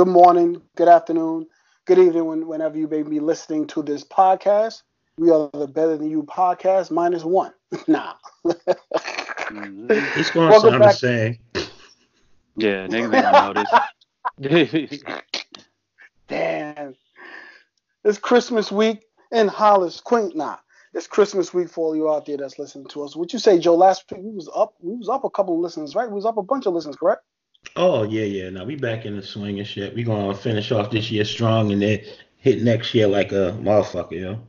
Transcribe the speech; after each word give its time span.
good 0.00 0.08
morning, 0.08 0.62
good 0.76 0.88
afternoon, 0.88 1.46
good 1.84 1.98
evening, 1.98 2.24
when, 2.24 2.46
whenever 2.46 2.78
you 2.78 2.88
may 2.88 3.02
be 3.02 3.20
listening 3.20 3.66
to 3.66 3.82
this 3.82 4.02
podcast. 4.02 4.80
We 5.18 5.28
are 5.30 5.50
the 5.52 5.66
Better 5.66 5.98
Than 5.98 6.08
You 6.08 6.22
podcast 6.22 6.90
minus 6.90 7.22
one. 7.22 7.52
nah. 7.86 8.14
It's 8.46 10.30
going 10.30 10.52
to 10.52 10.58
sound 10.58 10.82
the 10.82 10.92
same. 10.92 11.38
Yeah, 12.56 12.86
niggas 12.86 13.12
ain't 13.12 13.68
notice. 14.40 15.12
Damn. 16.28 16.94
It's 18.02 18.16
Christmas 18.16 18.72
week 18.72 19.02
in 19.30 19.48
Hollis, 19.48 20.00
Queen. 20.00 20.32
Nah, 20.34 20.56
it's 20.94 21.08
Christmas 21.08 21.52
week 21.52 21.68
for 21.68 21.88
all 21.88 21.94
you 21.94 22.10
out 22.10 22.24
there 22.24 22.38
that's 22.38 22.58
listening 22.58 22.86
to 22.86 23.02
us. 23.02 23.16
What 23.16 23.34
you 23.34 23.38
say, 23.38 23.58
Joe? 23.58 23.74
Last 23.74 24.10
week 24.10 24.22
we 24.24 24.32
was 24.32 24.48
up, 24.56 24.76
we 24.80 24.96
was 24.96 25.10
up 25.10 25.24
a 25.24 25.30
couple 25.30 25.56
of 25.56 25.60
listens, 25.60 25.94
right? 25.94 26.08
We 26.08 26.14
was 26.14 26.24
up 26.24 26.38
a 26.38 26.42
bunch 26.42 26.64
of 26.64 26.72
listens, 26.72 26.96
correct? 26.96 27.22
Oh 27.76 28.02
yeah, 28.02 28.24
yeah. 28.24 28.50
Now 28.50 28.64
we 28.64 28.76
back 28.76 29.06
in 29.06 29.16
the 29.16 29.22
swing 29.22 29.58
and 29.58 29.68
shit. 29.68 29.94
We 29.94 30.02
gonna 30.02 30.34
finish 30.34 30.72
off 30.72 30.90
this 30.90 31.10
year 31.10 31.24
strong 31.24 31.72
and 31.72 31.80
then 31.80 32.00
hit 32.36 32.62
next 32.62 32.94
year 32.94 33.06
like 33.06 33.32
a 33.32 33.56
motherfucker, 33.60 34.20
yo. 34.20 34.40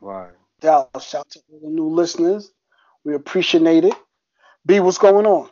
Right. 0.00 0.32
Yeah, 0.62 0.84
shout 1.00 1.28
to 1.30 1.40
all 1.52 1.60
the 1.60 1.70
new 1.70 1.88
listeners. 1.88 2.52
We 3.04 3.14
appreciate 3.14 3.84
it. 3.84 3.94
B, 4.64 4.78
what's 4.80 4.98
going 4.98 5.26
on? 5.26 5.50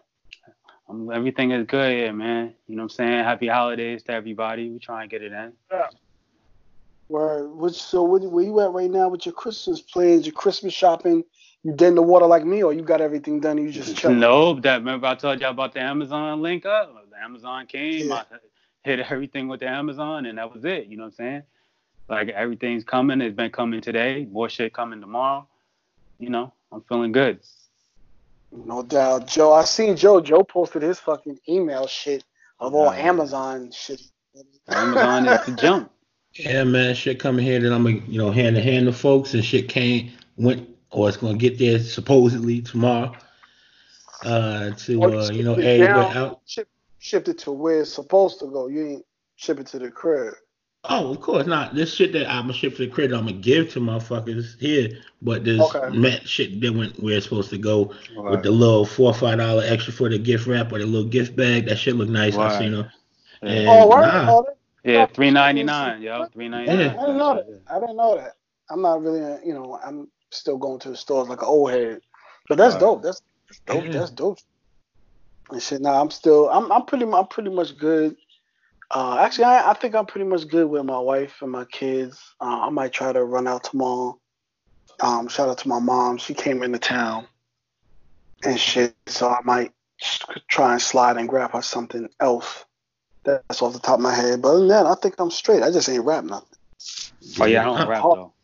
Um, 0.89 1.11
everything 1.13 1.51
is 1.51 1.67
good 1.67 1.93
here, 1.93 2.13
man. 2.13 2.55
You 2.67 2.77
know 2.77 2.83
what 2.83 2.93
I'm 2.93 2.97
saying? 2.97 3.25
Happy 3.25 3.49
holidays 3.49 4.03
to 4.05 4.13
everybody. 4.13 4.71
We 4.71 4.79
try 4.79 5.03
and 5.03 5.11
get 5.11 5.23
it 5.23 5.33
in. 5.33 5.53
Yeah. 5.71 5.87
Where, 7.09 7.49
which, 7.49 7.75
so 7.75 8.05
where, 8.05 8.21
where 8.21 8.45
you 8.45 8.61
at 8.61 8.71
right 8.71 8.91
now 8.91 9.09
with 9.09 9.27
your 9.27 9.33
Christmas 9.33 9.81
plans, 9.81 10.27
your 10.27 10.33
Christmas 10.33 10.73
shopping? 10.73 11.25
You 11.63 11.73
dead 11.73 11.89
in 11.89 11.95
the 11.97 12.03
water 12.03 12.27
like 12.27 12.45
me, 12.45 12.63
or 12.63 12.73
you 12.73 12.83
got 12.83 13.01
everything 13.01 13.41
done? 13.41 13.59
you 13.59 13.71
just 13.71 13.97
chilling? 13.97 14.21
Nope. 14.21 14.63
That 14.63 14.79
remember 14.79 15.09
I 15.09 15.15
told 15.17 15.41
y'all 15.41 15.51
about 15.51 15.75
the 15.75 15.81
Amazon 15.81 16.41
link 16.41 16.65
up. 16.65 17.00
The 17.21 17.25
Amazon 17.25 17.67
came. 17.67 18.09
Yeah. 18.09 18.23
I 18.31 18.37
hit 18.83 19.01
everything 19.01 19.49
with 19.49 19.61
the 19.61 19.69
Amazon, 19.69 20.27
and 20.27 20.39
that 20.39 20.53
was 20.53 20.65
it. 20.65 20.87
You 20.87 20.97
know 20.97 21.05
what 21.05 21.09
I'm 21.09 21.15
saying? 21.15 21.43
Like 22.09 22.29
everything's 22.31 22.85
coming. 22.85 23.21
It's 23.21 23.37
been 23.37 23.51
coming 23.51 23.81
today. 23.81 24.27
More 24.31 24.49
shit 24.49 24.73
coming 24.73 25.01
tomorrow. 25.01 25.47
You 26.19 26.31
know, 26.31 26.53
I'm 26.73 26.81
feeling 26.83 27.13
good. 27.13 27.41
No 28.53 28.83
doubt, 28.83 29.29
Joe. 29.29 29.53
I 29.53 29.65
seen 29.65 29.97
Joe. 29.97 30.21
Joe 30.21 30.43
posted 30.43 30.83
his 30.83 30.99
fucking 30.99 31.39
email 31.49 31.87
shit 31.87 32.25
of 32.59 32.75
all 32.75 32.91
Amazon 32.91 33.71
shit. 33.71 34.03
Amazon 34.69 35.29
is 35.29 35.47
the 35.47 35.53
jump. 35.53 35.91
Yeah, 36.35 36.63
man, 36.63 36.95
shit 36.95 37.19
coming 37.19 37.45
here 37.45 37.59
that 37.59 37.73
I'm 37.73 37.83
gonna, 37.83 37.97
you 38.07 38.17
know, 38.17 38.31
hand 38.31 38.55
to 38.55 38.63
hand 38.63 38.87
to 38.87 38.93
folks, 38.93 39.35
and 39.35 39.45
shit 39.45 39.69
came 39.69 40.13
went 40.37 40.69
or 40.93 41.09
it's 41.09 41.17
gonna 41.17 41.37
get 41.37 41.59
there 41.59 41.81
supposedly 41.81 42.63
tomorrow. 42.63 43.13
Uh, 44.25 44.71
to 44.71 45.03
uh, 45.03 45.31
you 45.33 45.43
know, 45.43 45.55
everybody 45.55 46.17
out. 46.17 46.41
Ship, 46.47 46.69
shipped 47.01 47.29
it 47.29 47.39
to 47.39 47.51
where 47.51 47.81
it's 47.81 47.93
supposed 47.93 48.39
to 48.39 48.47
go. 48.47 48.69
You 48.69 48.87
ain't 48.87 49.05
ship 49.35 49.59
it 49.59 49.67
to 49.69 49.79
the 49.81 49.91
crib. 49.91 50.35
Oh, 50.85 51.11
of 51.11 51.21
course 51.21 51.47
not. 51.47 51.75
This 51.75 51.93
shit 51.93 52.13
that 52.13 52.31
I'm 52.31 52.45
gonna 52.45 52.55
ship 52.55 52.77
to 52.77 52.87
the 52.87 52.89
crib, 52.89 53.13
I'm 53.13 53.27
gonna 53.27 53.33
give 53.33 53.71
to 53.73 53.81
motherfuckers 53.81 54.59
here. 54.59 54.91
But 55.21 55.45
this 55.45 55.61
okay. 55.61 55.95
met 55.95 56.27
shit 56.27 56.61
that 56.61 56.73
went 56.73 57.03
where 57.03 57.17
it's 57.17 57.25
supposed 57.25 57.51
to 57.51 57.59
go 57.59 57.93
right. 58.17 58.31
with 58.31 58.43
the 58.45 58.51
little 58.51 58.87
four 58.87 59.11
or 59.11 59.15
five 59.15 59.39
dollar 59.39 59.63
extra 59.67 59.93
for 59.93 60.09
the 60.09 60.19
gift 60.19 60.47
wrap 60.47 60.73
or 60.73 60.79
the 60.79 60.87
little 60.87 61.09
gift 61.09 61.37
bag. 61.37 61.67
That 61.67 61.77
shit 61.77 61.97
look 61.97 62.09
nice. 62.09 62.35
Right. 62.35 62.53
I 62.53 62.59
seen 62.59 62.73
them. 62.73 62.91
And, 63.43 63.69
oh, 63.69 63.91
right. 63.91 64.25
Nah, 64.25 64.33
oh, 64.33 64.47
yeah, 64.85 65.07
three 65.07 65.31
ninety 65.31 65.63
nine, 65.63 66.01
yo, 66.01 66.27
three 66.33 66.49
ninety 66.49 66.75
nine. 66.75 66.91
I 66.91 67.01
didn't 67.01 67.19
know 67.19 67.35
that. 67.35 67.63
I 67.71 67.81
didn't 67.81 67.97
know 67.97 68.17
that. 68.17 68.37
I'm 68.71 68.83
not 68.83 69.03
really, 69.03 69.21
you 69.45 69.53
know, 69.53 69.79
I'm 69.85 70.09
still 70.31 70.57
going 70.57 70.79
to 70.81 70.91
the 70.91 70.97
stores 70.97 71.29
like 71.29 71.43
an 71.43 71.49
old 71.49 71.71
head, 71.71 72.01
but 72.49 72.57
that's 72.57 72.75
right. 72.75 72.81
dope. 72.81 73.03
That's, 73.03 73.21
that's 73.49 73.61
dope. 73.67 73.85
Yeah. 73.85 73.93
That's 73.93 74.11
dope. 74.11 74.39
And 75.51 75.63
shit. 75.63 75.81
Now 75.81 76.01
I'm 76.01 76.11
still, 76.11 76.49
I'm, 76.51 76.71
I'm 76.71 76.85
pretty, 76.85 77.05
I'm 77.05 77.27
pretty 77.27 77.51
much 77.51 77.77
good. 77.79 78.17
Uh, 78.91 79.19
actually, 79.21 79.45
I, 79.45 79.71
I 79.71 79.75
think 79.75 79.95
I'm 79.95 80.07
pretty 80.07 80.27
much 80.27 80.49
good 80.49 80.69
with 80.69 80.85
my 80.85 80.99
wife 80.99 81.43
and 81.43 81.51
my 81.51 81.65
kids. 81.65 82.21
Uh, 82.41 82.67
I 82.67 82.71
might 82.71 82.93
try 82.93 83.13
to 83.13 83.25
run 83.25 83.47
out 83.47 83.65
tomorrow. 83.65 84.19
Um, 85.01 85.29
shout 85.29 85.49
out 85.49 85.59
to 85.59 85.69
my 85.69 85.79
mom. 85.79 86.19
She 86.19 86.35
came 86.35 86.63
into 86.63 86.79
town 86.79 87.27
and 88.45 88.59
shit, 88.59 88.95
so 89.07 89.29
I 89.29 89.41
might 89.45 89.73
try 90.49 90.73
and 90.73 90.83
slide 90.83 91.17
and 91.17 91.29
grab 91.29 91.53
her 91.53 91.63
something 91.63 92.09
else 92.21 92.65
that's 93.25 93.63
off 93.63 93.73
the 93.73 93.79
top 93.79 93.99
of 93.99 94.01
my 94.01 94.15
head. 94.15 94.43
But 94.43 94.49
other 94.49 94.59
than 94.61 94.69
that, 94.69 94.87
I 94.87 94.95
think 94.95 95.15
I'm 95.19 95.31
straight. 95.31 95.63
I 95.63 95.71
just 95.71 95.89
ain't 95.89 96.05
rap 96.05 96.25
nothing. 96.25 96.49
Oh 97.41 97.45
yeah, 97.47 97.63
I 97.63 97.65
don't 97.65 97.89
rap 97.89 98.03
though. 98.03 98.35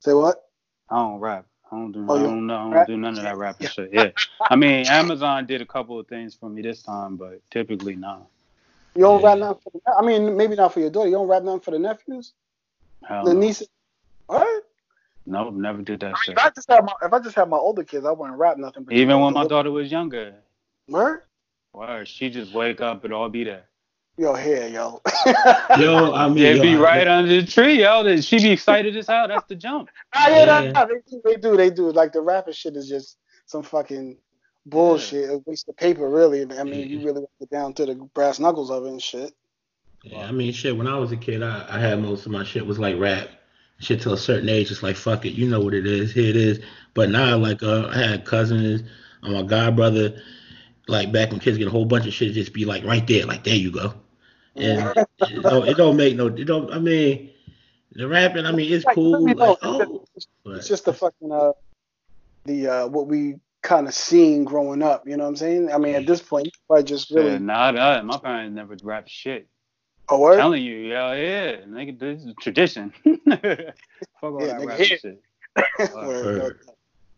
Say 0.00 0.14
what? 0.14 0.36
I 0.90 0.96
don't 0.96 1.20
rap. 1.20 1.46
I 1.72 1.76
don't 1.76 1.92
do. 1.92 2.06
Oh, 2.06 2.18
I 2.18 2.22
don't, 2.22 2.46
know, 2.46 2.70
I 2.70 2.74
don't 2.74 2.86
do 2.86 2.96
none 2.98 3.16
of 3.16 3.24
that 3.24 3.38
rapping 3.38 3.66
shit. 3.68 3.90
Yeah. 3.92 4.10
I 4.50 4.56
mean, 4.56 4.86
Amazon 4.88 5.46
did 5.46 5.62
a 5.62 5.66
couple 5.66 5.98
of 5.98 6.06
things 6.06 6.34
for 6.34 6.50
me 6.50 6.60
this 6.60 6.82
time, 6.82 7.16
but 7.16 7.40
typically 7.50 7.96
no. 7.96 8.26
You 8.94 9.02
don't 9.02 9.22
yeah. 9.22 9.28
rap 9.28 9.38
nothing 9.38 9.62
for 9.62 9.70
the, 9.72 9.80
I 9.90 10.02
mean, 10.02 10.36
maybe 10.36 10.54
not 10.54 10.74
for 10.74 10.80
your 10.80 10.90
daughter. 10.90 11.08
You 11.08 11.14
don't 11.14 11.28
rap 11.28 11.42
nothing 11.42 11.60
for 11.60 11.70
the 11.70 11.78
nephews? 11.78 12.34
Hell 13.08 13.24
the 13.24 13.32
no. 13.32 13.40
nieces? 13.40 13.68
What? 14.26 14.64
No, 15.24 15.48
never 15.48 15.80
did 15.80 16.00
that 16.00 16.06
I 16.06 16.10
mean, 16.10 16.16
shit. 16.26 16.38
If 16.38 16.44
I 16.44 16.50
just 16.50 16.70
have 16.70 16.84
my 16.84 16.92
if 17.02 17.12
I 17.12 17.18
just 17.20 17.36
have 17.36 17.48
my 17.48 17.56
older 17.56 17.84
kids, 17.84 18.04
I 18.04 18.10
wouldn't 18.10 18.38
rap 18.38 18.58
nothing. 18.58 18.86
Even 18.90 19.20
when 19.20 19.32
my 19.32 19.46
daughter 19.46 19.70
was 19.70 19.90
younger. 19.90 20.34
Where? 20.86 21.24
Where? 21.72 22.04
She 22.04 22.28
just 22.28 22.52
wake 22.52 22.82
up 22.82 23.04
and 23.04 23.14
all 23.14 23.30
be 23.30 23.44
there. 23.44 23.64
Yo, 24.18 24.34
here, 24.34 24.68
yo. 24.68 25.00
yo, 25.78 26.12
I 26.12 26.28
mean, 26.28 26.44
it 26.44 26.60
be 26.60 26.74
right 26.74 27.08
I, 27.08 27.16
under 27.16 27.40
the 27.40 27.46
tree, 27.46 27.80
yo. 27.80 28.20
She 28.20 28.38
be 28.38 28.50
excited 28.50 28.94
as 28.94 29.06
hell. 29.06 29.26
That's 29.26 29.46
the 29.46 29.54
jump. 29.54 29.88
Ah, 30.14 30.28
yeah, 30.28 30.62
yeah. 30.62 30.84
they, 30.84 30.94
do, 31.10 31.22
they 31.24 31.36
do, 31.36 31.56
they 31.56 31.70
do. 31.70 31.90
Like 31.90 32.12
the 32.12 32.20
rapper 32.20 32.52
shit 32.52 32.76
is 32.76 32.86
just 32.86 33.16
some 33.46 33.62
fucking 33.62 34.18
bullshit. 34.66 35.30
Yeah. 35.30 35.36
A 35.36 35.38
waste 35.46 35.68
of 35.70 35.76
paper, 35.78 36.10
really. 36.10 36.42
I 36.42 36.62
mean, 36.64 36.80
yeah. 36.80 36.84
you 36.84 37.06
really 37.06 37.24
get 37.40 37.50
down 37.50 37.72
to 37.74 37.86
the 37.86 37.94
brass 37.94 38.38
knuckles 38.38 38.70
of 38.70 38.84
it 38.84 38.90
and 38.90 39.02
shit. 39.02 39.32
Yeah, 40.04 40.26
I 40.26 40.32
mean, 40.32 40.52
shit. 40.52 40.76
When 40.76 40.86
I 40.86 40.98
was 40.98 41.12
a 41.12 41.16
kid, 41.16 41.42
I, 41.42 41.64
I 41.70 41.78
had 41.78 41.98
most 42.02 42.26
of 42.26 42.32
my 42.32 42.44
shit 42.44 42.66
was 42.66 42.78
like 42.78 42.98
rap. 42.98 43.28
Shit 43.78 44.02
till 44.02 44.12
a 44.12 44.18
certain 44.18 44.48
age, 44.48 44.70
it's 44.70 44.82
like 44.82 44.94
fuck 44.94 45.24
it, 45.24 45.32
you 45.32 45.48
know 45.48 45.58
what 45.58 45.74
it 45.74 45.86
is. 45.86 46.12
Here 46.12 46.28
it 46.28 46.36
is. 46.36 46.60
But 46.94 47.08
now, 47.08 47.36
like, 47.38 47.62
uh, 47.62 47.88
I 47.88 47.98
had 47.98 48.24
cousins, 48.24 48.82
uh, 49.24 49.30
my 49.30 49.42
god 49.42 49.74
brother 49.74 50.22
like 50.88 51.12
back 51.12 51.30
when 51.30 51.40
kids 51.40 51.58
get 51.58 51.68
a 51.68 51.70
whole 51.70 51.84
bunch 51.84 52.06
of 52.06 52.12
shit, 52.12 52.32
just 52.32 52.52
be 52.52 52.64
like 52.64 52.84
right 52.84 53.06
there, 53.06 53.26
like 53.26 53.44
there 53.44 53.54
you 53.54 53.70
go. 53.70 53.94
And 54.54 54.96
it, 54.96 55.42
don't, 55.42 55.68
it 55.68 55.76
don't 55.76 55.96
make 55.96 56.16
no, 56.16 56.26
it 56.26 56.44
don't. 56.44 56.72
I 56.72 56.78
mean, 56.78 57.30
the 57.92 58.06
rapping, 58.06 58.46
I 58.46 58.52
mean, 58.52 58.72
it's 58.72 58.84
cool. 58.94 59.24
Like, 59.34 59.58
oh, 59.62 60.04
it's 60.46 60.68
just 60.68 60.84
the 60.84 60.92
fucking 60.92 61.32
uh, 61.32 61.52
the 62.44 62.66
uh, 62.66 62.86
what 62.88 63.06
we 63.06 63.36
kind 63.62 63.86
of 63.86 63.94
seen 63.94 64.44
growing 64.44 64.82
up. 64.82 65.06
You 65.06 65.16
know 65.16 65.24
what 65.24 65.30
I'm 65.30 65.36
saying? 65.36 65.72
I 65.72 65.78
mean, 65.78 65.94
at 65.94 66.06
this 66.06 66.20
point, 66.20 66.48
I 66.70 66.82
just 66.82 67.10
really. 67.10 67.32
Yeah, 67.32 67.38
nah, 67.38 67.70
nah, 67.70 68.02
my 68.02 68.18
parents 68.18 68.54
never 68.54 68.76
rap 68.82 69.08
shit. 69.08 69.48
Oh, 70.08 70.18
what? 70.18 70.36
telling 70.36 70.62
you, 70.62 70.76
yeah, 70.76 71.14
yeah, 71.14 71.56
nigga, 71.66 71.98
this 71.98 72.24
is 72.24 72.34
tradition. 72.40 72.92
Fuck 73.04 73.44
all 74.22 74.46
yeah, 74.46 74.58
that 74.58 74.66
rap 74.66 74.80
shit. 74.80 75.22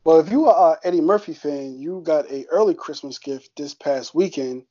Well, 0.04 0.20
if 0.20 0.30
you 0.30 0.44
are 0.46 0.74
an 0.74 0.78
Eddie 0.84 1.00
Murphy 1.00 1.32
fan, 1.32 1.78
you 1.78 2.02
got 2.04 2.30
a 2.30 2.44
early 2.50 2.74
Christmas 2.74 3.18
gift 3.18 3.56
this 3.56 3.72
past 3.72 4.14
weekend 4.14 4.64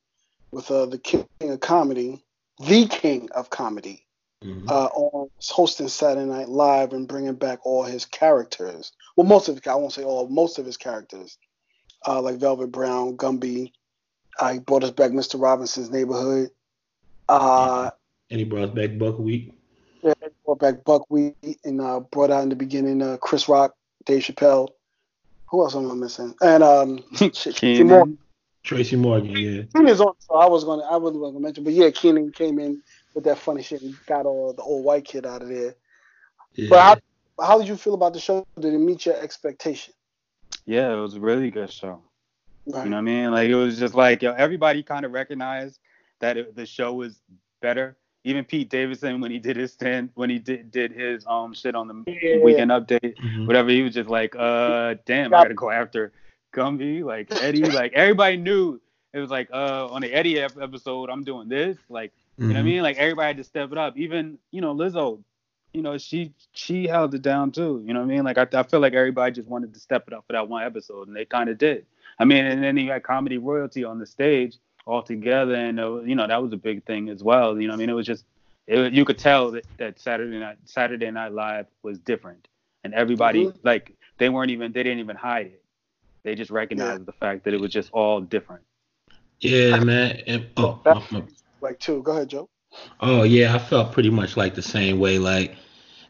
with 0.51 0.69
uh, 0.69 0.85
the 0.85 0.99
King 0.99 1.25
of 1.41 1.59
Comedy, 1.59 2.23
the 2.59 2.87
King 2.87 3.29
of 3.35 3.49
Comedy, 3.49 4.05
mm-hmm. 4.43 4.67
uh, 4.69 4.85
on 4.85 5.29
hosting 5.41 5.87
Saturday 5.87 6.25
Night 6.25 6.49
Live 6.49 6.93
and 6.93 7.07
bringing 7.07 7.35
back 7.35 7.59
all 7.65 7.83
his 7.83 8.05
characters. 8.05 8.91
Well, 9.15 9.27
most 9.27 9.49
of 9.49 9.59
I 9.67 9.75
won't 9.75 9.93
say 9.93 10.03
all, 10.03 10.27
most 10.27 10.59
of 10.59 10.65
his 10.65 10.77
characters, 10.77 11.37
uh, 12.05 12.21
like 12.21 12.37
Velvet 12.37 12.71
Brown, 12.71 13.17
Gumby. 13.17 13.71
Uh, 14.39 14.53
he 14.53 14.59
brought 14.59 14.83
us 14.83 14.91
back 14.91 15.11
Mr. 15.11 15.39
Robinson's 15.39 15.91
Neighborhood. 15.91 16.49
Uh, 17.29 17.91
and 18.29 18.39
he 18.39 18.45
brought 18.45 18.69
us 18.69 18.75
back 18.75 18.97
Buckwheat. 18.97 19.53
Yeah, 20.01 20.13
he 20.21 20.27
brought 20.43 20.59
back 20.59 20.83
Buckwheat 20.83 21.59
and 21.63 21.79
uh, 21.79 21.99
brought 21.99 22.31
out 22.31 22.43
in 22.43 22.49
the 22.49 22.55
beginning 22.55 23.01
uh, 23.01 23.17
Chris 23.17 23.47
Rock, 23.47 23.75
Dave 24.05 24.23
Chappelle. 24.23 24.69
Who 25.49 25.61
else 25.61 25.75
am 25.75 25.91
I 25.91 25.93
missing? 25.93 26.33
And 26.41 26.63
um, 26.63 27.03
Tracy 27.15 27.83
Morgan. 27.83 28.17
Tracy 28.63 28.95
Morgan, 28.95 29.31
yeah. 29.31 29.63
Kenan's 29.75 29.99
on, 29.99 30.13
so 30.19 30.35
I 30.35 30.45
was 30.47 30.63
gonna, 30.63 30.83
I 30.83 30.93
really 30.93 31.17
wasn't 31.17 31.35
gonna 31.35 31.39
mention, 31.39 31.63
but 31.63 31.73
yeah, 31.73 31.89
Kenan 31.89 32.31
came 32.31 32.59
in 32.59 32.81
with 33.13 33.25
that 33.25 33.37
funny 33.37 33.61
shit 33.61 33.81
and 33.81 33.95
got 34.05 34.25
all 34.25 34.53
the 34.53 34.61
old 34.61 34.85
white 34.85 35.05
kid 35.05 35.25
out 35.25 35.41
of 35.41 35.49
there. 35.49 35.75
Yeah. 36.53 36.69
But 36.69 36.79
how, 36.79 37.45
how 37.45 37.57
did 37.57 37.67
you 37.67 37.75
feel 37.75 37.93
about 37.93 38.13
the 38.13 38.19
show? 38.19 38.47
Did 38.57 38.73
it 38.73 38.77
meet 38.77 39.05
your 39.05 39.21
expectation? 39.21 39.93
Yeah, 40.65 40.93
it 40.93 40.97
was 40.97 41.15
a 41.15 41.19
really 41.19 41.51
good 41.51 41.71
show. 41.71 42.01
Right. 42.65 42.85
You 42.85 42.89
know 42.91 42.97
what 42.97 43.01
I 43.01 43.03
mean? 43.03 43.31
Like 43.31 43.49
it 43.49 43.55
was 43.55 43.77
just 43.77 43.95
like 43.95 44.21
yo, 44.21 44.31
everybody 44.31 44.81
kind 44.81 45.05
of 45.05 45.11
recognized 45.11 45.79
that 46.19 46.37
it, 46.37 46.55
the 46.55 46.65
show 46.65 46.93
was 46.93 47.19
better 47.61 47.97
even 48.23 48.45
Pete 48.45 48.69
Davidson 48.69 49.19
when 49.19 49.31
he 49.31 49.39
did 49.39 49.57
his 49.57 49.73
stand 49.73 50.09
when 50.15 50.29
he 50.29 50.39
did 50.39 50.71
did 50.71 50.91
his 50.91 51.25
um 51.27 51.53
shit 51.53 51.75
on 51.75 51.87
the 51.87 52.03
yeah. 52.07 52.43
weekend 52.43 52.71
update, 52.71 53.17
mm-hmm. 53.17 53.45
whatever, 53.45 53.69
he 53.69 53.81
was 53.81 53.93
just 53.93 54.09
like, 54.09 54.35
uh, 54.35 54.95
damn, 55.05 55.33
I 55.33 55.43
gotta 55.43 55.53
go 55.53 55.69
after 55.69 56.13
Gumby, 56.53 57.03
like 57.03 57.31
Eddie, 57.41 57.63
like 57.63 57.93
everybody 57.93 58.37
knew 58.37 58.79
it 59.13 59.19
was 59.19 59.29
like 59.29 59.49
uh 59.51 59.87
on 59.87 60.01
the 60.01 60.13
Eddie 60.13 60.39
episode, 60.39 61.09
I'm 61.09 61.23
doing 61.23 61.49
this, 61.49 61.77
like 61.89 62.11
mm-hmm. 62.11 62.43
you 62.43 62.47
know 62.49 62.53
what 62.53 62.57
I 62.57 62.59
mm-hmm. 62.61 62.67
mean, 62.67 62.83
like 62.83 62.97
everybody 62.97 63.27
had 63.27 63.37
to 63.37 63.43
step 63.43 63.71
it 63.71 63.77
up. 63.77 63.97
Even 63.97 64.37
you 64.51 64.61
know 64.61 64.73
Lizzo, 64.73 65.19
you 65.73 65.81
know 65.81 65.97
she 65.97 66.33
she 66.53 66.87
held 66.87 67.13
it 67.13 67.21
down 67.21 67.51
too. 67.51 67.83
You 67.85 67.93
know 67.93 67.99
what 67.99 68.11
I 68.11 68.15
mean? 68.15 68.23
Like 68.23 68.37
I, 68.37 68.47
I 68.53 68.63
feel 68.63 68.79
like 68.79 68.93
everybody 68.93 69.33
just 69.33 69.49
wanted 69.49 69.73
to 69.73 69.79
step 69.79 70.05
it 70.07 70.13
up 70.13 70.25
for 70.27 70.33
that 70.33 70.47
one 70.47 70.63
episode, 70.63 71.07
and 71.07 71.15
they 71.15 71.25
kind 71.25 71.49
of 71.49 71.57
did. 71.57 71.85
I 72.19 72.25
mean, 72.25 72.45
and 72.45 72.63
then 72.63 72.77
you 72.77 72.91
had 72.91 73.03
comedy 73.03 73.37
royalty 73.37 73.83
on 73.83 73.99
the 73.99 74.05
stage 74.05 74.57
all 74.85 75.01
together, 75.01 75.55
and 75.55 75.79
uh, 75.79 76.01
you 76.01 76.15
know 76.15 76.27
that 76.27 76.41
was 76.41 76.53
a 76.53 76.57
big 76.57 76.83
thing 76.85 77.09
as 77.09 77.23
well. 77.23 77.59
You 77.59 77.67
know, 77.67 77.73
I 77.73 77.77
mean, 77.77 77.89
it 77.89 77.93
was 77.93 78.05
just 78.05 78.25
it, 78.67 78.93
you 78.93 79.05
could 79.05 79.17
tell 79.17 79.51
that, 79.51 79.65
that 79.77 79.99
Saturday 79.99 80.39
night 80.39 80.57
Saturday 80.65 81.09
Night 81.11 81.33
Live 81.33 81.67
was 81.81 81.99
different, 81.99 82.47
and 82.83 82.93
everybody 82.93 83.45
mm-hmm. 83.45 83.57
like 83.63 83.93
they 84.17 84.29
weren't 84.29 84.51
even 84.51 84.71
they 84.71 84.83
didn't 84.83 84.99
even 84.99 85.15
hide 85.15 85.47
it. 85.47 85.62
They 86.23 86.35
just 86.35 86.51
recognized 86.51 87.01
yeah. 87.01 87.05
the 87.05 87.13
fact 87.13 87.43
that 87.45 87.53
it 87.53 87.59
was 87.59 87.71
just 87.71 87.91
all 87.91 88.21
different. 88.21 88.63
Yeah, 89.39 89.79
man. 89.83 90.21
And, 90.25 90.47
oh, 90.57 90.81
like 91.61 91.79
two. 91.79 92.01
Go 92.01 92.13
ahead, 92.13 92.29
Joe. 92.29 92.49
Oh 92.99 93.23
yeah, 93.23 93.53
I 93.53 93.59
felt 93.59 93.91
pretty 93.91 94.09
much 94.09 94.37
like 94.37 94.55
the 94.55 94.61
same 94.61 94.99
way. 94.99 95.19
Like 95.19 95.55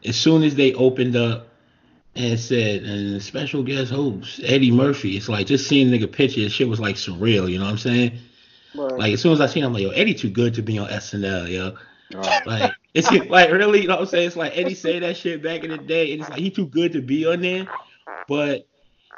as 0.04 0.16
soon 0.16 0.42
as 0.42 0.54
they 0.54 0.72
opened 0.74 1.16
up 1.16 1.48
and 2.14 2.38
said 2.38 2.84
and 2.84 3.20
special 3.22 3.62
guest 3.62 3.90
host 3.90 4.40
Eddie 4.44 4.70
Murphy, 4.70 5.16
it's 5.16 5.28
like 5.28 5.46
just 5.46 5.66
seeing 5.68 5.88
nigga 5.88 6.10
picture, 6.10 6.48
shit 6.48 6.68
was 6.68 6.80
like 6.80 6.96
surreal. 6.96 7.50
You 7.50 7.58
know 7.58 7.64
what 7.64 7.72
I'm 7.72 7.78
saying? 7.78 8.18
Right. 8.74 8.98
Like 8.98 9.12
as 9.14 9.20
soon 9.20 9.32
as 9.32 9.40
I 9.40 9.46
seen, 9.46 9.62
him, 9.62 9.68
I'm 9.68 9.74
like, 9.74 9.82
yo, 9.82 9.90
Eddie 9.90 10.14
too 10.14 10.30
good 10.30 10.54
to 10.54 10.62
be 10.62 10.78
on 10.78 10.88
SNL, 10.88 11.50
yo. 11.50 11.76
Right. 12.14 12.42
Like 12.46 12.72
it's 12.92 13.10
like 13.30 13.50
really, 13.50 13.82
you 13.82 13.88
know 13.88 13.94
what 13.94 14.02
I'm 14.02 14.06
saying? 14.06 14.28
It's 14.28 14.36
like 14.36 14.56
Eddie 14.56 14.74
say 14.74 14.98
that 15.00 15.16
shit 15.16 15.42
back 15.42 15.64
in 15.64 15.70
the 15.70 15.78
day, 15.78 16.12
and 16.12 16.20
it's 16.20 16.30
like 16.30 16.38
he 16.38 16.50
too 16.50 16.66
good 16.66 16.92
to 16.92 17.02
be 17.02 17.26
on 17.26 17.40
there, 17.40 17.66
but 18.28 18.68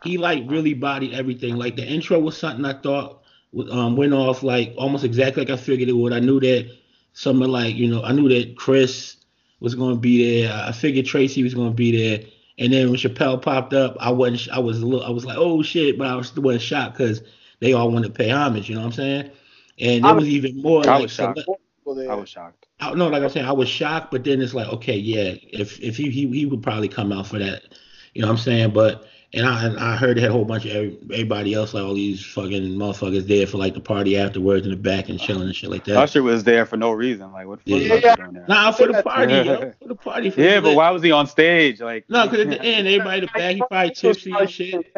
he 0.03 0.19
like 0.19 0.45
really 0.47 0.75
bodied 0.75 1.15
everything. 1.15 1.57
Like 1.57 1.77
the 1.77 1.87
intro 1.87 2.19
was 2.19 2.37
something 2.37 2.65
I 2.65 2.75
thought 2.75 3.23
um, 3.71 3.97
went 3.97 4.13
off 4.13 4.43
like 4.43 4.75
almost 4.77 5.05
exactly 5.05 5.45
like 5.45 5.51
I 5.51 5.61
figured 5.61 5.89
it 5.89 5.93
would. 5.93 6.13
I 6.13 6.21
knew 6.21 6.41
that 6.41 6.71
someone 7.13 7.51
like 7.51 7.75
you 7.75 7.89
know 7.89 8.03
I 8.03 8.13
knew 8.13 8.29
that 8.29 8.57
Chris 8.57 9.17
was 9.61 9.75
going 9.75 9.95
to 9.95 10.01
be 10.01 10.43
there. 10.43 10.53
I 10.53 10.73
figured 10.73 11.07
Tracy 11.07 11.43
was 11.43 11.55
going 11.55 11.71
to 11.71 11.75
be 11.75 11.97
there. 11.97 12.29
And 12.59 12.73
then 12.73 12.89
when 12.89 12.99
Chappelle 12.99 13.41
popped 13.41 13.75
up, 13.75 13.97
I 14.01 14.11
wasn't. 14.11 14.57
I 14.57 14.59
was 14.59 14.81
a 14.81 14.87
little. 14.87 15.05
I 15.05 15.11
was 15.11 15.25
like, 15.25 15.37
oh 15.39 15.63
shit, 15.63 15.99
but 15.99 16.07
I 16.07 16.15
was 16.15 16.29
still 16.29 16.43
wasn't 16.43 16.63
shocked 16.63 16.97
because 16.97 17.23
they 17.61 17.73
all 17.73 17.91
wanted 17.91 18.09
to 18.09 18.15
pay 18.15 18.31
homage. 18.31 18.69
You 18.69 18.77
know 18.77 18.83
what 18.83 18.89
I'm 18.89 18.93
saying? 18.93 19.31
And 19.79 20.07
it 20.07 20.15
was 20.15 20.29
even 20.29 20.63
more. 20.63 20.83
I 20.89 20.95
like, 20.95 21.03
was 21.03 21.13
shocked. 21.13 21.41
I 21.87 22.15
was 22.15 22.29
shocked. 22.29 22.67
I, 22.81 22.95
no, 22.95 23.09
like 23.09 23.23
I'm 23.23 23.29
saying, 23.29 23.47
I 23.47 23.53
was 23.53 23.69
shocked, 23.69 24.11
but 24.11 24.25
then 24.25 24.41
it's 24.41 24.55
like, 24.55 24.69
okay, 24.69 24.97
yeah, 24.97 25.35
if 25.53 25.81
if 25.81 25.97
he 25.97 26.11
he, 26.11 26.27
he 26.29 26.47
would 26.47 26.63
probably 26.63 26.89
come 26.89 27.13
out 27.13 27.27
for 27.27 27.39
that. 27.39 27.63
You 28.15 28.23
know 28.23 28.29
what 28.29 28.35
I'm 28.35 28.39
saying? 28.39 28.71
But 28.71 29.07
and 29.37 29.47
I 29.47 29.65
and 29.67 29.79
I 29.79 29.97
heard 29.97 30.17
they 30.17 30.23
had 30.23 30.31
a 30.31 30.33
whole 30.33 30.47
bunch 30.47 30.65
of 30.65 30.75
everybody 31.12 31.53
else, 31.53 31.75
like 31.75 31.85
all 31.85 31.94
these 31.94 32.25
fucking 32.25 32.71
motherfuckers 32.71 33.27
there 33.27 33.47
for 33.47 33.59
like 33.59 33.75
the 33.75 33.81
party 33.81 34.17
afterwards 34.17 34.65
in 34.65 34.71
the 34.71 34.79
back 34.79 35.11
and 35.11 35.21
chilling 35.21 35.43
and 35.43 35.55
shit 35.55 35.71
like 35.71 35.85
that. 35.85 35.97
Usher 35.97 36.23
was 36.23 36.43
there 36.44 36.65
for 36.65 36.79
no 36.79 36.91
reason. 36.93 37.31
Like 37.33 37.47
what 37.47 37.62
the 37.65 37.88
fuck 37.88 38.03
yeah. 38.03 38.12
Usher 38.12 38.23
doing 38.23 38.33
there? 38.33 38.47
Nah, 38.49 38.73
for 38.73 38.87
the 38.87 39.03
party, 39.03 39.35
yo, 39.35 39.73
for 39.83 39.88
the 39.88 39.94
party. 39.94 40.31
For 40.31 40.41
yeah, 40.41 40.61
but 40.61 40.75
why 40.75 40.91
was 40.91 41.03
he 41.03 41.12
on 41.12 41.27
stage? 41.27 41.81
Like 41.81 42.09
no, 42.09 42.25
because 42.25 42.41
at 42.41 42.49
the 42.49 42.62
end, 42.62 42.88
everybody 42.88 43.19
in 43.19 43.25
the 43.25 43.38
back, 43.38 43.55
he 43.56 43.62
probably 43.69 43.94
tipsy 43.94 44.33
and 44.33 44.50
shit. 44.50 44.93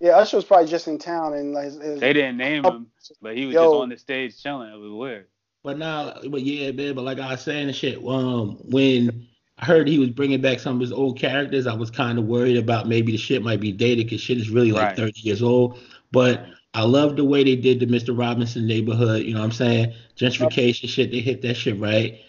Yeah, 0.00 0.16
Usher 0.16 0.36
was 0.36 0.44
probably 0.44 0.68
just 0.68 0.88
in 0.88 0.98
town 0.98 1.34
and 1.34 1.52
like 1.52 1.66
his, 1.66 2.00
they 2.00 2.12
didn't 2.12 2.36
name 2.36 2.64
him, 2.64 2.88
but 3.22 3.36
he 3.36 3.46
was 3.46 3.54
Yo. 3.54 3.64
just 3.64 3.82
on 3.82 3.88
the 3.90 3.96
stage 3.96 4.40
chilling. 4.40 4.72
It 4.72 4.78
was 4.78 4.92
weird. 4.92 5.26
But 5.62 5.78
now, 5.78 6.14
but 6.28 6.42
yeah, 6.42 6.72
man. 6.72 6.94
But 6.94 7.04
like 7.04 7.18
I 7.20 7.30
was 7.32 7.42
saying, 7.42 7.68
the 7.68 7.72
shit. 7.72 7.98
Um, 8.04 8.58
when 8.64 9.28
I 9.58 9.64
heard 9.64 9.88
he 9.88 9.98
was 9.98 10.10
bringing 10.10 10.40
back 10.40 10.60
some 10.60 10.76
of 10.76 10.80
his 10.80 10.92
old 10.92 11.18
characters. 11.18 11.66
I 11.66 11.74
was 11.74 11.90
kind 11.90 12.18
of 12.18 12.26
worried 12.26 12.56
about 12.56 12.86
maybe 12.86 13.12
the 13.12 13.18
shit 13.18 13.42
might 13.42 13.60
be 13.60 13.72
dated 13.72 14.06
because 14.06 14.20
shit 14.20 14.38
is 14.38 14.50
really 14.50 14.70
like 14.72 14.88
right. 14.88 14.96
30 14.96 15.20
years 15.20 15.42
old. 15.42 15.78
But 16.12 16.46
I 16.74 16.82
love 16.82 17.16
the 17.16 17.24
way 17.24 17.42
they 17.42 17.56
did 17.56 17.80
the 17.80 17.86
Mr. 17.86 18.16
Robinson 18.16 18.66
neighborhood. 18.66 19.24
You 19.24 19.34
know 19.34 19.40
what 19.40 19.46
I'm 19.46 19.52
saying? 19.52 19.94
Gentrification 20.16 20.88
shit. 20.88 21.10
They 21.10 21.20
hit 21.20 21.42
that 21.42 21.54
shit 21.54 21.78
right. 21.80 22.20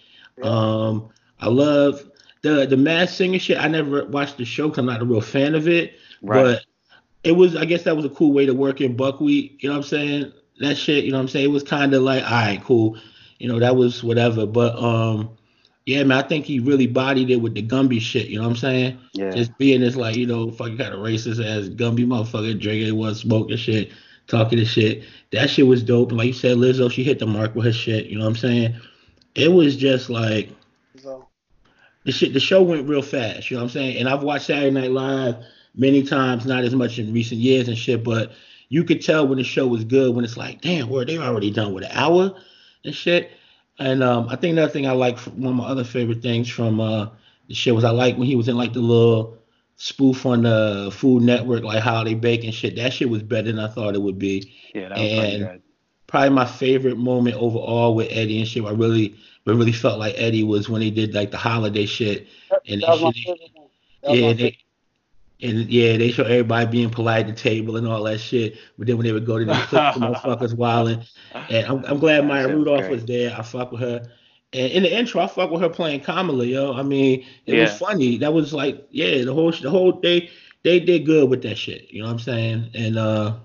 Um, 0.42 1.10
I 1.40 1.50
love 1.50 2.04
the 2.42 2.66
the 2.66 2.78
Masked 2.78 3.18
Singer 3.18 3.40
shit. 3.40 3.60
I 3.60 3.68
never 3.68 4.06
watched 4.06 4.38
the 4.38 4.46
show 4.46 4.68
because 4.68 4.80
I'm 4.80 4.86
not 4.86 5.02
a 5.02 5.06
real 5.06 5.22
fan 5.22 5.54
of 5.54 5.68
it. 5.68 5.94
Right. 6.22 6.44
But 6.44 6.66
it 7.24 7.34
was. 7.34 7.56
I 7.56 7.66
guess 7.66 7.84
that 7.84 7.96
was 7.96 8.06
a 8.06 8.10
cool 8.10 8.34
way 8.34 8.46
to 8.46 8.54
work 8.54 8.82
in 8.82 8.96
buckwheat. 8.96 9.62
You 9.62 9.70
know 9.70 9.75
what 9.75 9.84
I'm 9.84 9.90
saying? 9.90 10.34
That 10.62 10.78
shit. 10.78 11.04
You 11.04 11.12
know 11.12 11.18
what 11.18 11.24
I'm 11.24 11.30
saying? 11.30 11.46
It 11.46 11.54
was 11.54 11.64
kind 11.64 11.94
of 11.94 12.02
like, 12.02 12.24
all 12.24 12.32
right, 12.32 12.64
cool. 12.64 12.98
You 13.38 13.50
know, 13.50 13.60
that 13.60 13.75
was 13.75 14.04
whatever. 14.04 14.46
But 14.46 14.82
um 14.82 15.38
yeah, 15.89 16.03
man, 16.03 16.24
I 16.24 16.27
think 16.27 16.45
he 16.45 16.59
really 16.59 16.86
bodied 16.86 17.31
it 17.31 17.38
with 17.38 17.56
the 17.56 17.65
Gumby 17.65 18.00
shit. 18.00 18.27
You 18.27 18.38
know 18.38 18.44
what 18.44 18.51
I'm 18.51 18.57
saying? 18.57 19.00
Yeah. 19.13 19.31
Just 19.31 19.57
being 19.57 19.81
this 19.81 19.95
like, 19.95 20.15
you 20.15 20.27
know, 20.27 20.51
fucking 20.51 20.77
kind 20.77 20.94
of 20.94 21.00
racist 21.00 21.44
ass 21.44 21.68
Gumby 21.69 22.06
motherfucker, 22.06 22.62
drinking 22.62 22.95
one, 22.95 23.15
smoking 23.15 23.57
shit, 23.57 23.89
talking 24.27 24.59
to 24.59 24.65
shit. 24.65 25.03
That 25.31 25.50
shit 25.50 25.65
was 25.65 25.81
dope. 25.81 26.09
And 26.09 26.19
like 26.19 26.27
you 26.27 26.33
said, 26.33 26.57
Lizzo, 26.57 26.91
she 26.91 27.03
hit 27.03 27.18
the 27.18 27.25
mark 27.25 27.56
with 27.56 27.65
her 27.65 27.74
shit. 27.74 28.06
You 28.06 28.19
know 28.19 28.25
what 28.25 28.30
I'm 28.30 28.36
saying? 28.36 28.75
It 29.33 29.51
was 29.51 29.75
just 29.75 30.12
like 30.12 30.50
so. 31.01 31.27
the 32.03 32.12
shit. 32.12 32.33
The 32.33 32.39
show 32.39 32.62
went 32.62 32.88
real 32.88 33.01
fast. 33.01 33.50
You 33.50 33.57
know 33.57 33.63
what 33.63 33.69
I'm 33.69 33.74
saying? 33.74 33.97
And 33.97 34.07
I've 34.07 34.21
watched 34.21 34.45
Saturday 34.45 34.69
Night 34.69 34.91
Live 34.91 35.38
many 35.74 36.03
times, 36.03 36.45
not 36.45 36.63
as 36.63 36.75
much 36.75 37.00
in 37.00 37.12
recent 37.12 37.41
years 37.41 37.68
and 37.68 37.75
shit, 37.75 38.03
but 38.03 38.31
you 38.69 38.83
could 38.83 39.01
tell 39.01 39.27
when 39.27 39.39
the 39.39 39.44
show 39.44 39.65
was 39.65 39.86
good 39.86 40.15
when 40.15 40.24
it's 40.24 40.38
like, 40.38 40.62
damn, 40.62 40.88
were 40.88 41.03
they 41.03 41.18
already 41.18 41.50
done 41.50 41.74
with 41.74 41.86
an 41.86 41.91
hour 41.94 42.36
and 42.86 42.94
shit. 42.94 43.31
And 43.80 44.04
um, 44.04 44.28
I 44.30 44.36
think 44.36 44.54
another 44.54 44.72
thing 44.72 44.88
I 44.88 44.92
like, 44.92 45.18
one 45.20 45.54
of 45.54 45.58
my 45.58 45.66
other 45.66 45.86
favorite 45.86 46.22
things 46.22 46.50
from 46.50 46.81
uh, 46.81 47.08
the 47.48 47.54
show 47.54 47.74
was 47.74 47.86
I 47.86 47.92
like 47.92 48.18
when 48.18 48.28
he 48.28 48.36
was 48.36 48.50
in 48.50 48.58
like 48.58 48.74
the 48.74 48.81
little 48.81 49.38
spoof 49.78 50.26
on 50.26 50.44
the 50.44 50.92
Food 50.94 51.24
Network, 51.24 51.64
like 51.64 51.81
Holiday 51.81 52.14
Bake 52.14 52.54
shit. 52.54 52.76
That 52.76 52.94
shit 52.94 53.10
was 53.10 53.24
better 53.24 53.52
than 53.52 53.60
I 53.60 53.70
thought 53.70 53.96
it 53.96 54.02
would 54.02 54.20
be. 54.20 54.54
Yeah, 54.76 54.90
that 54.90 54.98
was 54.98 55.12
and 55.12 55.44
good. 55.44 55.62
Probably 56.08 56.30
my 56.30 56.46
favorite 56.46 56.98
moment 56.98 57.38
overall 57.38 57.96
with 57.96 58.10
Eddie 58.12 58.40
and 58.40 58.48
shit. 58.48 58.66
I 58.66 58.72
really, 58.72 59.16
I 59.48 59.52
really 59.52 59.72
felt 59.72 60.00
like 60.00 60.16
Eddie 60.18 60.44
was 60.44 60.70
when 60.70 60.82
he 60.82 60.92
did 60.92 61.14
like 61.14 61.32
the 61.32 61.38
holiday 61.38 61.86
shit. 61.86 62.28
And 62.68 62.82
that 62.82 63.14
shit, 63.16 63.40
yeah, 64.04 64.34
they, 64.34 64.58
and 65.41 65.71
yeah, 65.71 65.95
they 65.97 66.12
show 66.12 66.24
everybody 66.24 66.69
being 66.69 66.89
polite 66.89 67.27
at 67.27 67.36
the 67.36 67.41
table 67.41 67.77
and 67.77 67.88
all 67.88 68.03
that 68.03 68.19
shit. 68.19 68.57
But 68.77 68.88
then 68.88 68.97
when 68.97 69.06
they 69.06 69.13
would 69.13 69.25
go 69.25 69.39
to 69.39 69.45
the 69.45 69.53
clip, 69.53 69.94
the 69.94 70.00
motherfuckers 70.01 70.53
wilding. 70.53 71.03
And 71.33 71.65
I'm, 71.65 71.86
I'm 71.86 72.00
glad 72.00 72.25
Maya 72.25 72.47
Rudolph 72.47 72.81
great. 72.81 72.91
was 72.91 73.06
there. 73.06 73.36
I 73.38 73.41
fuck 73.41 73.71
with 73.71 73.81
her. 73.81 74.06
And 74.51 74.71
in 74.71 74.83
the 74.83 74.97
intro, 74.97 75.21
I 75.21 75.27
fuck 75.27 75.51
with 75.51 75.62
her 75.62 75.69
playing 75.69 76.01
Kamala, 76.01 76.44
yo. 76.44 76.74
I 76.74 76.83
mean, 76.83 77.25
it 77.45 77.56
yeah. 77.56 77.63
was 77.63 77.77
funny. 77.77 78.18
That 78.18 78.33
was 78.33 78.51
like, 78.51 78.86
yeah, 78.89 79.24
the 79.24 79.33
whole 79.33 79.51
the 79.51 79.69
whole 79.69 79.94
they 80.01 80.30
they 80.63 80.80
did 80.80 81.06
good 81.06 81.30
with 81.30 81.44
that 81.44 81.57
shit. 81.57 81.89
You 81.91 82.01
know 82.01 82.07
what 82.07 82.13
I'm 82.13 82.19
saying? 82.19 82.71
And 82.74 82.97
uh 82.97 83.36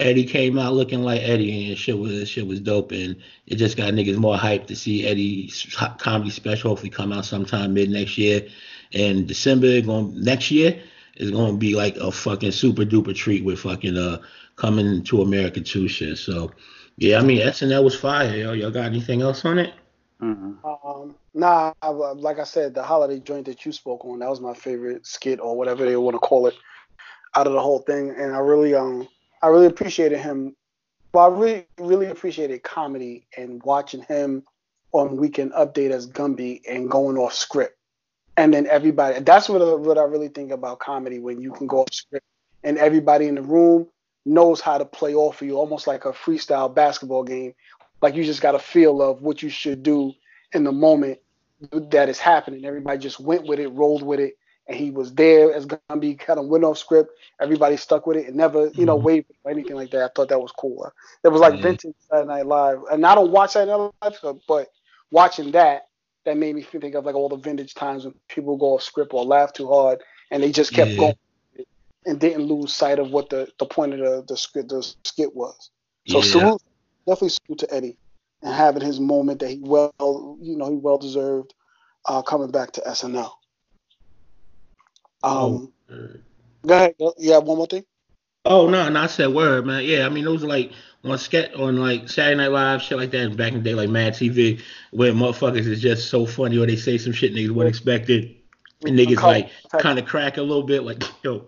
Eddie 0.00 0.24
came 0.24 0.58
out 0.58 0.72
looking 0.72 1.02
like 1.02 1.20
Eddie, 1.22 1.68
and 1.68 1.78
shit 1.78 1.98
was 1.98 2.28
shit 2.28 2.46
was 2.46 2.60
dope, 2.60 2.92
and 2.92 3.16
it 3.46 3.56
just 3.56 3.76
got 3.76 3.92
niggas 3.92 4.16
more 4.16 4.36
hyped 4.36 4.66
to 4.68 4.76
see 4.76 5.06
Eddie's 5.06 5.66
comedy 5.98 6.30
special 6.30 6.70
hopefully 6.70 6.90
come 6.90 7.12
out 7.12 7.24
sometime 7.24 7.74
mid 7.74 7.90
next 7.90 8.16
year 8.16 8.48
and 8.94 9.26
December 9.26 9.80
going 9.80 10.22
next 10.22 10.50
year 10.50 10.80
is 11.16 11.30
going 11.30 11.52
to 11.52 11.58
be 11.58 11.74
like 11.74 11.96
a 11.96 12.10
fucking 12.10 12.52
super 12.52 12.84
duper 12.84 13.14
treat 13.14 13.44
with 13.44 13.60
fucking 13.60 13.96
uh 13.96 14.18
coming 14.56 15.02
to 15.04 15.22
America 15.22 15.60
too 15.60 15.88
shit. 15.88 16.18
So 16.18 16.52
yeah, 16.96 17.18
I 17.18 17.22
mean 17.22 17.40
SNL 17.40 17.84
was 17.84 17.98
fire. 17.98 18.34
Yo, 18.34 18.52
y'all 18.52 18.70
got 18.70 18.84
anything 18.84 19.22
else 19.22 19.44
on 19.44 19.58
it? 19.58 19.74
Mm-hmm. 20.20 20.64
Um, 20.64 21.16
nah, 21.34 21.72
I, 21.82 21.88
like 21.88 22.38
I 22.38 22.44
said, 22.44 22.74
the 22.74 22.82
holiday 22.82 23.18
joint 23.18 23.46
that 23.46 23.66
you 23.66 23.72
spoke 23.72 24.04
on, 24.04 24.20
that 24.20 24.30
was 24.30 24.40
my 24.40 24.54
favorite 24.54 25.04
skit 25.04 25.40
or 25.40 25.56
whatever 25.56 25.84
they 25.84 25.96
want 25.96 26.14
to 26.14 26.20
call 26.20 26.46
it 26.46 26.54
out 27.34 27.46
of 27.46 27.54
the 27.54 27.60
whole 27.60 27.80
thing, 27.80 28.10
and 28.10 28.34
I 28.34 28.38
really 28.38 28.74
um 28.74 29.08
I 29.42 29.48
really 29.48 29.66
appreciated 29.66 30.18
him. 30.18 30.54
Well, 31.12 31.24
I 31.24 31.36
really 31.36 31.66
really 31.78 32.06
appreciated 32.06 32.62
comedy 32.62 33.26
and 33.36 33.62
watching 33.64 34.02
him 34.02 34.44
on 34.92 35.16
Weekend 35.16 35.52
Update 35.52 35.90
as 35.90 36.06
Gumby 36.06 36.60
and 36.68 36.90
going 36.90 37.16
off 37.16 37.32
script 37.32 37.76
and 38.36 38.52
then 38.52 38.66
everybody 38.66 39.20
that's 39.20 39.48
what 39.48 39.62
I, 39.62 39.74
what 39.74 39.98
I 39.98 40.04
really 40.04 40.28
think 40.28 40.52
about 40.52 40.78
comedy 40.78 41.18
when 41.18 41.40
you 41.40 41.52
can 41.52 41.66
go 41.66 41.82
off 41.82 41.92
script 41.92 42.26
and 42.64 42.78
everybody 42.78 43.26
in 43.26 43.34
the 43.34 43.42
room 43.42 43.88
knows 44.24 44.60
how 44.60 44.78
to 44.78 44.84
play 44.84 45.14
off 45.14 45.40
of 45.40 45.46
you 45.46 45.56
almost 45.56 45.86
like 45.86 46.04
a 46.04 46.12
freestyle 46.12 46.72
basketball 46.72 47.24
game. 47.24 47.54
Like 48.00 48.14
you 48.14 48.24
just 48.24 48.42
got 48.42 48.54
a 48.54 48.58
feel 48.58 49.02
of 49.02 49.22
what 49.22 49.42
you 49.42 49.48
should 49.48 49.82
do 49.82 50.12
in 50.52 50.64
the 50.64 50.72
moment 50.72 51.18
that 51.70 52.08
is 52.08 52.18
happening. 52.18 52.64
Everybody 52.64 52.98
just 52.98 53.20
went 53.20 53.46
with 53.46 53.58
it 53.58 53.68
rolled 53.68 54.02
with 54.02 54.20
it 54.20 54.36
and 54.68 54.76
he 54.76 54.90
was 54.90 55.12
there 55.14 55.52
as 55.52 55.66
gonna 55.66 56.00
be 56.00 56.14
kind 56.14 56.38
of 56.38 56.46
went 56.46 56.64
off 56.64 56.78
script. 56.78 57.10
Everybody 57.40 57.76
stuck 57.76 58.06
with 58.06 58.16
it 58.16 58.28
and 58.28 58.36
never 58.36 58.68
you 58.74 58.86
know 58.86 58.96
mm-hmm. 58.96 59.06
waved 59.06 59.32
or 59.44 59.50
anything 59.50 59.76
like 59.76 59.90
that. 59.90 60.04
I 60.04 60.08
thought 60.14 60.28
that 60.28 60.40
was 60.40 60.52
cool. 60.52 60.90
It 61.24 61.28
was 61.28 61.40
like 61.40 61.60
vintage 61.60 61.94
saturday 62.08 62.28
night 62.28 62.46
live. 62.46 62.78
And 62.90 63.04
i 63.04 63.14
don't 63.14 63.30
watch 63.30 63.52
saturday 63.52 63.90
night 64.02 64.18
live 64.22 64.40
but 64.46 64.68
watching 65.10 65.50
that 65.52 65.88
that 66.24 66.36
made 66.36 66.54
me 66.54 66.62
think 66.62 66.94
of 66.94 67.04
like 67.04 67.14
all 67.14 67.28
the 67.28 67.36
vintage 67.36 67.74
times 67.74 68.04
when 68.04 68.14
people 68.28 68.56
go 68.56 68.74
off 68.74 68.82
script 68.82 69.12
or 69.12 69.24
laugh 69.24 69.52
too 69.52 69.68
hard 69.68 70.00
and 70.30 70.42
they 70.42 70.52
just 70.52 70.72
kept 70.72 70.92
yeah. 70.92 70.96
going 70.96 71.14
and 72.06 72.20
didn't 72.20 72.42
lose 72.42 72.72
sight 72.72 72.98
of 72.98 73.10
what 73.10 73.30
the, 73.30 73.48
the 73.58 73.66
point 73.66 73.92
of 73.92 73.98
the, 73.98 74.24
the 74.28 74.36
script 74.36 74.68
the 74.68 74.82
skit 75.04 75.34
was. 75.34 75.70
So 76.08 76.18
yeah. 76.18 76.24
salute, 76.24 76.62
definitely 77.06 77.28
salute 77.28 77.58
to 77.58 77.74
Eddie 77.74 77.96
and 78.42 78.54
having 78.54 78.82
his 78.82 79.00
moment 79.00 79.40
that 79.40 79.50
he 79.50 79.58
well 79.60 79.92
you 80.40 80.56
know 80.56 80.70
he 80.70 80.76
well 80.76 80.98
deserved 80.98 81.54
uh, 82.06 82.22
coming 82.22 82.50
back 82.50 82.72
to 82.72 82.80
SNL. 82.80 83.30
Um, 85.24 85.72
oh. 85.88 86.08
go 86.66 86.74
ahead. 86.74 86.94
You 87.18 87.32
have 87.32 87.44
one 87.44 87.58
more 87.58 87.66
thing. 87.66 87.84
Oh 88.44 88.68
no, 88.68 88.88
not 88.88 89.10
said 89.10 89.28
word, 89.28 89.66
man. 89.66 89.84
Yeah, 89.84 90.06
I 90.06 90.08
mean 90.08 90.24
those 90.24 90.42
like 90.42 90.72
on 91.04 91.18
sketch 91.18 91.52
on 91.54 91.76
like 91.76 92.08
Saturday 92.08 92.36
Night 92.36 92.50
Live, 92.50 92.82
shit 92.82 92.98
like 92.98 93.10
that. 93.12 93.36
Back 93.36 93.52
in 93.52 93.62
the 93.62 93.70
day, 93.70 93.74
like 93.74 93.88
Mad 93.88 94.14
TV, 94.14 94.60
where 94.90 95.12
motherfuckers 95.12 95.66
is 95.66 95.80
just 95.80 96.10
so 96.10 96.26
funny, 96.26 96.58
or 96.58 96.66
they 96.66 96.76
say 96.76 96.98
some 96.98 97.12
shit 97.12 97.34
niggas 97.34 97.50
wouldn't 97.50 97.74
expect 97.74 98.10
it, 98.10 98.36
and 98.84 98.98
niggas 98.98 99.22
like 99.22 99.50
kind 99.78 99.98
of 99.98 100.06
crack 100.06 100.38
a 100.38 100.42
little 100.42 100.64
bit, 100.64 100.82
like 100.82 101.02
yo, 101.22 101.46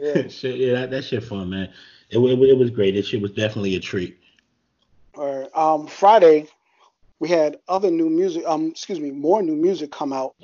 yeah, 0.00 0.26
shit, 0.28 0.56
yeah, 0.56 0.72
that, 0.72 0.90
that 0.90 1.04
shit 1.04 1.24
fun, 1.24 1.50
man. 1.50 1.70
It, 2.10 2.18
it, 2.18 2.38
it 2.50 2.58
was 2.58 2.70
great. 2.70 2.94
That 2.94 3.06
shit 3.06 3.22
was 3.22 3.32
definitely 3.32 3.74
a 3.76 3.80
treat. 3.80 4.18
Or 5.14 5.48
um, 5.58 5.86
Friday, 5.86 6.46
we 7.18 7.28
had 7.28 7.58
other 7.68 7.90
new 7.90 8.10
music. 8.10 8.44
Um, 8.46 8.68
excuse 8.68 9.00
me, 9.00 9.10
more 9.10 9.42
new 9.42 9.56
music 9.56 9.90
come 9.90 10.12
out 10.12 10.34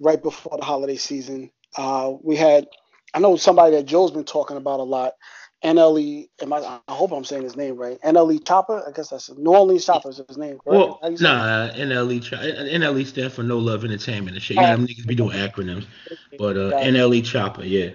right 0.00 0.22
before 0.22 0.56
the 0.58 0.64
holiday 0.64 0.96
season. 0.96 1.50
Uh, 1.76 2.14
we 2.22 2.36
had, 2.36 2.66
I 3.14 3.20
know 3.20 3.36
somebody 3.36 3.76
that 3.76 3.86
Joe's 3.86 4.10
been 4.10 4.24
talking 4.24 4.56
about 4.56 4.80
a 4.80 4.84
lot. 4.84 5.14
NLE, 5.64 6.28
am 6.40 6.52
I, 6.52 6.80
I 6.86 6.94
hope 6.94 7.10
I'm 7.10 7.24
saying 7.24 7.42
his 7.42 7.56
name 7.56 7.76
right. 7.76 8.00
NLE 8.02 8.40
Choppa, 8.44 8.86
I 8.88 8.92
guess 8.92 9.08
that's 9.08 9.28
New 9.36 9.50
Orleans 9.50 9.84
Choppa 9.84 10.08
is 10.08 10.22
his 10.28 10.38
name. 10.38 10.58
Correct? 10.58 10.66
Well, 10.66 11.00
nah, 11.02 11.70
NLE 11.70 12.20
NLE 12.20 13.06
stands 13.06 13.34
for 13.34 13.42
No 13.42 13.58
Love 13.58 13.84
Entertainment 13.84 14.36
and 14.36 14.42
shit. 14.42 14.56
Yeah, 14.56 14.76
them 14.76 14.86
niggas 14.86 15.06
be 15.06 15.16
doing 15.16 15.36
acronyms, 15.36 15.86
but 16.38 16.56
uh, 16.56 16.70
NLE 16.78 17.22
Choppa, 17.22 17.68
yeah. 17.68 17.90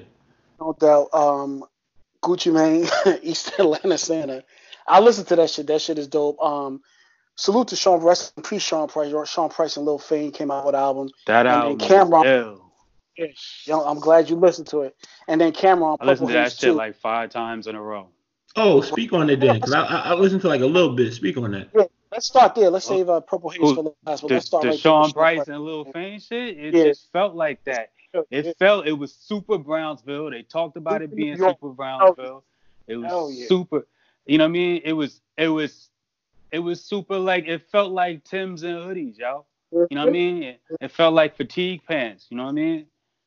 No 0.60 0.75
doubt. 0.77 1.13
Um, 1.13 1.63
Gucci 2.22 2.53
Mane, 2.53 3.20
East 3.24 3.53
Atlanta 3.58 3.98
Santa. 3.98 4.43
I 4.86 5.00
listen 5.00 5.24
to 5.25 5.38
that 5.38 5.50
shit. 5.50 5.67
That 5.67 5.82
shit 5.82 5.98
is 5.98 6.08
dope. 6.08 6.41
Um, 6.43 6.82
salute 7.36 7.70
to 7.70 7.77
Sean 7.77 8.01
Rest 8.01 8.36
pre 8.43 8.60
Sean 8.60 8.89
Price. 8.89 9.13
Sean 9.29 9.50
Price 9.50 9.77
and 9.77 9.86
Lil 9.86 10.00
Fame 10.00 10.32
came 10.32 10.51
out 10.51 10.65
with 10.65 10.75
album. 10.75 11.10
That 11.27 11.48
and 11.48 11.82
album. 11.82 12.60
Cam'ron. 13.17 13.67
Yo, 13.67 13.79
I'm 13.82 14.00
glad 14.00 14.29
you 14.29 14.36
listened 14.36 14.67
to 14.67 14.82
it. 14.82 14.96
And 15.27 15.39
then 15.39 15.51
Cam'ron. 15.51 15.98
I 16.00 16.05
listened 16.05 16.29
to 16.29 16.34
that 16.34 16.51
shit 16.51 16.60
too. 16.60 16.74
like 16.74 16.96
five 16.96 17.29
times 17.29 17.67
in 17.67 17.75
a 17.75 17.82
row. 17.82 18.10
Oh, 18.55 18.82
speak 18.82 19.13
on 19.13 19.29
it 19.29 19.39
then, 19.39 19.55
because 19.55 19.74
I, 19.74 19.84
I, 19.84 20.00
I 20.10 20.13
listened 20.13 20.41
to 20.41 20.48
like 20.48 20.62
a 20.62 20.65
little 20.65 20.96
bit. 20.96 21.13
Speak 21.13 21.38
on 21.38 21.51
that. 21.51 21.70
Yeah, 21.75 21.86
let's 22.12 22.27
start 22.27 22.53
there. 22.53 22.70
Let's 22.70 22.86
save 22.86 23.10
uh, 23.10 23.20
Purple 23.22 23.50
Haze 23.50 23.60
for 23.60 23.96
last. 24.05 24.22
But 24.22 24.27
the, 24.27 24.34
let's 24.36 24.46
start 24.46 24.63
the 24.63 24.70
right 24.70 24.79
Sean 24.79 25.12
Price 25.12 25.38
Price 25.38 25.48
and 25.48 25.62
Lil 25.62 25.86
Fame 25.86 26.20
shit. 26.20 26.58
It 26.58 26.74
yeah. 26.74 26.84
just 26.86 27.12
felt 27.12 27.36
like 27.36 27.63
that. 27.63 27.91
It 28.29 28.46
yeah. 28.46 28.51
felt 28.60 28.86
it 28.86 28.93
was 28.93 29.12
super 29.12 29.58
Brownsville. 29.58 30.29
They 30.29 30.43
talked 30.43 30.77
about 30.77 31.01
it 31.01 31.15
being 31.15 31.36
super 31.38 31.70
Brownsville. 31.70 32.43
It 32.88 32.98
was 32.98 33.36
yeah. 33.36 33.48
super. 33.48 33.88
You 34.27 34.38
know 34.38 34.43
what 34.43 34.50
I 34.50 34.51
mean? 34.51 34.82
It 34.86 34.93
was 34.93 35.20
it 35.36 35.48
was 35.48 35.89
it 36.51 36.60
was 36.60 36.84
super 36.84 37.17
like 37.17 37.48
it 37.48 37.63
felt 37.72 37.91
like 37.91 38.24
Tim's 38.24 38.62
and 38.62 38.77
hoodies, 38.77 39.17
yo. 39.17 39.46
You 39.72 39.88
know 39.91 40.01
what 40.01 40.10
I 40.10 40.12
mean? 40.12 40.43
It, 40.43 40.62
it 40.79 40.91
felt 40.91 41.15
like 41.15 41.36
fatigue 41.36 41.82
pants. 41.88 42.27
You 42.29 42.38
know 42.38 42.43
what 42.43 42.50
I 42.50 42.53
mean? 42.53 42.86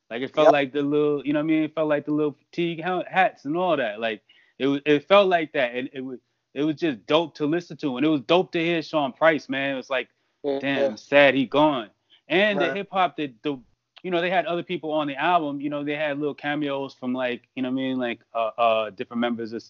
Like 0.09 0.21
it 0.21 0.33
felt 0.33 0.47
yep. 0.47 0.53
like 0.53 0.73
the 0.73 0.81
little, 0.81 1.25
you 1.25 1.33
know 1.33 1.39
what 1.39 1.43
I 1.43 1.47
mean? 1.47 1.63
It 1.63 1.75
felt 1.75 1.89
like 1.89 2.05
the 2.05 2.11
little 2.11 2.33
fatigue 2.33 2.81
hats 2.81 3.45
and 3.45 3.57
all 3.57 3.75
that. 3.77 3.99
Like 3.99 4.21
it 4.57 4.67
was, 4.67 4.81
it 4.85 5.07
felt 5.07 5.27
like 5.27 5.51
that, 5.53 5.75
and 5.75 5.89
it 5.93 6.01
was, 6.01 6.19
it 6.53 6.63
was 6.63 6.75
just 6.75 7.05
dope 7.05 7.35
to 7.35 7.45
listen 7.45 7.77
to, 7.77 7.97
and 7.97 8.05
it 8.05 8.09
was 8.09 8.21
dope 8.21 8.51
to 8.53 8.59
hear 8.59 8.81
Sean 8.81 9.11
Price, 9.11 9.49
man. 9.49 9.73
It 9.73 9.77
was 9.77 9.89
like, 9.89 10.09
yeah. 10.43 10.59
damn, 10.59 10.97
sad 10.97 11.35
he 11.35 11.45
gone. 11.45 11.89
And 12.27 12.57
right. 12.57 12.69
the 12.69 12.75
hip 12.75 12.87
hop 12.91 13.17
that 13.17 13.33
the, 13.43 13.59
you 14.01 14.11
know, 14.11 14.21
they 14.21 14.29
had 14.29 14.45
other 14.45 14.63
people 14.63 14.91
on 14.91 15.07
the 15.07 15.15
album. 15.15 15.59
You 15.59 15.69
know, 15.69 15.83
they 15.83 15.95
had 15.95 16.19
little 16.19 16.33
cameos 16.33 16.93
from 16.93 17.13
like, 17.13 17.43
you 17.55 17.63
know 17.63 17.69
what 17.69 17.73
I 17.73 17.83
mean, 17.83 17.97
like 17.97 18.19
uh, 18.33 18.51
uh 18.57 18.89
different 18.91 19.21
members 19.21 19.53
of, 19.53 19.63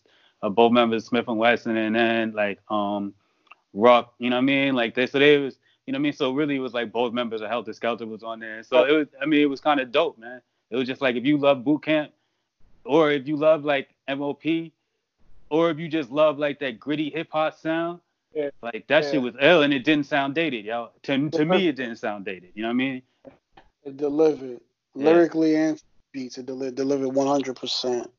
uh, 0.44 0.50
both 0.50 0.72
members 0.72 1.10
Smif-N-Wessun, 1.10 1.76
and 1.76 1.96
then 1.96 2.32
like 2.34 2.60
um, 2.70 3.14
Ruck. 3.74 4.14
You 4.20 4.30
know 4.30 4.36
what 4.36 4.44
I 4.44 4.46
mean? 4.46 4.76
Like 4.76 4.96
they, 4.96 5.08
so 5.08 5.20
they 5.20 5.38
was 5.40 5.58
you 5.88 5.94
know 5.94 5.98
what 5.98 6.02
I 6.02 6.04
mean? 6.04 6.14
So 6.14 6.34
really, 6.34 6.58
it 6.58 6.60
was 6.60 6.74
like 6.74 6.92
both 6.92 7.14
members 7.14 7.40
of 7.40 7.50
Heltah 7.50 7.74
Skelter 7.74 8.06
was 8.06 8.22
on 8.22 8.42
there. 8.42 8.62
So 8.62 8.84
it 8.84 8.92
was, 8.92 9.08
I 9.22 9.26
mean, 9.26 9.42
it 9.42 9.50
was 9.50 9.62
kind 9.62 9.80
of 9.80 9.90
dope, 9.90 10.18
man. 10.18 10.42
It 10.70 10.76
was 10.76 10.86
just 10.86 11.00
like 11.00 11.16
if 11.16 11.26
you 11.26 11.38
love 11.38 11.64
boot 11.64 11.84
camp, 11.84 12.12
or 12.84 13.10
if 13.12 13.26
you 13.26 13.38
love 13.38 13.64
like 13.64 13.90
MOP, 14.08 14.44
or 15.50 15.70
if 15.70 15.80
you 15.80 15.88
just 15.88 16.12
love 16.12 16.38
like 16.38 16.60
that 16.60 16.78
gritty 16.78 17.10
hip 17.10 17.30
hop 17.32 17.58
sound, 17.58 18.02
yeah. 18.36 18.50
like 18.62 18.86
that 18.88 19.06
yeah. 19.06 19.12
shit 19.12 19.22
was 19.22 19.34
ill 19.40 19.64
and 19.64 19.74
it 19.74 19.86
didn't 19.86 20.08
sound 20.08 20.36
dated, 20.36 20.66
yo. 20.66 20.90
To 21.04 21.30
to 21.30 21.46
me, 21.46 21.68
it 21.70 21.78
didn't 21.78 21.96
sound 21.96 22.26
dated. 22.26 22.52
You 22.54 22.64
know 22.64 22.68
what 22.68 22.74
I 22.74 22.76
mean? 22.76 23.02
It 23.86 23.96
delivered 23.96 24.60
yeah. 24.94 25.06
lyrically 25.06 25.56
and 25.56 25.82
beats. 26.12 26.38
It 26.38 26.48
delivered 26.48 26.76
delivered 26.76 27.08
100. 27.10 27.56
percent 27.56 28.12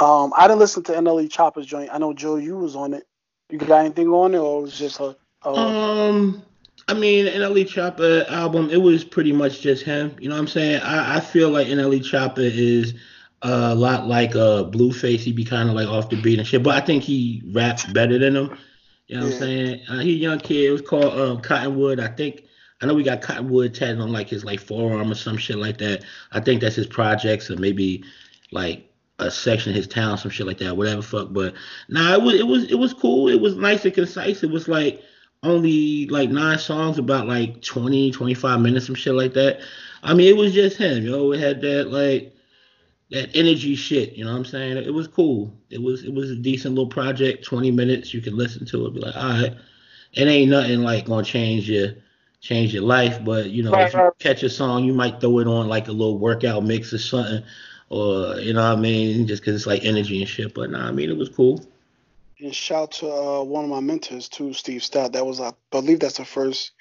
Um, 0.00 0.32
I 0.36 0.46
didn't 0.46 0.60
listen 0.60 0.84
to 0.84 0.92
NLE 0.92 1.28
Choppa's 1.32 1.66
joint. 1.66 1.90
I 1.92 1.98
know 1.98 2.12
Joe, 2.12 2.36
you 2.36 2.56
was 2.56 2.76
on 2.76 2.94
it. 2.94 3.08
You 3.50 3.58
got 3.58 3.80
anything 3.80 4.06
on 4.08 4.36
it, 4.36 4.38
or 4.38 4.60
it 4.60 4.62
was 4.62 4.78
just 4.78 5.00
a, 5.00 5.16
a 5.44 5.48
um. 5.48 6.44
I 6.92 6.94
mean, 6.94 7.24
NLE 7.24 7.64
Choppa 7.64 8.28
album, 8.28 8.68
it 8.68 8.76
was 8.76 9.02
pretty 9.02 9.32
much 9.32 9.62
just 9.62 9.82
him. 9.82 10.14
You 10.20 10.28
know 10.28 10.34
what 10.34 10.42
I'm 10.42 10.46
saying? 10.46 10.82
I, 10.82 11.16
I 11.16 11.20
feel 11.20 11.48
like 11.48 11.66
NLE 11.66 12.00
Choppa 12.00 12.40
is 12.40 12.92
a 13.40 13.74
lot 13.74 14.08
like 14.08 14.36
uh, 14.36 14.64
Blueface. 14.64 15.20
He'd 15.20 15.34
be 15.34 15.42
kind 15.42 15.70
of 15.70 15.74
like 15.74 15.88
off 15.88 16.10
the 16.10 16.20
beat 16.20 16.38
and 16.38 16.46
shit, 16.46 16.62
but 16.62 16.74
I 16.74 16.84
think 16.84 17.02
he 17.02 17.42
raps 17.50 17.86
better 17.86 18.18
than 18.18 18.36
him. 18.36 18.58
You 19.06 19.16
know 19.16 19.24
what 19.24 19.32
I'm 19.32 19.38
saying? 19.38 19.80
Uh, 19.88 19.98
he 20.00 20.10
a 20.10 20.16
young 20.16 20.38
kid. 20.38 20.66
It 20.66 20.70
was 20.70 20.82
called 20.82 21.18
um, 21.18 21.40
Cottonwood. 21.40 21.98
I 21.98 22.08
think 22.08 22.44
I 22.82 22.84
know 22.86 22.92
we 22.92 23.04
got 23.04 23.22
Cottonwood 23.22 23.72
tatted 23.72 23.98
on 23.98 24.12
like 24.12 24.28
his 24.28 24.44
like 24.44 24.60
forearm 24.60 25.10
or 25.10 25.14
some 25.14 25.38
shit 25.38 25.56
like 25.56 25.78
that. 25.78 26.04
I 26.32 26.40
think 26.40 26.60
that's 26.60 26.76
his 26.76 26.86
projects 26.86 27.50
or 27.50 27.56
maybe 27.56 28.04
like 28.50 28.92
a 29.18 29.30
section 29.30 29.70
of 29.70 29.76
his 29.76 29.86
town, 29.86 30.18
some 30.18 30.30
shit 30.30 30.46
like 30.46 30.58
that, 30.58 30.76
whatever 30.76 31.00
fuck. 31.00 31.28
But 31.30 31.54
nah, 31.88 32.12
it 32.12 32.20
was 32.20 32.34
it 32.34 32.46
was 32.46 32.64
it 32.64 32.78
was 32.78 32.92
cool. 32.92 33.30
It 33.30 33.40
was 33.40 33.56
nice 33.56 33.82
and 33.86 33.94
concise. 33.94 34.42
It 34.42 34.50
was 34.50 34.68
like 34.68 35.02
only 35.42 36.06
like 36.06 36.30
nine 36.30 36.58
songs, 36.58 36.98
about 36.98 37.26
like 37.26 37.62
20, 37.62 38.12
25 38.12 38.60
minutes, 38.60 38.86
some 38.86 38.94
shit 38.94 39.14
like 39.14 39.34
that. 39.34 39.60
I 40.02 40.14
mean, 40.14 40.28
it 40.28 40.36
was 40.36 40.52
just 40.52 40.76
him, 40.76 41.04
you 41.04 41.10
know. 41.10 41.32
It 41.32 41.40
had 41.40 41.60
that 41.62 41.90
like 41.90 42.34
that 43.10 43.36
energy 43.36 43.74
shit. 43.74 44.14
You 44.14 44.24
know 44.24 44.32
what 44.32 44.38
I'm 44.38 44.44
saying? 44.44 44.76
It 44.78 44.92
was 44.92 45.08
cool. 45.08 45.52
It 45.70 45.82
was 45.82 46.04
it 46.04 46.12
was 46.12 46.30
a 46.30 46.36
decent 46.36 46.74
little 46.74 46.90
project. 46.90 47.44
20 47.44 47.70
minutes, 47.70 48.14
you 48.14 48.20
can 48.20 48.36
listen 48.36 48.66
to 48.66 48.86
it. 48.86 48.94
Be 48.94 49.00
like, 49.00 49.16
all 49.16 49.30
right, 49.30 49.54
it 50.12 50.26
ain't 50.26 50.50
nothing 50.50 50.82
like 50.82 51.06
gonna 51.06 51.24
change 51.24 51.68
your 51.68 51.92
change 52.40 52.74
your 52.74 52.82
life, 52.82 53.24
but 53.24 53.50
you 53.50 53.62
know, 53.62 53.72
if 53.74 53.94
you 53.94 54.10
catch 54.18 54.42
a 54.42 54.50
song, 54.50 54.84
you 54.84 54.92
might 54.92 55.20
throw 55.20 55.38
it 55.38 55.46
on 55.46 55.68
like 55.68 55.88
a 55.88 55.92
little 55.92 56.18
workout 56.18 56.64
mix 56.64 56.92
or 56.92 56.98
something, 56.98 57.42
or 57.88 58.36
you 58.40 58.52
know 58.52 58.68
what 58.68 58.78
I 58.78 58.80
mean, 58.80 59.26
just 59.26 59.42
because 59.42 59.54
it's 59.54 59.66
like 59.66 59.84
energy 59.84 60.20
and 60.20 60.28
shit. 60.28 60.52
But 60.52 60.70
nah, 60.70 60.88
I 60.88 60.90
mean, 60.90 61.08
it 61.08 61.16
was 61.16 61.28
cool. 61.28 61.64
And 62.42 62.52
shout 62.52 62.90
to 62.92 63.08
uh, 63.08 63.42
one 63.44 63.62
of 63.62 63.70
my 63.70 63.78
mentors 63.78 64.28
too, 64.28 64.52
Steve 64.52 64.80
Stoute. 64.80 65.12
That 65.12 65.24
was, 65.24 65.40
I 65.40 65.52
believe, 65.70 66.00
that's 66.00 66.16
the 66.16 66.24
first 66.24 66.72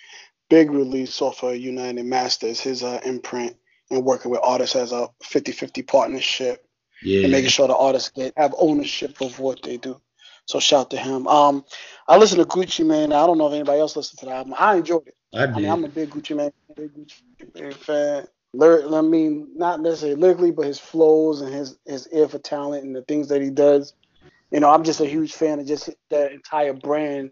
big 0.49 0.71
release 0.71 1.21
off 1.21 1.43
of 1.43 1.55
United 1.55 2.03
Masters. 2.03 2.59
His 2.59 2.81
uh, 2.81 2.99
imprint 3.05 3.55
and 3.91 4.03
working 4.03 4.31
with 4.31 4.39
artists 4.43 4.75
as 4.75 4.91
a 4.91 5.07
50-50 5.23 5.85
partnership. 5.85 6.65
Yeah. 7.03 7.23
And 7.23 7.31
making 7.31 7.51
sure 7.51 7.67
the 7.67 7.75
artists 7.75 8.09
get 8.09 8.33
have 8.37 8.55
ownership 8.57 9.21
of 9.21 9.37
what 9.37 9.61
they 9.61 9.77
do. 9.77 10.01
So 10.45 10.59
shout 10.59 10.89
to 10.91 10.97
him. 10.97 11.27
Um, 11.27 11.63
I 12.07 12.17
listen 12.17 12.39
to 12.39 12.45
Gucci 12.45 12.83
Mane. 12.83 13.13
I 13.13 13.27
don't 13.27 13.37
know 13.37 13.47
if 13.47 13.53
anybody 13.53 13.79
else 13.79 13.95
listened 13.95 14.19
to 14.19 14.25
the 14.25 14.31
album. 14.31 14.55
I 14.57 14.77
enjoyed 14.77 15.07
it. 15.07 15.15
I, 15.33 15.43
I 15.43 15.55
mean, 15.55 15.69
I'm 15.69 15.83
a 15.83 15.89
big 15.89 16.09
Gucci 16.09 16.35
Mane, 16.35 16.51
big 16.75 16.91
Gucci 16.93 17.21
Mane 17.53 17.71
fan. 17.73 18.27
Lyric, 18.53 18.91
I 18.91 19.01
mean, 19.01 19.49
not 19.55 19.79
necessarily 19.79 20.19
lyrically, 20.19 20.51
but 20.51 20.65
his 20.65 20.79
flows 20.79 21.41
and 21.41 21.53
his 21.53 21.77
his 21.85 22.07
ear 22.11 22.27
for 22.27 22.39
talent 22.39 22.83
and 22.83 22.95
the 22.95 23.03
things 23.03 23.29
that 23.29 23.41
he 23.41 23.51
does 23.51 23.93
you 24.51 24.59
know, 24.59 24.69
I'm 24.69 24.83
just 24.83 24.99
a 24.99 25.05
huge 25.05 25.33
fan 25.33 25.59
of 25.59 25.65
just 25.65 25.89
that 26.09 26.31
entire 26.31 26.73
brand 26.73 27.31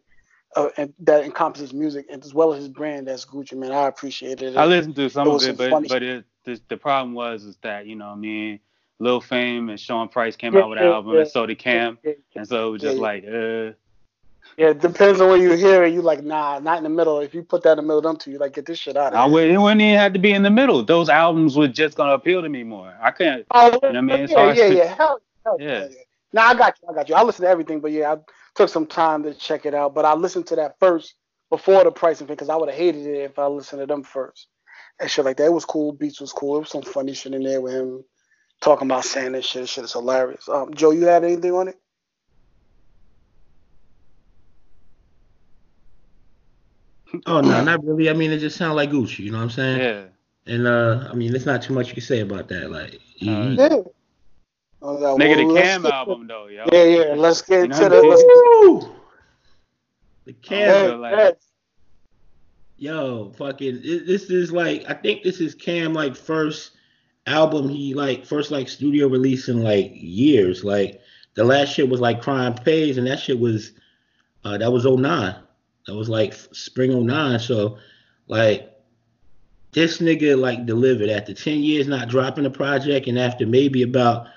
uh, 0.56 0.70
and 0.78 0.94
that 1.00 1.24
encompasses 1.24 1.74
music 1.74 2.08
as 2.10 2.34
well 2.34 2.54
as 2.54 2.60
his 2.60 2.70
brand. 2.70 3.08
That's 3.08 3.26
Gucci, 3.26 3.58
man. 3.58 3.72
I 3.72 3.88
appreciate 3.88 4.42
it. 4.42 4.58
I 4.58 4.66
listened 4.66 4.96
to 4.96 5.10
some 5.10 5.28
it 5.28 5.36
of 5.36 5.44
it, 5.44 5.58
but 5.58 5.88
but 5.88 6.04
it, 6.04 6.26
the, 6.46 6.60
the 6.70 6.78
problem 6.78 7.14
was 7.14 7.44
is 7.44 7.58
that 7.62 7.86
you 7.86 7.96
know, 7.96 8.08
I 8.08 8.16
mean, 8.16 8.60
Lil 9.00 9.22
Fame 9.22 9.70
and 9.70 9.80
Sean 9.80 10.08
Price 10.08 10.36
came 10.36 10.54
yeah, 10.54 10.62
out 10.62 10.70
with 10.70 10.80
an 10.80 10.86
album, 10.86 11.14
yeah, 11.14 11.22
and 11.22 11.30
so 11.30 11.46
did 11.46 11.60
Cam, 11.60 12.00
and 12.36 12.48
so 12.48 12.70
it 12.70 12.72
was 12.72 12.82
just 12.82 12.98
like, 12.98 13.26
uh. 13.26 13.74
Yeah, 14.58 14.70
it 14.70 14.80
depends 14.80 15.22
on 15.22 15.30
where 15.30 15.38
you 15.38 15.52
hear 15.54 15.84
it. 15.84 15.94
You 15.94 16.02
like, 16.02 16.24
nah, 16.24 16.60
not 16.60 16.80
in 16.80 16.84
the 16.84 16.90
middle. 16.90 17.20
If 17.20 17.34
you 17.34 17.44
put 17.44 17.64
that 17.64 17.74
in 17.74 17.78
the 17.78 17.82
middle, 17.84 18.02
them 18.02 18.18
two, 18.18 18.32
you 18.32 18.40
like, 18.40 18.54
get 18.54 18.66
this 18.66 18.80
shit 18.80 18.98
out 18.98 19.14
of 19.14 19.20
I 19.20 19.24
here. 19.26 19.34
Would, 19.34 19.50
it 19.52 19.58
wouldn't 19.58 19.82
even 19.82 19.98
have 19.98 20.12
to 20.14 20.20
be 20.20 20.32
in 20.32 20.44
the 20.44 20.50
middle. 20.50 20.84
Those 20.84 21.08
albums 21.08 21.56
were 21.56 21.68
just 21.68 21.96
gonna 21.96 22.14
appeal 22.14 22.42
to 22.42 22.50
me 22.50 22.64
more. 22.64 22.94
I 23.00 23.12
can't. 23.12 23.46
Oh, 23.52 23.66
you 23.66 23.72
know 23.72 23.78
what 23.84 23.96
I 23.96 24.02
mean? 24.02 24.28
Yeah, 24.28 24.54
yeah, 24.54 24.66
yeah. 24.66 24.96
Hell, 24.96 25.22
hell, 25.46 25.58
yeah. 25.60 25.88
yeah. 25.90 25.98
Now 26.34 26.48
I 26.48 26.56
got 26.56 26.76
you. 26.82 26.90
I 26.90 26.94
got 26.94 27.10
you. 27.10 27.16
I 27.16 27.24
listened 27.24 27.46
to 27.46 27.50
everything, 27.50 27.80
but 27.80 27.92
yeah, 27.92 28.14
I 28.14 28.18
took 28.56 28.70
some 28.70 28.86
time 28.86 29.24
to 29.24 29.34
check 29.34 29.66
it 29.66 29.74
out. 29.74 29.96
But 29.96 30.06
I 30.06 30.14
listened 30.14 30.48
to 30.48 30.56
that 30.58 30.80
first 30.80 31.16
before 31.50 31.84
the 31.84 31.92
pricing 31.92 32.28
thing 32.28 32.36
because 32.36 32.50
I 32.50 32.56
would 32.56 32.70
have 32.70 32.78
hated 32.78 33.06
it 33.06 33.24
if 33.24 33.40
I 33.40 33.48
listened 33.48 33.82
to 33.82 33.86
them 33.88 34.04
first 34.04 34.48
and 35.00 35.10
shit 35.10 35.26
like 35.26 35.38
that. 35.38 35.46
It 35.46 35.54
was 35.54 35.66
cool. 35.66 35.92
Beats 35.92 36.22
was 36.22 36.34
cool. 36.34 36.58
It 36.58 36.60
was 36.60 36.70
some 36.70 36.84
funny 36.84 37.14
shit 37.14 37.34
in 37.34 37.44
there 37.44 37.62
with 37.62 37.74
him 37.74 38.04
talking 38.62 38.88
about 38.88 39.06
saying 39.06 39.32
this 39.32 39.46
shit. 39.46 39.68
Shit 39.68 39.84
is 39.84 39.94
hilarious. 39.94 40.48
Um, 40.48 40.74
Joe, 40.74 40.92
you 40.92 41.06
had 41.06 41.24
anything 41.24 41.54
on 41.54 41.70
it? 41.70 41.80
Oh 47.26 47.42
no, 47.42 47.64
not 47.64 47.84
really. 47.84 48.10
I 48.10 48.14
mean, 48.14 48.32
it 48.32 48.38
just 48.38 48.58
sounded 48.58 48.76
like 48.76 48.92
Gucci. 48.92 49.20
You 49.20 49.32
know 49.32 49.38
what 49.38 49.46
I'm 49.46 49.50
saying? 49.50 49.80
Yeah. 49.80 50.04
And 50.46 50.68
uh, 50.68 51.08
I 51.12 51.16
mean, 51.16 51.32
there's 51.32 51.46
not 51.46 51.62
too 51.62 51.74
much 51.74 51.88
you 51.88 51.94
can 51.94 52.04
say 52.04 52.20
about 52.20 52.48
that. 52.50 52.70
Like, 52.70 53.00
he, 53.16 53.30
uh, 53.30 53.50
yeah. 53.50 53.78
Oh, 54.82 55.18
Nigga, 55.18 55.46
well, 55.46 55.56
the 55.56 55.62
Cam 55.62 55.86
album 55.86 56.28
though, 56.28 56.48
yo. 56.48 56.66
Yeah, 56.72 56.84
yeah. 56.84 57.14
Let's 57.16 57.42
get 57.42 57.66
into 57.66 57.90
the. 57.90 58.02
Let's, 58.02 58.24
the 60.26 60.34
Cam. 60.42 61.02
Like, 61.02 61.38
yo, 62.78 63.32
fucking. 63.38 63.82
This 63.82 64.30
is 64.30 64.52
like 64.52 64.86
I 64.88 64.94
think 64.94 65.24
this 65.24 65.42
is 65.42 65.54
Cam 65.54 65.94
like 65.94 66.16
first 66.16 66.72
album 67.28 67.70
he 67.70 67.94
like 67.94 68.26
first 68.26 68.52
like 68.52 68.70
studio 68.70 69.08
release 69.08 69.50
in 69.50 69.64
like 69.64 69.92
years. 69.96 70.64
Like 70.64 71.02
the 71.34 71.44
last 71.44 71.74
shit 71.74 71.90
was 71.90 72.00
like 72.00 72.22
Crime 72.22 72.54
Pays, 72.54 72.98
and 72.98 73.06
that 73.08 73.20
shit 73.20 73.40
was 73.40 73.74
uh 74.46 74.58
that 74.58 74.72
was 74.72 74.86
09. 74.86 75.36
That 75.88 75.96
was 75.96 76.08
like 76.08 76.34
spring 76.34 77.06
09. 77.06 77.40
So 77.40 77.78
like 78.28 78.72
this 79.72 79.98
nigga 79.98 80.40
like 80.40 80.66
delivered 80.66 81.10
after 81.10 81.34
10 81.34 81.60
years 81.60 81.88
not 81.88 82.08
dropping 82.08 82.46
a 82.46 82.50
project 82.50 83.08
and 83.08 83.20
after 83.20 83.46
maybe 83.46 83.84
about 83.84 84.28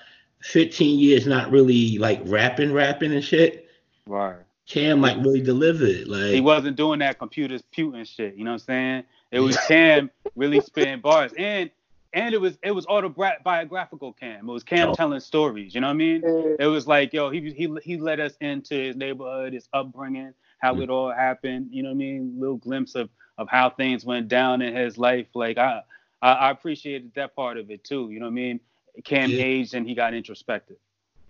15 0.43 0.99
years 0.99 1.25
not 1.25 1.51
really 1.51 1.97
like 1.97 2.21
rapping, 2.25 2.73
rapping 2.73 3.13
and 3.13 3.23
shit. 3.23 3.69
Right. 4.05 4.37
Cam 4.67 5.01
like 5.01 5.17
really 5.17 5.41
delivered. 5.41 6.07
Like 6.07 6.33
he 6.33 6.41
wasn't 6.41 6.77
doing 6.77 6.99
that 6.99 7.19
computers 7.19 7.61
puting 7.71 8.05
shit. 8.05 8.35
You 8.35 8.43
know 8.43 8.51
what 8.51 8.61
I'm 8.61 8.65
saying? 8.65 9.03
It 9.31 9.39
was 9.39 9.57
Cam 9.67 10.09
really 10.35 10.61
spitting 10.61 11.01
bars, 11.01 11.33
and 11.37 11.69
and 12.13 12.33
it 12.33 12.39
was 12.39 12.57
it 12.63 12.71
was 12.71 12.85
autobiographical 12.87 14.13
Cam. 14.13 14.47
It 14.47 14.51
was 14.51 14.63
Cam 14.63 14.89
oh. 14.89 14.93
telling 14.93 15.19
stories. 15.19 15.75
You 15.75 15.81
know 15.81 15.87
what 15.87 15.93
I 15.93 15.97
mean? 15.97 16.21
It 16.59 16.67
was 16.67 16.87
like 16.87 17.11
yo, 17.11 17.29
he 17.29 17.51
he 17.51 17.75
he 17.83 17.97
led 17.97 18.19
us 18.19 18.33
into 18.39 18.75
his 18.75 18.95
neighborhood, 18.95 19.53
his 19.53 19.67
upbringing, 19.73 20.33
how 20.59 20.75
mm. 20.75 20.83
it 20.83 20.89
all 20.89 21.11
happened. 21.11 21.67
You 21.71 21.83
know 21.83 21.89
what 21.89 21.95
I 21.95 21.97
mean? 21.97 22.35
Little 22.39 22.57
glimpse 22.57 22.95
of 22.95 23.09
of 23.37 23.49
how 23.49 23.69
things 23.69 24.05
went 24.05 24.29
down 24.29 24.61
in 24.61 24.75
his 24.75 24.97
life. 24.97 25.27
Like 25.33 25.57
I 25.57 25.81
I, 26.21 26.31
I 26.31 26.51
appreciated 26.51 27.11
that 27.15 27.35
part 27.35 27.57
of 27.57 27.69
it 27.69 27.83
too. 27.83 28.09
You 28.11 28.19
know 28.19 28.27
what 28.27 28.31
I 28.31 28.35
mean? 28.35 28.59
Cam 29.03 29.29
yeah. 29.29 29.43
aged 29.43 29.73
and 29.73 29.87
he 29.87 29.95
got 29.95 30.13
introspective. 30.13 30.77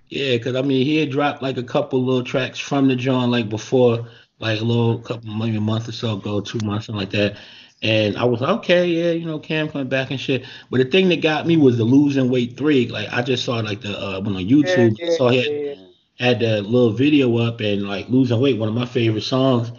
Yeah, 0.10 0.38
cause 0.38 0.56
I 0.56 0.62
mean 0.62 0.86
he 0.86 0.98
had 0.98 1.10
dropped 1.10 1.42
like 1.42 1.58
a 1.58 1.64
couple 1.64 2.04
little 2.04 2.24
tracks 2.24 2.60
from 2.60 2.88
the 2.88 2.96
John 2.96 3.32
like 3.32 3.50
before, 3.50 4.08
like 4.40 4.60
a 4.60 4.64
little 4.64 5.00
couple 5.00 5.34
maybe 5.34 5.58
a 5.58 5.62
month 5.62 5.88
or 5.88 5.92
so 5.92 6.14
ago, 6.18 6.42
two 6.42 6.60
months 6.64 6.88
something 6.88 7.00
like 7.00 7.12
that. 7.12 7.38
And 7.82 8.16
I 8.18 8.24
was 8.24 8.40
like, 8.40 8.58
okay, 8.60 8.88
yeah, 8.88 9.12
you 9.12 9.26
know, 9.26 9.40
Cam 9.40 9.70
coming 9.70 9.90
back 9.90 10.12
and 10.12 10.20
shit. 10.20 10.46
But 10.70 10.78
the 10.78 10.86
thing 10.86 11.10
that 11.10 11.22
got 11.22 11.46
me 11.46 11.58
was 11.58 11.78
the 11.78 11.84
losing 11.84 12.30
weight 12.30 12.58
three. 12.58 12.88
Like 12.88 13.10
I 13.12 13.22
just 13.22 13.44
saw 13.44 13.56
like 13.58 13.82
the 13.82 13.98
uh 13.98 14.22
when 14.22 14.36
on 14.36 14.44
YouTube, 14.44 14.98
yeah, 15.00 15.06
yeah, 15.08 15.18
saw 15.18 15.30
he 15.30 15.68
had, 15.70 15.78
had 16.20 16.40
the 16.40 16.62
little 16.62 16.92
video 16.92 17.38
up 17.38 17.60
and 17.62 17.88
like 17.88 18.08
losing 18.10 18.40
weight, 18.40 18.60
one 18.60 18.70
of 18.70 18.76
my 18.76 18.86
favorite 18.86 19.24
songs, 19.24 19.72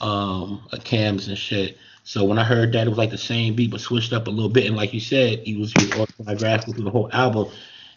um, 0.00 0.62
Cam's 0.84 1.28
and 1.28 1.38
shit. 1.38 1.78
So 2.04 2.24
when 2.24 2.38
I 2.38 2.44
heard 2.44 2.72
that 2.72 2.86
it 2.86 2.90
was 2.90 2.98
like 2.98 3.10
the 3.10 3.18
same 3.18 3.54
beat 3.54 3.70
but 3.70 3.80
switched 3.80 4.12
up 4.12 4.26
a 4.26 4.30
little 4.30 4.50
bit, 4.50 4.66
and 4.66 4.76
like 4.76 4.92
you 4.92 5.00
said, 5.00 5.40
he 5.40 5.56
was, 5.56 5.72
he 5.78 5.86
was 5.86 6.00
autobiographical 6.00 6.74
through 6.74 6.84
the 6.84 6.90
whole 6.90 7.10
album, 7.12 7.48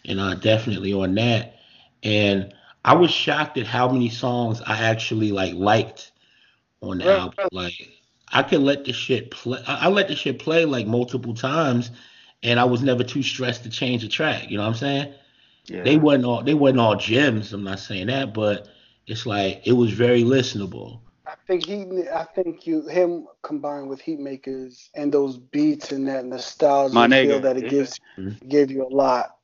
and 0.04 0.20
uh, 0.20 0.34
definitely 0.34 0.92
on 0.92 1.14
that. 1.16 1.56
And 2.02 2.54
I 2.84 2.94
was 2.94 3.10
shocked 3.10 3.58
at 3.58 3.66
how 3.66 3.90
many 3.90 4.08
songs 4.08 4.62
I 4.64 4.84
actually 4.84 5.32
like 5.32 5.54
liked 5.54 6.12
on 6.80 6.98
the 6.98 7.10
album. 7.10 7.48
Like 7.50 7.74
I 8.32 8.42
could 8.42 8.60
let 8.60 8.84
the 8.84 8.92
shit 8.92 9.30
play. 9.32 9.58
I, 9.66 9.86
I 9.86 9.88
let 9.88 10.08
the 10.08 10.14
shit 10.14 10.38
play 10.38 10.64
like 10.64 10.86
multiple 10.86 11.34
times, 11.34 11.90
and 12.42 12.60
I 12.60 12.64
was 12.64 12.82
never 12.82 13.02
too 13.02 13.24
stressed 13.24 13.64
to 13.64 13.70
change 13.70 14.02
the 14.02 14.08
track. 14.08 14.50
You 14.50 14.56
know 14.56 14.62
what 14.62 14.70
I'm 14.70 14.76
saying? 14.76 15.14
Yeah. 15.64 15.82
They 15.82 15.96
wasn't 15.96 16.26
all 16.26 16.42
they 16.44 16.54
wasn't 16.54 16.80
all 16.80 16.96
gems. 16.96 17.52
I'm 17.52 17.64
not 17.64 17.80
saying 17.80 18.06
that, 18.06 18.32
but 18.32 18.68
it's 19.06 19.26
like 19.26 19.62
it 19.64 19.72
was 19.72 19.92
very 19.92 20.22
listenable. 20.22 21.00
I 21.48 21.52
think 21.52 21.66
he, 21.66 22.08
I 22.08 22.24
think 22.24 22.66
you, 22.66 22.88
him 22.88 23.28
combined 23.42 23.88
with 23.88 24.02
Heatmakerz 24.02 24.88
and 24.96 25.12
those 25.12 25.38
beats 25.38 25.92
and 25.92 26.08
that 26.08 26.24
nostalgia 26.24 26.92
My 26.92 27.08
feel 27.08 27.40
that 27.40 27.56
it 27.56 27.70
gives, 27.70 28.00
mm-hmm. 28.18 28.48
gave 28.48 28.70
you 28.70 28.84
a 28.84 28.90
lot. 28.92 29.36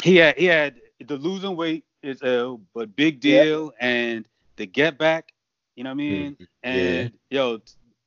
He 0.00 0.16
had, 0.16 0.38
he 0.38 0.44
had 0.44 0.76
the 1.04 1.16
losing 1.16 1.56
weight 1.56 1.84
is 2.02 2.20
ill, 2.22 2.60
but 2.74 2.94
big 2.94 3.20
deal 3.20 3.72
yeah. 3.80 3.88
and 3.88 4.28
the 4.56 4.66
get 4.66 4.98
back. 4.98 5.32
You 5.74 5.84
know 5.84 5.90
what 5.90 5.94
I 5.94 5.96
mean? 5.96 6.32
Mm-hmm. 6.32 6.44
And 6.62 7.12
yeah. 7.30 7.40
yo, 7.40 7.60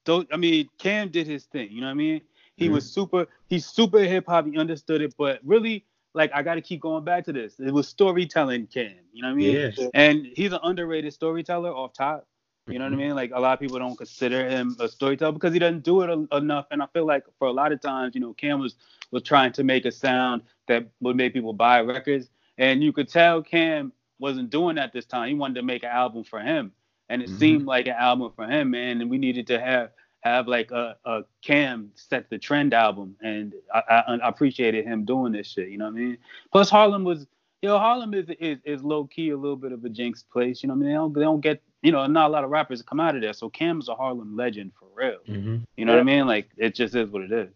don't 0.06 0.28
I 0.32 0.38
mean 0.38 0.68
Cam 0.78 1.10
did 1.10 1.28
his 1.28 1.46
thing. 1.46 1.70
You 1.72 1.82
know 1.82 1.88
what 1.88 1.92
I 1.92 1.96
mean? 1.96 2.22
He 2.58 2.66
mm-hmm. 2.66 2.76
was 2.76 2.92
super. 2.92 3.28
He's 3.48 3.66
super 3.66 4.00
hip 4.00 4.26
hop. 4.28 4.46
He 4.46 4.58
understood 4.58 5.02
it, 5.02 5.16
but 5.18 5.40
really, 5.44 5.86
like 6.14 6.32
I 6.34 6.44
got 6.44 6.56
to 6.56 6.62
keep 6.62 6.82
going 6.82 7.04
back 7.04 7.26
to 7.26 7.34
this. 7.34 7.60
It 7.60 7.72
was 7.72 7.88
storytelling, 7.88 8.68
Cam. 8.68 8.92
You 9.14 9.24
know 9.24 9.30
what 9.30 9.34
I 9.34 9.38
mean? 9.38 9.74
Yeah. 9.78 9.88
And 9.94 10.28
he's 10.36 10.52
an 10.52 10.60
underrated 10.64 11.14
storyteller 11.14 11.72
off 11.72 11.94
top. 11.94 12.28
You 12.72 12.80
know 12.80 12.86
what 12.86 12.94
I 12.94 12.98
mean? 12.98 13.16
Like 13.16 13.32
a 13.34 13.40
lot 13.40 13.54
of 13.54 13.60
people 13.60 13.80
don't 13.80 13.98
consider 13.98 14.48
him 14.48 14.76
a 14.80 14.88
storyteller 14.88 15.34
because 15.34 15.54
he 15.54 15.60
doesn't 15.60 15.84
do 15.84 16.02
it 16.02 16.10
a- 16.10 16.38
enough. 16.38 16.68
And 16.72 16.82
I 16.82 16.88
feel 16.88 17.06
like 17.06 17.26
for 17.38 17.48
a 17.48 17.52
lot 17.52 17.72
of 17.72 17.82
times, 17.82 18.16
you 18.16 18.22
know, 18.22 18.34
Cam 18.34 18.60
was 18.60 18.76
was 19.12 19.24
trying 19.24 19.52
to 19.54 19.64
make 19.64 19.86
a 19.86 19.92
sound 19.92 20.42
that 20.68 20.88
would 21.02 21.18
make 21.18 21.34
people 21.34 21.54
buy 21.54 21.82
records, 21.82 22.30
and 22.58 22.82
you 22.82 22.94
could 22.94 23.10
tell 23.10 23.42
Cam 23.42 23.92
wasn't 24.20 24.50
doing 24.50 24.76
that 24.76 24.94
this 24.94 25.06
time. 25.06 25.28
He 25.28 25.34
wanted 25.34 25.56
to 25.56 25.64
make 25.64 25.84
an 25.84 25.90
album 25.90 26.24
for 26.24 26.40
him, 26.40 26.72
and 27.10 27.22
it 27.22 27.28
mm-hmm. 27.28 27.38
seemed 27.38 27.66
like 27.66 27.88
an 27.88 27.96
album 27.98 28.32
for 28.36 28.46
him, 28.48 28.72
man. 28.72 29.02
And 29.02 29.10
we 29.10 29.18
needed 29.18 29.48
to 29.48 29.60
have 29.60 29.92
have 30.22 30.48
like 30.48 30.72
a, 30.72 30.96
a 31.06 31.22
Cam 31.42 31.92
set 31.96 32.30
the 32.30 32.38
trend 32.38 32.74
album, 32.74 33.16
and 33.22 33.54
I, 33.74 33.82
I, 33.90 34.16
I 34.16 34.30
appreciated 34.30 34.86
him 34.86 35.04
doing 35.04 35.34
this 35.34 35.48
shit. 35.48 35.70
You 35.70 35.78
know 35.78 35.86
what 35.86 35.96
I 35.96 36.00
mean? 36.00 36.18
Plus 36.52 36.70
Harlem 36.70 37.04
was, 37.04 37.28
you 37.62 37.70
know, 37.70 37.80
Harlem 37.80 38.14
is 38.14 38.30
is, 38.40 38.60
is 38.64 38.84
low 38.84 39.06
key 39.06 39.32
a 39.32 39.38
little 39.38 39.58
bit 39.58 39.72
of 39.72 39.84
a 39.84 39.90
jinx 39.90 40.24
place. 40.24 40.64
You 40.64 40.68
know 40.68 40.76
what 40.76 40.86
I 40.86 40.86
mean? 40.86 40.90
They 40.90 40.96
don't 40.96 41.14
they 41.14 41.22
don't 41.22 41.42
get 41.42 41.62
you 41.82 41.92
know, 41.92 42.06
not 42.06 42.30
a 42.30 42.34
lot 42.34 42.44
of 42.44 42.50
rappers 42.50 42.82
come 42.82 43.00
out 43.00 43.16
of 43.16 43.22
there. 43.22 43.34
So 43.34 43.50
Cam's 43.50 43.90
a 43.90 43.96
Harlem 43.96 44.36
legend 44.36 44.72
for 44.78 44.88
real. 44.94 45.18
Mm-hmm. 45.28 45.58
You 45.78 45.86
know 45.86 45.94
yeah. 45.94 45.98
what 45.98 46.02
I 46.02 46.04
mean? 46.04 46.28
Like 46.28 46.50
it 46.58 46.76
just 46.76 46.96
is 46.96 47.10
what 47.10 47.24
it 47.24 47.32
is. 47.32 47.50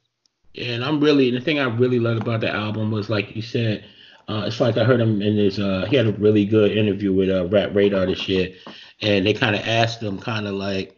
Yeah, 0.54 0.74
and 0.74 0.86
I'm 0.86 1.00
really 1.00 1.32
the 1.32 1.42
thing 1.42 1.60
I 1.60 1.66
really 1.66 2.00
loved 2.00 2.22
about 2.22 2.42
the 2.42 2.50
album 2.50 2.92
was 2.92 3.10
like 3.10 3.36
you 3.36 3.42
said, 3.42 3.86
uh, 4.28 4.44
it's 4.48 4.60
like 4.60 4.78
I 4.78 4.84
heard 4.84 5.02
him 5.02 5.22
in 5.22 5.36
his 5.36 5.60
uh, 5.60 5.86
he 5.90 5.96
had 5.96 6.08
a 6.08 6.14
really 6.14 6.46
good 6.46 6.72
interview 6.72 7.14
with 7.14 7.30
uh, 7.30 7.48
Rap 7.48 7.76
Radar 7.76 8.06
this 8.06 8.28
year, 8.28 8.54
and 9.02 9.26
they 9.26 9.34
kind 9.34 9.56
of 9.56 9.62
asked 9.68 10.02
him 10.02 10.18
kind 10.18 10.48
of 10.48 10.54
like 10.54 10.95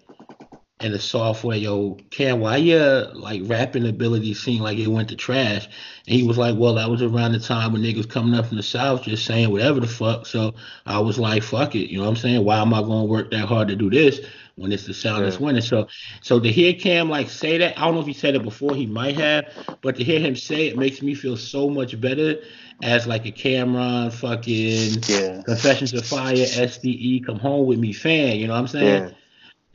in 0.79 0.91
the 0.91 0.99
software, 0.99 1.57
yo, 1.57 1.97
Cam, 2.11 2.39
why 2.39 2.57
your 2.57 3.05
like 3.15 3.41
rapping 3.45 3.87
ability 3.87 4.35
seemed 4.35 4.61
like 4.61 4.77
it 4.77 4.87
went 4.87 5.09
to 5.09 5.15
trash? 5.15 5.65
And 5.65 6.15
he 6.15 6.21
was 6.21 6.37
like, 6.37 6.55
well, 6.55 6.75
that 6.75 6.89
was 6.89 7.01
around 7.01 7.31
the 7.31 7.39
time 7.39 7.73
when 7.73 7.81
niggas 7.81 8.09
coming 8.09 8.37
up 8.37 8.45
from 8.45 8.57
the 8.57 8.63
south 8.63 9.03
just 9.03 9.25
saying 9.25 9.49
whatever 9.49 9.79
the 9.79 9.87
fuck. 9.87 10.27
So 10.27 10.53
I 10.85 10.99
was 10.99 11.17
like, 11.17 11.41
fuck 11.41 11.73
it, 11.73 11.89
you 11.89 11.97
know 11.97 12.03
what 12.03 12.11
I'm 12.11 12.15
saying? 12.15 12.43
Why 12.43 12.59
am 12.59 12.73
I 12.75 12.81
gonna 12.81 13.05
work 13.05 13.31
that 13.31 13.47
hard 13.47 13.69
to 13.69 13.75
do 13.75 13.89
this 13.89 14.19
when 14.55 14.71
it's 14.71 14.85
the 14.85 14.93
sound 14.93 15.25
that's 15.25 15.39
winning? 15.39 15.61
So, 15.61 15.87
so 16.21 16.39
to 16.39 16.51
hear 16.51 16.73
Cam 16.73 17.09
like 17.09 17.31
say 17.31 17.57
that, 17.57 17.77
I 17.79 17.85
don't 17.85 17.95
know 17.95 18.01
if 18.01 18.07
he 18.07 18.13
said 18.13 18.35
it 18.35 18.43
before, 18.43 18.75
he 18.75 18.85
might 18.85 19.17
have, 19.17 19.45
but 19.81 19.95
to 19.95 20.03
hear 20.03 20.19
him 20.19 20.35
say 20.35 20.67
it 20.67 20.77
makes 20.77 21.01
me 21.01 21.15
feel 21.15 21.37
so 21.37 21.71
much 21.71 21.99
better 21.99 22.35
as 22.83 23.07
like 23.07 23.25
a 23.25 23.31
Cam'ron 23.31 24.13
fucking 24.13 25.03
yeah. 25.07 25.41
Confessions 25.41 25.93
of 25.93 26.05
Fire 26.05 26.35
SDE 26.35 27.25
come 27.25 27.39
home 27.39 27.65
with 27.65 27.79
me 27.79 27.93
fan. 27.93 28.37
You 28.37 28.45
know 28.45 28.53
what 28.53 28.59
I'm 28.59 28.67
saying? 28.67 29.03
Yeah. 29.05 29.09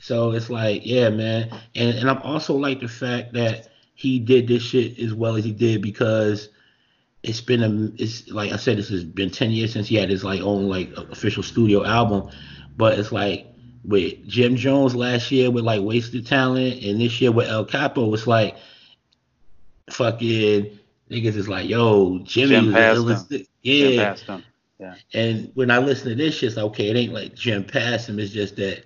So 0.02 0.32
it's 0.32 0.50
like, 0.50 0.84
yeah, 0.84 1.10
man. 1.10 1.48
And 1.76 1.96
and 1.96 2.10
I'm 2.10 2.20
also 2.22 2.54
like 2.54 2.80
the 2.80 2.88
fact 2.88 3.32
that 3.34 3.68
he 3.94 4.18
did 4.18 4.48
this 4.48 4.62
shit 4.62 4.98
as 4.98 5.14
well 5.14 5.36
as 5.36 5.44
he 5.44 5.52
did 5.52 5.80
because 5.80 6.48
it's 7.22 7.40
been 7.40 7.62
a 7.62 8.02
it's 8.02 8.28
like 8.28 8.50
I 8.50 8.56
said, 8.56 8.78
this 8.78 8.88
has 8.88 9.04
been 9.04 9.30
ten 9.30 9.52
years 9.52 9.72
since 9.72 9.86
he 9.86 9.94
had 9.94 10.10
his 10.10 10.24
like 10.24 10.40
own 10.40 10.68
like 10.68 10.90
official 10.96 11.44
studio 11.44 11.84
album. 11.84 12.28
But 12.76 12.98
it's 12.98 13.12
like 13.12 13.46
with 13.84 14.26
Jim 14.26 14.56
Jones 14.56 14.96
last 14.96 15.30
year 15.30 15.52
with 15.52 15.64
like 15.64 15.82
Wasted 15.82 16.26
Talent 16.26 16.82
and 16.82 17.00
this 17.00 17.20
year 17.20 17.30
with 17.30 17.48
El 17.48 17.64
Capo, 17.64 18.12
it's 18.12 18.26
like 18.26 18.56
fucking 19.88 20.80
niggas 21.12 21.36
is 21.36 21.48
like, 21.48 21.68
yo, 21.68 22.18
Jimmy 22.24 22.72
Jim 22.72 22.72
was, 22.72 23.04
was 23.04 23.42
yeah. 23.62 24.16
Yeah. 24.80 24.94
And 25.14 25.52
when 25.54 25.70
I 25.70 25.78
listen 25.78 26.08
to 26.08 26.16
this 26.16 26.34
shit, 26.34 26.48
it's 26.48 26.56
like, 26.56 26.66
okay, 26.66 26.88
it 26.88 26.96
ain't 26.96 27.12
like 27.12 27.36
Jim 27.36 27.62
passed 27.62 28.08
him, 28.08 28.18
it's 28.18 28.32
just 28.32 28.56
that 28.56 28.84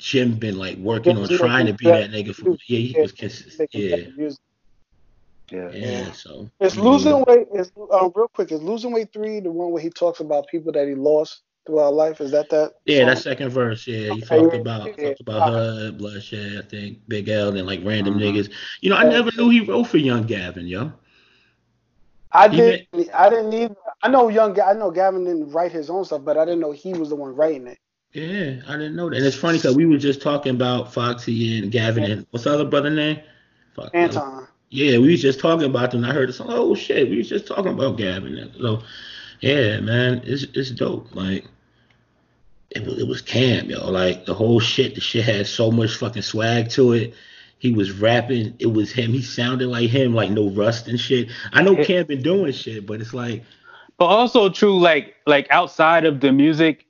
Jim 0.00 0.34
been 0.34 0.58
like 0.58 0.76
working 0.78 1.16
on 1.16 1.28
trying 1.28 1.66
to 1.66 1.74
be 1.74 1.86
that 1.86 2.10
nigga 2.10 2.34
for 2.34 2.56
yeah 2.66 2.78
he 2.78 3.00
was 3.00 3.12
consistent 3.12 3.70
yeah. 3.72 4.30
Yeah. 5.52 5.70
yeah, 5.72 6.12
so 6.12 6.48
it's 6.60 6.76
losing 6.76 7.24
weight. 7.26 7.48
Is 7.52 7.72
um, 7.92 8.12
real 8.14 8.28
quick. 8.28 8.52
Is 8.52 8.62
losing 8.62 8.92
weight 8.92 9.12
three 9.12 9.40
the 9.40 9.50
one 9.50 9.72
where 9.72 9.82
he 9.82 9.90
talks 9.90 10.20
about 10.20 10.46
people 10.46 10.70
that 10.72 10.86
he 10.86 10.94
lost 10.94 11.42
throughout 11.66 11.94
life? 11.94 12.20
Is 12.20 12.30
that 12.30 12.48
that? 12.50 12.74
Yeah, 12.84 12.98
song? 12.98 13.06
that 13.06 13.18
second 13.18 13.50
verse. 13.50 13.84
Yeah, 13.84 14.14
he 14.14 14.20
talked 14.20 14.54
about 14.54 14.96
yeah. 14.96 15.08
talked 15.08 15.20
about 15.20 15.52
HUD, 15.52 15.98
bloodshed. 15.98 16.58
I 16.58 16.68
think 16.68 16.98
Big 17.08 17.28
L 17.28 17.56
and 17.56 17.66
like 17.66 17.80
random 17.82 18.14
uh-huh. 18.14 18.24
niggas. 18.24 18.52
You 18.80 18.90
know, 18.90 18.96
I 18.96 19.04
never 19.04 19.30
knew 19.36 19.50
he 19.50 19.60
wrote 19.60 19.88
for 19.88 19.96
Young 19.96 20.22
Gavin, 20.22 20.68
yo. 20.68 20.92
I 22.32 22.46
didn't. 22.46 23.10
I 23.12 23.28
didn't 23.28 23.50
need. 23.50 23.74
I 24.02 24.08
know 24.08 24.28
Young. 24.28 24.58
I 24.60 24.72
know 24.74 24.92
Gavin 24.92 25.24
didn't 25.24 25.50
write 25.50 25.72
his 25.72 25.90
own 25.90 26.04
stuff, 26.04 26.24
but 26.24 26.38
I 26.38 26.44
didn't 26.44 26.60
know 26.60 26.70
he 26.70 26.92
was 26.92 27.08
the 27.08 27.16
one 27.16 27.34
writing 27.34 27.66
it. 27.66 27.78
Yeah, 28.12 28.60
I 28.66 28.72
didn't 28.72 28.96
know 28.96 29.08
that. 29.08 29.16
And 29.16 29.24
it's 29.24 29.36
funny 29.36 29.58
because 29.58 29.76
we 29.76 29.86
were 29.86 29.98
just 29.98 30.20
talking 30.20 30.54
about 30.54 30.92
Foxy 30.92 31.58
and 31.58 31.70
Gavin 31.70 32.04
and 32.04 32.26
what's 32.30 32.44
the 32.44 32.52
other 32.52 32.64
brother 32.64 32.90
name? 32.90 33.20
Fuck, 33.74 33.90
Anton. 33.94 34.48
Yeah, 34.70 34.98
we 34.98 35.12
was 35.12 35.22
just 35.22 35.40
talking 35.40 35.66
about 35.66 35.92
them. 35.92 36.04
I 36.04 36.12
heard 36.12 36.28
this. 36.28 36.40
Oh 36.44 36.74
shit, 36.74 37.08
we 37.08 37.18
was 37.18 37.28
just 37.28 37.46
talking 37.46 37.72
about 37.72 37.98
Gavin. 37.98 38.52
So, 38.60 38.82
yeah, 39.40 39.80
man, 39.80 40.22
it's 40.24 40.44
it's 40.54 40.70
dope. 40.70 41.14
Like, 41.14 41.44
it 42.70 42.84
was 42.84 42.98
it 42.98 43.06
was 43.06 43.22
Cam, 43.22 43.70
yo. 43.70 43.88
Like 43.90 44.26
the 44.26 44.34
whole 44.34 44.60
shit. 44.60 44.94
The 44.96 45.00
shit 45.00 45.24
had 45.24 45.46
so 45.46 45.70
much 45.70 45.96
fucking 45.96 46.22
swag 46.22 46.68
to 46.70 46.92
it. 46.92 47.14
He 47.58 47.72
was 47.72 47.92
rapping. 47.92 48.54
It 48.58 48.72
was 48.72 48.90
him. 48.90 49.12
He 49.12 49.22
sounded 49.22 49.68
like 49.68 49.90
him. 49.90 50.14
Like 50.14 50.30
no 50.30 50.50
rust 50.50 50.88
and 50.88 50.98
shit. 50.98 51.28
I 51.52 51.62
know 51.62 51.76
Cam 51.84 52.06
been 52.06 52.22
doing 52.22 52.52
shit, 52.52 52.86
but 52.86 53.00
it's 53.00 53.14
like. 53.14 53.44
But 53.98 54.06
also 54.06 54.48
true, 54.48 54.80
like 54.80 55.14
like 55.26 55.46
outside 55.50 56.04
of 56.04 56.20
the 56.20 56.32
music, 56.32 56.86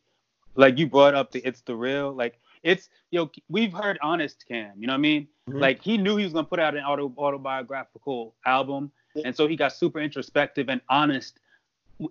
like 0.54 0.78
you 0.78 0.86
brought 0.86 1.14
up 1.14 1.30
the 1.30 1.40
it's 1.46 1.60
the 1.62 1.74
real 1.74 2.12
like 2.12 2.38
it's 2.62 2.88
you 3.10 3.18
know 3.18 3.30
we've 3.48 3.72
heard 3.72 3.98
honest 4.02 4.44
cam 4.46 4.72
you 4.78 4.86
know 4.86 4.92
what 4.92 4.98
i 4.98 5.00
mean? 5.00 5.26
Mm-hmm. 5.48 5.58
like 5.58 5.82
he 5.82 5.96
knew 5.96 6.16
he 6.16 6.24
was 6.24 6.32
going 6.32 6.44
to 6.44 6.48
put 6.48 6.60
out 6.60 6.76
an 6.76 6.84
auto 6.84 7.12
autobiographical 7.16 8.34
album 8.44 8.90
and 9.24 9.34
so 9.34 9.46
he 9.46 9.56
got 9.56 9.72
super 9.72 9.98
introspective 10.00 10.68
and 10.68 10.80
honest 10.88 11.40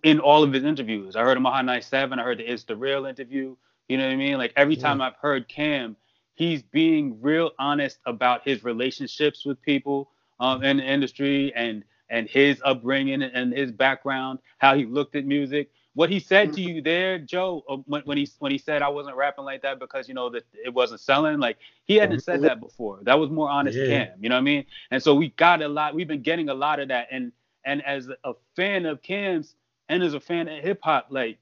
in 0.04 0.19
all 0.19 0.43
of 0.43 0.54
his 0.54 0.63
interviews. 0.63 1.15
I 1.15 1.23
heard 1.23 1.38
him 1.38 1.45
on 1.45 1.54
high 1.54 1.62
97 1.62 2.19
i 2.19 2.23
heard 2.23 2.39
the 2.39 2.52
it's 2.52 2.63
the 2.63 2.75
real 2.75 3.06
interview 3.06 3.56
you 3.88 3.97
know 3.97 4.06
what 4.06 4.13
i 4.13 4.15
mean? 4.15 4.38
Like 4.38 4.54
every 4.56 4.75
time 4.75 5.02
i've 5.02 5.15
heard 5.21 5.47
cam 5.47 5.95
he's 6.36 6.62
being 6.62 7.21
real 7.21 7.52
honest 7.60 7.99
about 8.06 8.47
his 8.47 8.63
relationships 8.63 9.45
with 9.45 9.62
people 9.62 10.10
um, 10.39 10.63
in 10.63 10.78
the 10.78 10.84
industry 10.84 11.54
and 11.56 11.84
and 12.10 12.28
his 12.28 12.62
upbringing 12.65 13.21
and 13.21 13.54
his 13.54 13.71
background 13.71 14.39
how 14.58 14.75
he 14.75 14.86
looked 14.86 15.15
at 15.15 15.25
music 15.25 15.69
what 16.00 16.10
he 16.10 16.18
said 16.18 16.54
to 16.54 16.62
you 16.62 16.82
there, 16.82 17.20
Joe, 17.20 17.62
uh, 17.68 17.76
when, 17.86 18.02
when, 18.04 18.18
he 18.18 18.30
when 18.40 18.54
he 18.54 18.58
said 18.58 18.82
I 18.82 18.88
wasn't 18.88 19.18
rapping 19.18 19.44
like 19.44 19.62
that 19.64 19.80
because 19.80 20.08
you 20.08 20.14
know 20.14 20.30
that 20.30 20.46
it 20.54 20.74
wasn't 20.74 21.02
selling, 21.02 21.40
like 21.40 21.58
he 21.84 21.98
hadn't 21.98 22.22
said 22.22 22.42
that 22.44 22.62
before. 22.62 23.00
That 23.02 23.20
was 23.20 23.30
more 23.30 23.50
honest 23.50 23.78
yeah. 23.78 24.06
Cam, 24.06 24.18
you 24.22 24.30
know 24.30 24.36
what 24.36 24.40
I 24.40 24.44
mean? 24.44 24.66
And 24.92 25.04
so 25.04 25.14
we 25.14 25.32
got 25.32 25.62
a 25.62 25.68
lot. 25.68 25.94
We've 25.94 26.08
been 26.08 26.22
getting 26.22 26.48
a 26.48 26.54
lot 26.54 26.80
of 26.80 26.88
that, 26.88 27.10
and 27.12 27.34
and 27.66 27.86
as 27.86 28.08
a 28.24 28.34
fan 28.56 28.86
of 28.86 29.02
Cam's 29.02 29.56
and 29.90 30.02
as 30.02 30.14
a 30.14 30.22
fan 30.22 30.48
of 30.48 30.64
hip 30.64 30.80
hop, 30.82 31.08
like 31.10 31.38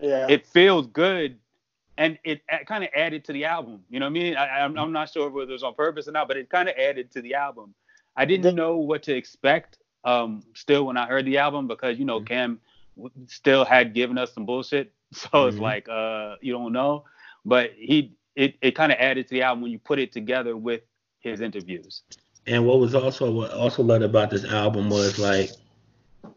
yeah, 0.00 0.26
it 0.30 0.46
feels 0.46 0.86
good. 0.86 1.36
And 1.98 2.18
it 2.24 2.40
kind 2.64 2.82
of 2.82 2.88
added 2.96 3.26
to 3.26 3.34
the 3.34 3.44
album. 3.44 3.84
You 3.90 4.00
know 4.00 4.06
what 4.06 4.12
I 4.12 4.12
mean? 4.14 4.34
I, 4.34 4.60
I'm, 4.60 4.78
I'm 4.78 4.92
not 4.92 5.10
sure 5.10 5.28
whether 5.28 5.50
it 5.50 5.52
was 5.52 5.62
on 5.62 5.74
purpose 5.74 6.08
or 6.08 6.12
not, 6.12 6.26
but 6.26 6.38
it 6.38 6.48
kind 6.48 6.70
of 6.70 6.74
added 6.78 7.10
to 7.10 7.20
the 7.20 7.34
album. 7.34 7.74
I 8.16 8.24
didn't 8.24 8.54
know 8.54 8.78
what 8.78 9.02
to 9.02 9.14
expect 9.14 9.76
um, 10.04 10.42
still 10.54 10.86
when 10.86 10.96
I 10.96 11.06
heard 11.06 11.26
the 11.26 11.36
album 11.36 11.66
because 11.66 11.98
you 11.98 12.06
know 12.06 12.20
mm-hmm. 12.20 12.24
Cam 12.24 12.60
still 13.26 13.64
had 13.64 13.94
given 13.94 14.18
us 14.18 14.32
some 14.34 14.46
bullshit. 14.46 14.92
So 15.12 15.28
mm-hmm. 15.28 15.48
it's 15.48 15.58
like 15.58 15.88
uh, 15.88 16.36
you 16.40 16.52
don't 16.52 16.72
know, 16.72 17.02
but 17.44 17.72
he 17.76 18.14
it, 18.36 18.54
it 18.62 18.76
kind 18.76 18.92
of 18.92 18.98
added 19.00 19.26
to 19.26 19.34
the 19.34 19.42
album 19.42 19.62
when 19.62 19.72
you 19.72 19.78
put 19.80 19.98
it 19.98 20.12
together 20.12 20.56
with 20.56 20.82
his 21.18 21.40
interviews. 21.40 22.02
And 22.46 22.64
what 22.64 22.78
was 22.78 22.94
also 22.94 23.32
what 23.32 23.50
also 23.50 23.82
loved 23.82 24.04
about 24.04 24.30
this 24.30 24.44
album 24.44 24.88
was 24.88 25.18
like 25.18 25.50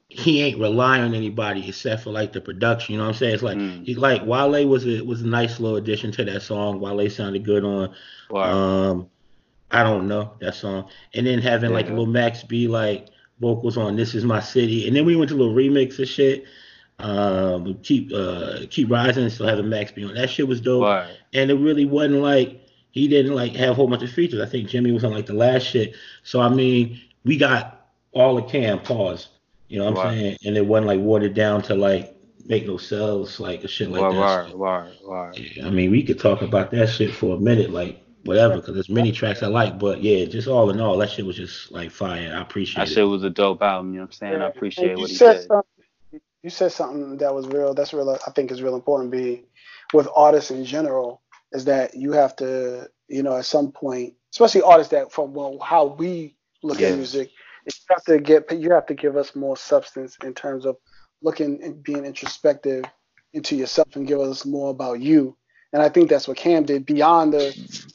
he 0.09 0.41
ain't 0.41 0.59
relying 0.59 1.03
on 1.03 1.13
anybody 1.13 1.67
except 1.67 2.03
for 2.03 2.11
like 2.11 2.33
the 2.33 2.41
production. 2.41 2.93
You 2.93 2.99
know 2.99 3.05
what 3.05 3.13
I'm 3.13 3.17
saying? 3.19 3.33
It's 3.33 3.43
like 3.43 3.57
mm. 3.57 3.85
he 3.85 3.95
like 3.95 4.25
Wale 4.25 4.67
was 4.67 4.85
a 4.85 5.01
was 5.01 5.21
a 5.21 5.27
nice 5.27 5.59
little 5.59 5.77
addition 5.77 6.11
to 6.13 6.25
that 6.25 6.41
song. 6.41 6.79
Wale 6.79 7.09
sounded 7.09 7.43
good 7.43 7.63
on. 7.63 7.93
Wow. 8.29 8.43
Um, 8.43 9.09
I 9.71 9.81
don't 9.81 10.07
know 10.07 10.33
that 10.39 10.55
song. 10.55 10.89
And 11.15 11.25
then 11.25 11.39
having 11.39 11.71
yeah. 11.71 11.75
like 11.75 11.89
Lil 11.89 12.05
Max 12.05 12.43
be 12.43 12.67
like 12.67 13.07
vocals 13.39 13.77
on 13.77 13.95
"This 13.95 14.15
Is 14.15 14.23
My 14.23 14.39
City," 14.39 14.87
and 14.87 14.95
then 14.95 15.05
we 15.05 15.15
went 15.15 15.29
to 15.29 15.35
a 15.35 15.37
little 15.37 15.55
remix 15.55 15.99
of 15.99 16.07
shit. 16.07 16.45
Um, 16.99 17.79
keep 17.83 18.11
uh, 18.13 18.59
keep 18.69 18.89
rising, 18.89 19.29
still 19.29 19.47
having 19.47 19.69
Max 19.69 19.91
B 19.91 20.05
on. 20.05 20.13
That 20.13 20.29
shit 20.29 20.47
was 20.47 20.61
dope, 20.61 20.83
right. 20.83 21.17
and 21.33 21.49
it 21.51 21.55
really 21.55 21.85
wasn't 21.85 22.21
like 22.21 22.61
he 22.91 23.07
didn't 23.07 23.33
like 23.33 23.53
have 23.55 23.71
a 23.71 23.73
whole 23.73 23.87
bunch 23.87 24.03
of 24.03 24.11
features. 24.11 24.39
I 24.39 24.45
think 24.45 24.69
Jimmy 24.69 24.91
was 24.91 25.03
on 25.03 25.11
like 25.11 25.25
the 25.25 25.33
last 25.33 25.63
shit. 25.63 25.95
So 26.23 26.39
I 26.39 26.49
mean, 26.49 27.01
we 27.23 27.37
got 27.37 27.87
all 28.11 28.35
the 28.35 28.43
Cam 28.43 28.79
pause. 28.79 29.29
You 29.67 29.79
know 29.79 29.91
what 29.91 30.05
I'm 30.05 30.13
saying? 30.13 30.37
And 30.45 30.55
it 30.55 30.65
wasn't 30.65 30.87
like 30.87 30.99
watered 30.99 31.33
down 31.33 31.63
to 31.63 31.75
like 31.75 32.15
make 32.45 32.67
no 32.67 32.77
sales 32.77 33.39
like 33.39 33.63
a 33.63 33.67
shit 33.67 33.89
like 33.89 34.01
right, 34.01 34.13
that. 34.13 34.55
Right, 34.55 34.55
right, 34.55 34.93
right. 35.05 35.55
Yeah, 35.57 35.67
I 35.67 35.69
mean, 35.69 35.91
we 35.91 36.03
could 36.03 36.19
talk 36.19 36.41
about 36.41 36.71
that 36.71 36.89
shit 36.89 37.13
for 37.13 37.35
a 37.35 37.39
minute, 37.39 37.71
like 37.71 38.02
whatever, 38.23 38.55
because 38.55 38.73
there's 38.73 38.89
many 38.89 39.11
tracks 39.11 39.43
I 39.43 39.47
like. 39.47 39.79
But 39.79 40.01
yeah, 40.01 40.25
just 40.25 40.47
all 40.47 40.69
in 40.69 40.79
all, 40.79 40.97
that 40.97 41.09
shit 41.09 41.25
was 41.25 41.35
just 41.35 41.71
like 41.71 41.91
fire. 41.91 42.33
I 42.35 42.41
appreciate 42.41 42.83
it. 42.83 42.85
that 42.85 42.91
it. 42.91 42.95
shit 42.95 43.07
was 43.07 43.23
a 43.23 43.29
dope 43.29 43.61
album. 43.61 43.93
You 43.93 43.99
know 43.99 44.03
what 44.03 44.07
I'm 44.07 44.11
saying? 44.11 44.33
Yeah. 44.33 44.45
I 44.45 44.49
appreciate 44.49 44.97
what 44.97 45.09
he 45.09 45.15
said. 45.15 45.47
You 46.43 46.49
said 46.49 46.73
something 46.73 47.17
that 47.17 47.33
was 47.33 47.47
real. 47.47 47.73
That's 47.73 47.93
real. 47.93 48.09
I 48.09 48.31
think 48.31 48.51
is 48.51 48.61
real 48.61 48.75
important. 48.75 49.11
Be 49.11 49.45
with 49.93 50.07
artists 50.13 50.51
in 50.51 50.65
general 50.65 51.21
is 51.53 51.65
that 51.65 51.95
you 51.95 52.11
have 52.11 52.35
to, 52.37 52.89
you 53.07 53.23
know, 53.23 53.37
at 53.37 53.45
some 53.45 53.71
point, 53.71 54.15
especially 54.33 54.61
artists 54.61 54.91
that 54.91 55.11
from 55.11 55.33
well, 55.33 55.57
how 55.59 55.85
we 55.85 56.35
look 56.61 56.79
yeah. 56.79 56.89
at 56.89 56.95
music, 56.95 57.31
you 57.65 57.71
have 57.89 58.03
to 58.05 58.19
get 58.19 58.59
you 58.59 58.71
have 58.71 58.85
to 58.87 58.93
give 58.93 59.15
us 59.15 59.35
more 59.35 59.55
substance 59.55 60.17
in 60.23 60.33
terms 60.33 60.65
of 60.65 60.75
looking 61.21 61.63
and 61.63 61.81
being 61.81 62.05
introspective 62.05 62.83
into 63.33 63.55
yourself 63.55 63.95
and 63.95 64.07
give 64.07 64.19
us 64.19 64.45
more 64.45 64.69
about 64.69 64.99
you 64.99 65.37
and 65.73 65.81
I 65.81 65.89
think 65.89 66.09
that's 66.09 66.27
what 66.27 66.37
Cam 66.37 66.63
did 66.63 66.85
beyond 66.85 67.33
the 67.33 67.49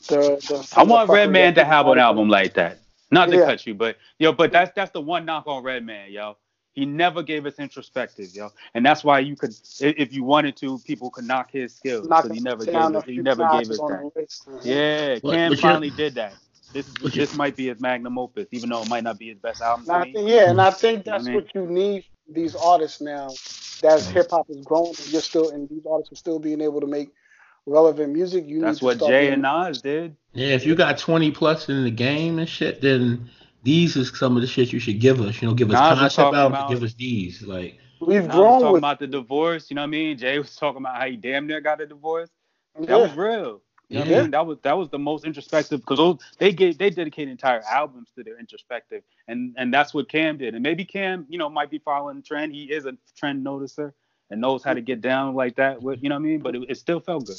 the. 0.09 0.37
the 0.49 0.75
I 0.77 0.83
want 0.83 1.09
Redman 1.09 1.55
to 1.55 1.65
have 1.65 1.87
an 1.87 1.99
album 1.99 2.29
like 2.29 2.55
that. 2.55 2.81
Not 3.11 3.31
to 3.31 3.37
yeah. 3.39 3.47
cut 3.47 3.67
you, 3.67 3.75
but 3.75 3.97
yo, 4.19 4.33
but 4.33 4.53
that's 4.53 4.73
that's 4.75 4.91
the 4.91 5.01
one 5.01 5.25
knock 5.25 5.47
on 5.47 5.63
Redman, 5.63 6.13
yo. 6.13 6.37
He 6.75 6.85
never 6.85 7.23
gave 7.23 7.47
us 7.47 7.59
introspective, 7.59 8.35
yo, 8.35 8.51
and 8.75 8.85
that's 8.85 9.03
why 9.03 9.19
you 9.21 9.35
could, 9.35 9.53
if 9.81 10.13
you 10.13 10.23
wanted 10.23 10.57
to, 10.59 10.79
people 10.81 11.11
could 11.11 11.25
knock 11.25 11.51
his 11.51 11.75
skills 11.75 12.07
because 12.07 12.31
he 12.31 12.39
never 12.39 12.65
gave 12.65 12.75
us, 12.77 13.05
he 13.05 13.19
never 13.19 13.49
gave 13.51 13.71
us 13.71 13.79
that. 13.79 14.61
Yeah, 14.63 15.19
but, 15.21 15.33
Cam 15.33 15.53
but 15.53 15.59
finally 15.59 15.91
did 15.91 16.15
that. 16.17 16.35
This 16.73 16.87
this 17.15 17.35
might 17.35 17.57
be 17.57 17.69
his 17.69 17.81
magnum 17.81 18.19
opus, 18.19 18.47
even 18.53 18.69
though 18.69 18.83
it 18.83 18.89
might 18.89 19.03
not 19.03 19.19
be 19.19 19.31
his 19.31 19.39
best 19.39 19.63
album. 19.63 19.91
I 19.91 20.03
think, 20.03 20.17
yeah, 20.21 20.51
and 20.51 20.61
I 20.61 20.71
think 20.71 21.05
that's 21.05 21.25
you 21.25 21.33
know 21.33 21.37
what, 21.39 21.47
I 21.55 21.59
mean? 21.59 21.65
what 21.65 21.75
you 21.75 21.75
need 21.75 22.05
these 22.29 22.55
artists 22.55 23.01
now. 23.01 23.31
As 23.83 24.09
hip 24.09 24.31
hop 24.31 24.51
is 24.51 24.65
growing, 24.65 24.93
you're 25.07 25.23
still 25.23 25.51
and 25.51 25.69
these 25.69 25.87
artists 25.91 26.13
are 26.13 26.17
still 26.17 26.39
being 26.39 26.61
able 26.61 26.81
to 26.81 26.87
make 26.87 27.11
relevant 27.67 28.13
music, 28.13 28.47
you 28.47 28.61
That's 28.61 28.83
what 28.83 28.99
Jay 28.99 29.29
and 29.29 29.43
Nas 29.43 29.83
did. 29.83 30.17
Yeah, 30.33 30.55
if 30.55 30.67
you 30.67 30.75
got 30.75 30.99
20 30.99 31.31
plus 31.33 31.69
in 31.69 31.85
the 31.85 31.91
game 31.91 32.39
and 32.39 32.49
shit, 32.49 32.81
then 32.81 33.29
these 33.63 33.97
is 33.97 34.17
some 34.17 34.37
of 34.37 34.43
the 34.43 34.49
shit 34.49 34.73
you 34.73 34.79
should 34.79 35.01
give 35.01 35.21
us. 35.21 35.41
You 35.41 35.49
know, 35.49 35.55
give 35.55 35.71
us 35.71 35.75
Nas 35.75 35.99
concept 35.99 36.35
albums, 36.35 36.73
give 36.73 36.83
us 36.83 36.95
these. 36.95 37.43
Like 37.43 37.79
we've 38.01 38.25
Nas 38.25 38.35
grown 38.35 38.61
talking 38.61 38.73
with 38.73 38.81
about 38.81 38.99
the 38.99 39.07
divorce. 39.07 39.71
You 39.71 39.77
know 39.77 39.83
what 39.83 39.89
I 39.89 39.91
mean? 39.91 40.19
Jay 40.19 40.39
was 40.39 40.55
talking 40.57 40.83
about 40.83 40.97
how 40.97 41.07
he 41.07 41.17
damn 41.17 41.47
near 41.47 41.61
got 41.61 41.81
a 41.81 41.87
divorce. 41.87 42.31
That 42.79 42.89
yeah. 42.89 42.97
was 42.97 43.15
real. 43.15 43.63
You 43.89 44.01
know 44.01 44.05
yeah. 44.05 44.19
I 44.19 44.23
mean? 44.23 44.31
That 44.33 44.47
was 44.47 44.59
that 44.63 44.77
was 44.77 44.91
the 44.91 44.99
most 44.99 45.25
introspective 45.25 45.81
because 45.81 46.19
they 46.39 46.53
get 46.53 46.79
they 46.79 46.91
dedicate 46.91 47.29
entire 47.29 47.63
albums 47.71 48.11
to 48.17 48.23
their 48.23 48.39
introspective, 48.39 49.03
and 49.27 49.55
and 49.57 49.73
that's 49.73 49.95
what 49.95 50.11
Cam 50.11 50.37
did. 50.37 50.55
And 50.55 50.63
maybe 50.63 50.85
Cam, 50.85 51.25
you 51.29 51.39
know, 51.39 51.49
might 51.49 51.71
be 51.71 51.79
following 51.79 52.23
trend. 52.23 52.53
He 52.53 52.65
is 52.65 52.85
a 52.85 52.93
trend 53.17 53.45
noticer 53.45 53.93
and 54.31 54.41
knows 54.41 54.63
how 54.63 54.75
to 54.75 54.81
get 54.81 55.01
down 55.01 55.35
like 55.35 55.57
that. 55.57 55.83
With, 55.83 56.03
you 56.03 56.09
know 56.09 56.17
what 56.17 56.21
I 56.21 56.25
mean? 56.25 56.41
But 56.41 56.57
it, 56.57 56.63
it 56.69 56.77
still 56.77 57.01
felt 57.01 57.27
good. 57.27 57.37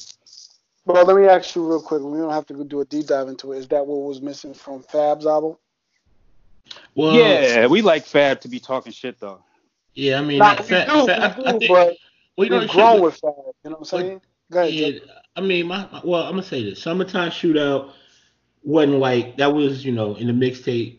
Well, 0.85 1.05
let 1.05 1.15
me 1.15 1.27
ask 1.27 1.55
you 1.55 1.67
real 1.67 1.81
quick. 1.81 2.01
We 2.01 2.17
don't 2.17 2.31
have 2.31 2.47
to 2.47 2.63
do 2.63 2.81
a 2.81 2.85
deep 2.85 3.07
dive 3.07 3.27
into 3.27 3.53
it. 3.53 3.59
Is 3.59 3.67
that 3.67 3.85
what 3.85 4.07
was 4.07 4.21
missing 4.21 4.53
from 4.53 4.81
Fab's 4.81 5.25
album? 5.25 5.57
Well, 6.95 7.13
yeah, 7.13 7.67
we 7.67 7.81
like 7.81 8.05
Fab 8.05 8.41
to 8.41 8.47
be 8.47 8.59
talking 8.59 8.91
shit 8.91 9.19
though. 9.19 9.39
Yeah, 9.93 10.19
I 10.19 10.21
mean, 10.21 10.39
Fab, 10.39 10.59
we 10.59 10.67
do, 10.67 11.07
Fab, 11.07 11.37
we 11.37 11.43
do, 11.43 11.47
I 11.47 11.51
think, 11.51 11.67
but 11.67 11.97
we 12.37 12.49
have 12.49 12.69
grown 12.69 13.01
with 13.01 13.15
Fab. 13.15 13.33
You 13.63 13.71
know 13.71 13.71
what 13.71 13.79
I'm 13.79 13.85
saying? 13.85 14.21
Go 14.51 14.61
ahead, 14.61 14.73
yeah, 14.73 14.99
I 15.35 15.41
mean, 15.41 15.67
my, 15.67 15.87
well, 16.03 16.23
I'm 16.23 16.31
gonna 16.31 16.43
say 16.43 16.63
this: 16.63 16.81
Summertime 16.81 17.31
Shootout 17.31 17.91
wasn't 18.63 18.99
like 18.99 19.37
that 19.37 19.53
was, 19.53 19.83
you 19.85 19.91
know, 19.91 20.15
in 20.15 20.27
the 20.27 20.33
mixtape 20.33 20.98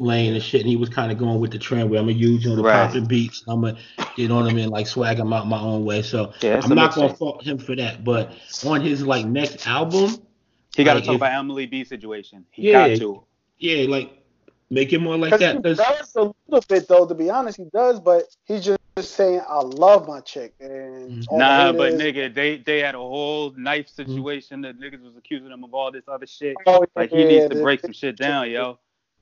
lane 0.00 0.34
and 0.34 0.42
shit, 0.42 0.62
and 0.62 0.70
he 0.70 0.76
was 0.76 0.88
kind 0.88 1.12
of 1.12 1.18
going 1.18 1.40
with 1.40 1.52
the 1.52 1.58
trend 1.58 1.90
where 1.90 2.00
I'm 2.00 2.06
gonna 2.06 2.18
use 2.18 2.44
you 2.44 2.50
know 2.50 2.56
the 2.56 2.62
right. 2.62 2.86
popping 2.86 3.06
beats. 3.06 3.44
I'm 3.46 3.60
gonna, 3.60 3.78
you 4.16 4.28
know 4.28 4.36
what 4.36 4.50
I 4.50 4.54
mean, 4.54 4.70
like 4.70 4.86
swag 4.86 5.18
him 5.18 5.32
out 5.32 5.46
my 5.46 5.60
own 5.60 5.84
way. 5.84 6.02
So 6.02 6.32
yeah, 6.40 6.60
I'm 6.62 6.74
not 6.74 6.94
gonna 6.94 7.14
fault 7.14 7.42
him 7.42 7.58
for 7.58 7.76
that. 7.76 8.04
But 8.04 8.32
on 8.66 8.80
his 8.80 9.06
like 9.06 9.26
next 9.26 9.66
album, 9.66 10.16
he 10.74 10.84
got 10.84 10.94
to 10.94 11.02
talk 11.02 11.16
about 11.16 11.32
Emily 11.32 11.66
B 11.66 11.84
situation. 11.84 12.46
He 12.50 12.70
yeah, 12.70 12.88
got 12.88 12.98
to. 12.98 13.24
Yeah, 13.58 13.88
like 13.88 14.20
make 14.70 14.92
it 14.92 15.00
more 15.00 15.16
like 15.16 15.38
that. 15.38 15.56
He 15.56 15.62
does 15.62 15.78
a 15.80 16.32
little 16.48 16.64
bit 16.68 16.88
though, 16.88 17.06
to 17.06 17.14
be 17.14 17.28
honest, 17.28 17.58
he 17.58 17.64
does, 17.72 18.00
but 18.00 18.24
he's 18.44 18.64
just 18.64 18.80
saying 18.98 19.42
I 19.48 19.60
love 19.60 20.06
my 20.06 20.20
chick. 20.20 20.54
And 20.60 21.24
mm-hmm. 21.24 21.36
nah, 21.36 21.72
but 21.72 21.94
nigga, 21.94 22.32
they 22.32 22.58
they 22.58 22.78
had 22.80 22.94
a 22.94 22.98
whole 22.98 23.52
knife 23.56 23.88
mm-hmm. 23.88 24.10
situation 24.10 24.62
mm-hmm. 24.62 24.78
that 24.78 24.80
niggas 24.80 25.02
was 25.02 25.16
accusing 25.16 25.50
him 25.50 25.64
of 25.64 25.74
all 25.74 25.90
this 25.90 26.04
other 26.08 26.26
shit. 26.26 26.56
Oh, 26.66 26.84
like 26.94 27.10
he 27.10 27.24
needs 27.24 27.48
to 27.48 27.62
break 27.62 27.80
some 27.80 27.92
shit 27.92 28.16
down, 28.16 28.50
yo. 28.50 28.78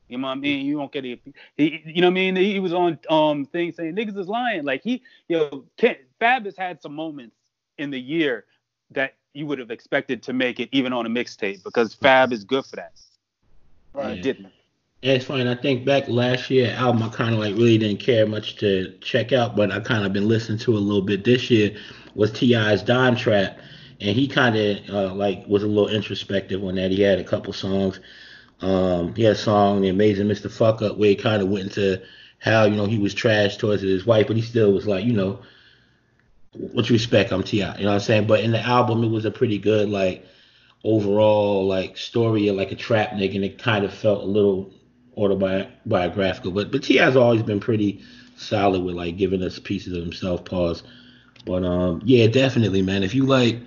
You 0.08 0.18
know 0.18 0.28
what 0.28 0.32
I 0.32 0.40
mean? 0.40 0.64
You 0.66 0.78
don't 0.78 0.90
get 0.90 1.04
it. 1.04 1.20
He, 1.56 1.82
you 1.84 2.00
know 2.00 2.08
what 2.08 2.12
I 2.12 2.14
mean? 2.14 2.36
He 2.36 2.58
was 2.60 2.72
on 2.72 2.98
um 3.10 3.44
thing 3.46 3.72
saying 3.72 3.94
niggas 3.94 4.16
is 4.16 4.28
lying. 4.28 4.64
Like 4.64 4.82
he, 4.82 5.02
you 5.28 5.36
know, 5.36 5.64
Fab 6.18 6.44
has 6.44 6.56
had 6.56 6.80
some 6.82 6.94
moments 6.94 7.36
in 7.78 7.90
the 7.90 8.00
year 8.00 8.44
that 8.90 9.14
you 9.34 9.46
would 9.46 9.58
have 9.58 9.70
expected 9.70 10.22
to 10.24 10.32
make 10.32 10.60
it 10.60 10.68
even 10.72 10.92
on 10.92 11.06
a 11.06 11.08
mixtape 11.08 11.62
because 11.62 11.94
Fab 11.94 12.32
is 12.32 12.44
good 12.44 12.64
for 12.64 12.76
that. 12.76 12.92
Right. 13.92 14.16
He 14.16 14.22
didn't. 14.22 14.52
it's 15.02 15.24
fine. 15.26 15.46
I 15.46 15.54
think 15.54 15.84
back 15.84 16.08
last 16.08 16.50
year 16.50 16.72
album 16.76 17.02
I 17.02 17.08
kind 17.08 17.34
of 17.34 17.40
like 17.40 17.54
really 17.54 17.78
didn't 17.78 18.00
care 18.00 18.26
much 18.26 18.56
to 18.56 18.96
check 19.00 19.32
out, 19.32 19.56
but 19.56 19.70
I 19.70 19.80
kind 19.80 20.04
of 20.04 20.12
been 20.12 20.28
listening 20.28 20.58
to 20.60 20.76
a 20.76 20.78
little 20.78 21.02
bit 21.02 21.24
this 21.24 21.50
year 21.50 21.76
was 22.14 22.32
T.I.'s 22.32 22.82
Dime 22.82 23.14
Trap, 23.14 23.58
and 24.00 24.16
he 24.16 24.26
kind 24.26 24.56
of 24.56 24.90
uh, 24.90 25.14
like 25.14 25.46
was 25.46 25.62
a 25.62 25.68
little 25.68 25.88
introspective 25.88 26.64
on 26.64 26.74
that. 26.76 26.90
He 26.90 27.02
had 27.02 27.18
a 27.18 27.24
couple 27.24 27.52
songs. 27.52 28.00
Um, 28.60 29.14
he 29.14 29.22
had 29.22 29.34
a 29.34 29.38
song, 29.38 29.80
The 29.80 29.88
Amazing 29.88 30.26
Mr. 30.26 30.50
Fuck 30.50 30.82
Up, 30.82 30.96
where 30.96 31.10
he 31.10 31.16
kind 31.16 31.42
of 31.42 31.48
went 31.48 31.66
into 31.66 32.02
how, 32.38 32.64
you 32.64 32.76
know, 32.76 32.86
he 32.86 32.98
was 32.98 33.14
trash 33.14 33.56
towards 33.56 33.82
his 33.82 34.06
wife, 34.06 34.26
but 34.26 34.36
he 34.36 34.42
still 34.42 34.72
was 34.72 34.86
like, 34.86 35.04
you 35.04 35.12
know, 35.12 35.40
what 36.52 36.88
you 36.88 36.94
expect, 36.94 37.32
I'm 37.32 37.42
T.I. 37.42 37.76
You 37.76 37.82
know 37.82 37.90
what 37.90 37.94
I'm 37.94 38.00
saying? 38.00 38.26
But 38.26 38.40
in 38.40 38.52
the 38.52 38.60
album, 38.60 39.04
it 39.04 39.08
was 39.08 39.24
a 39.24 39.30
pretty 39.30 39.58
good, 39.58 39.88
like, 39.88 40.24
overall, 40.84 41.66
like, 41.66 41.96
story 41.96 42.48
of, 42.48 42.56
like, 42.56 42.72
a 42.72 42.76
trap 42.76 43.10
nigga, 43.10 43.36
and 43.36 43.44
it 43.44 43.58
kind 43.58 43.84
of 43.84 43.92
felt 43.92 44.22
a 44.22 44.26
little 44.26 44.72
autobiographical. 45.16 46.52
But, 46.52 46.70
but 46.72 46.82
T.I.'s 46.82 47.16
always 47.16 47.42
been 47.42 47.60
pretty 47.60 48.02
solid 48.36 48.82
with, 48.82 48.94
like, 48.94 49.16
giving 49.16 49.42
us 49.42 49.58
pieces 49.58 49.92
of 49.92 50.02
himself, 50.02 50.44
pause. 50.44 50.82
But, 51.44 51.64
um, 51.64 52.02
yeah, 52.04 52.26
definitely, 52.26 52.82
man. 52.82 53.02
If 53.02 53.14
you 53.14 53.24
like, 53.24 53.60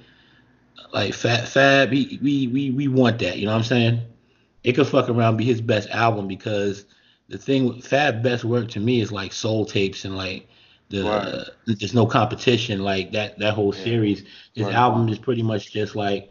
like 0.94 1.14
Fat 1.14 1.48
Fab, 1.48 1.92
we, 1.92 2.20
we, 2.22 2.48
we, 2.48 2.72
we 2.72 2.88
want 2.88 3.20
that, 3.20 3.38
you 3.38 3.46
know 3.46 3.52
what 3.52 3.60
I'm 3.60 3.64
saying? 3.64 4.02
It 4.64 4.74
could 4.74 4.88
fuck 4.88 5.10
around 5.10 5.38
be 5.38 5.46
his 5.46 5.62
best 5.62 5.90
album 5.90 6.28
because 6.28 6.86
the 7.30 7.38
thing 7.38 7.82
Fab 7.82 8.22
best 8.22 8.44
work 8.44 8.70
to 8.70 8.80
me 8.80 9.02
is 9.02 9.12
like 9.12 9.34
soul 9.34 9.66
tapes 9.66 10.06
and 10.06 10.16
like 10.16 10.48
the 10.90 11.04
right. 11.04 11.28
uh, 11.28 11.46
there's 11.66 11.94
no 11.94 12.06
competition 12.06 12.82
like 12.82 13.12
that 13.14 13.40
that 13.40 13.54
whole 13.54 13.74
yeah. 13.76 13.84
series. 13.84 14.24
His 14.54 14.66
right. 14.66 14.76
album 14.76 15.08
is 15.10 15.18
pretty 15.18 15.42
much 15.42 15.72
just 15.72 15.96
like 15.96 16.30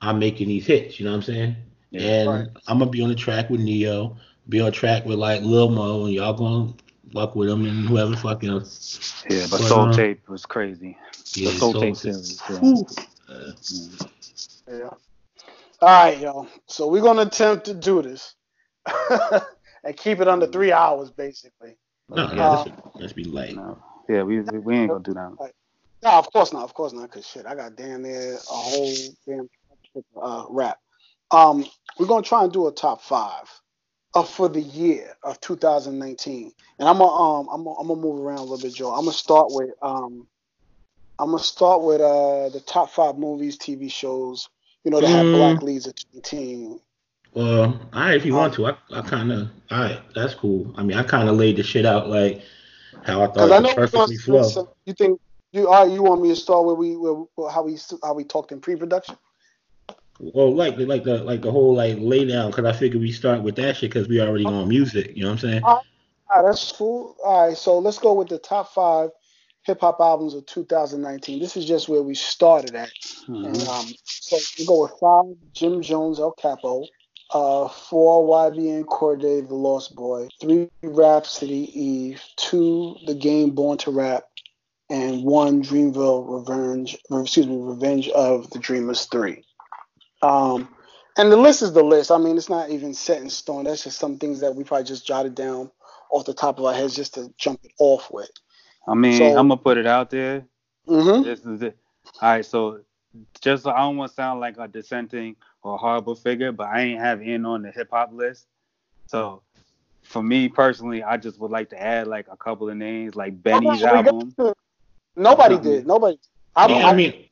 I'm 0.00 0.18
making 0.18 0.48
these 0.48 0.66
hits, 0.66 0.98
you 0.98 1.04
know 1.04 1.12
what 1.12 1.18
I'm 1.18 1.22
saying? 1.22 1.56
Yeah, 1.90 2.00
and 2.00 2.30
right. 2.30 2.48
I'm 2.66 2.78
gonna 2.78 2.90
be 2.90 3.02
on 3.02 3.10
the 3.10 3.14
track 3.14 3.50
with 3.50 3.60
Ne-Yo, 3.60 4.16
be 4.48 4.60
on 4.60 4.72
track 4.72 5.04
with 5.04 5.18
like 5.18 5.42
Lil 5.42 5.70
Mo, 5.70 6.06
and 6.06 6.14
y'all 6.14 6.32
gonna 6.32 6.72
fuck 7.12 7.36
with 7.36 7.50
him 7.50 7.66
and 7.66 7.86
whoever 7.86 8.16
fucking 8.16 8.48
else. 8.48 9.24
Yeah, 9.28 9.46
but, 9.50 9.60
but 9.60 9.68
Soul 9.68 9.80
um, 9.80 9.92
Tape 9.92 10.26
was 10.28 10.46
crazy. 10.46 10.96
Yeah, 11.34 11.50
the 11.50 11.56
Soul, 11.58 11.72
Soul 11.72 11.82
Tape 11.82 11.96
series. 11.96 12.40
Yeah. 12.48 12.82
Uh, 13.28 13.52
yeah. 14.70 14.90
All 15.82 15.88
right, 15.88 16.20
y'all. 16.20 16.46
So 16.68 16.86
we're 16.86 17.02
gonna 17.02 17.22
attempt 17.22 17.64
to 17.64 17.74
do 17.74 18.02
this 18.02 18.36
and 19.84 19.96
keep 19.96 20.20
it 20.20 20.28
under 20.28 20.46
three 20.46 20.70
hours, 20.70 21.10
basically. 21.10 21.76
No, 22.08 22.32
yeah, 22.32 22.50
uh, 22.50 22.64
let's 22.94 23.12
be 23.12 23.24
late. 23.24 23.56
No. 23.56 23.82
Yeah, 24.08 24.22
we 24.22 24.42
we 24.42 24.76
ain't 24.76 24.90
gonna 24.90 25.02
do 25.02 25.14
that. 25.14 25.50
No, 26.04 26.10
of 26.10 26.32
course 26.32 26.52
not. 26.52 26.62
Of 26.62 26.74
course 26.74 26.92
not. 26.92 27.10
Cause 27.10 27.26
shit, 27.26 27.46
I 27.46 27.56
got 27.56 27.74
damn 27.74 28.02
near 28.02 28.34
a 28.34 28.38
whole 28.46 28.94
damn 29.26 29.48
uh, 30.22 30.44
rap. 30.50 30.78
Um, 31.32 31.66
we're 31.98 32.06
gonna 32.06 32.22
try 32.22 32.44
and 32.44 32.52
do 32.52 32.68
a 32.68 32.72
top 32.72 33.02
five 33.02 33.50
uh, 34.14 34.22
for 34.22 34.48
the 34.48 34.60
year 34.60 35.16
of 35.24 35.40
2019, 35.40 36.52
and 36.78 36.88
I'm 36.88 36.98
gonna 36.98 37.10
um 37.10 37.48
I'm 37.52 37.64
gonna, 37.64 37.76
I'm 37.80 37.88
gonna 37.88 38.00
move 38.00 38.20
around 38.20 38.38
a 38.38 38.42
little 38.42 38.58
bit, 38.58 38.72
Joe. 38.72 38.92
I'm 38.92 39.06
gonna 39.06 39.12
start 39.14 39.48
with 39.50 39.70
um 39.82 40.28
I'm 41.18 41.30
gonna 41.30 41.42
start 41.42 41.82
with 41.82 42.00
uh 42.00 42.50
the 42.50 42.62
top 42.64 42.90
five 42.90 43.18
movies, 43.18 43.58
TV 43.58 43.90
shows, 43.90 44.48
you 44.84 44.90
know, 44.90 45.00
that 45.00 45.06
mm. 45.06 45.12
have 45.12 45.26
black 45.26 45.62
leads 45.62 45.86
of 45.86 45.94
2019. 45.94 46.80
Well, 47.34 47.80
all 47.92 48.00
right, 48.00 48.14
if 48.14 48.26
you 48.26 48.34
want 48.34 48.52
to, 48.54 48.66
I, 48.66 48.76
I 48.90 49.00
kind 49.02 49.32
of, 49.32 49.48
all 49.70 49.80
right, 49.80 50.00
that's 50.14 50.34
cool. 50.34 50.74
I 50.76 50.82
mean, 50.82 50.98
I 50.98 51.02
kind 51.02 51.28
of 51.28 51.36
laid 51.36 51.56
the 51.56 51.62
shit 51.62 51.86
out 51.86 52.08
like 52.08 52.42
how 53.04 53.22
I 53.22 53.26
thought 53.28 53.64
it 53.64 53.70
I 53.70 53.74
perfectly 53.74 54.16
flow. 54.16 54.74
You 54.84 54.92
think 54.92 55.20
you 55.52 55.68
all 55.68 55.84
right? 55.84 55.92
You 55.92 56.02
want 56.02 56.22
me 56.22 56.28
to 56.28 56.36
start 56.36 56.66
where 56.66 56.74
we 56.74 56.96
where, 56.96 57.24
how 57.50 57.62
we 57.62 57.78
how 58.02 58.14
we 58.14 58.24
talked 58.24 58.52
in 58.52 58.60
pre-production? 58.60 59.16
Well, 60.20 60.54
like 60.54 60.76
like 60.78 61.04
the 61.04 61.24
like 61.24 61.40
the 61.40 61.50
whole 61.50 61.74
like 61.74 61.96
lay 61.98 62.26
down 62.26 62.50
because 62.50 62.66
I 62.66 62.72
figured 62.72 63.00
we 63.00 63.12
start 63.12 63.42
with 63.42 63.56
that 63.56 63.76
shit 63.76 63.90
because 63.90 64.08
we 64.08 64.20
already 64.20 64.44
on 64.44 64.68
music. 64.68 65.16
You 65.16 65.22
know 65.22 65.30
what 65.30 65.44
I'm 65.44 65.50
saying? 65.50 65.64
All 65.64 65.76
right, 65.76 65.84
all 66.34 66.42
right, 66.42 66.50
that's 66.50 66.72
cool. 66.72 67.16
All 67.24 67.48
right, 67.48 67.56
so 67.56 67.78
let's 67.78 67.98
go 67.98 68.12
with 68.12 68.28
the 68.28 68.38
top 68.38 68.74
five 68.74 69.10
hip 69.64 69.80
hop 69.80 69.98
albums 70.00 70.34
of 70.34 70.46
2019. 70.46 71.40
This 71.40 71.56
is 71.56 71.64
just 71.64 71.88
where 71.88 72.02
we 72.02 72.14
started 72.14 72.74
at. 72.74 72.90
Mm-hmm. 73.28 73.44
And, 73.44 73.68
um, 73.68 73.86
so 74.04 74.38
we 74.58 74.66
go 74.66 74.82
with 74.82 74.92
five 75.00 75.52
Jim 75.52 75.82
Jones 75.82 76.18
El 76.18 76.32
Capo, 76.32 76.84
uh, 77.32 77.68
four 77.68 78.50
YBN 78.50 78.84
Cordae 78.84 79.46
The 79.46 79.54
Lost 79.54 79.94
Boy, 79.94 80.28
three 80.40 80.68
Rapsody 80.82 81.70
Eve, 81.78 82.22
two 82.36 82.96
The 83.06 83.14
Game 83.14 83.50
Born 83.50 83.78
to 83.78 83.90
Rap, 83.90 84.24
and 84.90 85.24
one 85.24 85.62
Dreamville 85.62 86.40
Revenge. 86.40 86.96
Excuse 87.10 87.46
me, 87.46 87.56
Revenge 87.58 88.08
of 88.08 88.50
the 88.50 88.58
Dreamers 88.58 89.06
three. 89.06 89.44
Um, 90.20 90.68
and 91.16 91.30
the 91.30 91.36
list 91.36 91.62
is 91.62 91.72
the 91.72 91.82
list. 91.82 92.10
I 92.10 92.18
mean, 92.18 92.36
it's 92.36 92.48
not 92.48 92.70
even 92.70 92.94
set 92.94 93.20
in 93.20 93.28
stone. 93.28 93.64
That's 93.64 93.84
just 93.84 93.98
some 93.98 94.18
things 94.18 94.40
that 94.40 94.54
we 94.54 94.64
probably 94.64 94.84
just 94.84 95.06
jotted 95.06 95.34
down 95.34 95.70
off 96.10 96.26
the 96.26 96.34
top 96.34 96.58
of 96.58 96.64
our 96.64 96.74
heads 96.74 96.94
just 96.94 97.14
to 97.14 97.32
jump 97.38 97.60
it 97.64 97.72
off 97.78 98.10
with. 98.10 98.30
I 98.86 98.94
mean, 98.94 99.18
so, 99.18 99.26
I'm 99.26 99.48
gonna 99.48 99.56
put 99.56 99.78
it 99.78 99.86
out 99.86 100.10
there. 100.10 100.44
Mm-hmm. 100.88 101.22
This 101.22 101.40
is 101.44 101.62
it. 101.62 101.76
All 102.20 102.30
right, 102.30 102.44
so 102.44 102.80
just 103.40 103.66
I 103.66 103.78
don't 103.78 103.96
want 103.96 104.10
to 104.10 104.14
sound 104.14 104.40
like 104.40 104.56
a 104.58 104.66
dissenting 104.66 105.36
or 105.62 105.78
horrible 105.78 106.14
figure, 106.14 106.52
but 106.52 106.68
I 106.68 106.80
ain't 106.80 107.00
have 107.00 107.22
in 107.22 107.46
on 107.46 107.62
the 107.62 107.70
hip 107.70 107.90
hop 107.90 108.10
list. 108.12 108.46
So 109.06 109.42
for 110.02 110.22
me 110.22 110.48
personally, 110.48 111.02
I 111.02 111.16
just 111.16 111.38
would 111.40 111.50
like 111.50 111.70
to 111.70 111.80
add 111.80 112.06
like 112.06 112.26
a 112.30 112.36
couple 112.36 112.68
of 112.68 112.76
names, 112.76 113.14
like 113.14 113.40
Benny's 113.42 113.82
album. 113.82 114.34
Nobody 115.14 115.58
did. 115.58 115.86
Nobody. 115.86 116.18
I, 116.56 116.68
yeah, 116.68 116.88
I 116.88 116.94
mean, 116.94 117.28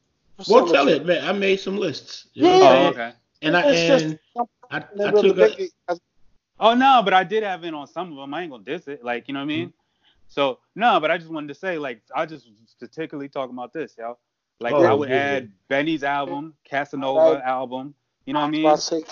well, 0.49 0.67
tell 0.67 0.89
it, 0.89 1.05
man. 1.05 1.25
I 1.25 1.33
made 1.33 1.61
some 1.61 1.77
lists. 1.77 2.27
Yeah. 2.33 2.49
Oh, 2.63 2.89
okay. 2.89 3.13
And 3.43 3.57
I 3.57 3.63
and 3.63 4.19
I, 4.71 4.77
I 4.79 5.11
took 5.11 5.39
a, 5.39 5.71
Oh 6.59 6.75
no, 6.75 7.01
but 7.03 7.15
I 7.15 7.25
did 7.25 7.43
have 7.43 7.65
in 7.65 7.75
on 7.75 7.87
some 7.87 8.13
of 8.13 8.19
them. 8.19 8.35
I 8.35 8.43
ain't 8.43 8.51
gonna 8.51 8.63
diss 8.63 8.87
it. 8.87 9.03
Like 9.03 9.29
you 9.29 9.35
know 9.35 9.41
what 9.41 9.45
I 9.45 9.49
mean. 9.49 9.73
So 10.31 10.61
no, 10.77 10.99
but 11.01 11.11
I 11.11 11.19
just 11.19 11.31
wanted 11.31 11.49
to 11.49 11.55
say, 11.55 11.77
like, 11.77 12.03
I 12.15 12.25
just 12.25 12.49
particularly 12.79 13.29
talking 13.29 13.55
about 13.55 13.73
this, 13.73 13.97
y'all. 13.99 14.19
Like 14.61 14.73
oh, 14.73 14.85
I 14.85 14.95
would 14.95 15.09
yeah. 15.09 15.17
add 15.17 15.53
Benny's 15.69 16.05
album, 16.05 16.55
Casanova 16.65 17.35
right. 17.35 17.43
album. 17.43 17.95
You 18.27 18.35
know 18.35 18.41
what 18.41 18.47
I 18.47 18.51
mean? 18.51 19.03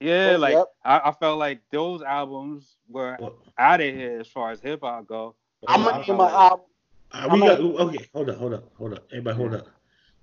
Yeah, 0.00 0.32
oh, 0.34 0.38
like 0.38 0.54
yep. 0.54 0.66
I, 0.84 1.00
I, 1.10 1.12
felt 1.12 1.38
like 1.38 1.60
those 1.70 2.02
albums 2.02 2.76
were 2.88 3.16
out 3.56 3.80
of 3.80 3.94
here 3.94 4.18
as 4.20 4.26
far 4.26 4.50
as 4.50 4.60
hip 4.60 4.80
hop 4.82 5.06
go. 5.06 5.34
I'm 5.68 5.84
gonna 5.84 6.04
name 6.06 6.16
my 6.16 6.30
album. 6.30 6.66
Uh, 7.12 7.28
we 7.32 7.40
got 7.40 7.60
okay. 7.60 8.08
Hold 8.12 8.30
up, 8.30 8.36
hold 8.36 8.54
up, 8.54 8.64
hold 8.76 8.94
up. 8.94 9.06
Everybody, 9.12 9.36
hold 9.36 9.54
up. 9.54 9.68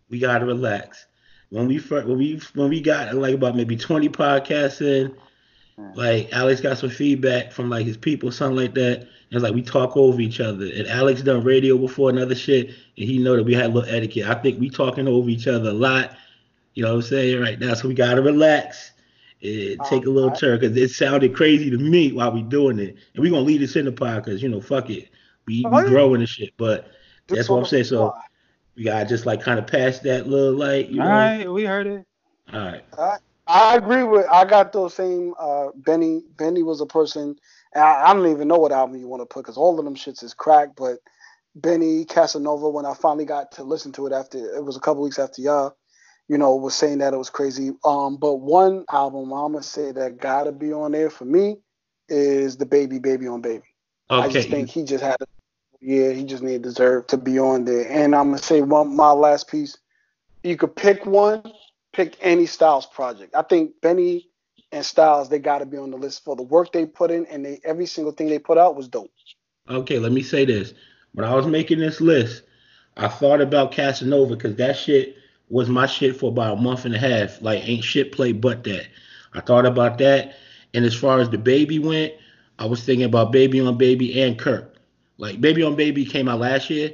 We 0.09 0.19
gotta 0.19 0.45
relax. 0.45 1.05
When 1.49 1.67
we 1.67 1.77
first, 1.77 2.07
when 2.07 2.17
we 2.17 2.41
when 2.53 2.69
we 2.69 2.81
got 2.81 3.13
like 3.13 3.35
about 3.35 3.55
maybe 3.55 3.77
20 3.77 4.09
podcasts 4.09 4.81
in, 4.81 5.15
like 5.95 6.31
Alex 6.31 6.61
got 6.61 6.77
some 6.77 6.89
feedback 6.89 7.51
from 7.51 7.69
like 7.69 7.85
his 7.85 7.97
people, 7.97 8.31
something 8.31 8.57
like 8.57 8.73
that. 8.75 9.07
It's 9.31 9.43
like 9.43 9.53
we 9.53 9.61
talk 9.61 9.95
over 9.95 10.19
each 10.19 10.39
other. 10.39 10.65
And 10.65 10.87
Alex 10.87 11.21
done 11.21 11.43
radio 11.43 11.77
before 11.77 12.09
and 12.09 12.19
other 12.19 12.35
shit, 12.35 12.67
and 12.67 12.75
he 12.95 13.17
know 13.17 13.35
that 13.35 13.43
we 13.43 13.53
had 13.53 13.67
a 13.67 13.69
little 13.69 13.89
etiquette. 13.89 14.27
I 14.27 14.35
think 14.35 14.59
we 14.59 14.69
talking 14.69 15.07
over 15.07 15.29
each 15.29 15.47
other 15.47 15.69
a 15.69 15.73
lot. 15.73 16.15
You 16.73 16.83
know 16.83 16.89
what 16.89 17.05
I'm 17.05 17.09
saying 17.09 17.41
right 17.41 17.59
now? 17.59 17.73
So 17.73 17.87
we 17.87 17.93
gotta 17.93 18.21
relax 18.21 18.91
and 19.41 19.79
uh, 19.79 19.89
take 19.89 20.05
a 20.05 20.09
little 20.09 20.31
turn 20.31 20.59
because 20.59 20.75
it 20.75 20.89
sounded 20.91 21.35
crazy 21.35 21.69
to 21.69 21.77
me 21.77 22.11
while 22.11 22.31
we 22.31 22.43
doing 22.43 22.79
it. 22.79 22.95
And 23.13 23.23
we 23.23 23.29
gonna 23.29 23.41
leave 23.41 23.61
this 23.61 23.75
in 23.75 23.85
the 23.85 23.91
pod 23.91 24.23
because 24.23 24.43
you 24.43 24.49
know, 24.49 24.61
fuck 24.61 24.89
it, 24.89 25.09
we 25.47 25.65
we 25.65 25.81
growing 25.83 26.21
and 26.21 26.29
shit. 26.29 26.53
But 26.57 26.87
that's 27.27 27.49
what 27.49 27.57
I'm 27.57 27.65
saying. 27.65 27.85
So 27.85 28.13
we 28.75 28.83
gotta 28.83 29.05
just 29.07 29.25
like 29.25 29.41
kind 29.41 29.59
of 29.59 29.67
pass 29.67 29.99
that 29.99 30.27
little 30.27 30.53
like. 30.53 30.89
You 30.89 30.97
know, 30.97 31.03
All 31.03 31.09
right, 31.09 31.51
we 31.51 31.65
heard 31.65 31.87
it. 31.87 32.05
All 32.53 32.59
right. 32.59 32.83
I 33.51 33.75
agree 33.75 34.03
with. 34.03 34.25
I 34.31 34.45
got 34.45 34.71
those 34.71 34.93
same. 34.93 35.33
Uh, 35.39 35.67
Benny. 35.75 36.21
Benny 36.37 36.63
was 36.63 36.81
a 36.81 36.85
person 36.85 37.37
I, 37.75 38.03
I, 38.05 38.13
don't 38.13 38.27
even 38.27 38.47
know 38.47 38.57
what 38.57 38.71
album 38.71 38.99
you 38.99 39.07
want 39.07 39.21
to 39.21 39.25
put 39.25 39.43
because 39.43 39.57
all 39.57 39.79
of 39.79 39.85
them 39.85 39.95
shits 39.95 40.23
is 40.23 40.33
crack. 40.33 40.69
But 40.75 40.99
Benny 41.55 42.05
Casanova, 42.05 42.69
when 42.69 42.85
I 42.85 42.93
finally 42.93 43.25
got 43.25 43.51
to 43.53 43.63
listen 43.63 43.91
to 43.93 44.07
it 44.07 44.13
after 44.13 44.37
it 44.55 44.63
was 44.63 44.75
a 44.75 44.79
couple 44.79 45.03
weeks 45.03 45.19
after 45.19 45.41
y'all, 45.41 45.75
you 46.27 46.37
know, 46.37 46.55
was 46.55 46.75
saying 46.75 46.99
that 46.99 47.13
it 47.13 47.17
was 47.17 47.29
crazy. 47.29 47.71
Um, 47.83 48.17
but 48.17 48.35
one 48.35 48.85
album 48.91 49.31
I'm 49.31 49.53
gonna 49.53 49.63
say 49.63 49.91
that 49.91 50.17
gotta 50.19 50.51
be 50.51 50.73
on 50.73 50.91
there 50.91 51.09
for 51.09 51.25
me 51.25 51.57
is 52.09 52.57
DaBaby 52.57 53.01
Baby 53.01 53.27
on 53.27 53.41
Baby. 53.41 53.63
Okay. 54.09 54.27
I 54.27 54.29
just 54.29 54.49
think 54.49 54.69
he 54.69 54.83
just 54.83 55.03
had, 55.03 55.17
a, 55.21 55.25
yeah, 55.79 56.11
he 56.11 56.25
just 56.25 56.43
need 56.43 56.61
deserve 56.61 57.07
to 57.07 57.17
be 57.17 57.39
on 57.39 57.65
there. 57.65 57.89
And 57.89 58.15
I'm 58.15 58.29
gonna 58.29 58.37
say 58.37 58.61
one 58.61 58.95
my 58.95 59.11
last 59.11 59.49
piece. 59.49 59.77
You 60.43 60.57
could 60.57 60.75
pick 60.75 61.05
one, 61.05 61.43
pick 61.93 62.17
any 62.21 62.45
Styles 62.45 62.85
project. 62.85 63.35
I 63.35 63.41
think 63.41 63.79
Benny 63.81 64.29
and 64.71 64.85
Styles, 64.85 65.29
they 65.29 65.39
got 65.39 65.59
to 65.59 65.65
be 65.65 65.77
on 65.77 65.91
the 65.91 65.97
list 65.97 66.23
for 66.23 66.35
the 66.35 66.43
work 66.43 66.71
they 66.71 66.85
put 66.85 67.11
in, 67.11 67.25
and 67.27 67.45
they 67.45 67.59
every 67.63 67.85
single 67.85 68.13
thing 68.13 68.27
they 68.27 68.39
put 68.39 68.57
out 68.57 68.75
was 68.75 68.87
dope. 68.87 69.11
Okay, 69.69 69.99
let 69.99 70.11
me 70.11 70.21
say 70.21 70.45
this: 70.45 70.73
when 71.13 71.25
I 71.25 71.35
was 71.35 71.47
making 71.47 71.79
this 71.79 72.01
list, 72.01 72.43
I 72.97 73.07
thought 73.07 73.41
about 73.41 73.71
Casanova 73.71 74.35
because 74.35 74.55
that 74.57 74.77
shit 74.77 75.17
was 75.49 75.69
my 75.69 75.85
shit 75.85 76.15
for 76.15 76.29
about 76.29 76.57
a 76.57 76.61
month 76.61 76.85
and 76.85 76.95
a 76.95 76.99
half. 76.99 77.41
Like, 77.41 77.67
ain't 77.67 77.83
shit 77.83 78.11
play 78.11 78.31
but 78.31 78.63
that. 78.63 78.87
I 79.33 79.41
thought 79.41 79.65
about 79.65 79.97
that, 79.99 80.35
and 80.73 80.85
as 80.85 80.95
far 80.95 81.19
as 81.19 81.29
the 81.29 81.37
baby 81.37 81.79
went, 81.79 82.13
I 82.59 82.65
was 82.65 82.83
thinking 82.83 83.05
about 83.05 83.31
Baby 83.31 83.59
on 83.59 83.77
Baby 83.77 84.21
and 84.21 84.37
Kirk. 84.37 84.75
Like, 85.17 85.39
Baby 85.39 85.63
on 85.63 85.75
Baby 85.75 86.05
came 86.05 86.27
out 86.27 86.39
last 86.39 86.69
year, 86.69 86.91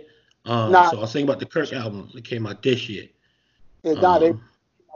um, 0.48 0.72
nah, 0.72 0.90
so 0.90 0.98
I 0.98 1.02
was 1.02 1.14
thinking 1.14 1.30
about 1.30 1.40
the 1.40 1.46
Kirk 1.46 1.74
album 1.74 2.10
that 2.14 2.24
came 2.24 2.48
out 2.48 2.64
this 2.64 2.88
year. 2.88 3.06
Yeah, 3.84 3.94
um, 3.94 4.02
nah, 4.02 4.20
they 4.20 4.34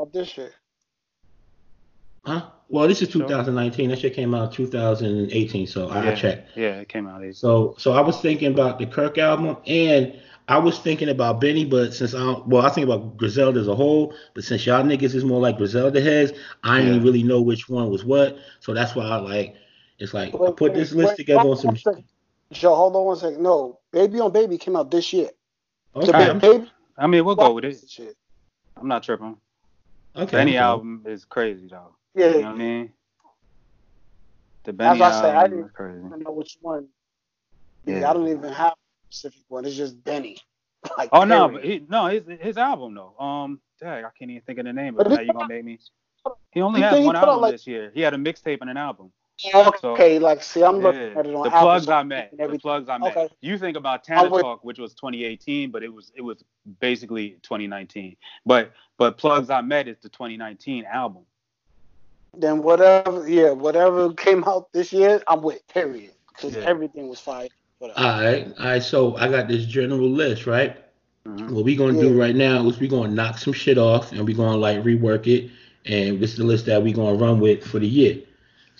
out 0.02 0.12
this 0.12 0.38
year. 0.38 0.52
Huh? 2.26 2.50
Well, 2.70 2.88
this 2.88 3.02
is 3.02 3.10
2019. 3.10 3.90
That 3.90 4.00
shit 4.00 4.14
came 4.14 4.34
out 4.34 4.54
2018, 4.54 5.68
so 5.68 5.90
I 5.90 6.04
yeah, 6.04 6.16
checked. 6.16 6.58
Yeah, 6.58 6.80
it 6.80 6.90
came 6.90 7.08
out. 7.08 7.24
So, 7.36 7.76
so 7.78 7.94
I 7.94 8.02
was 8.02 8.22
thinking 8.22 8.52
about 8.52 8.80
the 8.80 8.86
Kirk 8.86 9.18
album, 9.18 9.58
and 9.66 10.20
I 10.48 10.58
was 10.58 10.80
thinking 10.80 11.10
about 11.10 11.42
Benny, 11.42 11.66
but 11.66 11.94
since 11.94 12.14
I 12.14 12.36
well, 12.46 12.66
I 12.66 12.70
think 12.70 12.86
about 12.86 13.18
Griselda 13.18 13.60
as 13.60 13.68
a 13.68 13.76
whole, 13.76 14.14
but 14.34 14.44
since 14.44 14.66
y'all 14.66 14.84
niggas 14.84 15.16
is 15.16 15.26
more 15.26 15.42
like 15.42 15.58
Griselda 15.58 16.02
heads, 16.02 16.32
I 16.64 16.80
yeah. 16.80 16.86
didn't 16.86 17.04
really 17.04 17.24
know 17.24 17.42
which 17.42 17.68
one 17.68 17.90
was 17.90 18.06
what. 18.06 18.38
So 18.60 18.74
that's 18.74 18.96
why 18.96 19.06
I 19.06 19.18
like. 19.18 19.56
It's 19.98 20.14
like 20.14 20.34
wait, 20.34 20.50
I 20.50 20.52
put 20.52 20.74
this 20.74 20.94
list 20.94 21.10
wait, 21.10 21.18
together 21.18 21.50
on 21.50 21.58
some. 21.58 21.76
Joe, 22.52 22.76
hold 22.76 22.96
on 22.96 23.06
one 23.06 23.16
second. 23.18 23.42
No, 23.42 23.80
Baby 23.92 24.20
on 24.20 24.32
Baby 24.32 24.58
came 24.58 24.76
out 24.76 24.92
this 24.92 25.12
year. 25.14 25.30
Okay. 25.96 26.34
Baby, 26.38 26.72
I 26.98 27.08
mean, 27.08 27.26
we'll 27.26 27.36
go 27.36 27.54
with 27.54 27.66
it. 27.66 27.80
Shit. 27.90 28.16
I'm 28.78 28.88
not 28.88 29.04
tripping. 29.04 29.38
Okay. 30.16 30.32
Benny 30.32 30.52
okay. 30.52 30.58
album 30.58 31.04
is 31.06 31.26
crazy 31.26 31.68
though. 31.68 31.96
Yeah. 32.16 32.28
You 32.28 32.42
know 32.42 32.48
what 32.48 32.56
I 32.56 32.58
mean? 32.58 32.94
The 34.64 34.74
Benny 34.74 35.02
As 35.02 35.14
I 35.14 35.22
said, 35.22 35.36
I 35.36 35.48
didn't 35.48 35.74
crazy. 35.74 36.00
know 36.00 36.32
which 36.32 36.58
one. 36.62 36.88
Yeah. 37.86 38.10
I 38.10 38.14
don't 38.14 38.28
even 38.28 38.52
have 38.52 38.74
a 38.74 39.14
specific 39.14 39.42
one. 39.48 39.66
It's 39.66 39.76
just 39.76 40.04
Benny. 40.04 40.38
Like, 40.98 41.10
oh 41.12 41.26
no, 41.26 41.48
but 41.48 41.64
he, 41.64 41.86
no, 41.88 42.08
his 42.08 42.24
his 42.40 42.58
album 42.58 42.96
though. 42.96 43.16
Um, 43.24 43.62
dang, 43.80 44.04
I 44.04 44.10
can't 44.18 44.32
even 44.32 44.42
think 44.42 44.58
of 44.58 44.66
the 44.66 44.74
name 44.74 45.00
of 45.00 45.06
it. 45.06 45.16
How 45.16 45.22
you 45.22 45.32
gonna 45.32 45.48
make 45.48 45.64
me? 45.64 45.78
He 46.50 46.62
only 46.62 46.82
had 46.82 47.04
one 47.04 47.16
album 47.16 47.40
like, 47.40 47.52
this 47.52 47.68
year. 47.68 47.92
He 47.94 48.02
had 48.02 48.16
a 48.16 48.18
mixtape 48.18 48.62
and 48.62 48.70
an 48.70 48.78
album. 48.78 49.12
Okay, 49.54 50.18
so, 50.18 50.24
like 50.24 50.44
see, 50.44 50.64
I'm 50.64 50.78
yeah, 50.78 50.84
looking 50.84 51.18
at 51.18 51.26
it 51.26 51.36
on 51.36 51.44
the 51.44 51.50
plugs 51.50 51.88
I 51.88 52.04
met. 52.04 52.32
The 52.38 52.60
plugs 52.60 52.90
I 52.90 52.98
met. 52.98 53.18
Okay. 53.18 53.34
You 53.42 53.58
think 53.58 53.78
about 53.78 54.04
Tana 54.04 54.30
Talk, 54.30 54.64
which 54.64 54.80
was 54.80 54.94
2018, 54.94 55.72
but 55.72 55.84
it 55.84 55.94
was 55.94 56.12
it 56.16 56.22
was 56.22 56.44
basically 56.80 57.38
2019. 57.42 58.16
But 58.46 58.72
but 58.98 59.18
plugs 59.18 59.50
I 59.50 59.62
met 59.62 59.88
is 59.88 59.98
the 60.00 60.10
2019 60.10 60.86
album 60.86 61.26
then 62.34 62.64
whatever, 62.64 63.28
yeah, 63.28 63.52
whatever 63.52 64.14
came 64.14 64.44
out 64.46 64.72
this 64.74 64.94
year, 64.94 65.22
I'm 65.28 65.42
with. 65.42 65.66
Period. 65.68 66.12
Because 66.30 66.56
yeah. 66.56 66.64
everything 66.64 67.08
was 67.08 67.20
fire. 67.20 67.50
All 67.82 67.90
right, 67.90 68.48
all 68.60 68.66
right. 68.66 68.84
So 68.84 69.18
I 69.18 69.28
got 69.28 69.48
this 69.48 69.66
general 69.66 70.08
list, 70.08 70.46
right? 70.46 70.78
Mhm. 71.26 71.50
What 71.52 71.66
we're 71.66 71.78
gonna 71.78 71.94
Yeah. 71.94 72.10
do 72.10 72.20
right 72.20 72.36
now 72.36 72.68
is 72.68 72.80
we're 72.80 72.90
gonna 72.90 73.12
knock 73.12 73.38
some 73.38 73.54
shit 73.54 73.78
off 73.78 74.12
and 74.12 74.26
we're 74.26 74.38
gonna 74.38 74.58
like 74.58 74.84
rework 74.84 75.28
it, 75.28 75.50
and 75.86 76.20
this 76.20 76.32
is 76.32 76.38
the 76.38 76.44
list 76.44 76.68
that 76.68 76.82
we're 76.82 76.96
gonna 76.96 77.18
run 77.18 77.40
with 77.40 77.64
for 77.64 77.80
the 77.80 77.88
year. 77.88 78.20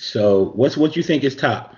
So 0.02 0.46
what's 0.56 0.76
what 0.76 0.96
you 0.96 1.04
think 1.04 1.24
is 1.24 1.36
top? 1.36 1.76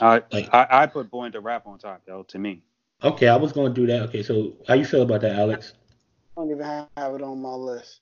I, 0.00 0.22
Like- 0.30 0.48
I 0.54 0.66
I 0.70 0.86
put 0.86 1.10
Born 1.10 1.32
to 1.32 1.40
Rap 1.40 1.66
on 1.66 1.78
top 1.78 2.02
though. 2.06 2.22
To 2.22 2.38
me, 2.38 2.62
Okay, 3.02 3.26
I 3.28 3.36
was 3.36 3.52
gonna 3.52 3.74
do 3.74 3.86
that. 3.88 4.02
Okay, 4.02 4.22
so 4.22 4.52
how 4.68 4.74
you 4.74 4.84
feel 4.84 5.02
about 5.02 5.22
that, 5.22 5.36
Alex? 5.36 5.72
I 6.36 6.40
don't 6.42 6.50
even 6.52 6.64
have, 6.64 6.88
have 6.96 7.14
it 7.14 7.22
on 7.22 7.42
my 7.42 7.50
list. 7.54 8.00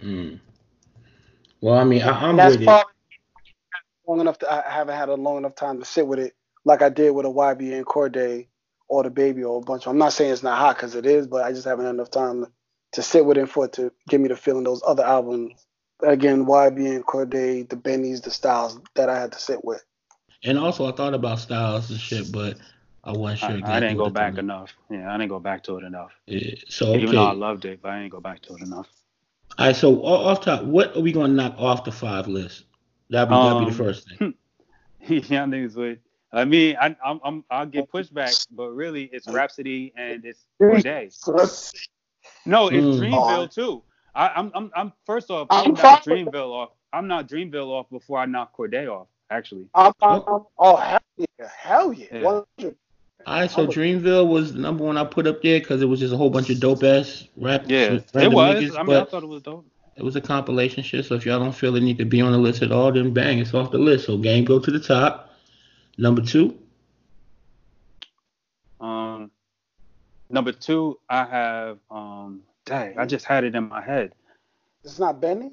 Mm. 0.00 0.40
Well, 1.60 1.74
I 1.74 1.84
mean, 1.84 2.02
I, 2.02 2.10
I'm 2.10 2.36
That's 2.36 2.52
with 2.54 2.62
it. 2.62 2.64
probably 2.64 2.92
long 4.06 4.20
enough. 4.20 4.38
To, 4.38 4.50
I 4.52 4.70
haven't 4.70 4.96
had 4.96 5.08
a 5.10 5.14
long 5.14 5.36
enough 5.36 5.54
time 5.54 5.78
to 5.80 5.84
sit 5.84 6.06
with 6.06 6.20
it 6.20 6.32
like 6.64 6.80
I 6.80 6.88
did 6.88 7.10
with 7.10 7.26
a 7.26 7.28
YBN 7.28 7.84
Cordae 7.84 8.46
or 8.88 9.02
the 9.02 9.10
Baby 9.10 9.44
or 9.44 9.58
a 9.58 9.60
bunch. 9.60 9.82
of. 9.86 9.90
I'm 9.90 9.98
not 9.98 10.12
saying 10.14 10.32
it's 10.32 10.42
not 10.42 10.58
hot 10.58 10.76
because 10.76 10.94
it 10.94 11.04
is, 11.04 11.26
but 11.26 11.44
I 11.44 11.52
just 11.52 11.64
haven't 11.66 11.84
had 11.84 11.94
enough 11.94 12.10
time 12.10 12.46
to 12.92 13.02
sit 13.02 13.26
with 13.26 13.36
it 13.36 13.48
for 13.50 13.66
it 13.66 13.74
to 13.74 13.92
give 14.08 14.20
me 14.20 14.28
the 14.28 14.36
feeling 14.36 14.64
those 14.64 14.82
other 14.86 15.04
albums. 15.04 15.66
Again, 16.06 16.46
YBN 16.46 17.02
Cordae, 17.02 17.68
the 17.68 17.76
Bennies, 17.76 18.22
the 18.22 18.30
Styles 18.30 18.78
that 18.94 19.08
I 19.08 19.18
had 19.18 19.32
to 19.32 19.38
sit 19.38 19.64
with. 19.64 19.84
And 20.44 20.58
also, 20.58 20.86
I 20.86 20.92
thought 20.92 21.14
about 21.14 21.38
styles 21.38 21.90
and 21.90 21.98
shit, 21.98 22.30
but 22.30 22.58
I 23.02 23.12
wasn't 23.12 23.40
sure 23.40 23.48
I, 23.50 23.52
exactly. 23.54 23.76
I 23.76 23.80
didn't 23.80 23.96
go 23.98 24.10
back 24.10 24.34
do. 24.34 24.40
enough. 24.40 24.74
Yeah, 24.90 25.12
I 25.12 25.16
didn't 25.16 25.30
go 25.30 25.40
back 25.40 25.62
to 25.64 25.78
it 25.78 25.84
enough. 25.84 26.12
Yeah, 26.26 26.54
so 26.68 26.88
okay. 26.88 27.02
Even 27.02 27.14
though 27.16 27.24
I 27.24 27.32
loved 27.32 27.64
it, 27.64 27.80
but 27.82 27.92
I 27.92 28.00
didn't 28.00 28.12
go 28.12 28.20
back 28.20 28.42
to 28.42 28.54
it 28.54 28.62
enough. 28.62 28.88
All 29.58 29.66
right, 29.66 29.76
so 29.76 30.02
off 30.04 30.42
top, 30.42 30.64
what 30.64 30.96
are 30.96 31.00
we 31.00 31.12
gonna 31.12 31.32
knock 31.32 31.54
off 31.58 31.84
the 31.84 31.92
five 31.92 32.26
list? 32.28 32.64
That'd 33.10 33.28
be, 33.28 33.34
that'd 33.34 33.58
be 33.58 33.64
Um, 33.64 33.70
the 33.70 33.76
first 33.76 34.08
thing. 34.08 34.34
yeah, 35.00 35.44
niggas 35.44 35.76
would. 35.76 36.00
I 36.32 36.44
mean, 36.44 36.76
I, 36.80 36.96
I'm, 37.04 37.20
I'm, 37.24 37.44
I'll 37.48 37.66
get 37.66 37.90
pushback, 37.90 38.46
but 38.50 38.70
really, 38.70 39.04
it's 39.04 39.28
Rapsody 39.28 39.92
and 39.96 40.24
it's 40.24 40.44
Cordae. 40.60 41.12
No, 42.44 42.68
it's 42.68 42.84
Mm. 42.84 42.98
Dreamville 42.98 43.54
too. 43.54 43.82
I, 44.14 44.28
I'm, 44.28 44.52
I'm, 44.54 44.70
I'm 44.74 44.92
first 45.06 45.30
off, 45.30 45.48
I'm 45.50 45.68
I'm 45.68 45.74
not 45.74 46.04
Dreamville 46.04 46.52
off. 46.52 46.70
I'm 46.92 47.08
not 47.08 47.28
Dreamville 47.28 47.68
off 47.68 47.90
before 47.90 48.18
I 48.18 48.26
knock 48.26 48.56
Cordae 48.56 48.88
off. 48.88 49.08
Actually, 49.30 49.66
I'm, 49.74 49.92
I'm, 50.00 50.22
I'm, 50.28 50.44
oh 50.58 50.76
hell 50.76 51.00
yeah, 51.16 51.48
hell 51.56 51.92
yeah, 51.92 52.06
Yeah. 52.58 52.70
All 53.26 53.40
right, 53.40 53.50
so 53.50 53.66
Dreamville 53.66 54.28
was 54.28 54.52
the 54.52 54.58
number 54.60 54.84
one 54.84 54.98
I 54.98 55.04
put 55.04 55.26
up 55.26 55.40
there 55.42 55.58
because 55.58 55.80
it 55.80 55.86
was 55.86 55.98
just 55.98 56.12
a 56.12 56.16
whole 56.16 56.28
bunch 56.28 56.50
of 56.50 56.60
dope 56.60 56.82
ass 56.84 57.26
rap. 57.36 57.64
yeah, 57.66 57.94
it 57.94 58.30
was. 58.30 58.62
niggas, 58.62 58.78
I 58.78 58.82
mean, 58.82 58.96
I 58.96 59.04
thought 59.04 59.22
it 59.22 59.28
was 59.28 59.42
dope. 59.42 59.66
it 59.96 60.02
was 60.02 60.14
a 60.14 60.20
compilation 60.20 60.82
shit. 60.82 61.06
So 61.06 61.14
if 61.14 61.24
y'all 61.24 61.40
don't 61.40 61.54
feel 61.54 61.74
it 61.74 61.82
need 61.82 61.96
to 61.98 62.04
be 62.04 62.20
on 62.20 62.32
the 62.32 62.38
list 62.38 62.62
at 62.62 62.70
all, 62.70 62.92
then 62.92 63.14
bang, 63.14 63.38
it's 63.38 63.54
off 63.54 63.70
the 63.70 63.78
list. 63.78 64.06
So 64.06 64.18
game 64.18 64.44
go 64.44 64.58
to 64.58 64.70
the 64.70 64.78
top. 64.80 65.30
Number 65.96 66.20
two, 66.20 66.58
Um, 68.80 69.30
number 70.28 70.52
two, 70.52 70.98
I 71.08 71.24
have, 71.24 71.78
um, 71.90 72.42
dang, 72.64 72.98
I 72.98 73.06
just 73.06 73.24
had 73.24 73.44
it 73.44 73.54
in 73.54 73.68
my 73.68 73.80
head. 73.80 74.12
It's 74.84 74.98
not 74.98 75.20
Benny. 75.20 75.52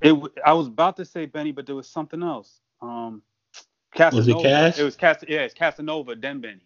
It, 0.00 0.14
I 0.44 0.52
was 0.52 0.66
about 0.66 0.96
to 0.98 1.04
say 1.04 1.26
Benny, 1.26 1.52
but 1.52 1.66
there 1.66 1.74
was 1.74 1.88
something 1.88 2.22
else. 2.22 2.60
Um, 2.82 3.22
Casanova. 3.94 4.16
Was 4.16 4.28
it 4.28 4.42
Cas? 4.42 4.78
It 4.78 4.82
was 4.84 4.96
Cas. 4.96 5.24
Yeah, 5.28 5.40
it's 5.40 5.54
Casanova, 5.54 6.14
then 6.14 6.40
Benny. 6.40 6.60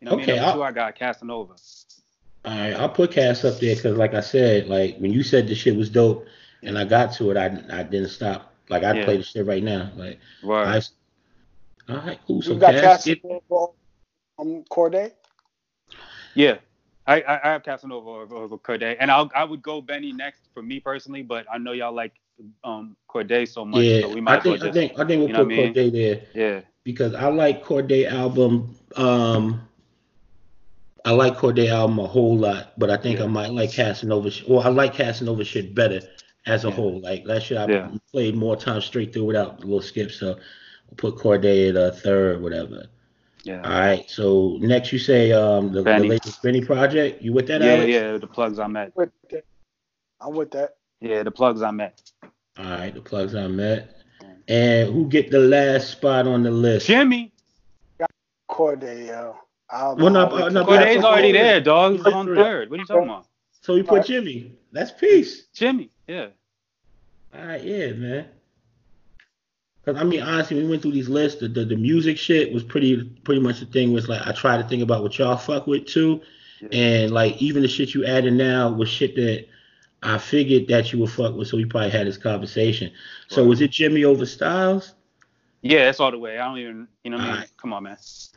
You 0.00 0.06
know, 0.06 0.14
what 0.14 0.22
Okay, 0.22 0.32
I 0.32 0.34
mean, 0.36 0.42
number 0.44 0.62
I'll- 0.62 0.68
I 0.68 0.72
got 0.72 0.94
Casanova. 0.94 1.54
all 2.44 2.56
right, 2.56 2.72
I'll 2.74 2.88
put 2.88 3.10
Cass 3.12 3.44
up 3.44 3.58
there 3.58 3.74
because, 3.74 3.96
like 3.98 4.14
I 4.14 4.20
said, 4.20 4.68
like 4.68 4.96
when 4.98 5.12
you 5.12 5.22
said 5.22 5.48
the 5.48 5.54
shit 5.54 5.76
was 5.76 5.90
dope, 5.90 6.26
and 6.62 6.78
I 6.78 6.84
got 6.84 7.12
to 7.14 7.30
it, 7.30 7.36
I 7.36 7.46
I 7.80 7.82
didn't 7.82 8.08
stop. 8.08 8.54
Like 8.70 8.84
I 8.84 8.92
Yeah. 8.96 9.04
play 9.04 9.16
the 9.16 9.22
shit 9.22 9.44
right 9.46 9.62
now. 9.62 9.90
Like 9.96 10.18
Right. 10.42 10.82
I, 11.88 11.92
all 11.92 11.98
right, 12.00 12.20
cool. 12.26 12.42
So 12.42 12.52
you 12.54 12.58
got 12.60 12.74
Cass, 12.74 13.04
get, 13.04 13.22
Casanova, 13.22 13.72
um, 14.38 14.64
Cordae. 14.70 15.12
Yeah. 16.34 16.58
I, 17.08 17.20
I, 17.22 17.48
I 17.48 17.52
have 17.52 17.64
Casanova 17.64 18.08
over, 18.08 18.36
over 18.36 18.58
Cordae, 18.58 18.96
and 19.00 19.10
I 19.10 19.26
I 19.34 19.44
would 19.44 19.62
go 19.62 19.80
Benny 19.80 20.12
next 20.12 20.48
for 20.54 20.62
me 20.62 20.78
personally, 20.78 21.22
but 21.22 21.46
I 21.52 21.58
know 21.58 21.72
y'all 21.72 21.92
like 21.92 22.12
um 22.62 22.96
Cordae 23.08 23.48
so 23.48 23.64
much, 23.64 23.84
yeah, 23.84 24.02
so 24.02 24.14
we 24.14 24.20
might 24.20 24.46
I 24.46 24.48
well 24.48 24.58
think 24.58 24.62
I 24.62 24.72
think 24.72 24.92
I 24.98 25.04
think 25.06 25.18
we'll 25.20 25.28
put 25.28 25.38
I 25.40 25.44
mean? 25.44 25.74
Cordae 25.74 25.92
there. 25.92 26.22
yeah 26.34 26.60
because 26.88 27.14
I 27.14 27.28
like 27.28 27.62
Cordae 27.64 28.10
album. 28.10 28.74
Um, 28.96 29.60
I 31.04 31.10
like 31.12 31.36
Cordae 31.36 31.68
album 31.68 31.98
a 31.98 32.06
whole 32.06 32.36
lot, 32.36 32.72
but 32.78 32.88
I 32.90 32.96
think 32.96 33.18
Yeah. 33.18 33.24
I 33.24 33.28
might 33.28 33.52
like 33.52 33.72
Casanova. 33.72 34.30
Well, 34.48 34.60
I 34.60 34.70
like 34.70 34.94
Casanova 34.94 35.44
shit 35.44 35.74
better 35.74 36.00
as 36.46 36.64
a 36.64 36.68
Yeah. 36.68 36.74
whole. 36.74 37.00
Like 37.00 37.24
that 37.26 37.42
shit 37.42 37.58
I 37.58 37.66
Yeah. 37.66 37.90
played 38.10 38.36
more 38.36 38.56
times 38.56 38.86
straight 38.86 39.12
through 39.12 39.24
without 39.24 39.60
the 39.60 39.66
little 39.66 39.82
skips. 39.82 40.16
So 40.18 40.32
I'll 40.88 40.96
put 40.96 41.16
Cordae 41.16 41.68
at 41.70 41.76
a 41.76 41.92
third, 41.92 42.42
whatever. 42.42 42.86
Yeah 43.44 43.62
All 43.62 43.70
right. 43.70 44.08
So 44.10 44.56
next 44.60 44.92
you 44.92 44.98
say 44.98 45.32
um 45.32 45.72
the, 45.72 45.82
the 45.82 45.98
latest 46.00 46.42
Benny 46.42 46.60
project. 46.64 47.22
You 47.22 47.32
with 47.32 47.46
that? 47.48 47.60
yeah 47.60 47.74
Alex? 47.74 47.88
yeah 47.90 48.16
the 48.18 48.26
plugs 48.26 48.58
I 48.58 48.66
met 48.66 48.92
With 48.96 49.10
that. 49.30 49.44
I'm 50.20 50.34
with 50.34 50.50
that. 50.52 50.76
yeah 51.00 51.22
the 51.22 51.30
plugs 51.30 51.62
I 51.62 51.70
met 51.70 52.00
All 52.58 52.64
right. 52.64 52.92
The 52.94 53.00
plugs 53.00 53.34
I 53.34 53.46
met. 53.46 53.94
And 54.48 54.92
who 54.92 55.06
get 55.08 55.30
the 55.30 55.40
last 55.40 55.90
spot 55.90 56.26
on 56.26 56.42
the 56.42 56.50
list? 56.50 56.86
Jimmy 56.86 57.32
Cordae, 58.50 59.08
yo. 59.08 59.36
I'll, 59.70 59.94
Well, 59.96 60.10
no, 60.10 60.26
I'll- 60.26 60.44
uh, 60.44 60.48
no, 60.48 60.64
Cordae's 60.64 61.04
already 61.04 61.32
there 61.32 61.60
dog 61.60 61.96
he's 61.96 62.06
on 62.06 62.26
third 62.26 62.70
what 62.70 62.78
are 62.78 62.80
you 62.80 62.86
talking 62.86 63.04
about 63.04 63.26
So 63.60 63.74
we 63.74 63.82
put 63.82 63.90
Alright. 63.90 64.06
Jimmy. 64.06 64.52
That's 64.72 64.90
peace. 64.92 65.46
Jimmy 65.54 65.90
yeah 66.06 66.28
All 67.34 67.44
right, 67.46 67.62
yeah, 67.62 67.92
man. 67.92 68.28
Cause 69.88 69.96
I 69.96 70.04
mean, 70.04 70.20
honestly, 70.20 70.62
we 70.62 70.68
went 70.68 70.82
through 70.82 70.92
these 70.92 71.08
lists. 71.08 71.40
The, 71.40 71.48
the 71.48 71.64
the 71.64 71.76
music 71.76 72.18
shit 72.18 72.52
was 72.52 72.62
pretty 72.62 73.04
pretty 73.24 73.40
much 73.40 73.60
the 73.60 73.66
thing. 73.66 73.90
Was 73.92 74.06
like 74.06 74.20
I 74.26 74.32
try 74.32 74.58
to 74.60 74.68
think 74.68 74.82
about 74.82 75.02
what 75.02 75.16
y'all 75.18 75.36
fuck 75.38 75.66
with 75.66 75.86
too, 75.86 76.20
Yeah. 76.60 76.68
and 76.72 77.10
like 77.10 77.40
even 77.40 77.62
the 77.62 77.68
shit 77.68 77.94
you 77.94 78.04
added 78.04 78.34
now 78.34 78.70
was 78.70 78.90
shit 78.90 79.14
that 79.16 79.46
I 80.02 80.18
figured 80.18 80.68
that 80.68 80.92
you 80.92 80.98
would 80.98 81.10
fuck 81.10 81.34
with. 81.34 81.48
So 81.48 81.56
we 81.56 81.64
probably 81.64 81.88
had 81.88 82.06
this 82.06 82.18
conversation. 82.18 82.92
So 83.28 83.40
Right. 83.42 83.48
was 83.48 83.60
it 83.62 83.70
Jimmy 83.70 84.04
over 84.04 84.26
Styles? 84.26 84.94
yeah 85.62 85.86
that's 85.86 85.98
all 86.00 86.10
the 86.12 86.18
way 86.18 86.38
I 86.38 86.44
don't 86.46 86.58
even 86.58 86.86
you 87.02 87.10
know 87.10 87.16
what 87.16 87.22
I 87.24 87.26
mean 87.26 87.34
Alright. 87.36 87.50
come 87.56 87.72
on 87.72 87.82
man 87.84 87.96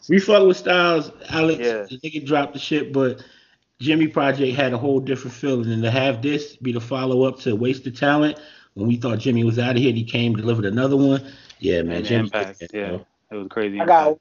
We 0.09 0.19
fuck 0.19 0.47
with 0.47 0.55
Styles. 0.57 1.11
Alex, 1.29 1.59
Yeah. 1.59 1.83
the 1.83 1.99
nigga 1.99 2.25
dropped 2.25 2.53
the 2.53 2.59
shit, 2.59 2.93
but 2.93 3.23
Jimmy 3.81 4.07
Project 4.07 4.55
had 4.55 4.73
a 4.73 4.77
whole 4.77 4.99
different 5.01 5.35
feeling. 5.35 5.69
And 5.71 5.83
to 5.83 5.91
have 5.91 6.21
this 6.21 6.55
be 6.55 6.71
the 6.71 6.79
follow 6.79 7.23
up 7.23 7.39
to 7.41 7.55
Wasted 7.55 7.95
Talent, 7.97 8.39
when 8.73 8.88
we 8.88 8.97
thought 8.97 9.19
Jimmy 9.19 9.43
was 9.43 9.60
out 9.60 9.75
of 9.75 9.81
here, 9.81 9.93
he 9.93 10.03
came 10.03 10.34
delivered 10.34 10.65
another 10.65 10.97
one. 10.97 11.31
Yeah, 11.60 11.81
man. 11.81 11.97
And 11.97 12.05
Jimmy 12.05 12.23
impact 12.25 12.63
yeah 12.73 12.99
it 13.31 13.36
was 13.36 13.47
crazy 13.49 13.79
I 13.79 13.86
got. 13.86 14.17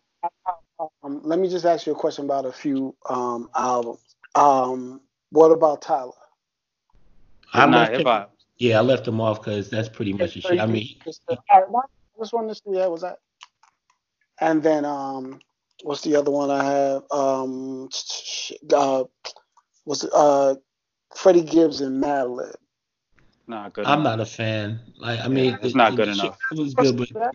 Um, 1.03 1.21
let 1.23 1.39
me 1.39 1.49
just 1.49 1.67
ask 1.67 1.87
you 1.87 1.93
a 1.93 1.97
question 1.97 2.25
about 2.25 2.47
a 2.47 2.53
few 2.53 2.95
um, 3.09 3.51
albums. 3.55 4.17
Um, 4.35 5.01
what 5.31 5.51
about 5.51 5.83
Tyler? 5.83 6.13
I 7.53 7.67
Nah, 7.67 7.79
left 7.79 7.91
him, 7.93 7.99
hip-hop. 7.99 8.35
yeah, 8.57 8.79
I 8.79 8.81
left 8.81 9.07
him 9.07 9.21
off 9.21 9.43
because 9.43 9.69
that's 9.69 9.89
pretty 9.89 10.13
much 10.15 10.35
the 10.35 10.41
shit. 10.41 10.61
I 10.61 10.67
mean, 10.67 10.97
All 11.29 11.37
right, 11.51 11.65
now, 11.71 11.83
this 12.19 12.33
one, 12.33 12.47
this 12.47 12.63
yeah, 12.67 12.87
was 12.87 13.03
that? 13.03 13.19
And 14.41 14.63
then 14.63 14.87
um, 14.87 15.41
what's 15.83 16.01
the 16.01 16.17
other 16.17 16.31
one 16.31 16.51
I 16.51 16.65
have? 16.65 17.03
Um, 17.11 17.91
uh, 18.73 19.05
what's 19.85 20.05
it, 20.05 20.11
uh, 20.15 20.55
Freddie 21.15 21.43
Gibbs 21.43 21.81
and 21.81 22.03
Madlib. 22.03 22.55
Nah, 23.51 23.69
good. 23.69 23.85
I'm 23.85 24.03
enough. 24.03 24.19
not 24.19 24.21
a 24.21 24.27
fan. 24.27 24.79
Like, 24.97 25.19
I 25.19 25.27
mean, 25.27 25.59
it's 25.61 25.73
the- 25.73 25.79
not 25.79 25.97
good 25.97 26.07
shit 26.15 26.23
enough. 26.25 26.39
was 26.53 26.73
good, 26.73 26.97
but 26.97 27.35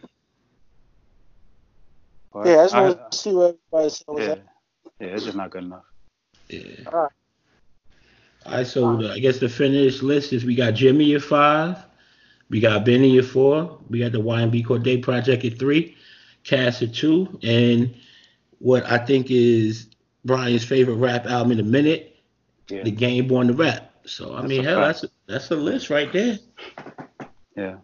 But 2.32 2.48
Yeah, 2.48 2.54
I 2.54 2.64
just 2.64 2.74
want 2.74 3.12
to 3.12 3.18
see 3.18 3.34
what 3.34 3.58
everybody 3.74 3.90
says. 3.90 4.06
yeah, 4.18 4.26
that. 4.28 4.44
yeah, 5.02 5.08
it's 5.08 5.26
just 5.26 5.36
not 5.36 5.50
good 5.50 5.64
enough. 5.66 5.84
yeah. 6.48 6.62
All 6.88 7.02
right. 7.04 7.12
All 8.46 8.52
right, 8.54 8.68
so 8.68 8.96
the, 8.96 9.12
I 9.12 9.20
guess 9.20 9.40
the 9.40 9.50
finished 9.50 10.04
list 10.04 10.32
is 10.32 10.46
we 10.46 10.56
got 10.56 10.76
Jimmy 10.76 11.16
at 11.16 11.22
five, 11.22 11.84
we 12.50 12.62
got 12.62 12.86
Benny 12.86 13.18
at 13.18 13.26
four, 13.26 13.80
we 13.90 14.00
got 14.00 14.12
the 14.14 14.22
YBN 14.22 14.64
Cordae 14.66 15.02
Project 15.02 15.44
at 15.44 15.60
three, 15.60 15.98
Cass 16.46 16.82
at 16.82 16.94
two, 16.94 17.40
and 17.44 17.94
what 18.60 18.86
I 18.86 19.00
think 19.00 19.32
is 19.32 19.88
Brian's 20.24 20.64
favorite 20.64 20.96
rap 20.96 21.26
album 21.26 21.52
in 21.54 21.60
a 21.60 21.64
minute, 21.64 22.16
Yeah, 22.70 22.84
The 22.84 22.92
Game 22.92 23.28
Born 23.28 23.48
to 23.48 23.54
Rap. 23.54 23.92
So 24.06 24.34
I 24.34 24.42
That's 24.42 24.50
mean, 24.50 24.64
hell, 24.64 24.82
fact. 24.82 25.02
that's 25.02 25.04
a, 25.04 25.10
that's 25.28 25.52
a 25.52 25.56
list 25.56 25.90
right 25.90 26.12
there. 26.14 26.38
yeah. 27.56 27.76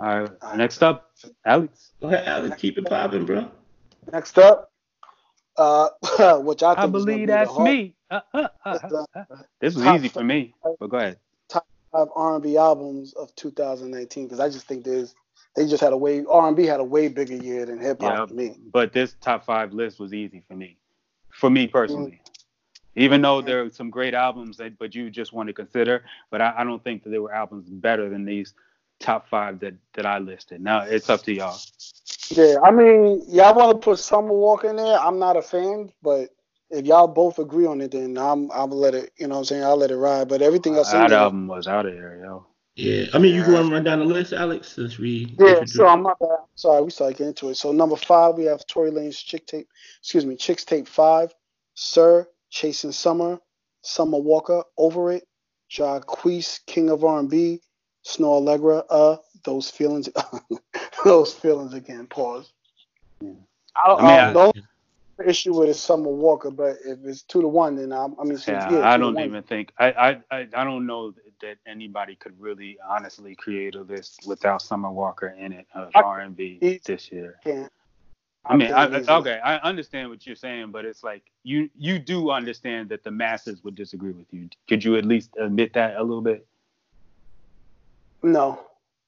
All 0.00 0.20
right, 0.22 0.56
next 0.56 0.80
up, 0.82 1.10
Alex. 1.44 1.90
Go 2.00 2.06
ahead, 2.06 2.26
Alex, 2.28 2.60
keep 2.60 2.78
it 2.78 2.84
popping, 2.88 3.24
bro. 3.26 3.50
Next 4.12 4.38
up, 4.38 4.70
uh, 5.56 5.88
which 6.38 6.62
I 6.62 6.74
think 6.76 6.78
I 6.78 6.86
believe 6.86 7.18
be 7.18 7.26
that's 7.26 7.50
hard- 7.50 7.64
me. 7.64 7.94
Uh, 8.10 8.20
uh, 8.32 8.48
uh, 8.64 8.78
uh, 8.92 9.04
uh. 9.16 9.24
This 9.60 9.74
was 9.74 9.84
easy 9.86 10.08
for 10.08 10.22
me, 10.22 10.54
but 10.78 10.88
go 10.88 10.96
ahead. 10.98 11.18
Top 11.48 11.66
five 11.90 12.06
R&B 12.14 12.56
albums 12.56 13.12
of 13.14 13.34
2019 13.34 14.24
because 14.26 14.38
I 14.40 14.48
just 14.48 14.66
think 14.68 14.84
there's 14.84 15.14
they 15.56 15.66
just 15.66 15.82
had 15.82 15.92
a 15.92 15.96
way 15.96 16.24
R&B 16.30 16.64
had 16.64 16.78
a 16.78 16.84
way 16.84 17.08
bigger 17.08 17.34
year 17.34 17.66
than 17.66 17.80
hip 17.80 18.00
hop 18.00 18.12
Yeah, 18.12 18.26
to 18.26 18.34
me. 18.34 18.56
but 18.72 18.92
this 18.92 19.16
top 19.20 19.44
five 19.44 19.72
list 19.74 19.98
was 19.98 20.14
easy 20.14 20.44
for 20.46 20.54
me, 20.54 20.78
for 21.32 21.50
me 21.50 21.66
personally. 21.66 22.20
Even 22.98 23.22
though 23.22 23.40
there 23.40 23.62
are 23.62 23.70
some 23.70 23.90
great 23.90 24.14
albums 24.14 24.56
that, 24.56 24.78
but 24.78 24.94
you 24.94 25.10
just 25.10 25.32
want 25.32 25.46
to 25.46 25.52
consider, 25.52 26.04
but 26.30 26.40
I, 26.40 26.54
I 26.58 26.64
don't 26.64 26.82
think 26.82 27.04
that 27.04 27.10
there 27.10 27.22
were 27.22 27.32
albums 27.32 27.68
better 27.68 28.08
than 28.08 28.24
these 28.24 28.54
top 29.00 29.28
five 29.28 29.60
that 29.60 29.74
that 29.94 30.04
I 30.04 30.18
listed. 30.18 30.60
Now 30.60 30.82
it's 30.82 31.08
up 31.08 31.22
to 31.22 31.32
y'all. 31.32 31.58
Yeah, 32.30 32.56
I 32.62 32.70
mean, 32.70 33.22
y'all 33.28 33.54
want 33.54 33.80
to 33.80 33.84
put 33.84 33.98
Summer 33.98 34.32
Walker 34.32 34.68
in 34.68 34.76
there. 34.76 34.98
I'm 34.98 35.18
not 35.18 35.36
a 35.36 35.42
fan, 35.42 35.92
but 36.02 36.30
if 36.70 36.84
y'all 36.84 37.06
both 37.06 37.38
agree 37.38 37.66
on 37.66 37.80
it, 37.80 37.92
then 37.92 38.18
I'm 38.18 38.50
I'll 38.52 38.68
let 38.68 38.94
it. 38.94 39.12
You 39.16 39.28
know 39.28 39.36
what 39.36 39.38
I'm 39.40 39.44
saying? 39.44 39.64
I'll 39.64 39.76
let 39.76 39.90
it 39.90 39.96
ride. 39.96 40.28
But 40.28 40.42
everything 40.42 40.76
else, 40.76 40.88
is 40.88 40.94
that 40.94 41.12
album 41.12 41.46
was 41.46 41.66
out 41.66 41.86
of 41.86 41.94
there, 41.94 42.20
yo. 42.22 42.46
Yeah, 42.76 43.06
I 43.12 43.18
mean, 43.18 43.34
you 43.34 43.42
yeah. 43.42 43.52
want 43.54 43.68
to 43.68 43.72
run 43.72 43.84
down 43.84 43.98
the 43.98 44.04
list, 44.04 44.32
Alex, 44.32 44.72
since 44.72 44.98
we. 44.98 45.34
Yeah, 45.38 45.64
so 45.64 45.86
I'm 45.86 46.02
not 46.02 46.18
bad. 46.20 46.38
Sorry, 46.54 46.82
we 46.82 46.90
started 46.90 47.14
getting 47.14 47.28
into 47.28 47.48
it. 47.48 47.56
So 47.56 47.72
number 47.72 47.96
five, 47.96 48.34
we 48.34 48.44
have 48.44 48.64
Tory 48.66 48.90
Lanez 48.90 49.24
Chick 49.24 49.46
Tape. 49.46 49.68
Excuse 50.00 50.24
me, 50.24 50.36
Chixtape 50.36 50.86
Five, 50.86 51.34
Sir, 51.74 52.28
Chasing 52.50 52.92
Summer, 52.92 53.40
Summer 53.82 54.18
Walker, 54.18 54.62
Over 54.76 55.12
It, 55.12 55.28
Jacquees, 55.70 56.60
King 56.66 56.90
of 56.90 57.04
R&B, 57.04 57.60
Snoh 58.04 58.40
Aalegra, 58.42 58.84
Uh, 58.88 59.16
Those 59.44 59.70
Feelings, 59.70 60.08
Those 61.04 61.34
Feelings 61.34 61.74
again. 61.74 62.06
Pause. 62.06 62.52
Yeah. 63.20 63.30
I, 63.76 63.94
I, 63.94 64.32
mean, 64.32 64.36
I, 64.36 64.52
issue 65.26 65.58
with 65.58 65.68
is 65.68 65.80
Summer 65.80 66.08
Walker, 66.08 66.50
but 66.50 66.76
if 66.84 66.98
it's 67.04 67.22
two 67.22 67.40
to 67.40 67.48
one, 67.48 67.76
then 67.76 67.92
I'm, 67.92 68.14
I 68.20 68.24
mean, 68.24 68.38
yeah, 68.46 68.70
yeah 68.70 68.88
I 68.88 68.96
don't 68.96 69.18
even 69.18 69.42
think 69.42 69.72
I, 69.78 69.92
I 69.92 70.10
I 70.30 70.48
I 70.54 70.64
don't 70.64 70.86
know 70.86 71.14
that 71.40 71.58
anybody 71.66 72.16
could 72.16 72.38
really 72.40 72.78
honestly 72.88 73.34
create 73.34 73.74
a 73.74 73.82
list 73.82 74.26
without 74.26 74.62
Summer 74.62 74.90
Walker 74.90 75.28
in 75.28 75.52
it 75.52 75.66
of 75.74 75.90
R&B 75.94 76.80
this 76.84 77.12
year. 77.12 77.36
Can't. 77.44 77.72
I 78.48 78.56
mean, 78.56 78.72
I, 78.72 78.86
okay, 78.86 79.40
I 79.44 79.56
understand 79.58 80.08
what 80.08 80.26
you're 80.26 80.36
saying, 80.36 80.70
but 80.70 80.84
it's 80.84 81.04
like 81.04 81.22
you 81.42 81.68
you 81.76 81.98
do 81.98 82.30
understand 82.30 82.88
that 82.88 83.04
the 83.04 83.10
masses 83.10 83.62
would 83.62 83.74
disagree 83.74 84.12
with 84.12 84.26
you. 84.30 84.48
Could 84.68 84.82
you 84.82 84.96
at 84.96 85.04
least 85.04 85.30
admit 85.38 85.74
that 85.74 85.96
a 85.96 86.02
little 86.02 86.22
bit? 86.22 86.46
No. 88.22 88.60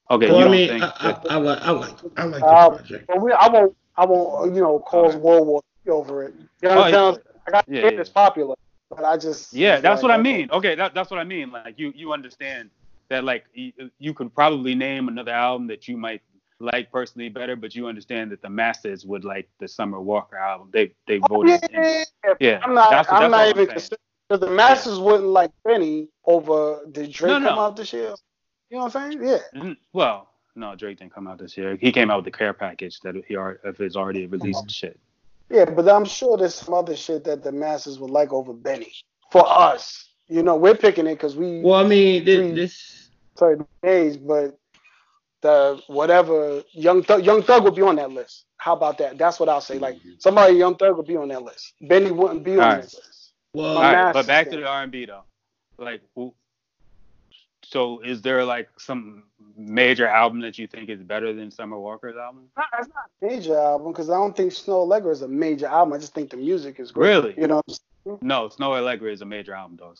Okay, 0.09 0.29
well, 0.29 0.35
you 0.35 0.41
I 0.41 0.43
don't 0.43 0.51
mean, 0.51 0.69
think 0.69 0.83
I, 0.83 0.89
I, 0.99 1.33
I, 1.33 1.37
like 1.37 1.61
I 1.61 1.71
like 1.71 1.97
I 2.17 2.23
like 2.23 2.43
uh, 2.43 2.69
the 2.69 2.75
project. 2.77 3.07
But 3.07 3.21
we, 3.21 3.31
I 3.31 3.47
won't 3.49 3.75
I 3.97 4.05
won't 4.05 4.53
you 4.53 4.61
know 4.61 4.79
cause 4.79 5.13
right. 5.13 5.23
World 5.23 5.47
War 5.47 5.61
over 5.89 6.23
it. 6.23 6.35
You 6.61 6.69
know 6.69 6.75
what 6.75 6.93
I'm 6.93 7.13
saying? 7.13 7.25
I 7.47 7.51
got 7.51 7.65
yeah, 7.67 7.81
yeah. 7.81 7.87
it's 7.89 8.09
popular, 8.09 8.55
but 8.89 9.03
I 9.03 9.17
just 9.17 9.53
yeah, 9.53 9.79
that's 9.79 10.03
like, 10.03 10.11
what 10.11 10.19
I 10.19 10.21
mean. 10.21 10.49
Okay, 10.51 10.75
that, 10.75 10.93
that's 10.93 11.09
what 11.09 11.19
I 11.19 11.23
mean. 11.23 11.51
Like 11.51 11.79
you 11.79 11.91
you 11.95 12.13
understand 12.13 12.69
that 13.09 13.23
like 13.23 13.45
you, 13.53 13.73
you 13.99 14.13
could 14.13 14.33
probably 14.33 14.75
name 14.75 15.07
another 15.07 15.31
album 15.31 15.67
that 15.67 15.87
you 15.87 15.97
might 15.97 16.21
like 16.61 16.91
personally 16.91 17.29
better, 17.29 17.55
but 17.55 17.75
you 17.75 17.87
understand 17.87 18.31
that 18.31 18.41
the 18.41 18.49
masses 18.49 19.05
would 19.05 19.23
like 19.25 19.49
the 19.59 19.67
Summer 19.67 19.99
Walker 19.99 20.37
album. 20.37 20.69
They 20.71 20.93
they 21.07 21.19
oh, 21.23 21.27
voted. 21.27 21.59
Oh, 21.63 21.67
yeah, 21.71 22.03
yeah, 22.23 22.33
yeah, 22.39 22.59
I'm 22.63 22.73
not. 22.73 22.91
That's, 22.91 23.11
I'm 23.11 23.29
that's 23.29 23.31
not 23.31 23.47
even 23.49 23.65
because 23.65 23.89
the 24.29 24.49
masses 24.49 24.97
yeah. 24.97 25.03
wouldn't 25.03 25.29
like 25.29 25.51
Benny 25.63 26.07
over. 26.25 26.81
Did 26.91 27.11
Drake 27.11 27.31
no, 27.31 27.39
no. 27.39 27.49
come 27.49 27.59
out 27.59 27.75
this 27.75 27.93
year? 27.93 28.15
You 28.69 28.77
know 28.77 28.85
what 28.85 28.95
I'm 28.95 29.11
saying? 29.11 29.27
Yeah. 29.27 29.59
Mm-hmm. 29.59 29.73
Well, 29.93 30.29
no, 30.55 30.75
Drake 30.75 30.99
didn't 30.99 31.13
come 31.13 31.27
out 31.27 31.39
this 31.39 31.57
year. 31.57 31.77
He 31.79 31.91
came 31.91 32.09
out 32.09 32.17
with 32.17 32.25
the 32.25 32.37
Care 32.37 32.53
package 32.53 32.99
that 33.01 33.15
he 33.27 33.35
of 33.35 33.77
his 33.77 33.95
already 33.95 34.27
released 34.27 34.59
uh-huh. 34.59 34.69
shit. 34.69 34.99
Yeah, 35.49 35.65
but 35.65 35.89
I'm 35.89 36.05
sure 36.05 36.37
there's 36.37 36.55
some 36.55 36.73
other 36.73 36.95
shit 36.95 37.25
that 37.25 37.43
the 37.43 37.51
masses 37.51 37.99
would 37.99 38.09
like 38.09 38.31
over 38.31 38.53
Benny. 38.53 38.93
For 39.31 39.43
us, 39.47 40.09
you 40.29 40.43
know, 40.43 40.55
we're 40.55 40.75
picking 40.75 41.07
it 41.07 41.15
because 41.15 41.35
we. 41.35 41.59
Well, 41.59 41.75
I 41.75 41.87
mean, 41.87 42.23
this. 42.23 42.55
this... 42.55 43.09
Sorry, 43.35 43.57
days, 43.81 44.17
but 44.17 44.57
the 45.41 45.81
whatever 45.87 46.63
young 46.71 47.03
Thug, 47.03 47.25
young 47.25 47.41
Thug 47.41 47.63
would 47.63 47.75
be 47.75 47.81
on 47.81 47.95
that 47.97 48.11
list. 48.11 48.45
How 48.57 48.73
about 48.73 48.97
that? 48.99 49.17
That's 49.17 49.39
what 49.39 49.49
I'll 49.49 49.61
say. 49.61 49.79
Like 49.79 49.97
somebody 50.19 50.55
young 50.55 50.75
Thug 50.75 50.97
would 50.97 51.07
be 51.07 51.17
on 51.17 51.27
that 51.29 51.43
list. 51.43 51.73
Benny 51.81 52.11
wouldn't 52.11 52.43
be 52.43 52.53
on 52.53 52.57
right. 52.59 52.81
this 52.81 52.95
list. 52.95 53.33
Well, 53.53 53.77
all 53.77 53.81
right, 53.81 54.13
but 54.13 54.27
back 54.27 54.49
to 54.49 54.57
the 54.57 54.67
R&B 54.67 55.05
though. 55.05 55.23
Like, 55.77 56.01
so 57.63 57.99
is 57.99 58.21
there 58.21 58.45
like 58.45 58.69
some 58.77 59.23
major 59.57 60.07
album 60.07 60.41
that 60.41 60.57
you 60.57 60.67
think 60.67 60.89
is 60.89 61.01
better 61.01 61.33
than 61.33 61.51
Summer 61.51 61.77
Walker's 61.77 62.15
album? 62.15 62.49
It's 62.79 62.89
not 62.89 63.09
a 63.21 63.25
major 63.25 63.57
album 63.57 63.91
because 63.91 64.09
I 64.09 64.13
don't 64.13 64.35
think 64.35 64.53
Snoh 64.53 64.87
Aalegra 64.87 65.11
is 65.11 65.21
a 65.21 65.27
major 65.27 65.67
album. 65.67 65.93
I 65.93 65.97
just 65.97 66.13
think 66.13 66.29
the 66.29 66.37
music 66.37 66.79
is 66.79 66.91
great. 66.91 67.09
Really? 67.09 67.33
You 67.37 67.47
know. 67.47 67.61
No, 68.21 68.49
Snoh 68.49 68.79
Aalegra 68.79 69.11
is 69.11 69.21
a 69.21 69.25
major 69.25 69.53
album, 69.53 69.77
though. 69.79 69.93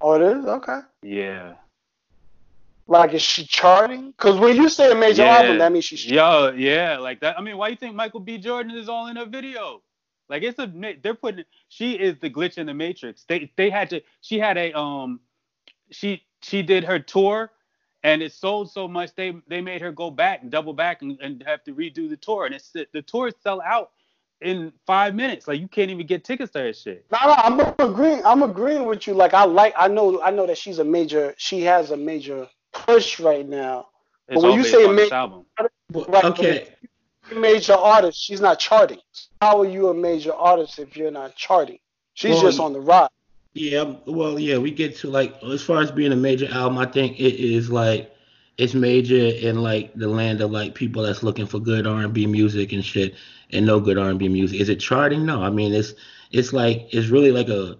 Oh, 0.00 0.12
it 0.12 0.22
is. 0.22 0.44
Okay. 0.44 0.80
Yeah. 1.02 1.54
Like, 2.88 3.12
is 3.12 3.22
she 3.22 3.46
charting? 3.46 4.12
Because 4.12 4.40
when 4.40 4.56
you 4.56 4.68
say 4.70 4.90
a 4.90 4.94
major 4.94 5.22
yeah. 5.22 5.36
album, 5.36 5.58
that 5.58 5.70
means 5.70 5.84
she's. 5.84 6.06
Yo, 6.06 6.54
yeah, 6.56 6.98
like 6.98 7.20
that. 7.20 7.38
I 7.38 7.42
mean, 7.42 7.58
why 7.58 7.68
you 7.68 7.76
think 7.76 7.94
Michael 7.94 8.20
B. 8.20 8.38
Jordan 8.38 8.74
is 8.74 8.88
all 8.88 9.08
in 9.08 9.16
her 9.16 9.26
video? 9.26 9.82
Like, 10.30 10.42
it's 10.42 10.58
a 10.58 10.72
they're 11.02 11.14
putting. 11.14 11.44
She 11.68 11.92
is 11.92 12.16
the 12.18 12.30
glitch 12.30 12.56
in 12.56 12.66
the 12.66 12.74
matrix. 12.74 13.24
They 13.24 13.52
they 13.56 13.68
had 13.68 13.90
to. 13.90 14.00
She 14.22 14.38
had 14.38 14.56
a 14.56 14.76
um. 14.76 15.20
She 15.90 16.22
she 16.42 16.62
did 16.62 16.84
her 16.84 16.98
tour 16.98 17.50
and 18.04 18.22
it 18.22 18.32
sold 18.32 18.70
so 18.70 18.86
much 18.86 19.14
they 19.14 19.34
they 19.48 19.60
made 19.60 19.80
her 19.80 19.92
go 19.92 20.10
back 20.10 20.42
and 20.42 20.50
double 20.50 20.72
back 20.72 21.02
and, 21.02 21.18
and 21.20 21.42
have 21.46 21.62
to 21.64 21.74
redo 21.74 22.08
the 22.08 22.16
tour 22.16 22.46
and 22.46 22.54
it's 22.54 22.70
the, 22.70 23.02
tours 23.02 23.34
sell 23.42 23.60
out 23.62 23.90
in 24.40 24.72
five 24.86 25.14
minutes 25.14 25.48
like 25.48 25.60
you 25.60 25.66
can't 25.66 25.90
even 25.90 26.06
get 26.06 26.24
tickets 26.24 26.52
to 26.52 26.60
her 26.60 26.72
shit 26.72 27.04
no 27.10 27.18
no 27.24 27.32
i'm 27.32 27.74
agreeing 27.80 28.24
i'm 28.24 28.42
agreeing 28.42 28.86
with 28.86 29.06
you 29.06 29.14
like 29.14 29.34
i 29.34 29.44
like 29.44 29.74
i 29.76 29.88
know 29.88 30.20
i 30.22 30.30
know 30.30 30.46
that 30.46 30.56
she's 30.56 30.78
a 30.78 30.84
major 30.84 31.34
she 31.38 31.62
has 31.62 31.90
a 31.90 31.96
major 31.96 32.46
push 32.86 33.20
right 33.20 33.48
now 33.48 33.88
it's 34.28 34.40
but 34.40 34.50
when 34.50 34.58
you 34.58 34.64
say 34.64 34.86
major 34.86 35.14
album. 35.14 35.46
Right, 35.92 36.24
okay 36.24 36.68
major 37.34 37.74
artist 37.74 38.18
she's 38.18 38.40
not 38.40 38.58
charting 38.58 39.00
how 39.42 39.60
are 39.60 39.68
you 39.68 39.88
a 39.88 39.94
major 39.94 40.32
artist 40.32 40.78
if 40.78 40.96
you're 40.96 41.10
not 41.10 41.36
charting 41.36 41.78
she's 42.14 42.34
well, 42.34 42.42
just 42.42 42.60
on 42.60 42.72
the 42.72 42.80
rise 42.80 43.10
yeah, 43.58 43.94
well, 44.06 44.38
yeah, 44.38 44.58
we 44.58 44.70
get 44.70 44.96
to 44.98 45.10
like 45.10 45.42
as 45.42 45.62
far 45.62 45.80
as 45.80 45.90
being 45.90 46.12
a 46.12 46.16
major 46.16 46.48
album, 46.50 46.78
I 46.78 46.86
think 46.86 47.18
it 47.18 47.34
is 47.34 47.70
like 47.70 48.14
it's 48.56 48.74
major 48.74 49.16
in 49.16 49.62
like 49.62 49.92
the 49.94 50.08
land 50.08 50.40
of 50.40 50.50
like 50.50 50.74
people 50.74 51.02
that's 51.02 51.22
looking 51.22 51.46
for 51.46 51.58
good 51.58 51.86
R 51.86 52.02
and 52.02 52.12
B 52.12 52.26
music 52.26 52.72
and 52.72 52.84
shit, 52.84 53.14
and 53.50 53.66
no 53.66 53.80
good 53.80 53.98
R 53.98 54.10
and 54.10 54.18
B 54.18 54.28
music. 54.28 54.60
Is 54.60 54.68
it 54.68 54.76
charting? 54.76 55.26
No, 55.26 55.42
I 55.42 55.50
mean 55.50 55.74
it's 55.74 55.94
it's 56.30 56.52
like 56.52 56.88
it's 56.92 57.08
really 57.08 57.32
like 57.32 57.48
a 57.48 57.76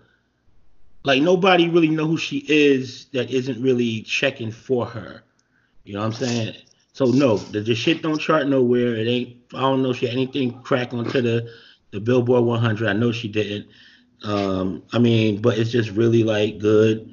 like 1.05 1.23
nobody 1.23 1.69
really 1.69 1.89
know 1.89 2.07
who 2.07 2.17
she 2.17 2.45
is 2.49 3.07
that 3.07 3.31
isn't 3.31 3.63
really 3.63 4.03
checking 4.03 4.51
for 4.51 4.87
her. 4.87 5.23
You 5.85 5.95
know 5.95 6.01
what 6.01 6.07
I'm 6.07 6.13
saying? 6.13 6.57
So 6.93 7.07
no, 7.07 7.37
the, 7.39 7.61
the 7.61 7.75
shit 7.75 8.03
don't 8.03 8.19
chart 8.19 8.49
nowhere. 8.49 8.97
It 8.97 9.09
ain't. 9.09 9.37
I 9.55 9.61
don't 9.61 9.83
know 9.83 9.93
she 9.93 10.07
had 10.07 10.15
anything 10.15 10.61
crack 10.63 10.93
onto 10.93 11.23
the 11.23 11.51
the 11.91 12.01
Billboard 12.01 12.45
100. 12.45 12.89
I 12.89 12.93
know 12.93 13.13
she 13.13 13.29
didn't. 13.29 13.69
Um, 14.25 14.83
I 14.93 14.99
mean, 14.99 15.41
but 15.41 15.59
it's 15.59 15.71
just 15.71 15.91
really 15.91 16.25
like 16.25 16.59
good, 16.59 17.09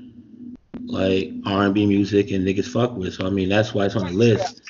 like 0.85 1.31
R 1.45 1.65
and 1.65 1.73
B 1.73 1.85
music 1.85 2.31
and 2.31 2.45
niggas 2.45 2.67
fuck 2.67 2.95
with. 2.95 3.13
So 3.13 3.27
I 3.27 3.29
mean, 3.29 3.47
that's 3.47 3.73
why 3.73 3.85
it's 3.85 3.95
on 3.95 4.07
the 4.07 4.13
list. 4.13 4.61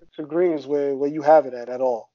It's 0.00 0.18
agrees 0.18 0.66
where 0.66 0.96
where 0.96 1.08
you 1.08 1.22
have 1.22 1.46
it 1.46 1.54
at 1.54 1.68
at 1.68 1.80
all. 1.80 2.10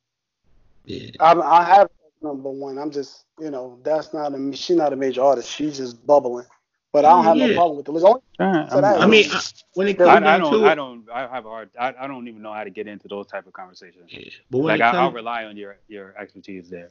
Yeah. 0.86 1.10
I, 1.20 1.34
I 1.34 1.64
have 1.64 1.90
number 2.22 2.50
one. 2.50 2.78
I'm 2.78 2.92
just, 2.92 3.26
you 3.40 3.52
know, 3.52 3.80
that's 3.84 4.14
not 4.14 4.34
a 4.34 4.56
she's 4.56 4.76
not 4.76 4.94
a 4.94 4.96
major 4.96 5.22
artist. 5.22 5.50
She's 5.50 5.78
just 5.78 6.06
bubbling. 6.06 6.46
But 6.94 7.06
I 7.06 7.10
don't 7.10 7.26
have 7.26 7.38
yeah. 7.38 7.48
no 7.48 7.54
problem 7.54 7.78
with 7.78 7.86
the 7.86 7.92
list. 7.92 8.06
Only, 8.06 8.22
so 8.40 8.82
I 8.82 9.06
mean, 9.06 9.26
I, 9.30 9.42
when 9.74 9.88
it 9.88 9.98
comes 9.98 10.10
I, 10.10 10.36
I 10.36 10.38
don't, 10.40 10.66
I 10.66 10.74
don't, 10.74 11.10
I 11.14 11.28
have 11.28 11.46
a 11.46 11.50
hard, 11.50 11.70
I, 11.78 11.94
I 12.00 12.08
don't 12.08 12.28
even 12.28 12.42
know 12.42 12.54
how 12.54 12.64
to 12.64 12.70
get 12.70 12.88
into 12.88 13.08
those 13.08 13.28
type 13.28 13.46
of 13.46 13.54
conversations. 13.54 14.10
Yeah. 14.10 14.30
But 14.50 14.58
like, 14.60 14.82
I, 14.82 15.04
will 15.04 15.12
rely 15.12 15.44
on 15.44 15.58
your 15.58 15.78
your 15.88 16.16
expertise 16.18 16.70
there. 16.70 16.90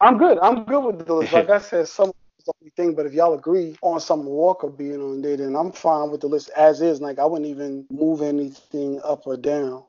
I'm 0.00 0.16
good. 0.16 0.38
I'm 0.38 0.64
good 0.64 0.80
with 0.80 1.06
the 1.06 1.12
list. 1.12 1.32
Like 1.32 1.50
I 1.50 1.58
said, 1.58 1.88
some 1.88 2.12
the 2.46 2.52
only 2.60 2.70
thing, 2.70 2.94
but 2.94 3.06
if 3.06 3.12
y'all 3.12 3.34
agree 3.34 3.76
on 3.82 4.00
some 4.00 4.24
Walker 4.24 4.68
being 4.68 5.00
on 5.00 5.22
there, 5.22 5.36
then 5.36 5.54
I'm 5.56 5.72
fine 5.72 6.10
with 6.10 6.20
the 6.20 6.26
list 6.26 6.50
as 6.56 6.80
is. 6.80 7.00
Like 7.00 7.18
I 7.18 7.24
wouldn't 7.24 7.50
even 7.50 7.86
move 7.90 8.22
anything 8.22 9.00
up 9.04 9.26
or 9.26 9.36
down. 9.36 9.84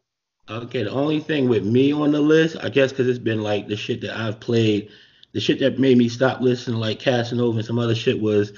Okay, 0.52 0.84
the 0.84 0.91
only 0.91 1.22
thing 1.22 1.47
with 1.47 1.66
me 1.66 1.93
on 1.93 2.12
the 2.12 2.20
list, 2.20 2.58
I 2.62 2.68
guess, 2.68 2.91
because 2.91 3.08
it's 3.08 3.18
been 3.18 3.41
like 3.41 3.70
the 3.70 3.78
shit 3.78 4.02
that 4.02 4.18
I've 4.18 4.41
played, 4.41 4.89
the 5.32 5.39
shit 5.39 5.60
that 5.60 5.80
made 5.80 5.97
me 5.97 6.10
stop 6.10 6.41
listening, 6.41 6.78
like 6.78 6.99
Casanova 6.99 7.58
and 7.58 7.66
some 7.66 7.80
other 7.80 7.95
shit, 7.95 8.20
was 8.20 8.52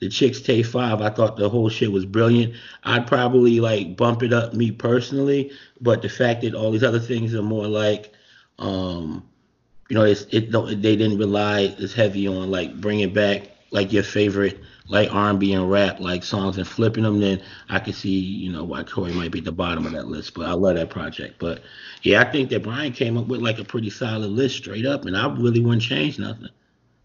the 0.00 0.08
Chixtape 0.08 0.66
Five. 0.66 1.00
I 1.00 1.08
thought 1.08 1.36
the 1.36 1.48
whole 1.48 1.68
shit 1.68 1.92
was 1.92 2.04
brilliant. 2.04 2.54
I'd 2.82 3.06
probably 3.06 3.60
like 3.60 3.96
bump 3.96 4.24
it 4.24 4.32
up 4.32 4.54
me 4.54 4.72
personally, 4.72 5.52
but 5.80 6.02
the 6.02 6.08
fact 6.08 6.42
that 6.42 6.54
all 6.54 6.72
these 6.72 6.82
other 6.82 6.98
things 6.98 7.32
are 7.32 7.42
more 7.42 7.68
like, 7.68 8.12
um, 8.58 9.24
you 9.88 9.94
know, 9.94 10.02
it's 10.02 10.26
it 10.32 10.50
don't 10.50 10.82
they 10.82 10.96
didn't 10.96 11.18
rely 11.18 11.76
as 11.78 11.92
heavy 11.92 12.26
on 12.26 12.50
like 12.50 12.80
bringing 12.80 13.12
back 13.12 13.52
like 13.70 13.92
your 13.92 14.02
favorite 14.02 14.60
like 14.88 15.12
R&B 15.12 15.52
and 15.52 15.70
rap 15.70 16.00
like 16.00 16.22
songs 16.22 16.58
and 16.58 16.66
flipping 16.66 17.04
them. 17.04 17.20
Then 17.20 17.42
I 17.68 17.78
can 17.78 17.92
see 17.92 18.10
you 18.10 18.52
know 18.52 18.64
why 18.64 18.84
Corey 18.84 19.12
might 19.12 19.30
be 19.30 19.38
at 19.38 19.44
the 19.44 19.52
bottom 19.52 19.86
of 19.86 19.92
that 19.92 20.08
list. 20.08 20.34
But 20.34 20.46
I 20.46 20.52
love 20.52 20.76
that 20.76 20.90
project. 20.90 21.38
But 21.38 21.62
yeah, 22.02 22.20
I 22.20 22.30
think 22.30 22.50
that 22.50 22.62
Brian 22.62 22.92
came 22.92 23.16
up 23.16 23.26
with 23.26 23.40
like 23.40 23.58
a 23.58 23.64
pretty 23.64 23.90
solid 23.90 24.30
list 24.30 24.56
straight 24.56 24.86
up, 24.86 25.04
and 25.04 25.16
I 25.16 25.32
really 25.34 25.60
wouldn't 25.60 25.82
change 25.82 26.18
nothing. 26.18 26.48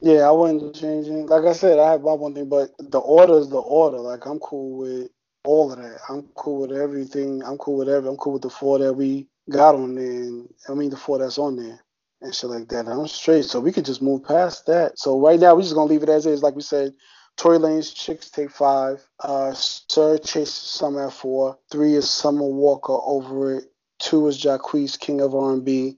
Yeah, 0.01 0.27
I 0.27 0.31
wouldn't 0.31 0.75
change 0.75 1.07
it. 1.07 1.11
Like 1.11 1.45
I 1.45 1.53
said, 1.53 1.77
I 1.77 1.91
have 1.91 2.01
my 2.01 2.13
one 2.13 2.33
thing, 2.33 2.49
but 2.49 2.71
the 2.79 2.99
order 2.99 3.37
is 3.37 3.49
the 3.49 3.59
order. 3.59 3.99
Like 3.99 4.25
I'm 4.25 4.39
cool 4.39 4.77
with 4.77 5.11
all 5.43 5.71
of 5.71 5.77
that. 5.79 5.99
I'm 6.09 6.23
cool 6.35 6.61
with 6.61 6.71
everything. 6.71 7.43
I'm 7.43 7.57
cool 7.57 7.77
with 7.77 7.89
every. 7.89 8.09
I'm 8.09 8.17
cool 8.17 8.33
with 8.33 8.41
the 8.41 8.49
four 8.49 8.79
that 8.79 8.93
we 8.93 9.27
got 9.49 9.75
on 9.75 9.95
there. 9.95 10.05
And, 10.05 10.53
I 10.69 10.73
mean 10.73 10.89
the 10.89 10.97
four 10.97 11.19
that's 11.19 11.37
on 11.37 11.55
there 11.55 11.79
and 12.21 12.33
shit 12.33 12.49
like 12.49 12.67
that. 12.69 12.87
I'm 12.87 13.07
straight, 13.07 13.45
so 13.45 13.59
we 13.59 13.71
could 13.71 13.85
just 13.85 14.01
move 14.01 14.23
past 14.23 14.65
that. 14.67 14.97
So 14.97 15.19
right 15.19 15.39
now 15.39 15.55
we're 15.55 15.61
just 15.61 15.75
gonna 15.75 15.89
leave 15.89 16.03
it 16.03 16.09
as 16.09 16.25
is, 16.25 16.43
like 16.43 16.55
we 16.55 16.61
said. 16.61 16.93
Tory 17.37 17.57
Lanez 17.57 17.93
Chixtape 17.93 18.51
Five, 18.51 19.05
uh, 19.19 19.53
Sir 19.53 20.17
Chase 20.19 20.53
Summer 20.53 21.07
at 21.07 21.13
four, 21.13 21.57
three 21.71 21.95
is 21.95 22.09
Summer 22.09 22.43
Walker 22.43 22.97
over 23.03 23.57
it, 23.57 23.71
two 23.99 24.27
is 24.27 24.37
Jacquees 24.37 24.99
King 24.99 25.21
of 25.21 25.33
R&B, 25.33 25.97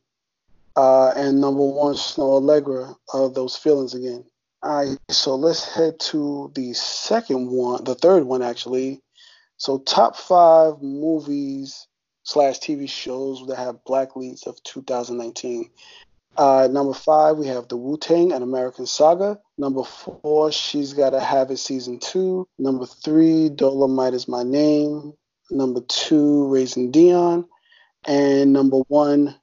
Uh, 0.76 1.10
and 1.16 1.40
number 1.40 1.64
one, 1.64 1.94
Snoh 1.94 2.42
Aalegra 2.42 2.96
of 3.14 3.34
Those 3.36 3.56
Feelings 3.56 3.94
Again. 3.94 4.26
All 4.64 4.76
right, 4.76 4.98
so 5.10 5.36
let's 5.36 5.66
head 5.66 6.00
to 6.00 6.52
the 6.56 6.74
second 6.74 7.52
one, 7.52 7.84
the 7.84 7.96
third 7.96 8.24
one 8.24 8.42
actually. 8.42 9.02
So 9.58 9.80
top 9.80 10.16
five 10.16 10.82
movies 10.82 11.88
slash 12.24 12.60
TV 12.60 12.88
shows 12.88 13.46
that 13.48 13.58
have 13.58 13.84
black 13.84 14.16
leads 14.16 14.48
of 14.48 14.62
2019. 14.64 15.70
Uh, 16.36 16.68
number 16.72 16.94
five, 16.94 17.38
we 17.38 17.48
have 17.48 17.68
The 17.68 17.78
Wu 17.78 17.98
Tang, 17.98 18.32
an 18.32 18.42
American 18.42 18.86
Saga. 18.86 19.40
Number 19.58 19.84
four, 19.84 20.52
She's 20.52 20.94
Gotta 20.94 21.20
Have 21.20 21.52
It 21.52 21.58
Season 21.58 22.00
2. 22.00 22.48
Number 22.58 22.86
three, 22.86 23.50
Dolomite 23.50 24.16
is 24.16 24.28
My 24.28 24.44
Name. 24.44 25.14
Number 25.52 25.82
two, 25.82 26.48
Raising 26.48 26.92
Dion. 26.92 27.46
And 28.06 28.52
number 28.52 28.78
one, 28.88 29.36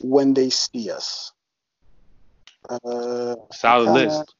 When 0.00 0.32
They 0.32 0.48
See 0.48 0.90
Us. 0.90 1.32
Uh, 2.68 3.36
Solid 3.52 3.86
kinda, 3.86 4.06
list. 4.06 4.34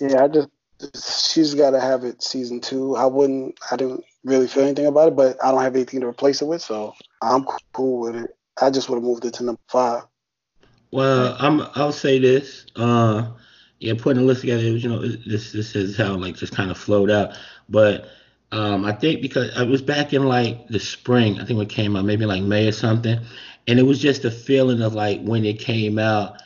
Yeah, 0.00 0.24
I 0.24 0.28
just, 0.28 1.32
She's 1.32 1.54
Gotta 1.54 1.80
Have 1.80 2.04
It 2.04 2.22
Season 2.22 2.60
2. 2.60 2.96
I 2.96 3.04
wouldn't, 3.04 3.58
I 3.70 3.76
didn't 3.76 4.04
really 4.24 4.48
feel 4.48 4.64
anything 4.64 4.86
about 4.86 5.08
it, 5.08 5.16
but 5.16 5.36
I 5.44 5.50
don't 5.50 5.62
have 5.62 5.76
anything 5.76 6.00
to 6.00 6.06
replace 6.06 6.40
it 6.40 6.46
with, 6.46 6.62
so 6.62 6.94
I'm 7.20 7.44
cool 7.74 8.00
with 8.00 8.16
it. 8.16 8.36
I 8.60 8.70
just 8.70 8.88
would 8.88 8.96
have 8.96 9.04
moved 9.04 9.26
it 9.26 9.34
to 9.34 9.44
number 9.44 9.60
five. 9.68 10.04
Well, 10.94 11.36
I'm. 11.40 11.60
I'll 11.74 11.90
say 11.90 12.20
this. 12.20 12.66
Uh, 12.76 13.26
yeah, 13.80 13.94
putting 13.98 14.22
the 14.22 14.26
list 14.28 14.42
together, 14.42 14.62
you 14.62 14.88
know, 14.88 15.00
this 15.02 15.50
this 15.50 15.74
is 15.74 15.96
how 15.96 16.14
like 16.14 16.36
just 16.36 16.54
kind 16.54 16.70
of 16.70 16.78
flowed 16.78 17.10
out. 17.10 17.36
But 17.68 18.10
um, 18.52 18.84
I 18.84 18.92
think 18.92 19.20
because 19.20 19.50
I 19.56 19.64
was 19.64 19.82
back 19.82 20.12
in 20.12 20.24
like 20.24 20.68
the 20.68 20.78
spring, 20.78 21.40
I 21.40 21.44
think 21.46 21.60
it 21.60 21.68
came 21.68 21.96
out 21.96 22.04
maybe 22.04 22.26
like 22.26 22.44
May 22.44 22.68
or 22.68 22.72
something, 22.72 23.18
and 23.66 23.78
it 23.80 23.82
was 23.82 23.98
just 23.98 24.24
a 24.24 24.30
feeling 24.30 24.82
of 24.82 24.94
like 24.94 25.20
when 25.22 25.44
it 25.44 25.58
came 25.58 25.98
out, 25.98 26.40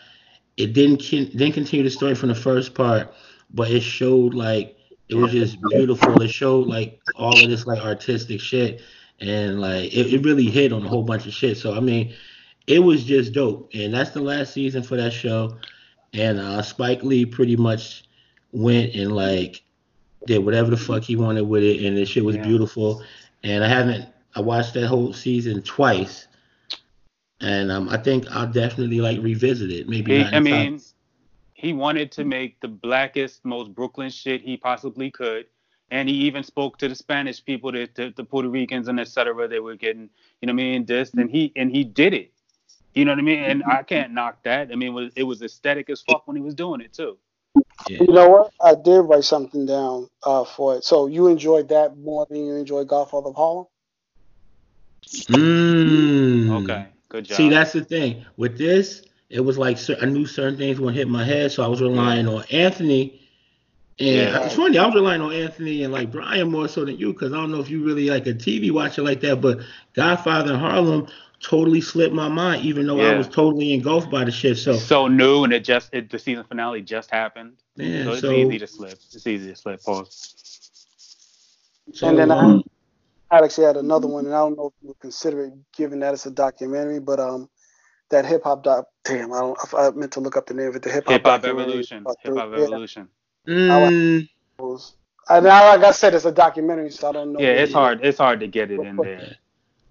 it 0.56 0.72
didn't 0.72 1.00
didn't 1.00 1.52
continue 1.52 1.84
the 1.84 1.90
story 1.90 2.14
from 2.14 2.30
the 2.30 2.34
first 2.34 2.72
part, 2.72 3.12
but 3.52 3.70
it 3.70 3.82
showed 3.82 4.32
like 4.32 4.78
it 5.10 5.16
was 5.16 5.32
just 5.32 5.58
beautiful. 5.68 6.22
It 6.22 6.30
showed 6.30 6.66
like 6.66 6.98
all 7.16 7.38
of 7.38 7.50
this 7.50 7.66
like 7.66 7.84
artistic 7.84 8.40
shit, 8.40 8.80
and 9.20 9.60
like 9.60 9.92
it, 9.92 10.14
it 10.14 10.24
really 10.24 10.48
hit 10.48 10.72
on 10.72 10.86
a 10.86 10.88
whole 10.88 11.02
bunch 11.02 11.26
of 11.26 11.34
shit. 11.34 11.58
So 11.58 11.74
I 11.74 11.80
mean, 11.80 12.14
it 12.68 12.80
was 12.80 13.04
just 13.04 13.32
dope. 13.32 13.70
And 13.74 13.92
that's 13.92 14.10
the 14.10 14.20
last 14.20 14.52
season 14.52 14.82
for 14.82 14.96
that 14.96 15.12
show. 15.12 15.56
And 16.12 16.38
uh, 16.38 16.62
Spike 16.62 17.02
Lee 17.02 17.26
pretty 17.26 17.56
much 17.56 18.04
went 18.52 18.94
and 18.94 19.12
like 19.12 19.62
did 20.26 20.44
whatever 20.44 20.70
the 20.70 20.76
fuck 20.76 21.02
he 21.02 21.16
wanted 21.16 21.42
with 21.42 21.62
it, 21.62 21.84
and 21.84 21.96
the 21.96 22.04
shit 22.04 22.24
was 22.24 22.36
yeah. 22.36 22.42
beautiful. 22.42 23.02
And 23.42 23.64
I 23.64 23.68
haven't 23.68 24.08
I 24.34 24.40
watched 24.40 24.74
that 24.74 24.86
whole 24.86 25.12
season 25.12 25.62
twice, 25.62 26.28
and 27.40 27.70
um, 27.70 27.88
I 27.88 27.96
think 27.96 28.30
I'll 28.30 28.50
definitely 28.50 29.00
like 29.00 29.20
revisit 29.20 29.70
it. 29.70 29.88
Maybe. 29.88 30.18
He, 30.18 30.24
I 30.24 30.40
mean, 30.40 30.80
he 31.54 31.72
wanted 31.72 32.12
to 32.12 32.24
make 32.24 32.60
the 32.60 32.68
blackest, 32.68 33.44
most 33.44 33.74
Brooklyn 33.74 34.10
shit 34.10 34.42
he 34.42 34.56
possibly 34.56 35.10
could, 35.10 35.46
and 35.90 36.08
he 36.08 36.14
even 36.14 36.42
spoke 36.42 36.78
to 36.78 36.88
the 36.88 36.94
Spanish 36.94 37.44
people, 37.44 37.72
the, 37.72 37.88
the, 37.94 38.12
the 38.16 38.24
Puerto 38.24 38.48
Ricans, 38.48 38.88
and 38.88 39.00
etc. 39.00 39.48
They 39.48 39.60
were 39.60 39.76
getting, 39.76 40.08
you 40.40 40.46
know, 40.46 40.52
what 40.52 40.60
I 40.60 40.64
mean, 40.64 40.84
this, 40.84 41.12
and 41.14 41.30
he 41.30 41.52
and 41.56 41.70
he 41.70 41.84
did 41.84 42.14
it. 42.14 42.32
You 42.94 43.04
know 43.04 43.12
what 43.12 43.18
I 43.18 43.22
mean? 43.22 43.38
And 43.38 43.62
I 43.64 43.82
can't 43.82 44.12
knock 44.12 44.42
that. 44.42 44.70
I 44.72 44.74
mean, 44.74 44.88
it 44.88 44.92
was, 44.92 45.12
it 45.14 45.22
was 45.22 45.42
aesthetic 45.42 45.88
as 45.90 46.02
fuck 46.02 46.26
when 46.26 46.36
he 46.36 46.42
was 46.42 46.54
doing 46.54 46.80
it 46.80 46.92
too. 46.92 47.16
Yeah. 47.88 47.98
You 48.00 48.12
know 48.12 48.28
what? 48.28 48.52
I 48.60 48.74
did 48.74 49.00
write 49.02 49.24
something 49.24 49.66
down 49.66 50.08
uh, 50.24 50.44
for 50.44 50.76
it. 50.76 50.84
So 50.84 51.06
you 51.06 51.28
enjoyed 51.28 51.68
that 51.68 51.96
more 51.98 52.26
than 52.28 52.44
you 52.44 52.54
enjoyed 52.54 52.88
Godfather 52.88 53.28
of 53.28 53.36
Harlem? 53.36 53.66
Mm. 55.28 56.64
Okay, 56.64 56.86
good 57.08 57.24
job. 57.24 57.36
See, 57.36 57.48
that's 57.48 57.72
the 57.72 57.84
thing. 57.84 58.24
With 58.36 58.58
this, 58.58 59.02
it 59.30 59.40
was 59.40 59.56
like 59.56 59.78
I 60.02 60.06
knew 60.06 60.26
certain 60.26 60.58
things 60.58 60.80
would 60.80 60.94
hit 60.94 61.08
my 61.08 61.24
head, 61.24 61.52
so 61.52 61.62
I 61.64 61.68
was 61.68 61.80
relying 61.80 62.26
yeah. 62.26 62.32
on 62.34 62.44
Anthony. 62.50 63.20
And 64.00 64.08
yeah. 64.08 64.44
it's 64.44 64.54
funny, 64.54 64.78
I 64.78 64.86
was 64.86 64.94
relying 64.94 65.20
on 65.20 65.32
Anthony 65.32 65.82
and 65.82 65.92
like 65.92 66.12
Brian 66.12 66.50
more 66.50 66.68
so 66.68 66.84
than 66.84 66.98
you, 66.98 67.12
because 67.12 67.32
I 67.32 67.36
don't 67.36 67.50
know 67.50 67.58
if 67.58 67.68
you 67.68 67.84
really 67.84 68.10
like 68.10 68.26
a 68.26 68.34
TV 68.34 68.70
watcher 68.70 69.02
like 69.02 69.20
that, 69.22 69.40
but 69.40 69.58
Godfather 69.94 70.54
in 70.54 70.60
Harlem 70.60 71.08
totally 71.40 71.80
slipped 71.80 72.14
my 72.14 72.28
mind, 72.28 72.64
even 72.64 72.86
though 72.86 73.00
yeah. 73.00 73.12
I 73.12 73.16
was 73.16 73.28
totally 73.28 73.72
engulfed 73.72 74.10
by 74.10 74.24
the 74.24 74.30
shit. 74.30 74.58
So 74.58 74.74
so 74.74 75.06
new, 75.06 75.44
and 75.44 75.52
it 75.52 75.64
just 75.64 75.92
it, 75.92 76.10
the 76.10 76.18
season 76.18 76.44
finale 76.44 76.82
just 76.82 77.10
happened. 77.10 77.54
Yeah, 77.76 78.04
so 78.04 78.12
it's 78.12 78.20
so, 78.20 78.32
easy 78.32 78.58
to 78.58 78.66
slip. 78.66 78.98
It's 79.12 79.26
easy 79.26 79.50
to 79.50 79.56
slip. 79.56 79.82
Pause. 79.82 80.34
So, 81.92 82.08
and 82.08 82.18
then 82.18 82.30
um, 82.30 82.62
I 83.30 83.38
actually 83.38 83.66
had 83.66 83.76
another 83.76 84.08
one, 84.08 84.26
and 84.26 84.34
I 84.34 84.38
don't 84.38 84.56
know 84.56 84.66
if 84.66 84.72
you 84.82 84.88
would 84.88 85.00
consider 85.00 85.44
it, 85.44 85.52
given 85.76 86.00
that 86.00 86.14
it's 86.14 86.26
a 86.26 86.30
documentary, 86.30 87.00
but 87.00 87.20
um, 87.20 87.48
that 88.10 88.26
hip 88.26 88.44
hop 88.44 88.64
doc. 88.64 88.88
Damn, 89.04 89.32
I 89.32 89.40
don't. 89.40 89.58
I 89.74 89.90
meant 89.90 90.12
to 90.12 90.20
look 90.20 90.36
up 90.36 90.46
the 90.46 90.54
name 90.54 90.68
of 90.68 90.76
it. 90.76 90.82
The 90.82 90.90
hip 90.90 91.04
hop. 91.04 91.12
Hip 91.12 91.26
hop 91.26 91.44
evolution. 91.44 92.04
Hip 92.22 92.36
hop 92.36 92.52
evolution. 92.52 93.08
Mm. 93.46 94.28
I, 95.30 95.38
like 95.38 95.84
I 95.84 95.90
said, 95.92 96.14
it's 96.14 96.24
a 96.24 96.32
documentary, 96.32 96.90
so 96.90 97.08
I 97.08 97.12
don't 97.12 97.32
know. 97.32 97.40
Yeah, 97.40 97.50
it's 97.50 97.72
hard. 97.72 98.00
It's 98.02 98.18
hard 98.18 98.40
to 98.40 98.46
get 98.46 98.70
it 98.70 98.80
in 98.80 98.96
there. 98.96 99.36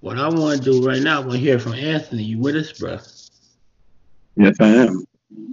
What 0.01 0.19
I 0.19 0.29
want 0.29 0.63
to 0.63 0.71
do 0.71 0.85
right 0.85 1.01
now, 1.01 1.17
I 1.17 1.19
want 1.19 1.33
to 1.33 1.37
hear 1.39 1.59
from 1.59 1.73
Anthony. 1.73 2.23
You 2.23 2.39
with 2.39 2.55
us, 2.55 2.71
bro? 2.71 2.99
Yes, 4.35 4.55
I 4.59 4.67
am. 4.67 5.05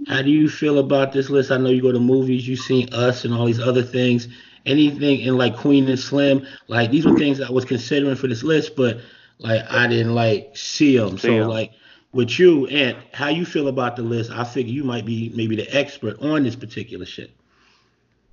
How 0.06 0.22
do 0.22 0.30
you 0.30 0.48
feel 0.48 0.78
about 0.78 1.12
this 1.12 1.30
list? 1.30 1.50
I 1.50 1.56
know 1.56 1.70
you 1.70 1.80
go 1.80 1.92
to 1.92 1.98
movies, 1.98 2.46
you've 2.46 2.60
seen 2.60 2.92
Us 2.92 3.24
and 3.24 3.32
all 3.32 3.46
these 3.46 3.60
other 3.60 3.82
things. 3.82 4.28
Anything 4.66 5.20
in 5.20 5.36
like 5.36 5.56
Queen 5.56 5.88
and 5.88 5.98
Slim, 5.98 6.46
like 6.68 6.90
these 6.90 7.04
were 7.04 7.16
things 7.16 7.40
I 7.40 7.50
was 7.50 7.64
considering 7.64 8.16
for 8.16 8.28
this 8.28 8.42
list, 8.42 8.76
but 8.76 8.98
like 9.38 9.62
I 9.70 9.86
didn't 9.86 10.14
like 10.14 10.56
see 10.56 10.96
them. 10.96 11.18
See 11.18 11.28
so 11.28 11.42
em. 11.42 11.48
like 11.48 11.72
with 12.12 12.38
you, 12.38 12.66
and 12.68 12.96
how 13.12 13.28
you 13.28 13.44
feel 13.44 13.68
about 13.68 13.96
the 13.96 14.02
list? 14.02 14.30
I 14.30 14.44
figure 14.44 14.72
you 14.72 14.84
might 14.84 15.04
be 15.04 15.32
maybe 15.34 15.56
the 15.56 15.68
expert 15.74 16.18
on 16.20 16.44
this 16.44 16.56
particular 16.56 17.04
shit. 17.04 17.30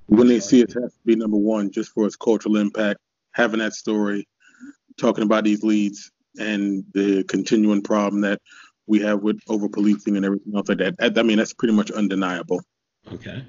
When 0.07 0.27
they 0.27 0.39
see 0.39 0.61
it 0.61 0.73
has 0.73 0.93
to 0.93 0.99
be 1.05 1.15
number 1.15 1.37
one, 1.37 1.71
just 1.71 1.91
for 1.91 2.05
its 2.05 2.15
cultural 2.15 2.57
impact, 2.57 2.99
having 3.31 3.59
that 3.59 3.73
story, 3.73 4.27
talking 5.01 5.23
about 5.23 5.43
these 5.43 5.63
leads 5.63 6.11
and 6.39 6.85
the 6.93 7.23
continuing 7.25 7.81
problem 7.81 8.21
that 8.21 8.41
we 8.87 8.99
have 8.99 9.21
with 9.21 9.39
over 9.47 9.67
policing 9.67 10.15
and 10.15 10.25
everything 10.25 10.53
else 10.55 10.69
like 10.69 10.77
that. 10.77 10.95
I 10.99 11.23
mean, 11.23 11.37
that's 11.37 11.53
pretty 11.53 11.73
much 11.73 11.91
undeniable. 11.91 12.61
Okay. 13.11 13.43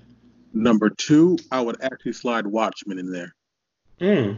Number 0.53 0.91
two, 0.91 1.39
I 1.51 1.61
would 1.61 1.81
actually 1.83 2.13
slide 2.13 2.47
Watchmen 2.47 2.99
in 2.99 3.11
there. 3.11 3.35
Hmm. 3.99 4.33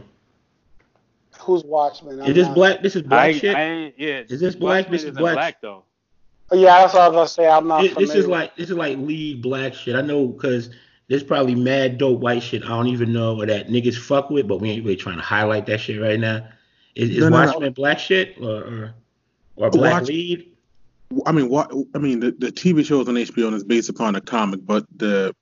Who's 1.39 1.63
Watchmen? 1.63 2.21
I'm 2.21 2.27
is 2.27 2.35
this 2.35 2.47
not... 2.47 2.55
black? 2.55 2.81
This 2.81 2.95
is 2.95 3.01
black 3.01 3.19
I, 3.19 3.33
shit. 3.33 3.55
I, 3.55 3.93
yeah. 3.97 4.23
Is 4.27 4.39
this 4.39 4.55
black? 4.55 4.85
Watchmen 4.85 4.91
this 4.91 5.03
is 5.03 5.17
black. 5.17 5.35
black 5.35 5.61
though. 5.61 5.83
Yeah, 6.51 6.81
that's 6.81 6.93
what 6.93 7.03
I 7.03 7.07
was 7.09 7.15
gonna 7.15 7.27
say. 7.27 7.47
I'm 7.47 7.67
not. 7.67 7.81
This, 7.81 7.95
this 7.95 8.15
is 8.15 8.27
like 8.27 8.55
this 8.55 8.69
is 8.69 8.75
like 8.75 8.97
lead 8.97 9.41
black 9.41 9.73
shit. 9.73 9.95
I 9.95 10.01
know 10.01 10.27
because 10.27 10.69
there's 11.09 11.23
probably 11.23 11.55
mad 11.55 11.97
dope 11.97 12.19
white 12.19 12.41
shit 12.41 12.63
I 12.63 12.69
don't 12.69 12.87
even 12.87 13.13
know 13.13 13.41
or 13.41 13.45
that 13.45 13.67
niggas 13.67 13.97
fuck 13.97 14.29
with, 14.29 14.47
but 14.47 14.61
we 14.61 14.71
ain't 14.71 14.83
really 14.83 14.95
trying 14.95 15.17
to 15.17 15.23
highlight 15.23 15.65
that 15.67 15.79
shit 15.79 16.01
right 16.01 16.19
now. 16.19 16.47
Is, 16.95 17.09
is 17.09 17.17
no, 17.17 17.29
no, 17.29 17.37
Watchmen 17.37 17.63
no. 17.63 17.69
black 17.71 17.99
shit 17.99 18.35
or 18.39 18.63
or, 18.63 18.95
or 19.57 19.69
black 19.69 20.01
Watch, 20.01 20.07
lead? 20.07 20.51
I 21.25 21.31
mean, 21.31 21.49
what 21.49 21.71
I 21.93 21.99
mean, 21.99 22.19
the, 22.19 22.31
the 22.31 22.51
TV 22.51 22.85
shows 22.85 23.07
on 23.07 23.15
HBO 23.15 23.47
and 23.47 23.55
is 23.55 23.63
based 23.63 23.89
upon 23.89 24.15
a 24.15 24.21
comic, 24.21 24.65
but 24.65 24.85
the 24.95 25.35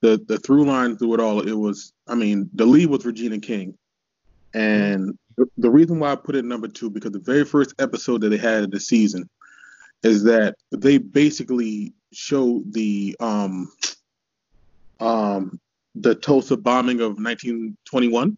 the 0.00 0.22
the 0.28 0.38
through 0.38 0.64
line 0.64 0.96
through 0.96 1.14
it 1.14 1.20
all, 1.20 1.40
it 1.40 1.52
was, 1.52 1.92
I 2.06 2.14
mean, 2.14 2.48
the 2.54 2.66
lead 2.66 2.90
was 2.90 3.04
Regina 3.04 3.38
King, 3.38 3.76
and 4.54 5.18
the, 5.36 5.46
the 5.58 5.70
reason 5.70 5.98
why 5.98 6.12
I 6.12 6.16
put 6.16 6.36
it 6.36 6.44
number 6.44 6.68
two 6.68 6.90
because 6.90 7.12
the 7.12 7.18
very 7.18 7.44
first 7.44 7.74
episode 7.78 8.20
that 8.20 8.28
they 8.28 8.36
had 8.36 8.64
of 8.64 8.70
the 8.70 8.80
season 8.80 9.28
is 10.02 10.22
that 10.24 10.56
they 10.70 10.98
basically 10.98 11.92
show 12.12 12.62
the 12.70 13.16
um 13.20 13.72
um 15.00 15.60
the 15.94 16.14
Tulsa 16.14 16.56
bombing 16.56 17.00
of 17.00 17.18
1921 17.18 18.36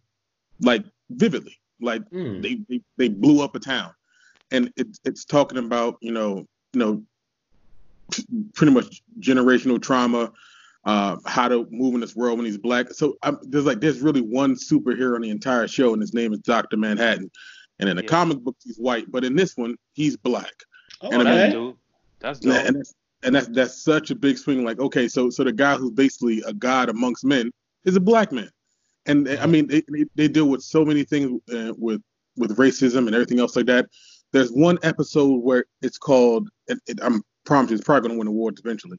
like 0.61 0.85
vividly 1.11 1.59
like 1.83 2.03
mm. 2.11 2.43
they, 2.43 2.61
they 2.69 2.83
they 2.97 3.09
blew 3.09 3.43
up 3.43 3.55
a 3.55 3.59
town, 3.59 3.93
and 4.51 4.73
it, 4.77 4.99
it's 5.05 5.25
talking 5.25 5.59
about 5.59 5.99
you 6.01 6.13
know 6.13 6.47
you 6.73 6.81
know 6.81 7.03
pretty 8.55 8.73
much 8.73 9.03
generational 9.21 9.81
trauma, 9.81 10.33
uh, 10.85 11.17
how 11.27 11.49
to 11.49 11.67
move 11.71 11.95
in 11.95 12.01
this 12.01 12.17
world 12.17 12.39
when 12.39 12.47
he's 12.47 12.59
black. 12.59 12.91
So 12.93 13.17
I'm, 13.23 13.39
there's 13.43 13.65
like 13.65 13.81
there's 13.81 14.01
really 14.01 14.21
one 14.21 14.55
superhero 14.55 15.17
in 15.17 15.23
the 15.23 15.31
entire 15.31 15.69
show, 15.69 15.93
and 15.93 16.01
his 16.01 16.15
name 16.15 16.33
is 16.33 16.41
Doctor 16.41 16.77
Manhattan. 16.77 17.31
And 17.79 17.89
in 17.89 17.97
the 17.97 18.03
yeah. 18.03 18.09
comic 18.09 18.39
books, 18.39 18.65
he's 18.65 18.77
white, 18.77 19.11
but 19.11 19.25
in 19.25 19.35
this 19.35 19.57
one, 19.57 19.77
he's 19.95 20.17
black. 20.17 20.53
Oh, 21.01 21.11
and 21.11 21.27
that's 21.27 21.53
dope. 21.53 21.79
That's 22.21 22.39
dope. 22.39 22.55
And 22.55 22.77
that's, 22.77 22.95
and 23.25 23.35
that's 23.35 23.49
that's 23.49 23.83
such 23.83 24.11
a 24.11 24.15
big 24.15 24.39
swing. 24.39 24.65
Like, 24.65 24.79
okay, 24.79 25.09
so 25.09 25.31
so 25.31 25.45
the 25.45 25.53
guy 25.53 25.77
who's 25.77 25.93
basically 25.93 26.43
a 26.47 26.53
god 26.53 26.89
amongst 26.89 27.25
men 27.25 27.51
is 27.85 27.97
a 27.97 28.01
black 28.01 28.31
man 28.31 28.51
and 29.07 29.29
I 29.29 29.47
mean 29.47 29.67
they, 29.67 29.83
they 30.15 30.29
deal 30.29 30.49
with 30.49 30.63
so 30.63 30.85
many 30.85 31.05
things 31.05 31.41
uh, 31.53 31.73
with 31.77 32.03
with 32.37 32.57
racism 32.57 33.07
and 33.07 33.15
everything 33.15 33.41
else 33.41 33.57
like 33.57 33.67
that. 33.67 33.87
There's 34.33 34.51
one 34.51 34.79
episode 34.83 35.43
where 35.43 35.65
it's 35.83 35.99
called 35.99 36.49
it, 36.67 36.79
it, 36.87 36.99
I'm 37.03 37.23
promising 37.45 37.77
it's 37.77 37.85
probably 37.85 38.09
going 38.09 38.17
to 38.17 38.19
win 38.19 38.29
awards 38.29 38.61
eventually. 38.65 38.97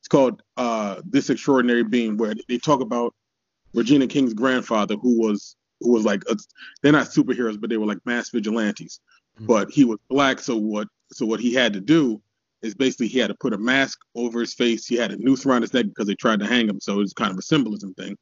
It's 0.00 0.08
called 0.08 0.42
uh, 0.56 1.00
This 1.06 1.30
Extraordinary 1.30 1.84
Being, 1.84 2.16
where 2.16 2.34
they 2.48 2.58
talk 2.58 2.80
about 2.80 3.14
Regina 3.72 4.06
King's 4.06 4.34
grandfather, 4.34 4.96
who 4.96 5.20
was 5.20 5.56
who 5.80 5.92
was 5.92 6.04
like 6.04 6.22
a, 6.28 6.36
they're 6.82 6.92
not 6.92 7.06
superheroes, 7.06 7.60
but 7.60 7.70
they 7.70 7.76
were 7.76 7.86
like 7.86 8.04
mass 8.04 8.30
vigilantes. 8.30 9.00
Mm-hmm. 9.36 9.46
But 9.46 9.70
he 9.70 9.84
was 9.84 9.98
black, 10.08 10.40
so 10.40 10.56
what 10.56 10.88
so 11.12 11.26
what 11.26 11.40
he 11.40 11.54
had 11.54 11.72
to 11.72 11.80
do 11.80 12.20
is 12.62 12.74
basically 12.74 13.08
he 13.08 13.18
had 13.18 13.28
to 13.28 13.34
put 13.34 13.52
a 13.52 13.58
mask 13.58 13.98
over 14.14 14.40
his 14.40 14.54
face. 14.54 14.86
He 14.86 14.96
had 14.96 15.12
a 15.12 15.16
noose 15.16 15.44
around 15.44 15.62
his 15.62 15.74
neck 15.74 15.86
because 15.86 16.06
they 16.06 16.14
tried 16.14 16.40
to 16.40 16.46
hang 16.46 16.68
him, 16.68 16.80
so 16.80 17.00
it's 17.00 17.12
kind 17.12 17.30
of 17.30 17.38
a 17.38 17.42
symbolism 17.42 17.94
thing. 17.94 18.16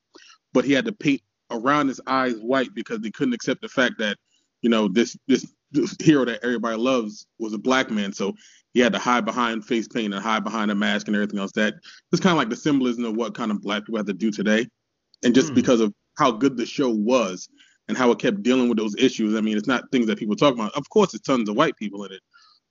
But 0.53 0.65
he 0.65 0.73
had 0.73 0.85
to 0.85 0.93
paint 0.93 1.23
around 1.51 1.89
his 1.89 2.01
eyes 2.07 2.37
white 2.37 2.75
because 2.75 3.01
they 3.01 3.11
couldn't 3.11 3.35
accept 3.35 3.61
the 3.63 3.69
fact 3.69 3.95
that 3.99 4.17
you 4.63 4.71
know 4.71 4.89
this 4.89 5.17
this, 5.29 5.53
this 5.73 5.97
hero 6.01 6.25
that 6.25 6.41
everybody 6.43 6.77
loves 6.77 7.27
was 7.39 7.53
a 7.53 7.59
black 7.59 7.91
man. 7.91 8.13
So 8.13 8.35
he 8.75 8.81
had 8.81 8.93
to 8.93 8.99
hide 8.99 9.25
behind 9.25 9.65
face 9.65 9.89
paint 9.89 10.15
and 10.15 10.23
hide 10.23 10.45
behind 10.45 10.71
a 10.71 10.75
mask 10.75 11.07
and 11.07 11.17
everything 11.17 11.39
else. 11.39 11.53
That 11.53 11.75
it's 12.11 12.23
kind 12.23 12.33
of 12.33 12.39
like 12.39 12.51
the 12.51 12.57
symbolism 12.57 13.05
of 13.05 13.17
what 13.17 13.35
kind 13.35 13.51
of 13.51 13.61
black 13.61 13.85
people 13.85 13.99
have 13.99 14.07
to 14.07 14.13
do 14.13 14.31
today, 14.31 14.67
and 15.25 15.35
just 15.35 15.53
mm. 15.53 15.55
because 15.55 15.81
of 15.81 15.93
how 16.19 16.31
good 16.31 16.57
the 16.57 16.67
show 16.67 16.91
was 16.91 17.49
and 17.89 17.97
how 17.97 18.11
it 18.11 18.19
kept 18.19 18.43
dealing 18.43 18.69
with 18.69 18.79
those 18.79 18.95
issues. 18.97 19.35
I 19.35 19.41
mean, 19.41 19.57
it's 19.57 19.67
not 19.67 19.91
things 19.91 20.07
that 20.07 20.19
people 20.19 20.37
talk 20.37 20.55
about. 20.55 20.73
Of 20.75 20.89
course, 20.91 21.15
it's 21.15 21.27
tons 21.27 21.49
of 21.49 21.57
white 21.57 21.77
people 21.77 22.05
in 22.05 22.13
it, 22.13 22.21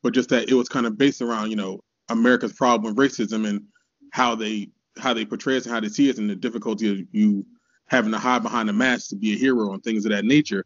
but 0.04 0.14
just 0.14 0.30
that 0.30 0.50
it 0.50 0.54
was 0.54 0.70
kind 0.70 0.86
of 0.86 0.98
based 0.98 1.22
around 1.22 1.50
you 1.50 1.56
know 1.56 1.82
America's 2.10 2.54
problem 2.54 2.94
with 2.94 3.12
racism 3.12 3.48
and 3.48 3.64
how 4.12 4.36
they 4.36 4.70
how 4.98 5.14
they 5.14 5.26
portray 5.26 5.58
us 5.58 5.66
and 5.66 5.74
how 5.74 5.80
they 5.80 5.90
see 5.90 6.10
us 6.10 6.18
and 6.18 6.30
the 6.30 6.36
difficulty 6.36 6.92
of 6.92 7.08
you 7.12 7.46
having 7.92 8.14
to 8.14 8.18
hide 8.18 8.42
behind 8.42 8.70
a 8.70 8.74
mask 8.74 9.10
to 9.10 9.18
be 9.18 9.34
a 9.34 9.36
hero 9.36 9.74
and 9.74 9.84
things 9.84 10.06
of 10.06 10.12
that 10.12 10.24
nature. 10.24 10.66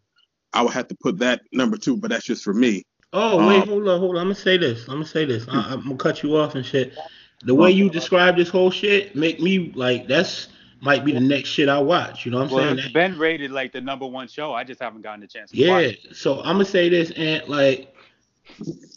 I 0.54 0.62
would 0.62 0.74
have 0.74 0.88
to 0.90 0.96
put 0.96 1.18
that 1.18 1.42
number 1.52 1.76
two, 1.76 1.98
but 1.98 2.12
that's 2.12 2.24
just 2.24 2.44
for 2.44 2.54
me. 2.54 2.84
Oh 3.14 3.48
wait, 3.48 3.64
um, 3.64 3.68
hold 3.68 3.88
on, 3.88 4.00
hold 4.00 4.16
on. 4.16 4.22
I'm 4.22 4.26
gonna 4.28 4.36
say 4.36 4.58
this. 4.58 4.84
I'm 4.84 4.96
gonna 4.96 5.06
say 5.06 5.26
this. 5.26 5.48
I, 5.50 5.74
am 5.74 5.82
gonna 5.82 5.98
cut 5.98 6.22
you 6.22 6.38
off 6.38 6.54
and 6.54 6.64
shit. 6.64 6.94
The 7.44 7.56
way 7.56 7.72
you 7.72 7.90
describe 7.90 8.38
this 8.38 8.50
whole 8.50 8.70
shit 8.70 9.16
make 9.16 9.40
me 9.40 9.72
like 9.76 10.08
that's 10.08 10.50
might 10.82 11.04
be 11.04 11.14
the 11.14 11.20
next 11.20 11.50
shit 11.50 11.68
I 11.68 11.80
watch. 11.80 12.26
You 12.26 12.32
know 12.32 12.38
what 12.38 12.50
I'm 12.50 12.56
well, 12.56 12.78
saying? 12.78 12.94
been 12.94 13.18
rated 13.18 13.52
like 13.52 13.72
the 13.72 13.82
number 13.82 14.06
one 14.06 14.28
show. 14.28 14.54
I 14.54 14.64
just 14.64 14.80
haven't 14.80 15.02
gotten 15.02 15.24
a 15.24 15.28
chance. 15.28 15.50
to 15.50 15.58
Yeah. 15.58 15.92
So 16.14 16.40
I'm 16.40 16.56
gonna 16.56 16.66
say 16.66 16.90
this 16.90 17.12
and 17.12 17.48
like 17.48 17.96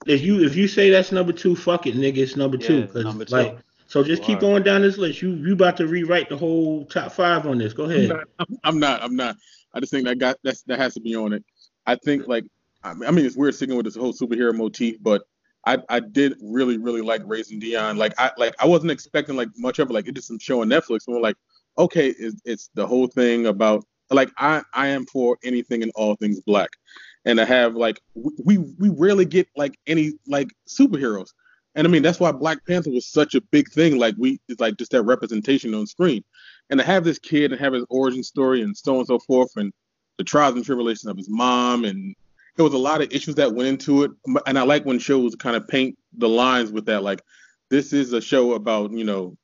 if 0.07 0.21
you 0.21 0.45
if 0.45 0.55
you 0.55 0.69
say 0.69 0.91
that's 0.91 1.13
number 1.13 1.33
two, 1.33 1.57
fuck 1.57 1.87
it, 1.87 1.97
nigga, 1.97 2.19
it's 2.19 2.37
number 2.37 2.59
two. 2.59 2.87
Cause 2.89 3.05
number 3.05 3.25
two. 3.25 3.35
like 3.35 3.59
so 3.89 4.05
just 4.05 4.23
keep 4.23 4.41
going 4.41 4.63
down 4.63 4.83
this 4.83 4.99
list. 4.99 5.23
You 5.23 5.31
you 5.31 5.55
about 5.55 5.79
to 5.79 5.87
rewrite 5.87 6.29
the 6.29 6.37
whole 6.37 6.85
top 6.85 7.11
five 7.11 7.47
on 7.47 7.57
this. 7.57 7.73
Go 7.73 7.85
ahead. 7.85 8.11
I'm 8.11 8.19
not. 8.19 8.59
I'm 8.63 8.79
not. 8.79 9.03
I'm 9.03 9.17
not. 9.17 9.37
I 9.73 9.81
just 9.81 9.91
think 9.91 10.05
that 10.07 10.19
got 10.19 10.37
that's 10.45 10.63
that 10.65 10.79
has 10.79 10.93
to 10.95 11.01
be 11.01 11.17
on 11.17 11.33
it. 11.33 11.43
I 11.87 11.97
think 11.97 12.29
like 12.29 12.45
I 12.85 12.93
mean 12.93 13.25
it's 13.25 13.35
weird 13.35 13.55
sticking 13.55 13.77
with 13.77 13.87
this 13.87 13.97
whole 13.97 14.13
superhero 14.13 14.55
motif, 14.55 14.97
but 15.01 15.23
I 15.65 15.79
I 15.89 16.01
did 16.01 16.37
really 16.43 16.77
really 16.77 17.01
like 17.01 17.23
Raising 17.25 17.59
Dion. 17.59 17.97
Like 17.97 18.13
I 18.19 18.31
like 18.37 18.55
I 18.61 18.67
wasn't 18.67 18.93
expecting 18.93 19.37
like 19.37 19.49
much 19.57 19.79
of 19.79 19.89
it. 19.89 19.95
Like 19.95 20.07
it 20.07 20.15
did 20.15 20.25
some 20.25 20.39
show 20.39 20.61
on 20.61 20.69
Netflix, 20.69 21.07
and 21.07 21.17
we're 21.17 21.23
like, 21.23 21.37
okay, 21.79 22.09
it's, 22.11 22.41
it's 22.45 22.71
the 22.75 22.87
whole 22.87 23.07
thing 23.07 23.47
about 23.47 23.85
like 24.11 24.31
I 24.37 24.63
I 24.75 24.89
am 24.89 25.07
for 25.07 25.39
anything 25.43 25.83
and 25.83 25.93
all 25.95 26.15
things 26.15 26.43
black, 26.43 26.69
and 27.25 27.41
I 27.41 27.47
have 27.47 27.75
like 27.75 28.01
we 28.15 28.59
we 28.59 28.91
rarely 28.91 29.25
get 29.25 29.49
like 29.57 29.79
any 29.87 30.13
like 30.27 30.49
superheroes, 30.69 31.31
and 31.79 31.87
I 31.87 31.91
mean 31.91 32.03
that's 32.03 32.21
why 32.21 32.33
Black 32.33 32.67
Panther 32.67 32.91
was 32.91 33.07
such 33.07 33.35
a 33.35 33.41
big 33.41 33.71
thing. 33.71 33.99
Like 33.99 34.15
we 34.19 34.41
it's 34.49 34.61
like 34.61 34.77
just 34.77 34.93
that 34.93 35.03
representation 35.03 35.75
on 35.75 35.87
screen, 35.87 36.23
and 36.69 36.79
to 36.79 36.85
have 36.85 37.05
this 37.05 37.19
kid 37.19 37.53
and 37.53 37.61
have 37.61 37.73
his 37.73 37.87
origin 37.89 38.23
story 38.23 38.63
and 38.63 38.77
so 38.77 38.95
on 38.95 38.99
and 38.99 39.07
so 39.07 39.19
forth, 39.21 39.51
and 39.57 39.73
the 40.19 40.25
trials 40.25 40.55
and 40.57 40.65
tribulations 40.65 41.07
of 41.07 41.17
his 41.17 41.31
mom 41.31 41.85
and 41.85 42.15
there 42.57 42.65
was 42.65 42.75
a 42.75 42.79
lot 42.79 43.01
of 43.01 43.13
issues 43.13 43.37
that 43.37 43.55
went 43.55 43.69
into 43.69 44.03
it 44.03 44.11
and 44.47 44.59
i 44.59 44.63
like 44.63 44.85
when 44.85 44.99
shows 44.99 45.37
kind 45.37 45.55
of 45.55 45.69
paint 45.69 45.97
the 46.15 46.29
lines 46.29 46.73
with 46.73 46.85
that 46.87 47.05
like 47.05 47.23
this 47.71 47.93
is 47.93 48.13
a 48.13 48.21
show 48.21 48.55
about 48.55 48.91
you 48.91 49.05
know 49.05 49.37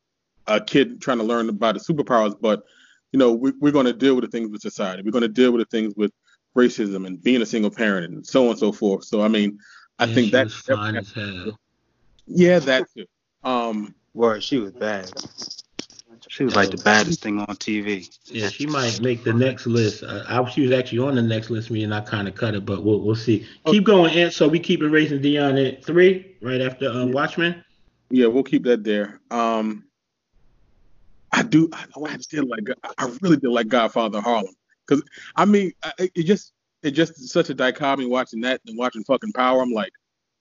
a 0.47 0.61
kid 0.61 1.01
trying 1.01 1.19
to 1.19 1.25
learn 1.25 1.49
about 1.49 1.75
the 1.75 1.81
superpowers, 1.81 2.35
but 2.41 2.65
you 3.13 3.19
know, 3.19 3.33
we, 3.33 3.51
are 3.63 3.73
going 3.73 3.87
to 3.87 3.93
deal 3.93 4.15
with 4.15 4.25
the 4.25 4.31
things 4.31 4.51
with 4.51 4.61
society. 4.61 5.03
We're 5.03 5.13
going 5.13 5.23
to 5.23 5.29
deal 5.29 5.53
with 5.53 5.61
the 5.61 5.77
things 5.77 5.95
with 5.97 6.13
racism 6.57 7.07
and 7.07 7.23
being 7.23 7.43
a 7.43 7.47
single 7.47 7.71
parent 7.71 8.13
and 8.13 8.27
so 8.27 8.45
on 8.45 8.51
and 8.51 8.59
so 8.59 8.73
forth. 8.73 9.05
So 9.05 9.23
I 9.23 9.29
mean, 9.29 9.59
I 9.99 10.07
yeah, 10.07 10.15
think 10.15 10.33
that's 10.33 10.55
fine 10.55 10.97
as 10.97 11.13
hell. 11.13 11.59
Yeah, 12.27 12.59
that 12.61 12.87
too. 12.95 13.07
Um, 13.43 13.95
word, 14.15 14.43
she 14.43 14.59
was 14.59 14.73
bad. 14.73 15.11
She 16.29 16.45
was 16.45 16.57
like 16.57 16.71
the 16.71 16.79
baddest 16.79 17.23
thing 17.23 17.39
on 17.39 17.57
TV. 17.57 18.09
Yeah, 18.25 18.49
she 18.49 18.67
might 18.67 19.01
make 19.01 19.25
the 19.25 19.33
next 19.33 19.67
list. 19.67 20.03
Uh, 20.03 20.25
I, 20.27 20.49
she 20.49 20.63
was 20.63 20.73
actually 20.73 21.01
on 21.01 21.15
the 21.15 21.23
next 21.23 21.51
list, 21.51 21.71
me 21.71 21.85
and 21.85 21.95
I 21.95 22.01
kind 22.01 22.27
of 22.27 22.35
cut 22.35 22.55
it, 22.55 22.65
but 22.65 22.83
we'll 22.83 23.01
we'll 23.01 23.15
see. 23.15 23.47
Keep 23.67 23.85
going, 23.85 24.17
and 24.17 24.33
so 24.33 24.49
we 24.49 24.59
keep 24.59 24.83
erasing 24.83 25.21
Dion 25.21 25.57
at 25.59 25.85
three 25.85 26.37
right 26.41 26.61
after 26.61 26.89
um, 26.89 27.13
Watchmen. 27.13 27.63
Yeah, 28.11 28.27
we'll 28.27 28.43
keep 28.43 28.65
that 28.65 28.85
there. 28.85 29.21
Um, 29.31 29.85
I 31.31 31.43
do. 31.43 31.69
I, 31.73 31.85
I 32.07 32.17
did 32.17 32.49
like. 32.49 32.69
I 32.99 33.17
really 33.21 33.37
did 33.37 33.51
like 33.51 33.69
Godfather 33.69 34.21
Harlem 34.21 34.55
because 34.87 35.05
I 35.37 35.45
mean, 35.45 35.73
it 35.99 36.25
just 36.25 36.53
it 36.83 36.93
just 36.93 37.29
such 37.29 37.51
a 37.51 37.55
dichotomy 37.55 38.07
watching 38.07 38.41
that 38.43 38.61
and 38.67 38.79
watching 38.79 39.05
fucking 39.05 39.33
Power. 39.33 39.63
I'm 39.63 39.73
like, 39.73 39.93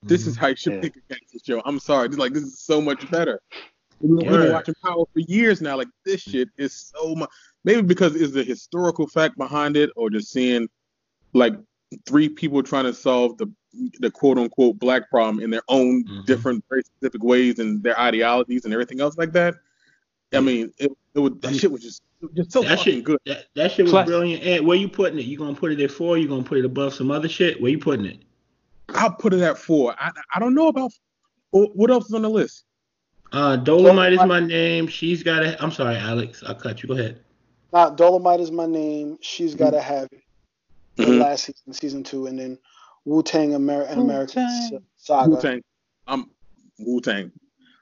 this 0.03 0.21
mm-hmm. 0.21 0.29
is 0.29 0.37
how 0.37 0.47
you 0.47 0.55
should 0.55 0.73
yeah. 0.73 0.81
make 0.81 0.95
a 0.95 1.13
gangster 1.13 1.39
show. 1.45 1.61
I'm 1.65 1.79
sorry, 1.79 2.09
just 2.09 2.19
like 2.19 2.33
this 2.33 2.43
is 2.43 2.59
so 2.59 2.81
much 2.81 3.09
better. 3.09 3.41
We've 3.99 4.19
been 4.19 4.51
watching 4.51 4.75
Power 4.83 5.05
for 5.13 5.19
years 5.19 5.61
now. 5.61 5.77
Like 5.77 5.87
this 6.05 6.21
shit 6.21 6.49
is 6.57 6.91
so 6.93 7.15
much. 7.15 7.29
Maybe 7.63 7.81
because 7.81 8.15
it's 8.15 8.33
the 8.33 8.43
historical 8.43 9.07
fact 9.07 9.37
behind 9.37 9.77
it, 9.77 9.89
or 9.95 10.09
just 10.09 10.31
seeing 10.31 10.67
like 11.33 11.53
three 12.05 12.27
people 12.27 12.61
trying 12.63 12.85
to 12.85 12.93
solve 12.93 13.37
the 13.37 13.51
the 13.99 14.11
quote 14.11 14.37
unquote 14.37 14.77
black 14.77 15.09
problem 15.09 15.43
in 15.43 15.49
their 15.49 15.63
own 15.67 16.03
mm-hmm. 16.03 16.21
different 16.25 16.63
very 16.69 16.83
specific 16.83 17.23
ways 17.23 17.59
and 17.59 17.81
their 17.81 17.99
ideologies 17.99 18.65
and 18.65 18.73
everything 18.73 19.01
else 19.01 19.17
like 19.17 19.31
that. 19.31 19.55
I 20.33 20.39
mean, 20.39 20.71
it, 20.79 20.91
it 21.13 21.19
was, 21.19 21.33
that 21.41 21.55
shit 21.55 21.71
was 21.71 21.81
just 21.81 22.01
just 22.33 22.51
so 22.51 22.61
that 22.61 22.77
fucking 22.77 22.95
shit, 22.95 23.03
good. 23.03 23.19
That, 23.25 23.45
that 23.55 23.71
shit 23.71 23.85
was 23.85 23.91
Plus, 23.91 24.07
brilliant. 24.07 24.43
And 24.43 24.65
where 24.65 24.77
you 24.77 24.87
putting 24.87 25.19
it? 25.19 25.25
You 25.25 25.37
gonna 25.37 25.55
put 25.55 25.71
it 25.71 25.79
at 25.79 25.91
four? 25.91 26.17
You 26.17 26.27
gonna 26.27 26.43
put 26.43 26.57
it 26.57 26.65
above 26.65 26.93
some 26.93 27.11
other 27.11 27.29
shit? 27.29 27.61
Where 27.61 27.71
you 27.71 27.79
putting 27.79 28.05
it? 28.05 28.23
I'll 28.95 29.13
put 29.13 29.33
it 29.33 29.41
at 29.41 29.57
four. 29.57 29.95
I 29.97 30.11
I 30.33 30.39
don't 30.39 30.53
know 30.53 30.67
about 30.67 30.91
what 31.51 31.91
else 31.91 32.05
is 32.05 32.13
on 32.13 32.23
the 32.23 32.29
list. 32.29 32.65
Uh, 33.31 33.55
Dolomite, 33.55 33.65
Dolomite 33.65 34.13
is 34.13 34.25
my 34.25 34.39
name. 34.39 34.87
She's 34.87 35.23
got 35.23 35.39
to. 35.39 35.61
I'm 35.61 35.71
sorry, 35.71 35.95
Alex. 35.95 36.43
I'll 36.45 36.55
cut 36.55 36.83
you. 36.83 36.87
Go 36.87 36.95
ahead. 36.95 37.19
Nah, 37.71 37.89
Dolomite 37.89 38.39
is 38.39 38.51
my 38.51 38.67
name. 38.67 39.17
She's 39.21 39.55
got 39.55 39.71
to 39.71 39.77
mm-hmm. 39.77 39.93
have 39.93 40.09
it. 40.11 40.21
Mm-hmm. 40.97 41.21
last 41.21 41.45
season, 41.45 41.73
season 41.73 42.03
two, 42.03 42.27
and 42.27 42.37
then 42.37 42.59
Wu 43.05 43.23
Tang 43.23 43.53
Amer- 43.53 43.87
American 43.87 44.47
Saga. 44.95 45.29
Wu 45.29 45.41
Tang. 45.41 45.63
I'm 46.07 46.29
Wu 46.77 47.01
Tang. 47.01 47.31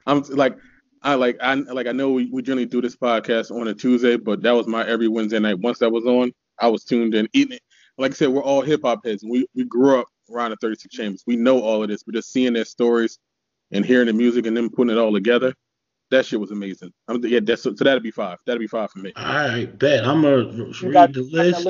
I'm 0.06 0.22
like 0.30 0.56
I 1.02 1.14
like 1.14 1.36
I 1.42 1.54
like 1.54 1.86
I 1.86 1.92
know 1.92 2.12
we, 2.12 2.30
we 2.32 2.42
generally 2.42 2.66
do 2.66 2.80
this 2.80 2.96
podcast 2.96 3.50
on 3.50 3.68
a 3.68 3.74
Tuesday, 3.74 4.16
but 4.16 4.42
that 4.42 4.52
was 4.52 4.66
my 4.66 4.86
every 4.86 5.08
Wednesday 5.08 5.38
night. 5.38 5.58
Once 5.58 5.78
that 5.80 5.90
was 5.90 6.06
on, 6.06 6.32
I 6.58 6.68
was 6.68 6.84
tuned 6.84 7.14
in, 7.14 7.28
eating 7.32 7.56
it. 7.56 7.62
Like 7.98 8.12
I 8.12 8.14
said, 8.14 8.30
we're 8.30 8.42
all 8.42 8.62
hip 8.62 8.80
hop 8.82 9.04
heads. 9.04 9.22
We 9.22 9.46
we 9.54 9.64
grew 9.64 10.00
up 10.00 10.06
around 10.32 10.50
the 10.50 10.56
36 10.56 10.94
Chambers. 10.94 11.24
We 11.26 11.36
know 11.36 11.60
all 11.60 11.82
of 11.82 11.88
this, 11.88 12.02
but 12.02 12.14
just 12.14 12.32
seeing 12.32 12.52
their 12.52 12.64
stories 12.64 13.18
and 13.70 13.84
hearing 13.84 14.06
the 14.06 14.12
music 14.12 14.46
and 14.46 14.56
them 14.56 14.70
putting 14.70 14.96
it 14.96 14.98
all 14.98 15.12
together, 15.12 15.54
that 16.10 16.26
shit 16.26 16.40
was 16.40 16.50
amazing. 16.50 16.92
I'm, 17.08 17.24
yeah, 17.24 17.40
that's 17.42 17.62
so, 17.62 17.74
so 17.74 17.84
that'd 17.84 18.02
be 18.02 18.10
five. 18.10 18.38
That'd 18.46 18.60
be 18.60 18.66
five 18.66 18.90
for 18.90 18.98
me. 18.98 19.12
All 19.16 19.24
right, 19.24 19.78
bet. 19.78 20.04
I'm 20.04 20.22
gonna 20.22 20.44
read 20.82 21.14
the 21.14 21.22
list. 21.30 21.66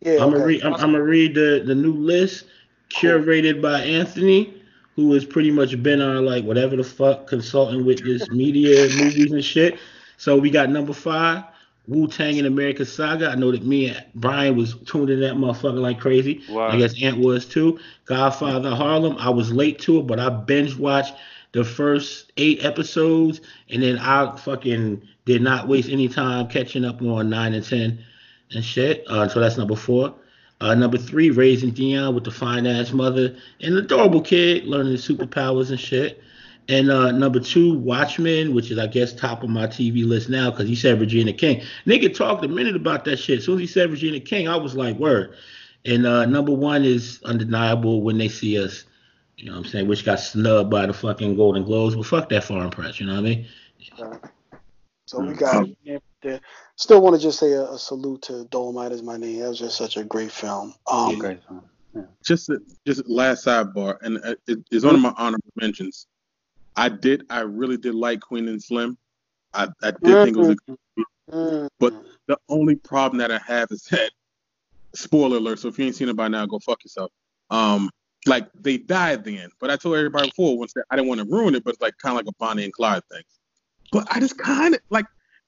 Yeah, 0.00 0.22
I'm 0.22 0.32
gonna 0.32 0.44
read. 0.44 0.62
I'm, 0.62 0.74
I'm 0.74 0.92
gonna 0.92 1.02
read 1.02 1.34
the 1.34 1.62
the 1.64 1.74
new 1.74 1.92
list 1.92 2.46
curated 2.90 3.62
by 3.62 3.80
Anthony 3.80 4.62
who 4.96 5.12
has 5.12 5.24
pretty 5.24 5.50
much 5.50 5.80
been 5.82 6.00
our 6.00 6.20
like 6.20 6.42
whatever 6.44 6.74
the 6.74 6.82
fuck 6.82 7.26
consulting 7.26 7.84
with 7.84 8.02
this 8.02 8.28
media 8.30 8.88
movies 8.96 9.30
and 9.30 9.44
shit. 9.44 9.78
So 10.16 10.38
we 10.38 10.50
got 10.50 10.70
number 10.70 10.94
five, 10.94 11.44
Wu 11.88 12.06
Tang 12.08 12.38
and 12.38 12.46
American 12.46 12.84
Saga. 12.84 13.28
I 13.28 13.34
know 13.34 13.52
that 13.52 13.64
me 13.64 13.88
and 13.88 14.04
Brian 14.14 14.56
was 14.56 14.74
tuned 14.86 15.10
in 15.10 15.20
that 15.20 15.34
motherfucker 15.34 15.80
like 15.80 16.00
crazy. 16.00 16.42
Wow. 16.48 16.68
I 16.68 16.78
guess 16.78 17.00
Ant 17.00 17.18
was 17.18 17.46
too. 17.46 17.78
Godfather 18.06 18.74
Harlem. 18.74 19.16
I 19.18 19.30
was 19.30 19.52
late 19.52 19.78
to 19.80 20.00
it, 20.00 20.06
but 20.06 20.18
I 20.18 20.28
binge 20.28 20.76
watched 20.76 21.14
the 21.52 21.64
first 21.64 22.32
eight 22.36 22.64
episodes, 22.64 23.40
and 23.70 23.82
then 23.82 23.98
I 23.98 24.36
fucking 24.36 25.02
did 25.24 25.42
not 25.42 25.68
waste 25.68 25.88
any 25.88 26.08
time 26.08 26.48
catching 26.48 26.84
up 26.84 27.00
on 27.02 27.30
nine 27.30 27.54
and 27.54 27.64
ten 27.64 27.98
and 28.52 28.64
shit. 28.64 29.04
Uh, 29.08 29.28
so 29.28 29.40
that's 29.40 29.56
number 29.56 29.76
four. 29.76 30.14
Uh, 30.60 30.74
number 30.74 30.96
three, 30.98 31.30
raising 31.30 31.70
Dion 31.70 32.14
with 32.14 32.24
the 32.24 32.30
fine 32.30 32.66
ass 32.66 32.92
mother 32.92 33.36
and 33.60 33.74
adorable 33.74 34.22
kid 34.22 34.64
learning 34.64 34.92
the 34.92 34.98
superpowers 34.98 35.70
and 35.70 35.78
shit. 35.78 36.22
And 36.68 36.90
uh, 36.90 37.12
number 37.12 37.38
two, 37.38 37.78
Watchmen, 37.78 38.54
which 38.54 38.70
is 38.70 38.78
I 38.78 38.88
guess 38.88 39.12
top 39.12 39.42
of 39.44 39.50
my 39.50 39.66
TV 39.66 40.06
list 40.06 40.28
now 40.28 40.50
because 40.50 40.68
he 40.68 40.74
said 40.74 41.00
Regina 41.00 41.32
King. 41.32 41.62
Nigga 41.86 42.12
talked 42.12 42.44
a 42.44 42.48
minute 42.48 42.74
about 42.74 43.04
that 43.04 43.18
shit. 43.18 43.38
As 43.38 43.44
soon 43.44 43.54
as 43.54 43.60
he 43.60 43.66
said 43.66 43.90
Regina 43.90 44.18
King, 44.18 44.48
I 44.48 44.56
was 44.56 44.74
like, 44.74 44.96
word. 44.96 45.34
And 45.84 46.04
uh, 46.06 46.26
number 46.26 46.52
one 46.52 46.84
is 46.84 47.20
undeniable 47.24 48.02
when 48.02 48.18
they 48.18 48.28
see 48.28 48.62
us. 48.62 48.84
You 49.36 49.46
know 49.46 49.52
what 49.52 49.66
I'm 49.66 49.70
saying? 49.70 49.86
Which 49.86 50.04
got 50.04 50.18
snubbed 50.18 50.70
by 50.70 50.86
the 50.86 50.92
fucking 50.92 51.36
Golden 51.36 51.64
Globes, 51.64 51.94
but 51.94 52.06
fuck 52.06 52.28
that 52.30 52.42
foreign 52.42 52.70
press. 52.70 52.98
You 52.98 53.06
know 53.06 53.14
what 53.14 53.20
I 53.20 53.22
mean? 53.22 53.46
So 55.06 55.20
we 55.20 55.34
got 55.34 55.68
there. 56.22 56.40
Still 56.74 57.00
want 57.00 57.14
to 57.14 57.22
just 57.22 57.38
say 57.38 57.52
a, 57.52 57.70
a, 57.70 57.78
salute 57.78 58.22
to 58.22 58.44
Dolomite 58.46 58.92
is 58.92 59.02
my 59.02 59.16
name. 59.16 59.40
That 59.40 59.48
was 59.48 59.58
just 59.58 59.76
such 59.76 59.96
a 59.96 60.04
great 60.04 60.32
film. 60.32 60.74
Um, 60.90 61.18
great 61.18 61.44
film. 61.44 61.62
Yeah. 61.94 62.02
Just 62.24 62.50
just 62.86 63.08
last 63.08 63.46
sidebar, 63.46 63.98
and 64.02 64.18
uh, 64.24 64.34
it, 64.46 64.58
it's 64.70 64.84
one 64.84 64.96
of 64.96 65.00
my 65.00 65.14
honorable 65.16 65.52
mentions. 65.54 66.06
I 66.76 66.88
did, 66.88 67.24
I 67.30 67.40
really 67.40 67.76
did 67.76 67.94
like 67.94 68.20
Queen 68.20 68.48
and 68.48 68.62
Slim. 68.62 68.98
I, 69.54 69.68
I 69.82 69.90
did 69.90 70.00
mm-hmm. 70.02 70.24
think 70.24 70.36
it 70.36 70.40
was 70.40 70.48
a 70.50 70.56
good 70.66 70.78
mm-hmm. 71.30 71.66
but 71.80 71.94
the 72.26 72.38
only 72.48 72.76
problem 72.76 73.18
that 73.18 73.30
I 73.30 73.40
have 73.46 73.68
is 73.70 73.82
that 73.84 74.10
spoiler 74.94 75.38
alert. 75.38 75.58
So 75.58 75.68
if 75.68 75.78
you 75.78 75.86
ain't 75.86 75.94
seen 75.94 76.08
it 76.08 76.16
by 76.16 76.28
now, 76.28 76.46
go 76.46 76.58
fuck 76.58 76.84
yourself. 76.84 77.10
Um, 77.50 77.90
like 78.26 78.48
they 78.54 78.78
died 78.78 79.24
then. 79.24 79.48
But 79.60 79.70
I 79.70 79.76
told 79.76 79.96
everybody 79.96 80.28
before 80.28 80.58
once 80.58 80.72
that 80.74 80.84
I 80.90 80.96
didn't 80.96 81.08
want 81.08 81.20
to 81.20 81.26
ruin 81.26 81.54
it, 81.54 81.64
but 81.64 81.74
it's 81.74 81.82
like 81.82 81.96
kind 81.98 82.18
of 82.18 82.24
like 82.24 82.28
a 82.28 82.36
Bonnie 82.38 82.64
and 82.64 82.72
Clyde 82.72 83.02
thing. 83.10 83.22
But 83.92 84.06
I 84.10 84.20
just 84.20 84.36
kind 84.36 84.74
of 84.74 84.80
like 84.90 85.06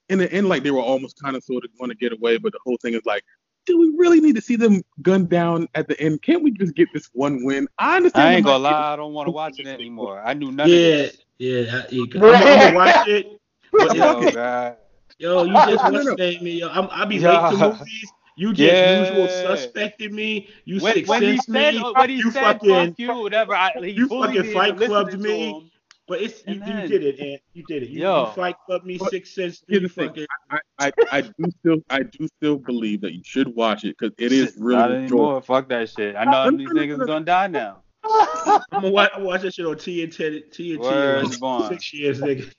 in 0.09 0.18
the 0.18 0.33
end, 0.33 0.49
like 0.49 0.62
they 0.62 0.70
were 0.70 0.81
almost 0.81 1.20
kind 1.22 1.37
of 1.37 1.45
sort 1.45 1.64
of 1.64 1.70
going 1.79 1.91
to 1.91 1.97
get 1.97 2.12
away, 2.12 2.39
but 2.39 2.53
the 2.53 2.61
whole 2.64 2.79
thing 2.81 2.95
is 2.95 3.05
like, 3.05 3.24
do 3.68 3.78
we 3.78 3.94
really 3.96 4.20
need 4.20 4.34
to 4.34 4.42
see 4.42 4.56
them 4.56 4.82
gunned 5.02 5.28
down 5.28 5.68
at 5.74 5.86
the 5.86 6.00
end? 6.00 6.22
Can't 6.22 6.42
we 6.42 6.50
just 6.50 6.74
get 6.74 6.92
this 6.92 7.08
one 7.12 7.44
win? 7.44 7.68
I 7.78 7.96
understand. 7.96 8.28
I 8.28 8.34
ain't 8.34 8.44
gonna 8.44 8.58
lie, 8.58 8.92
I 8.92 8.96
don't 8.96 9.12
want 9.12 9.28
to 9.28 9.32
watch 9.32 9.60
it 9.60 9.66
anymore. 9.66 10.20
I 10.24 10.34
knew 10.34 10.50
nothing. 10.50 10.74
Yeah, 10.74 11.06
yeah, 11.38 11.82
I, 11.92 12.08
I'm, 12.16 12.24
I'm 12.24 12.58
gonna 12.58 12.74
watch 12.74 12.96
it. 13.06 13.26
But 13.72 13.94
Yo, 13.94 14.32
God. 14.32 14.76
Yo, 15.18 15.44
you 15.44 15.54
just 15.66 15.84
what's 15.84 16.06
the 16.06 16.38
me? 16.42 16.58
Yo, 16.58 16.68
I'm, 16.68 16.88
I 16.90 17.04
be 17.04 17.18
Yeah. 17.18 17.48
late 17.48 17.50
to 17.50 17.56
movies. 17.56 18.12
You 18.36 18.52
just 18.52 18.80
Yeah. 18.80 18.98
usual 19.00 19.28
suspected 19.28 20.12
me. 20.12 20.48
You 20.64 20.80
When, 20.80 20.94
six 20.94 21.08
when 21.08 21.22
he 21.22 21.38
said, 21.38 21.74
me. 21.74 21.80
when 21.92 22.08
he 22.10 22.16
you 22.16 22.30
said 22.30 22.42
fucking, 22.42 22.86
fuck 22.86 22.98
you, 22.98 23.14
whatever, 23.14 23.54
I, 23.54 23.72
he 23.82 23.90
you 23.92 24.08
fucking 24.08 24.44
fight 24.44 24.76
clubbed 24.76 25.12
listening 25.12 25.22
me. 25.22 25.70
To 26.09 26.14
him. 26.14 26.20
but 26.20 26.20
it's 26.22 26.42
you, 26.46 26.62
And 26.62 26.90
you 26.92 26.98
did 26.98 27.04
it, 27.04 27.20
and 27.20 27.40
you 27.54 27.62
did 27.64 27.82
it. 27.84 27.88
You, 27.90 28.00
Yo. 28.02 28.26
you 28.26 28.32
fight 28.32 28.56
club 28.66 28.84
me 28.84 28.98
But 28.98 29.11
six 29.11 29.34
sense. 29.34 29.62
Here's 29.68 29.82
the 29.82 29.88
thing. 29.88 30.26
I, 30.50 30.59
I, 30.78 30.92
I 31.11 31.20
do 31.22 31.50
still 31.61 31.76
I 31.90 32.02
do 32.02 32.26
still 32.38 32.56
believe 32.59 33.00
that 33.02 33.12
you 33.12 33.22
should 33.24 33.54
watch 33.54 33.84
it 33.84 33.96
because 33.98 34.14
it 34.18 34.32
is 34.32 34.56
really 34.59 34.78
Not 34.78 34.90
enjoyable. 34.92 35.24
anymore. 35.24 35.42
Fuck 35.42 35.68
that 35.68 35.88
shit. 35.90 36.16
I 36.16 36.24
know 36.24 36.50
these 36.56 36.68
niggas 36.70 37.06
gonna 37.06 37.24
die 37.24 37.48
now. 37.48 37.82
I'm 38.04 38.62
gonna 38.72 38.90
watch, 38.90 39.11
watch 39.18 39.42
that 39.42 39.54
shit 39.54 39.66
on 39.66 39.74
TNT. 39.76 40.48
TNT 40.50 40.68
in 40.70 40.78
Word 40.78 41.24
like 41.30 41.40
bond. 41.40 41.74
six 41.74 41.92
years, 41.92 42.20
nigga. 42.20 42.50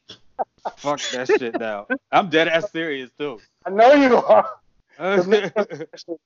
Fuck 0.78 1.02
that 1.12 1.28
shit 1.28 1.56
now. 1.58 1.88
I'm 2.12 2.30
dead 2.30 2.48
ass 2.48 2.72
serious 2.72 3.10
too. 3.18 3.40
I 3.66 3.70
know 3.72 3.94
you 3.94 4.18
are. 4.18 4.50
yeah, 5.00 5.50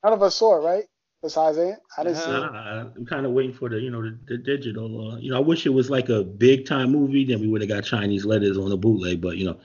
None 0.04 0.14
of 0.14 0.22
us 0.24 0.36
saw 0.36 0.58
it, 0.58 0.66
right? 0.66 0.84
Besides 1.24 1.58
Ant, 1.58 1.80
I 1.98 2.04
didn't 2.04 2.18
see 2.18 2.30
it. 2.30 2.34
Nah, 2.34 2.82
I'm 2.82 3.06
kind 3.06 3.26
of 3.26 3.32
waiting 3.32 3.54
for 3.54 3.70
the, 3.70 3.80
you 3.80 3.90
know, 3.90 4.02
the, 4.02 4.20
the 4.28 4.38
digital. 4.38 5.14
Uh, 5.14 5.18
you 5.20 5.32
know, 5.32 5.38
I 5.38 5.40
wish 5.40 5.66
it 5.66 5.70
was 5.70 5.90
like 5.90 6.10
a 6.10 6.22
big 6.22 6.66
time 6.66 6.92
movie. 6.92 7.24
Then 7.24 7.40
we 7.40 7.48
would 7.48 7.62
have 7.62 7.70
got 7.70 7.86
Chinese 7.86 8.26
letters 8.26 8.58
on 8.58 8.70
the 8.70 8.76
bootleg. 8.76 9.22
But 9.22 9.38
you 9.38 9.46
know, 9.46 9.58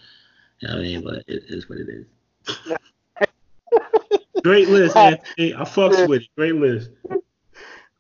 you 0.60 0.68
know 0.68 0.74
what 0.74 0.80
I 0.80 0.84
mean, 0.84 1.02
but 1.02 1.24
it 1.26 1.42
is 1.48 1.68
what 1.68 1.78
it 1.78 1.88
is. 1.88 2.06
Great 4.44 4.68
list, 4.68 4.96
Anthony. 4.96 5.52
I 5.52 5.62
fucks 5.62 6.08
with 6.08 6.22
it. 6.22 6.28
Great 6.36 6.54
list. 6.54 6.90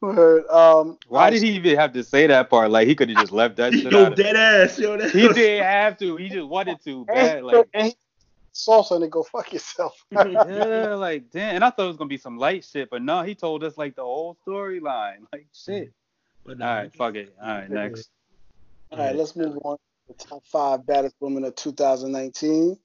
Word, 0.00 0.46
Um, 0.46 0.96
Why 1.08 1.28
did 1.28 1.42
he 1.42 1.50
even 1.56 1.76
have 1.76 1.92
to 1.94 2.04
say 2.04 2.28
that 2.28 2.48
part? 2.48 2.70
Like 2.70 2.86
he 2.86 2.94
could 2.94 3.08
have 3.08 3.18
just 3.18 3.32
left 3.32 3.56
that 3.56 3.72
shit 3.74 3.90
Yo, 3.90 4.04
out. 4.04 4.12
Of 4.12 4.18
dead 4.18 4.36
ass. 4.36 4.78
Yo, 4.78 4.96
he 5.08 5.28
didn't 5.32 5.64
have 5.64 5.98
to. 5.98 6.14
He 6.14 6.28
just 6.28 6.46
wanted 6.46 6.80
to. 6.84 7.04
Bad. 7.06 7.42
Like 7.42 7.68
and 7.74 7.88
he 7.88 7.96
salsa 8.58 8.92
and 8.92 9.04
they 9.04 9.08
go 9.08 9.22
fuck 9.22 9.52
yourself. 9.52 10.04
yeah, 10.10 10.94
like 10.94 11.30
damn. 11.30 11.56
And 11.56 11.64
I 11.64 11.70
thought 11.70 11.84
it 11.84 11.88
was 11.88 11.96
gonna 11.96 12.08
be 12.08 12.18
some 12.18 12.38
light 12.38 12.64
shit, 12.64 12.90
but 12.90 13.02
no, 13.02 13.22
he 13.22 13.34
told 13.34 13.64
us 13.64 13.78
like 13.78 13.94
the 13.94 14.02
whole 14.02 14.36
storyline. 14.46 15.18
Like 15.32 15.46
shit. 15.54 15.92
But, 16.44 16.60
All 16.60 16.68
right, 16.68 16.94
fuck 16.94 17.14
it. 17.14 17.34
All 17.40 17.48
right, 17.48 17.70
next. 17.70 18.10
All 18.90 18.98
right, 18.98 19.14
let's 19.14 19.36
move 19.36 19.58
on 19.64 19.76
the 20.08 20.14
top 20.14 20.42
five 20.46 20.86
baddest 20.86 21.14
women 21.20 21.44
of 21.44 21.54
2019. 21.54 22.76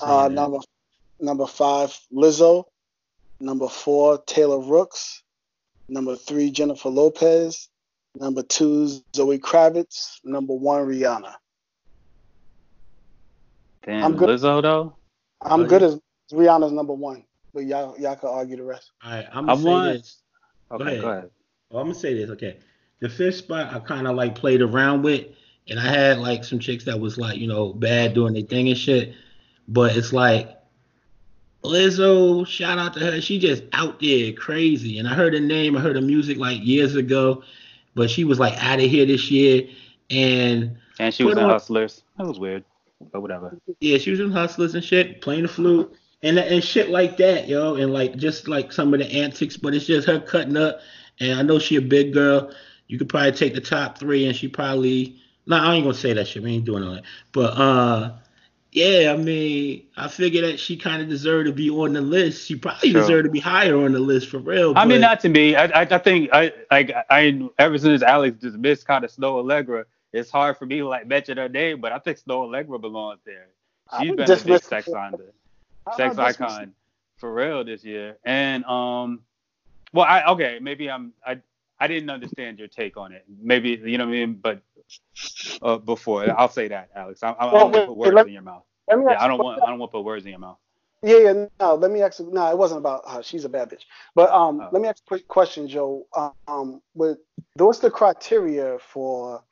Uh, 0.00 0.28
number 0.28 0.58
number 1.20 1.46
five, 1.46 1.98
Lizzo. 2.12 2.64
Number 3.40 3.68
four, 3.68 4.22
Taylor 4.26 4.60
Rooks. 4.60 5.22
Number 5.88 6.16
three, 6.16 6.50
Jennifer 6.50 6.88
Lopez. 6.88 7.68
Number 8.18 8.42
two, 8.42 8.88
Zoe 9.14 9.38
Kravitz. 9.38 10.20
Number 10.24 10.54
one, 10.54 10.86
Rihanna. 10.86 11.34
Damn, 13.84 14.04
I'm 14.04 14.16
good. 14.16 14.28
Lizzo 14.28 14.62
though. 14.62 14.96
I'm 15.42 15.60
Oh, 15.62 15.66
good 15.66 15.82
yeah. 15.82 15.88
as 15.88 16.00
Rihanna's 16.32 16.72
number 16.72 16.92
one, 16.94 17.24
but 17.54 17.64
y'all 17.64 17.96
y'all 17.98 18.16
can 18.16 18.28
argue 18.28 18.56
the 18.56 18.62
rest. 18.64 18.90
All 19.04 19.10
right, 19.12 19.26
I'm 19.32 19.48
I 19.48 19.52
gonna 19.54 19.62
say 19.62 19.68
want- 19.70 19.92
this. 19.98 20.22
Okay, 20.72 20.84
ahead. 20.84 21.00
go 21.00 21.08
ahead. 21.10 21.22
Well, 21.22 21.30
oh, 21.72 21.78
I'm 21.78 21.86
gonna 21.86 21.94
say 21.98 22.14
this. 22.14 22.30
Okay, 22.30 22.58
the 23.00 23.08
fifth 23.08 23.36
spot 23.36 23.72
I 23.74 23.78
kind 23.80 24.06
of 24.06 24.16
like 24.16 24.34
played 24.34 24.62
around 24.62 25.02
with, 25.02 25.26
and 25.68 25.78
I 25.78 25.82
had 25.88 26.18
like 26.18 26.44
some 26.44 26.58
chicks 26.58 26.84
that 26.84 26.98
was 26.98 27.18
like 27.18 27.38
you 27.38 27.46
know 27.46 27.72
bad 27.72 28.14
doing 28.14 28.32
their 28.34 28.42
thing 28.42 28.68
and 28.68 28.78
shit, 28.78 29.14
but 29.68 29.96
it's 29.96 30.12
like 30.12 30.56
Lizzo. 31.64 32.46
Shout 32.46 32.78
out 32.78 32.94
to 32.94 33.00
her. 33.00 33.20
She 33.20 33.38
just 33.38 33.64
out 33.72 34.00
there 34.00 34.32
crazy, 34.32 34.98
and 34.98 35.08
I 35.08 35.14
heard 35.14 35.34
her 35.34 35.40
name. 35.40 35.76
I 35.76 35.80
heard 35.80 35.96
her 35.96 36.02
music 36.02 36.38
like 36.38 36.64
years 36.64 36.94
ago, 36.96 37.42
but 37.94 38.10
she 38.10 38.24
was 38.24 38.38
like 38.38 38.54
out 38.62 38.78
of 38.80 38.88
here 38.90 39.06
this 39.06 39.30
year, 39.30 39.68
and 40.10 40.76
And 40.98 41.12
she 41.12 41.24
was 41.24 41.34
Put 41.34 41.38
in 41.40 41.44
on- 41.44 41.50
Hustlers. 41.50 42.02
That 42.18 42.26
was 42.26 42.38
weird, 42.38 42.64
but 43.12 43.20
whatever. 43.20 43.56
yeah, 43.80 43.98
she 43.98 44.10
was 44.10 44.20
in 44.20 44.30
hustlers 44.30 44.74
and 44.74 44.84
shit, 44.84 45.20
playing 45.20 45.42
the 45.42 45.48
flute 45.48 45.94
and 46.22 46.38
and 46.38 46.62
shit 46.64 46.90
like 46.90 47.16
that, 47.18 47.48
yo, 47.48 47.74
and 47.74 47.92
like 47.92 48.16
just 48.16 48.48
like 48.48 48.72
some 48.72 48.92
of 48.94 49.00
the 49.00 49.06
antics, 49.06 49.56
but 49.56 49.74
it's 49.74 49.86
just 49.86 50.06
her 50.06 50.20
cutting 50.20 50.56
up. 50.56 50.80
And 51.20 51.38
I 51.38 51.42
know 51.42 51.58
she 51.58 51.76
a 51.76 51.80
big 51.80 52.12
girl. 52.12 52.52
You 52.88 52.98
could 52.98 53.08
probably 53.08 53.32
take 53.32 53.54
the 53.54 53.60
top 53.60 53.98
three, 53.98 54.26
and 54.26 54.36
she 54.36 54.48
probably. 54.48 55.20
No, 55.46 55.56
I 55.56 55.74
ain't 55.74 55.84
gonna 55.84 55.94
say 55.94 56.12
that 56.12 56.26
shit. 56.26 56.42
We 56.42 56.52
ain't 56.54 56.64
doing 56.64 56.82
all 56.82 56.94
that. 56.94 57.04
But 57.32 57.56
uh, 57.56 58.12
yeah, 58.72 59.12
I 59.12 59.16
mean, 59.16 59.86
I 59.96 60.08
figure 60.08 60.42
that 60.42 60.58
she 60.58 60.76
kind 60.76 61.00
of 61.00 61.08
deserved 61.08 61.46
to 61.46 61.52
be 61.52 61.70
on 61.70 61.92
the 61.92 62.00
list. 62.00 62.46
She 62.48 62.56
probably 62.56 62.90
Sure. 62.90 63.00
deserved 63.02 63.24
to 63.26 63.30
be 63.30 63.38
higher 63.38 63.76
on 63.76 63.92
the 63.92 64.00
list 64.00 64.28
for 64.28 64.38
real. 64.38 64.72
I 64.76 64.84
mean, 64.84 65.00
not 65.00 65.20
to 65.20 65.28
me. 65.28 65.54
I, 65.54 65.64
I, 65.66 65.82
I 65.82 65.98
think 65.98 66.30
I 66.32 66.52
like 66.70 66.92
I 67.08 67.48
ever 67.58 67.78
since 67.78 68.02
Alex 68.02 68.36
dismissed 68.38 68.86
kind 68.86 69.04
of 69.04 69.10
Snoh 69.12 69.42
Aalegra, 69.44 69.84
it's 70.16 70.30
hard 70.30 70.56
for 70.56 70.66
me 70.66 70.78
to 70.78 70.88
like 70.88 71.06
mention 71.06 71.36
her 71.36 71.48
name, 71.48 71.80
but 71.80 71.92
I 71.92 71.98
think 71.98 72.18
Snoh 72.18 72.48
Aalegra 72.48 72.80
belongs 72.80 73.20
there. 73.24 73.48
She's 74.00 74.10
been 74.14 74.30
a 74.30 74.36
big 74.36 74.62
sex 74.62 74.88
icon, 74.88 75.14
sex 75.96 76.18
icon 76.18 76.74
for 77.18 77.32
real 77.32 77.64
this 77.64 77.84
year. 77.84 78.16
And 78.24 78.64
um, 78.64 79.20
well, 79.92 80.06
I 80.08 80.24
okay, 80.32 80.58
maybe 80.60 80.90
I'm 80.90 81.12
I 81.24 81.40
I 81.78 81.86
didn't 81.86 82.10
understand 82.10 82.58
your 82.58 82.68
take 82.68 82.96
on 82.96 83.12
it. 83.12 83.24
Maybe 83.40 83.80
you 83.84 83.98
know 83.98 84.04
what 84.06 84.10
I 84.14 84.16
mean, 84.16 84.34
but 84.34 84.62
uh, 85.62 85.76
before 85.78 86.28
I'll 86.38 86.48
say 86.48 86.68
that, 86.68 86.90
Alex. 86.94 87.22
I, 87.22 87.30
I, 87.30 87.46
I 87.46 87.50
don't 87.50 87.72
want 87.72 87.74
to 87.74 87.86
put 87.86 87.96
words 87.96 88.14
let- 88.14 88.26
in 88.26 88.32
your 88.32 88.42
mouth. 88.42 88.64
Yeah, 88.88 89.16
I 89.18 89.26
don't 89.28 89.38
want 89.38 89.62
I 89.62 89.66
don't 89.66 89.78
want 89.78 89.90
to 89.90 89.96
put 89.98 90.04
words 90.04 90.24
in 90.24 90.30
your 90.30 90.40
mouth. 90.40 90.58
Yeah, 91.02 91.18
yeah, 91.18 91.46
no. 91.60 91.74
Let 91.74 91.90
me 91.90 92.02
ask. 92.02 92.20
No, 92.20 92.50
it 92.50 92.56
wasn't 92.56 92.78
about 92.80 93.08
her. 93.08 93.22
She's 93.22 93.44
a 93.44 93.48
bad 93.48 93.68
bitch. 93.70 93.82
But 94.14 94.30
um, 94.30 94.60
Oh. 94.60 94.68
let 94.72 94.80
me 94.80 94.88
ask 94.88 95.02
a 95.04 95.06
quick 95.06 95.28
question, 95.28 95.68
Joe. 95.68 96.06
Um, 96.48 96.80
with 96.94 97.18
what's 97.54 97.80
the 97.80 97.90
criteria 97.90 98.78
for 98.78 99.42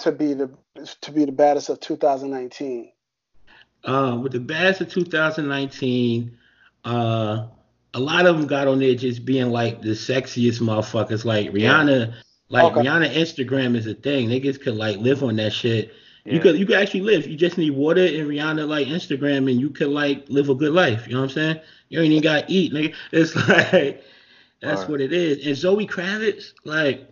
to 0.00 0.12
be 0.12 0.34
the 0.34 0.50
to 1.02 1.12
be 1.12 1.24
the 1.24 1.32
baddest 1.32 1.68
of 1.68 1.80
2019? 1.80 2.92
Uh, 3.84 4.18
with 4.22 4.32
the 4.32 4.40
baddest 4.40 4.82
of 4.82 4.92
2019, 4.92 6.36
uh, 6.84 7.46
a 7.94 7.98
lot 7.98 8.26
of 8.26 8.36
them 8.36 8.46
got 8.46 8.68
on 8.68 8.78
there 8.78 8.94
just 8.94 9.24
being 9.24 9.50
like 9.50 9.80
the 9.82 9.90
sexiest 9.90 10.60
motherfuckers. 10.60 11.24
Like 11.24 11.50
Rihanna, 11.50 12.14
like 12.48 12.64
Okay. 12.64 12.80
Rihanna 12.82 13.14
Instagram 13.14 13.76
is 13.76 13.86
a 13.86 13.94
thing. 13.94 14.28
Niggas 14.28 14.60
could 14.60 14.76
like 14.76 14.98
live 14.98 15.22
on 15.22 15.36
that 15.36 15.52
shit. 15.52 15.92
Yeah. 16.24 16.34
You 16.34 16.40
could 16.40 16.58
you 16.58 16.66
could 16.66 16.76
actually 16.76 17.00
live. 17.00 17.26
You 17.26 17.36
just 17.36 17.56
need 17.58 17.70
water 17.70 18.04
and 18.04 18.28
Rihanna 18.28 18.68
like 18.68 18.86
Instagram, 18.86 19.50
and 19.50 19.60
you 19.60 19.70
could 19.70 19.88
like 19.88 20.28
live 20.28 20.50
a 20.50 20.54
good 20.54 20.72
life. 20.72 21.06
You 21.06 21.14
know 21.14 21.20
what 21.20 21.30
I'm 21.30 21.34
saying? 21.34 21.60
You 21.88 22.00
ain't 22.00 22.12
even 22.12 22.22
got 22.22 22.46
to 22.46 22.52
eat, 22.52 22.72
nigga. 22.72 22.94
It's 23.12 23.34
like 23.34 24.04
that's 24.60 24.82
Alright. 24.82 24.88
what 24.90 25.00
it 25.00 25.12
is. 25.12 25.46
And 25.46 25.56
Zoe 25.56 25.86
Kravitz, 25.86 26.52
like 26.64 27.08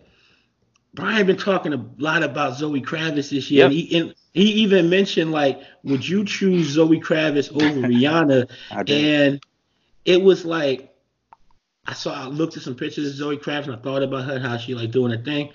Brian 0.93 1.27
been 1.27 1.37
talking 1.37 1.73
a 1.73 1.85
lot 1.97 2.23
about 2.23 2.57
Zoe 2.57 2.81
Kravitz 2.81 3.29
this 3.29 3.51
year. 3.51 3.65
Yep. 3.65 3.65
And, 3.65 3.73
he, 3.73 3.97
and 3.97 4.15
he 4.33 4.43
even 4.63 4.89
mentioned 4.89 5.31
like, 5.31 5.61
would 5.83 6.07
you 6.07 6.25
choose 6.25 6.67
Zoe 6.69 6.99
Kravitz 6.99 7.51
over 7.51 7.87
Rihanna? 7.87 8.49
And 8.87 9.41
it 10.05 10.21
was 10.21 10.45
like 10.45 10.95
I 11.85 11.93
saw 11.93 12.13
I 12.13 12.27
looked 12.27 12.57
at 12.57 12.63
some 12.63 12.75
pictures 12.75 13.07
of 13.07 13.15
Zoe 13.15 13.37
Kravitz 13.37 13.65
and 13.65 13.75
I 13.75 13.79
thought 13.79 14.03
about 14.03 14.25
her, 14.25 14.39
how 14.39 14.57
she 14.57 14.75
like 14.75 14.91
doing 14.91 15.11
her 15.11 15.23
thing. 15.23 15.51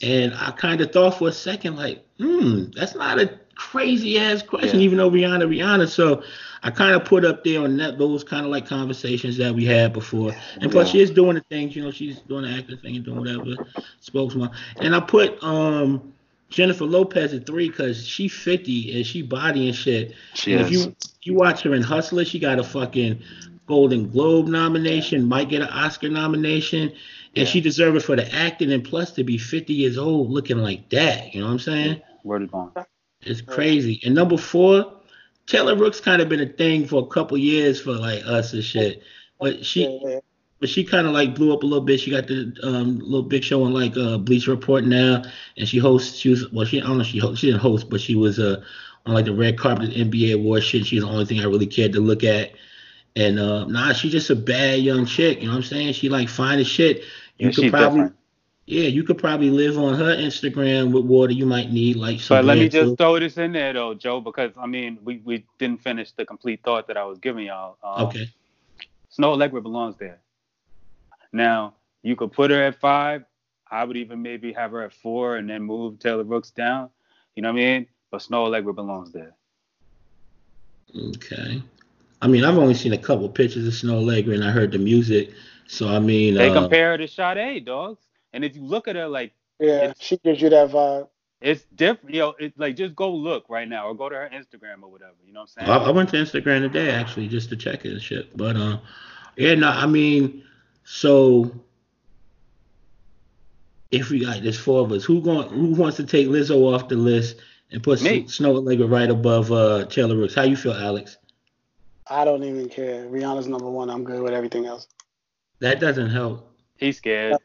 And 0.00 0.34
I 0.34 0.50
kind 0.52 0.80
of 0.80 0.90
thought 0.90 1.18
for 1.18 1.28
a 1.28 1.32
second, 1.32 1.76
like, 1.76 2.04
hmm, 2.18 2.64
that's 2.74 2.94
not 2.94 3.20
a 3.20 3.38
crazy 3.54 4.18
ass 4.18 4.42
question, 4.42 4.80
Yeah. 4.80 4.84
even 4.84 4.98
though 4.98 5.10
Rihanna, 5.10 5.44
Rihanna. 5.48 5.88
So 5.88 6.22
I 6.62 6.70
kind 6.70 6.94
of 6.94 7.04
put 7.04 7.24
up 7.24 7.44
there 7.44 7.60
on 7.62 7.76
that 7.78 7.98
those 7.98 8.22
kind 8.24 8.44
of 8.44 8.50
like 8.52 8.66
conversations 8.66 9.36
that 9.38 9.54
we 9.54 9.64
had 9.64 9.92
before. 9.92 10.32
And 10.60 10.70
plus, 10.70 10.88
Yeah. 10.88 10.92
she 10.92 11.00
is 11.00 11.10
doing 11.10 11.34
the 11.34 11.44
things, 11.50 11.74
you 11.76 11.82
know, 11.82 11.90
she's 11.90 12.20
doing 12.20 12.44
the 12.44 12.50
acting 12.50 12.78
thing 12.78 12.96
and 12.96 13.04
doing 13.04 13.18
whatever, 13.18 13.58
spokesman. 14.00 14.50
And 14.80 14.94
I 14.94 15.00
put 15.00 15.42
um 15.42 16.12
Jennifer 16.50 16.84
Lopez 16.84 17.32
at 17.32 17.46
three 17.46 17.68
because 17.68 18.06
she 18.06 18.28
50 18.28 18.96
and 18.96 19.06
she 19.06 19.22
body 19.22 19.68
and 19.68 19.76
shit. 19.76 20.14
She 20.34 20.52
And 20.52 20.60
if 20.60 20.70
is. 20.70 20.86
you 20.86 20.96
you 21.22 21.34
watch 21.34 21.62
her 21.62 21.74
in 21.74 21.82
Hustler, 21.82 22.24
she 22.24 22.38
got 22.38 22.58
a 22.58 22.64
fucking 22.64 23.20
Golden 23.66 24.10
Globe 24.10 24.48
nomination, 24.48 25.24
might 25.26 25.48
get 25.48 25.62
an 25.62 25.68
Oscar 25.68 26.08
nomination, 26.08 26.82
and 26.90 26.92
Yeah. 27.34 27.44
she 27.44 27.60
deserved 27.60 27.96
it 27.96 28.00
for 28.00 28.16
the 28.16 28.32
acting 28.34 28.72
and 28.72 28.84
plus 28.84 29.12
to 29.12 29.24
be 29.24 29.38
50 29.38 29.72
years 29.72 29.96
old 29.96 30.30
looking 30.30 30.58
like 30.58 30.88
that. 30.90 31.32
You 31.34 31.40
know 31.40 31.46
what 31.46 31.52
I'm 31.52 31.58
saying? 31.60 32.02
Word 32.24 32.42
is 32.42 32.50
bond. 32.50 32.72
It's 33.22 33.40
crazy. 33.40 34.00
And 34.04 34.14
number 34.14 34.36
four, 34.36 35.00
Taylor 35.46 35.76
Rooks 35.76 36.00
kind 36.00 36.22
of 36.22 36.28
been 36.28 36.40
a 36.40 36.46
thing 36.46 36.86
for 36.86 37.02
a 37.02 37.06
couple 37.06 37.36
years 37.38 37.80
for 37.80 37.92
like 37.92 38.22
us 38.26 38.52
and 38.52 38.64
shit, 38.64 39.02
but 39.40 39.64
she 39.64 39.88
Yeah, 39.88 39.98
yeah. 40.02 40.20
but 40.60 40.68
she 40.68 40.84
kind 40.84 41.06
of 41.06 41.12
like 41.12 41.34
blew 41.34 41.52
up 41.52 41.62
a 41.62 41.66
little 41.66 41.84
bit. 41.84 42.00
She 42.00 42.10
got 42.10 42.28
the 42.28 42.54
um 42.62 42.98
little 43.00 43.22
big 43.24 43.44
show 43.44 43.64
on 43.64 43.72
like 43.74 43.96
uh 43.96 44.18
Bleacher 44.18 44.52
Report 44.52 44.84
now, 44.84 45.22
and 45.56 45.68
she 45.68 45.78
hosts. 45.78 46.16
She 46.18 46.30
was 46.30 46.50
well, 46.52 46.66
she 46.66 46.80
I 46.80 46.86
don't 46.86 46.98
know 46.98 47.04
she 47.04 47.18
host, 47.18 47.40
she 47.40 47.48
didn't 47.48 47.62
host, 47.62 47.90
but 47.90 48.00
she 48.00 48.14
was 48.16 48.38
uh 48.38 48.62
on 49.06 49.14
like 49.14 49.26
the 49.26 49.34
red 49.34 49.58
carpet 49.58 49.90
NBA 49.90 50.34
award 50.34 50.62
shit. 50.64 50.86
She's 50.86 51.02
the 51.02 51.08
only 51.08 51.24
thing 51.26 51.40
I 51.40 51.44
really 51.44 51.66
cared 51.66 51.92
to 51.94 52.00
look 52.00 52.24
at. 52.24 52.52
And 53.16 53.38
uh 53.38 53.66
nah, 53.66 53.92
she's 53.92 54.12
just 54.12 54.30
a 54.30 54.36
bad 54.36 54.80
young 54.80 55.06
chick. 55.06 55.38
You 55.40 55.46
know 55.46 55.52
what 55.52 55.58
I'm 55.58 55.62
saying? 55.64 55.94
She 55.94 56.08
like 56.08 56.28
fine 56.28 56.58
as 56.60 56.68
shit. 56.68 57.04
You 57.38 57.48
Yeah, 57.48 57.52
could 57.52 57.68
she's 57.68 57.72
probably 57.72 58.04
different. 58.04 58.14
Yeah, 58.66 58.84
you 58.84 59.02
could 59.02 59.18
probably 59.18 59.50
live 59.50 59.76
on 59.76 59.98
her 59.98 60.16
Instagram 60.16 60.92
with 60.92 61.04
water 61.04 61.32
you 61.32 61.46
might 61.46 61.72
need, 61.72 61.96
like 61.96 62.20
some. 62.20 62.38
But 62.38 62.44
let 62.44 62.58
me 62.58 62.68
just 62.68 62.90
too. 62.90 62.96
throw 62.96 63.18
this 63.18 63.36
in 63.36 63.52
there 63.52 63.72
though, 63.72 63.94
Joe, 63.94 64.20
because 64.20 64.52
I 64.56 64.66
mean 64.66 64.98
we, 65.02 65.20
we 65.24 65.44
didn't 65.58 65.82
finish 65.82 66.12
the 66.12 66.24
complete 66.24 66.62
thought 66.62 66.86
that 66.86 66.96
I 66.96 67.04
was 67.04 67.18
giving 67.18 67.46
y'all. 67.46 67.76
Um, 67.82 68.06
Okay. 68.06 68.28
Snoh 69.18 69.36
Aalegra 69.36 69.62
belongs 69.62 69.96
there. 69.96 70.20
Now 71.32 71.74
you 72.02 72.14
could 72.14 72.32
put 72.32 72.50
her 72.50 72.62
at 72.62 72.78
five. 72.80 73.24
I 73.70 73.84
would 73.84 73.96
even 73.96 74.22
maybe 74.22 74.52
have 74.52 74.70
her 74.70 74.82
at 74.82 74.92
four 74.92 75.36
and 75.36 75.50
then 75.50 75.62
move 75.62 75.98
Taylor 75.98 76.24
Rooks 76.24 76.50
down. 76.50 76.90
You 77.34 77.42
know 77.42 77.48
what 77.48 77.60
I 77.60 77.64
mean? 77.64 77.86
But 78.10 78.20
Snoh 78.20 78.48
Aalegra 78.48 78.74
belongs 78.74 79.12
there. 79.12 79.34
Okay. 80.96 81.62
I 82.20 82.28
mean, 82.28 82.44
I've 82.44 82.58
only 82.58 82.74
seen 82.74 82.92
a 82.92 82.98
couple 82.98 83.28
pictures 83.28 83.66
of 83.66 83.72
Snoh 83.72 84.04
Aalegra 84.04 84.34
and 84.34 84.44
I 84.44 84.50
heard 84.50 84.70
the 84.72 84.78
music. 84.78 85.32
So 85.66 85.88
I 85.88 85.98
mean, 85.98 86.34
They 86.34 86.50
uh, 86.50 86.54
compare 86.54 86.92
her 86.92 86.98
to 86.98 87.08
Sade, 87.08 87.64
dogs. 87.64 88.02
And 88.32 88.44
if 88.44 88.56
you 88.56 88.62
look 88.62 88.88
at 88.88 88.96
her, 88.96 89.08
like 89.08 89.32
Yeah, 89.58 89.92
she 89.98 90.16
gives 90.18 90.40
you 90.40 90.48
that 90.50 90.70
vibe. 90.70 91.08
it's 91.40 91.64
different. 91.74 92.14
You 92.14 92.20
know, 92.20 92.34
it's 92.38 92.58
like 92.58 92.76
just 92.76 92.94
go 92.96 93.12
look 93.12 93.44
right 93.48 93.68
now 93.68 93.86
or 93.88 93.94
go 93.94 94.08
to 94.08 94.16
her 94.16 94.30
Instagram 94.32 94.82
or 94.82 94.90
whatever. 94.90 95.14
You 95.26 95.32
know 95.32 95.40
what 95.40 95.50
I'm 95.58 95.70
I, 95.70 95.78
saying? 95.78 95.88
I 95.88 95.90
went 95.90 96.08
to 96.10 96.16
Instagram 96.16 96.60
today 96.60 96.90
actually 96.90 97.28
just 97.28 97.48
to 97.50 97.56
check 97.56 97.84
it 97.84 97.92
and 97.92 98.02
shit. 98.02 98.36
But 98.36 98.56
uh, 98.56 98.78
yeah, 99.36 99.54
no, 99.54 99.68
I 99.68 99.86
mean, 99.86 100.44
so 100.84 101.52
if 103.90 104.10
we 104.10 104.24
got 104.24 104.42
this 104.42 104.58
four 104.58 104.80
of 104.84 104.92
us, 104.92 105.04
who 105.04 105.20
going 105.20 105.48
who 105.48 105.74
wants 105.74 105.96
to 105.98 106.04
take 106.06 106.26
Lizzo 106.28 106.74
off 106.74 106.88
the 106.88 106.96
list 106.96 107.36
and 107.70 107.82
put 107.82 108.02
Me. 108.02 108.24
Snoh 108.24 108.60
Aalegra 108.62 108.90
right 108.90 109.10
above 109.10 109.52
uh 109.52 109.84
Taylor 109.86 110.16
Rooks? 110.16 110.34
How 110.34 110.42
you 110.42 110.56
feel, 110.56 110.72
Alex? 110.72 111.18
I 112.08 112.24
don't 112.24 112.42
even 112.44 112.68
care. 112.68 113.06
Rihanna's 113.06 113.46
number 113.46 113.70
one. 113.70 113.88
I'm 113.90 114.04
good 114.04 114.20
with 114.22 114.32
everything 114.32 114.66
else. 114.66 114.88
That 115.60 115.80
doesn't 115.80 116.10
help. 116.10 116.50
He's 116.76 116.96
scared. 116.98 117.36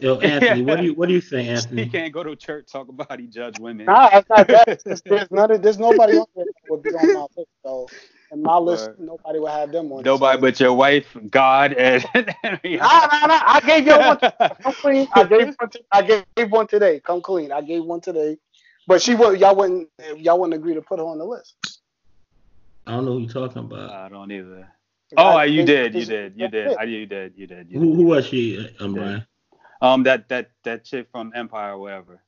Yo, 0.00 0.18
Anthony, 0.20 0.62
what 0.62 0.78
do 0.78 0.84
you 0.84 0.94
what 0.94 1.08
do 1.08 1.14
you 1.14 1.20
think, 1.20 1.48
Anthony? 1.48 1.84
He 1.84 1.88
can't 1.90 2.12
go 2.12 2.22
to 2.22 2.36
church 2.36 2.70
talk 2.70 2.88
about 2.88 3.18
he 3.20 3.26
judge 3.26 3.58
women. 3.58 3.86
Nah, 3.86 4.08
it's 4.12 4.28
not 4.28 4.46
that. 4.48 4.82
There's, 4.84 5.02
there's 5.06 5.30
none 5.30 5.50
of, 5.50 5.62
there's 5.62 5.78
nobody 5.78 6.14
on 6.14 6.26
there 6.34 6.44
that 6.44 6.70
would 6.70 6.82
be 6.82 6.90
on 6.90 7.12
my 7.12 7.26
list. 7.36 7.50
So, 7.64 7.88
in 8.32 8.42
my 8.42 8.56
list, 8.58 8.88
Word. 8.88 9.00
nobody 9.00 9.38
would 9.38 9.50
have 9.50 9.72
them 9.72 9.92
on. 9.92 10.02
Nobody 10.04 10.36
so. 10.38 10.40
but 10.40 10.60
your 10.60 10.72
wife, 10.74 11.16
God, 11.30 11.72
and. 11.74 12.04
Nah, 12.14 13.06
nah, 13.12 13.26
nah. 13.26 13.40
I 13.46 13.60
gave 13.64 13.86
you 13.86 13.98
one. 13.98 14.18
Come 14.18 14.72
clean. 14.74 15.08
I 15.12 15.24
gave 15.24 15.54
one. 15.58 15.70
To, 15.70 15.80
I 15.92 16.02
gave 16.36 16.50
one 16.50 16.66
today. 16.66 17.00
Come 17.00 17.20
clean. 17.20 17.52
I 17.52 17.60
gave 17.60 17.84
one 17.84 18.00
today. 18.00 18.38
But 18.86 19.02
she 19.02 19.14
would. 19.14 19.38
Y'all 19.40 19.54
wouldn't. 19.56 19.88
Y'all 20.16 20.38
wouldn't 20.38 20.54
agree 20.54 20.74
to 20.74 20.82
put 20.82 20.98
her 20.98 21.04
on 21.04 21.18
the 21.18 21.24
list. 21.24 21.56
I 22.86 22.92
don't 22.92 23.04
know 23.04 23.12
who 23.12 23.18
you're 23.20 23.30
talking 23.30 23.58
about. 23.58 23.90
I 23.90 24.08
don't 24.08 24.30
either. 24.32 24.68
Oh, 25.16 25.24
I 25.24 25.44
you 25.46 25.64
gave- 25.64 25.92
did, 25.92 25.94
you 25.94 26.04
did, 26.06 26.32
you 26.36 26.48
did, 26.48 26.66
it. 26.68 26.78
I, 26.78 26.84
you 26.84 27.06
did, 27.06 27.32
you 27.36 27.46
did, 27.46 27.68
you 27.70 27.80
Who 27.80 27.86
did. 27.86 27.96
who 27.96 28.02
was 28.04 28.26
she, 28.26 28.58
um, 28.78 28.94
Yeah. 28.94 29.02
Brian? 29.02 29.26
Um, 29.82 30.02
that 30.04 30.28
that 30.28 30.50
that 30.64 30.84
chick 30.84 31.08
from 31.10 31.32
Empire, 31.34 31.72
or 31.74 31.78
whatever. 31.78 32.22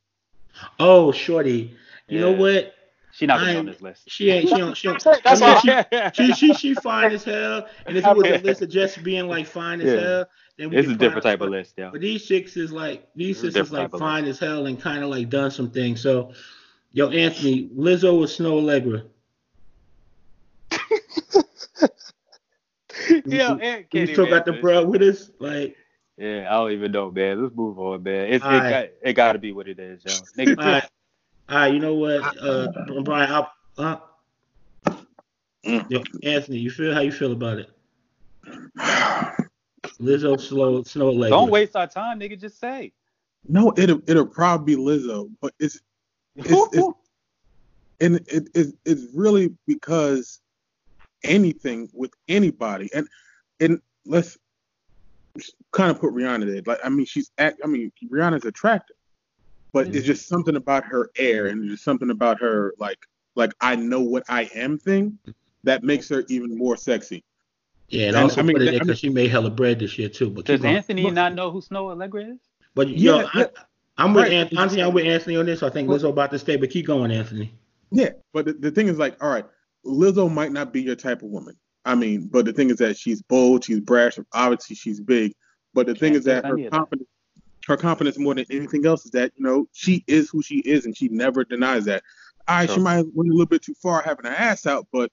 Oh, 0.78 1.12
Shorty. 1.12 1.76
You 2.08 2.20
know 2.20 2.32
what? 2.32 2.74
She 3.14 3.26
not 3.26 3.40
gonna 3.40 3.52
be 3.52 3.58
on 3.58 3.66
this 3.66 3.82
list. 3.82 4.04
She 4.10 4.30
ain't. 4.30 4.48
She 4.48 4.56
don't. 4.56 4.74
She 4.74 4.88
don't. 4.88 5.02
That's 5.24 5.42
I 5.42 5.62
mean, 5.64 5.84
all. 5.92 6.10
she, 6.12 6.32
she 6.32 6.32
she 6.32 6.54
she 6.54 6.74
fine 6.74 7.12
as 7.12 7.24
hell. 7.24 7.66
And 7.86 7.96
if 7.96 8.06
it 8.06 8.16
was 8.16 8.26
a 8.26 8.38
list 8.42 8.62
of 8.62 8.70
just 8.70 9.02
being 9.02 9.28
like 9.28 9.46
fine 9.46 9.80
as 9.82 9.92
Yeah. 9.92 10.00
hell, 10.00 10.26
then 10.56 10.70
we 10.70 10.78
It's 10.78 10.88
a 10.88 10.94
different 10.96 11.22
type 11.24 11.42
of 11.42 11.50
list, 11.50 11.74
yeah. 11.76 11.90
But 11.92 12.00
these 12.00 12.24
chicks 12.24 12.56
is 12.56 12.72
like 12.72 13.06
these 13.14 13.36
It's 13.36 13.44
a 13.44 13.52
sisters 13.52 13.72
like 13.72 13.82
type 13.82 13.94
of 13.94 14.00
fine 14.00 14.24
as 14.24 14.38
hell 14.38 14.66
and 14.66 14.80
kind 14.80 15.04
of 15.04 15.10
like 15.10 15.28
done 15.28 15.50
some 15.50 15.70
things. 15.70 16.00
So, 16.00 16.32
yo, 16.92 17.10
Anthony, 17.10 17.68
Lizzo 17.76 18.14
or 18.14 18.24
Snoh 18.26 18.62
Aalegra? 18.62 19.04
yeah, 23.26 23.52
we- 23.54 23.62
and 23.62 23.78
We 23.78 23.84
Kenny 23.90 24.12
still 24.14 24.26
got 24.26 24.44
the 24.46 24.52
Manson. 24.52 24.60
bro 24.62 24.84
with 24.86 25.02
us. 25.02 25.30
Like, 25.38 25.76
Yeah, 26.18 26.46
I 26.48 26.54
don't 26.54 26.72
even 26.72 26.92
know, 26.92 27.10
man. 27.10 27.42
Let's 27.42 27.54
move 27.54 27.78
on, 27.78 28.02
man. 28.02 28.26
It's, 28.32 28.44
it, 28.44 28.48
Alright. 28.48 28.70
got, 28.70 29.08
it 29.08 29.12
gotta 29.14 29.38
be 29.38 29.52
what 29.52 29.68
it 29.68 29.78
is, 29.78 30.04
yo. 30.04 30.12
Nigga, 30.38 30.58
all 30.58 30.64
right, 30.64 30.84
all 31.48 31.56
right. 31.56 31.72
You 31.72 31.78
know 31.80 31.94
what, 31.94 32.22
uh, 32.40 32.68
Brian? 33.02 33.32
I, 33.32 33.46
uh, 33.82 33.96
Mm. 35.64 35.88
yo, 35.88 36.02
Anthony, 36.24 36.58
you 36.58 36.70
feel 36.72 36.92
how 36.92 37.02
you 37.02 37.12
feel 37.12 37.30
about 37.30 37.58
it? 37.58 37.70
Lizzo, 40.00 40.40
slow, 40.40 40.82
Snoh 40.82 41.14
Aalegra. 41.14 41.30
don't 41.30 41.50
waste 41.50 41.76
our 41.76 41.86
time, 41.86 42.18
nigga. 42.18 42.38
Just 42.38 42.58
say. 42.58 42.92
No, 43.48 43.72
it'll 43.76 44.00
it'll 44.08 44.26
probably 44.26 44.74
be 44.74 44.82
Lizzo, 44.82 45.30
but 45.40 45.54
it's 45.60 45.78
It's- 46.36 46.50
it's- 46.72 46.92
and 48.00 48.16
it, 48.26 48.48
it 48.54 48.74
it's 48.84 49.06
really 49.14 49.54
because 49.68 50.40
anything 51.22 51.88
with 51.94 52.12
anybody 52.26 52.90
and 52.92 53.06
and 53.60 53.80
let's 54.04 54.36
kind 55.72 55.90
of 55.90 56.00
put 56.00 56.14
Rihanna 56.14 56.46
there. 56.46 56.62
Like 56.66 56.84
I 56.84 56.88
mean, 56.88 57.06
she's 57.06 57.30
act. 57.38 57.60
I 57.64 57.66
mean, 57.66 57.92
Rihanna's 58.10 58.44
attractive, 58.44 58.96
but 59.72 59.88
it's 59.88 59.98
mm-hmm. 59.98 60.06
just 60.06 60.28
something 60.28 60.56
about 60.56 60.84
her 60.84 61.10
air 61.16 61.46
and 61.46 61.68
just 61.68 61.84
something 61.84 62.10
about 62.10 62.40
her 62.40 62.74
like 62.78 62.98
like 63.34 63.52
I 63.60 63.76
know 63.76 64.00
what 64.00 64.24
I 64.28 64.50
am 64.54 64.78
thing 64.78 65.18
that 65.64 65.82
makes 65.82 66.08
her 66.08 66.24
even 66.28 66.56
more 66.56 66.76
sexy. 66.76 67.24
Yeah, 67.88 68.08
and 68.08 68.16
And, 68.16 68.24
also 68.24 68.40
I 68.40 68.44
mean, 68.44 68.56
put 68.56 68.62
it 68.62 68.68
I 68.68 68.72
because 68.72 68.88
mean- 68.88 68.96
she 68.96 69.08
made 69.10 69.30
hella 69.30 69.50
bread 69.50 69.78
this 69.78 69.98
year 69.98 70.08
too. 70.08 70.30
But 70.30 70.46
Does 70.46 70.60
keep 70.60 70.68
on. 70.68 70.76
Anthony 70.76 71.10
not 71.10 71.34
know 71.34 71.50
who 71.50 71.60
Snoh 71.60 71.94
Aalegra 71.94 72.32
is? 72.34 72.40
But 72.74 72.88
yo, 72.88 73.20
Yeah, 73.20 73.28
I, 73.34 73.38
yeah. 73.40 73.46
I'm 73.98 74.14
with 74.14 74.24
Right. 74.24 74.32
Anthony. 74.32 74.58
Honestly, 74.58 74.82
I'm 74.82 74.94
with 74.94 75.04
Anthony 75.04 75.36
on 75.36 75.46
this. 75.46 75.60
So 75.60 75.66
I 75.66 75.70
think 75.70 75.88
Well- 75.88 75.98
Lizzo 75.98 76.08
about 76.08 76.30
to 76.30 76.38
stay, 76.38 76.56
but 76.56 76.70
keep 76.70 76.86
going, 76.86 77.10
Anthony. 77.10 77.52
Yeah, 77.90 78.10
but 78.32 78.46
the, 78.46 78.54
the 78.54 78.70
thing 78.70 78.88
is 78.88 78.98
like, 78.98 79.22
all 79.22 79.28
right, 79.28 79.44
Lizzo 79.84 80.32
might 80.32 80.52
not 80.52 80.72
be 80.72 80.80
your 80.80 80.96
type 80.96 81.22
of 81.22 81.28
woman. 81.28 81.54
I 81.84 81.94
mean, 81.94 82.28
but 82.30 82.44
the 82.44 82.52
thing 82.52 82.70
is 82.70 82.76
that 82.78 82.96
she's 82.96 83.22
bold, 83.22 83.64
she's 83.64 83.80
brash, 83.80 84.18
obviously 84.32 84.76
she's 84.76 85.00
big. 85.00 85.34
But 85.74 85.86
the 85.86 85.94
thing 85.94 86.14
is 86.14 86.24
that 86.24 86.44
her 86.44 86.56
that. 86.56 86.70
confidence, 86.70 87.08
her 87.66 87.76
confidence 87.76 88.18
more 88.18 88.34
than 88.34 88.46
anything 88.50 88.86
else 88.86 89.04
is 89.04 89.10
that 89.12 89.32
you 89.36 89.44
know 89.44 89.66
she 89.72 90.04
is 90.06 90.28
who 90.30 90.42
she 90.42 90.58
is, 90.58 90.84
and 90.86 90.96
she 90.96 91.08
never 91.08 91.44
denies 91.44 91.84
that. 91.86 92.02
All 92.48 92.56
right, 92.56 92.70
she 92.70 92.80
might 92.80 92.96
have 92.96 93.06
went 93.14 93.30
a 93.30 93.32
little 93.32 93.46
bit 93.46 93.62
too 93.62 93.74
far 93.74 94.02
having 94.02 94.26
her 94.26 94.36
ass 94.36 94.66
out, 94.66 94.86
but 94.92 95.10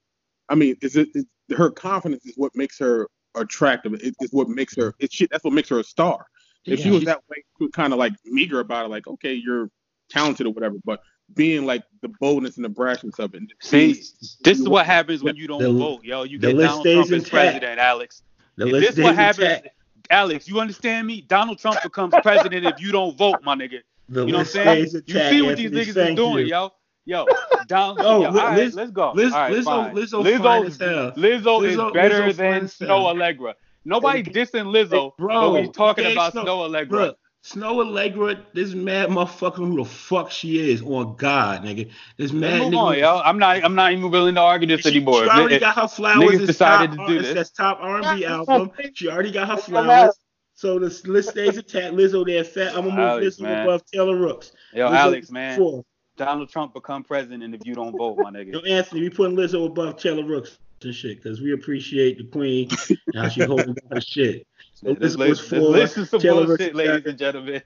I 0.49 0.55
mean, 0.55 0.75
is 0.81 0.95
it 0.95 1.09
is, 1.13 1.25
her 1.55 1.69
confidence 1.71 2.25
is 2.25 2.33
what 2.35 2.55
makes 2.55 2.77
her 2.79 3.07
attractive. 3.35 3.93
It's 4.01 4.33
what 4.33 4.49
makes 4.49 4.75
her. 4.75 4.93
It's 4.99 5.15
shit. 5.15 5.29
That's 5.31 5.43
what 5.43 5.53
makes 5.53 5.69
her 5.69 5.79
a 5.79 5.83
star. 5.83 6.25
If 6.65 6.81
she 6.81 6.91
was 6.91 7.05
that 7.05 7.21
way, 7.29 7.69
kind 7.71 7.93
of 7.93 7.99
like 7.99 8.13
meager 8.25 8.59
about 8.59 8.85
it, 8.85 8.89
like 8.89 9.07
okay, 9.07 9.33
you're 9.33 9.69
talented 10.09 10.45
or 10.45 10.51
whatever, 10.51 10.75
but 10.83 11.01
being 11.35 11.65
like 11.65 11.83
the 12.01 12.09
boldness 12.19 12.55
and 12.57 12.65
the 12.65 12.69
brashness 12.69 13.19
of 13.19 13.33
it. 13.35 13.43
See, 13.61 13.93
being- 13.93 14.05
this 14.43 14.59
is 14.59 14.67
what 14.67 14.85
happens 14.85 15.23
when 15.23 15.35
you 15.35 15.47
don't 15.47 15.61
The- 15.61 15.71
vote, 15.73 16.03
yo. 16.03 16.23
You 16.23 16.39
get 16.39 16.57
Donald 16.57 16.83
Trump 16.85 16.97
as 17.05 17.11
intact. 17.11 17.31
president, 17.31 17.79
Alex. 17.79 18.23
The 18.57 18.65
Is 18.67 18.71
list 18.73 18.95
this 18.95 19.03
what 19.03 19.15
happens, 19.15 19.47
intact. 19.47 19.67
Alex? 20.09 20.47
You 20.47 20.59
understand 20.59 21.07
me? 21.07 21.21
Donald 21.21 21.59
Trump 21.59 21.81
becomes 21.83 22.13
president 22.23 22.65
if 22.65 22.79
you 22.79 22.91
don't 22.91 23.17
vote, 23.17 23.37
my 23.43 23.55
nigga. 23.55 23.79
The 24.09 24.25
You 24.25 24.31
know 24.31 24.39
what 24.39 24.39
I'm 24.39 24.45
saying? 24.45 24.87
stays 24.87 25.03
You 25.05 25.13
see 25.29 25.41
what 25.43 25.55
these 25.57 25.65
Anthony. 25.67 25.81
niggas 25.85 25.87
is 25.89 25.93
Thank 25.95 26.17
doing, 26.17 26.37
you. 26.47 26.51
yo. 26.53 26.71
Yo, 27.05 27.25
Donald. 27.67 27.99
Yo, 27.99 28.21
yo, 28.21 28.29
Liz- 28.29 28.39
all 28.41 28.47
right, 28.47 28.57
Liz- 28.57 28.75
let's 28.75 28.91
go. 28.91 29.11
Liz- 29.13 29.33
all 29.33 29.39
right, 29.39 29.53
Lizzo- 29.53 29.63
fine. 29.63 29.95
Lizzo 29.95 30.23
Lizzo, 30.23 30.79
hell. 30.79 31.11
Lizzo, 31.13 31.61
Lizzo- 31.61 31.87
is 31.87 31.93
better 31.93 32.21
Lizzo 32.23 32.35
than 32.35 32.67
Snow. 32.67 33.05
Allegra. 33.07 33.55
Nobody 33.85 34.21
dissing 34.23 34.65
Lizzo, 34.65 35.15
Bro, 35.17 35.51
but 35.53 35.61
we 35.61 35.69
talking 35.71 36.11
about 36.11 36.33
Snow- 36.33 36.45
Snoh 36.45 36.69
Aalegra. 36.69 36.91
Look, 36.91 37.17
Snoh 37.43 37.83
Aalegra, 37.85 38.43
this 38.53 38.73
mad 38.73 39.09
motherfucker 39.09 39.55
who 39.57 39.77
the 39.77 39.85
fuck 39.85 40.29
she 40.29 40.71
is 40.71 40.81
on 40.81 41.15
God, 41.15 41.63
nigga. 41.63 41.85
This 42.17 42.31
Let's 42.31 42.33
mad 42.33 42.59
move 42.63 42.73
nigga. 42.73 42.77
on, 42.77 42.97
yo. 42.97 43.21
I'm 43.23 43.39
not. 43.39 43.63
I'm 43.63 43.75
not 43.75 43.93
even 43.93 44.11
willing 44.11 44.35
to 44.35 44.41
argue 44.41 44.67
this 44.67 44.81
She, 44.81 44.89
anymore. 44.97 45.23
she 45.23 45.29
already 45.29 45.55
It- 45.55 45.59
got 45.61 45.75
her 45.75 45.87
flowers. 45.87 46.19
niggas 46.21 46.37
It's 46.39 46.47
decided 46.47 46.91
top, 46.97 47.07
to 47.07 47.13
do 47.13 47.19
it's 47.19 47.27
this. 47.29 47.35
That's 47.35 47.51
top 47.51 47.79
R&B 47.81 48.25
album. 48.25 48.71
She 48.93 49.09
already 49.09 49.31
got 49.31 49.47
her 49.47 49.57
flowers. 49.57 50.15
So 50.55 50.77
the 50.77 50.87
list 51.05 51.29
stays 51.29 51.55
intact. 51.57 51.93
Lizzo 51.95 52.25
there, 52.25 52.43
fat. 52.43 52.75
I'm 52.75 52.83
gonna 52.83 52.89
move 52.91 52.99
Alex, 52.99 53.37
Lizzo 53.37 53.41
man. 53.43 53.63
above 53.65 53.85
Taylor 53.85 54.17
Rooks. 54.17 54.51
Yo, 54.73 54.89
Lizzo 54.89 54.93
Alex, 54.95 55.31
man. 55.31 55.57
Four. 55.57 55.85
Donald 56.17 56.49
Trump 56.49 56.73
become 56.73 57.01
president 57.01 57.43
and 57.43 57.55
if 57.55 57.65
you 57.65 57.73
don't 57.73 57.95
vote, 57.95 58.19
my 58.19 58.29
nigga. 58.29 58.51
Yo, 58.51 58.59
Anthony, 58.59 58.99
we 58.99 59.09
putting 59.09 59.37
Lizzo 59.37 59.65
above 59.67 59.95
Taylor 59.95 60.25
Rooks 60.25 60.57
and 60.83 60.93
shit 60.93 61.23
because 61.23 61.39
we 61.39 61.53
appreciate 61.53 62.17
the 62.17 62.25
queen 62.25 62.69
and 62.89 63.23
how 63.23 63.29
she 63.29 63.43
holding 63.43 63.73
down 63.89 63.91
her 63.93 64.01
shit. 64.01 64.45
So 64.81 64.93
This, 64.93 65.15
Lizzo 65.17 65.29
was 65.29 65.39
list, 65.39 65.49
this 65.49 65.61
list 65.61 65.97
is 65.97 66.09
some 66.09 66.19
Taylor 66.21 66.45
bullshit, 66.45 66.73
ladies 66.75 67.01
got- 67.01 67.07
and 67.09 67.19
gentlemen. 67.19 67.61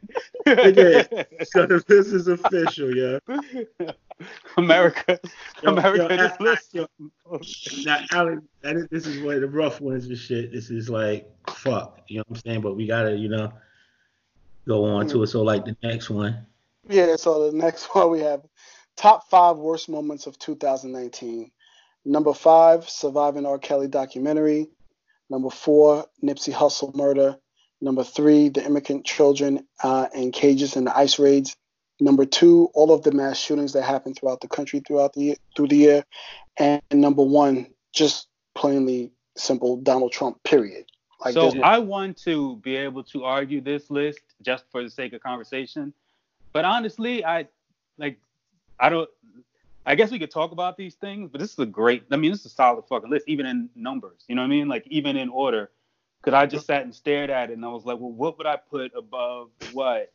So 1.46 1.66
this 1.68 2.08
is 2.08 2.28
official, 2.28 2.96
yeah. 2.96 3.20
America, 4.58 5.20
Yo, 5.62 5.72
America, 5.72 6.04
yo, 6.04 6.18
this 6.18 6.32
I- 6.32 6.36
I- 6.36 6.44
list. 6.44 6.74
yo, 6.74 6.88
Now, 7.86 8.00
Alex, 8.12 8.42
I 8.64 8.74
this 8.90 9.06
is 9.06 9.22
one 9.22 9.36
of 9.36 9.42
the 9.42 9.50
rough 9.50 9.80
ones 9.82 10.06
and 10.08 10.18
shit. 10.18 10.52
This 10.52 10.70
is 10.72 10.90
like 10.90 11.30
fuck, 11.50 12.00
you 12.08 12.18
know 12.18 12.24
what 12.28 12.38
I'm 12.38 12.42
saying? 12.44 12.62
But 12.62 12.76
we 12.76 12.88
gotta, 12.88 13.16
you 13.16 13.30
know, 13.30 13.52
go 14.68 14.86
on 14.86 15.08
to 15.10 15.22
it. 15.24 15.28
So 15.28 15.44
like 15.44 15.66
the 15.66 15.76
next 15.84 16.10
one. 16.10 16.46
Yeah, 16.90 17.16
so 17.16 17.52
the 17.52 17.56
next 17.58 17.86
one 17.96 18.10
we 18.12 18.22
have 18.22 18.42
top 18.96 19.30
five 19.30 19.58
worst 19.58 19.88
moments 19.90 20.26
of 20.28 20.40
2019. 20.40 21.52
Number 22.06 22.34
five, 22.34 22.90
surviving 22.90 23.46
R. 23.46 23.58
Kelly 23.60 23.88
documentary. 23.88 24.70
Number 25.34 25.50
four, 25.50 26.06
Nipsey 26.24 26.54
Hussle 26.54 26.94
murder. 26.94 27.40
Number 27.82 28.04
three, 28.04 28.50
the 28.50 28.64
immigrant 28.64 29.04
children 29.04 29.66
uh, 29.82 30.06
in 30.14 30.32
cages 30.32 30.76
and 30.76 30.86
the 30.86 30.96
ICE 30.96 31.18
raids. 31.18 31.56
Number 32.00 32.24
two, 32.24 32.70
all 32.76 32.94
of 32.94 33.02
the 33.02 33.12
mass 33.12 33.40
shootings 33.40 33.74
that 33.74 33.82
happened 33.82 34.16
throughout 34.16 34.42
the 34.42 34.48
country 34.48 34.84
throughout 34.86 35.14
the 35.14 35.22
year, 35.22 35.36
through 35.56 35.70
the 35.70 35.76
year. 35.76 36.06
And 36.58 36.84
number 36.92 37.24
one, 37.24 37.66
just 37.94 38.28
plainly 38.54 39.12
simple, 39.36 39.78
Donald 39.78 40.12
Trump. 40.12 40.44
Period. 40.44 40.86
Like 41.26 41.34
so 41.34 41.60
I 41.64 41.80
want 41.80 42.16
to 42.26 42.58
be 42.58 42.76
able 42.76 43.04
to 43.06 43.24
argue 43.24 43.60
this 43.60 43.90
list 43.90 44.20
just 44.44 44.66
for 44.72 44.84
the 44.84 44.90
sake 44.90 45.14
of 45.14 45.24
conversation, 45.24 45.96
but 46.52 46.64
honestly, 46.64 47.26
I 47.26 47.48
like 47.98 48.20
I 48.80 48.90
don't. 48.90 49.10
I 49.86 49.96
guess 49.96 50.12
we 50.12 50.20
could 50.20 50.32
talk 50.32 50.52
about 50.52 50.78
these 50.78 50.96
things, 50.96 51.30
but 51.32 51.42
this 51.42 51.52
is 51.52 51.60
a 51.60 51.66
great. 51.66 52.04
I 52.12 52.16
mean, 52.16 52.32
this 52.32 52.42
is 52.42 52.48
a 52.48 52.50
solid 52.50 52.86
fucking 52.88 53.10
list, 53.10 53.26
even 53.28 53.46
in 53.46 53.70
numbers. 53.76 54.24
You 54.28 54.36
know 54.36 54.42
what 54.42 54.48
I 54.48 54.50
mean? 54.50 54.68
Like 54.68 54.86
even 54.88 55.18
in 55.18 55.30
order, 55.30 55.72
because 56.22 56.38
I 56.38 56.46
just 56.46 56.66
sat 56.66 56.84
and 56.84 56.96
stared 56.96 57.30
at 57.30 57.50
it, 57.50 57.54
and 57.54 57.66
I 57.66 57.70
was 57.70 57.86
like, 57.86 58.00
well, 58.00 58.12
what 58.12 58.38
would 58.38 58.48
I 58.48 58.58
put 58.58 58.92
above 58.96 59.50
what? 59.74 60.12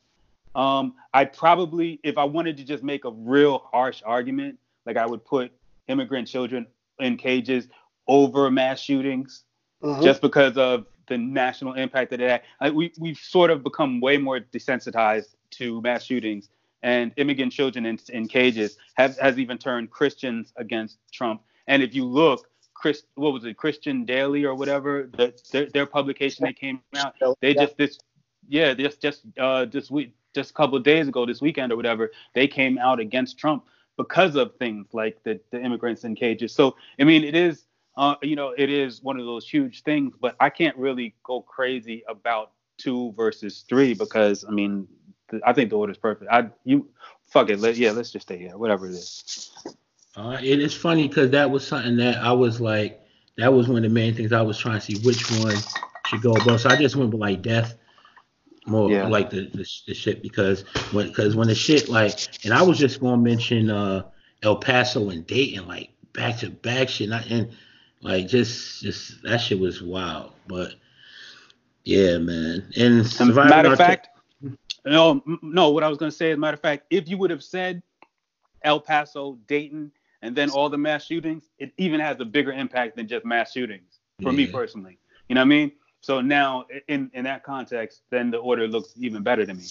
Um, 0.54 0.94
I 1.12 1.26
probably, 1.26 2.00
if 2.02 2.16
I 2.16 2.24
wanted 2.24 2.56
to 2.56 2.64
just 2.64 2.82
make 2.82 3.04
a 3.04 3.10
real 3.10 3.58
harsh 3.70 4.02
argument, 4.04 4.58
like 4.86 4.96
I 4.96 5.06
would 5.06 5.24
put 5.24 5.52
immigrant 5.86 6.28
children 6.28 6.66
in 6.98 7.16
cages 7.16 7.68
over 8.06 8.50
mass 8.50 8.80
shootings, 8.80 9.44
mm-hmm. 9.82 10.02
just 10.02 10.22
because 10.22 10.56
of 10.56 10.86
the 11.08 11.18
national 11.18 11.74
impact 11.74 12.10
that 12.10 12.20
it 12.20 12.30
had. 12.30 12.42
Like 12.60 12.72
we 12.72 12.92
we've 12.98 13.18
sort 13.18 13.50
of 13.50 13.62
become 13.62 14.00
way 14.00 14.16
more 14.16 14.40
desensitized 14.40 15.34
to 15.50 15.80
mass 15.82 16.04
shootings, 16.04 16.48
and 16.82 17.12
immigrant 17.16 17.52
children 17.52 17.86
in, 17.86 17.98
in 18.10 18.28
cages 18.28 18.76
have 18.96 19.18
has 19.18 19.38
even 19.38 19.58
turned 19.58 19.90
Christians 19.90 20.52
against 20.56 20.98
Trump. 21.12 21.42
And 21.66 21.82
if 21.82 21.94
you 21.94 22.04
look, 22.04 22.48
Chris, 22.74 23.02
what 23.14 23.32
was 23.32 23.44
it, 23.44 23.56
Christian 23.56 24.04
Daily 24.04 24.44
or 24.44 24.54
whatever, 24.54 25.10
the, 25.12 25.34
their, 25.52 25.66
their 25.66 25.86
publication 25.86 26.44
that 26.44 26.56
came 26.56 26.80
out, 26.96 27.14
they 27.40 27.54
just 27.54 27.76
this, 27.76 27.98
yeah, 28.48 28.74
just 28.74 29.00
just 29.00 29.22
uh 29.38 29.64
this 29.64 29.90
week, 29.90 30.14
just 30.34 30.50
a 30.50 30.54
couple 30.54 30.76
of 30.76 30.84
days 30.84 31.08
ago, 31.08 31.26
this 31.26 31.40
weekend 31.40 31.72
or 31.72 31.76
whatever, 31.76 32.10
they 32.34 32.46
came 32.46 32.78
out 32.78 33.00
against 33.00 33.38
Trump 33.38 33.64
because 33.96 34.36
of 34.36 34.54
things 34.56 34.86
like 34.92 35.22
the 35.24 35.40
the 35.50 35.60
immigrants 35.60 36.04
in 36.04 36.14
cages. 36.14 36.54
So 36.54 36.76
I 37.00 37.04
mean, 37.04 37.24
it 37.24 37.34
is 37.34 37.64
uh, 37.98 38.14
you 38.22 38.36
know, 38.36 38.54
it 38.56 38.70
is 38.70 39.02
one 39.02 39.18
of 39.18 39.26
those 39.26 39.48
huge 39.48 39.82
things, 39.82 40.14
but 40.20 40.36
I 40.38 40.50
can't 40.50 40.76
really 40.76 41.16
go 41.24 41.40
crazy 41.42 42.04
about 42.08 42.52
two 42.78 43.12
versus 43.16 43.64
three 43.68 43.92
because 43.92 44.44
I 44.44 44.52
mean, 44.52 44.86
I 45.44 45.52
think 45.52 45.70
the 45.70 45.76
order 45.76 45.92
is 45.92 45.98
perfect. 45.98 46.30
I 46.30 46.48
you 46.64 46.88
fuck 47.28 47.50
it, 47.50 47.60
let, 47.60 47.76
yeah, 47.76 47.90
let's 47.92 48.10
just 48.10 48.26
stay 48.26 48.38
here, 48.38 48.56
whatever 48.56 48.86
it 48.86 48.92
is. 48.92 49.50
Uh, 50.16 50.38
it 50.42 50.60
is 50.60 50.74
funny 50.74 51.06
because 51.06 51.30
that 51.30 51.50
was 51.50 51.66
something 51.66 51.96
that 51.96 52.16
I 52.18 52.32
was 52.32 52.60
like, 52.60 53.00
that 53.36 53.52
was 53.52 53.68
one 53.68 53.76
of 53.76 53.82
the 53.82 53.88
main 53.88 54.14
things 54.14 54.32
I 54.32 54.42
was 54.42 54.58
trying 54.58 54.80
to 54.80 54.84
see 54.84 54.98
which 55.06 55.30
one 55.42 55.54
should 56.06 56.22
go 56.22 56.32
above. 56.32 56.60
So 56.60 56.70
I 56.70 56.76
just 56.76 56.96
went 56.96 57.12
with 57.12 57.20
like 57.20 57.42
death, 57.42 57.74
more 58.66 58.90
yeah. 58.90 59.06
like 59.06 59.30
the, 59.30 59.48
the, 59.54 59.68
the 59.86 59.94
shit 59.94 60.22
because 60.22 60.62
when 60.92 61.08
because 61.08 61.36
when 61.36 61.48
the 61.48 61.54
shit 61.54 61.88
like, 61.88 62.44
and 62.44 62.52
I 62.52 62.62
was 62.62 62.78
just 62.78 63.00
gonna 63.00 63.18
mention 63.18 63.70
uh 63.70 64.02
El 64.42 64.56
Paso 64.56 65.10
and 65.10 65.26
Dayton 65.26 65.68
like 65.68 65.90
back 66.12 66.38
to 66.38 66.50
back 66.50 66.88
shit, 66.88 67.08
not, 67.08 67.26
and 67.30 67.50
like 68.02 68.26
just 68.26 68.82
just 68.82 69.22
that 69.22 69.40
shit 69.40 69.60
was 69.60 69.82
wild. 69.82 70.32
But 70.48 70.74
yeah, 71.84 72.18
man. 72.18 72.70
And 72.76 73.36
matter 73.36 73.72
of 73.72 73.78
fact, 73.78 74.08
no, 74.90 75.22
oh, 75.26 75.38
no. 75.42 75.70
What 75.70 75.84
I 75.84 75.88
was 75.88 75.98
gonna 75.98 76.10
say, 76.10 76.30
as 76.30 76.36
a 76.36 76.40
matter 76.40 76.54
of 76.54 76.60
fact, 76.60 76.86
if 76.90 77.08
you 77.08 77.18
would 77.18 77.30
have 77.30 77.42
said 77.42 77.82
El 78.62 78.80
Paso, 78.80 79.38
Dayton, 79.46 79.92
and 80.22 80.34
then 80.36 80.50
all 80.50 80.68
the 80.68 80.78
mass 80.78 81.04
shootings, 81.04 81.44
it 81.58 81.72
even 81.76 82.00
has 82.00 82.18
a 82.20 82.24
bigger 82.24 82.52
impact 82.52 82.96
than 82.96 83.06
just 83.06 83.24
mass 83.24 83.52
shootings 83.52 84.00
for 84.22 84.30
yeah. 84.30 84.36
me 84.36 84.46
personally. 84.46 84.98
You 85.28 85.34
know 85.34 85.42
what 85.42 85.46
I 85.46 85.48
mean? 85.48 85.72
So 86.00 86.20
now, 86.20 86.66
in 86.88 87.10
in 87.14 87.24
that 87.24 87.42
context, 87.42 88.02
then 88.10 88.30
the 88.30 88.38
order 88.38 88.66
looks 88.68 88.94
even 88.96 89.22
better 89.22 89.44
to 89.44 89.54
me. 89.54 89.64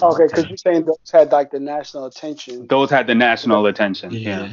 Okay, 0.00 0.26
because 0.26 0.46
you're 0.48 0.56
saying 0.56 0.84
those 0.84 1.10
had 1.10 1.32
like 1.32 1.50
the 1.50 1.60
national 1.60 2.06
attention. 2.06 2.66
Those 2.66 2.90
had 2.90 3.06
the 3.06 3.14
national 3.14 3.66
attention. 3.66 4.10
Yeah. 4.12 4.46
yeah. 4.46 4.52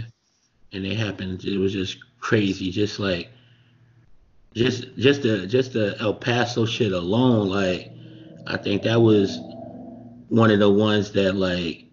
And 0.73 0.85
it 0.85 0.97
happened. 0.97 1.45
It 1.45 1.57
was 1.57 1.73
just 1.73 1.97
crazy. 2.19 2.71
Just 2.71 2.99
like, 2.99 3.29
just 4.53 4.95
just 4.97 5.23
the 5.23 5.47
just 5.47 5.73
the 5.73 5.95
El 5.99 6.13
Paso 6.13 6.65
shit 6.65 6.91
alone. 6.91 7.47
Like, 7.47 7.91
I 8.47 8.57
think 8.57 8.83
that 8.83 8.99
was 9.01 9.39
one 10.29 10.51
of 10.51 10.59
the 10.59 10.69
ones 10.69 11.11
that 11.13 11.35
like 11.35 11.85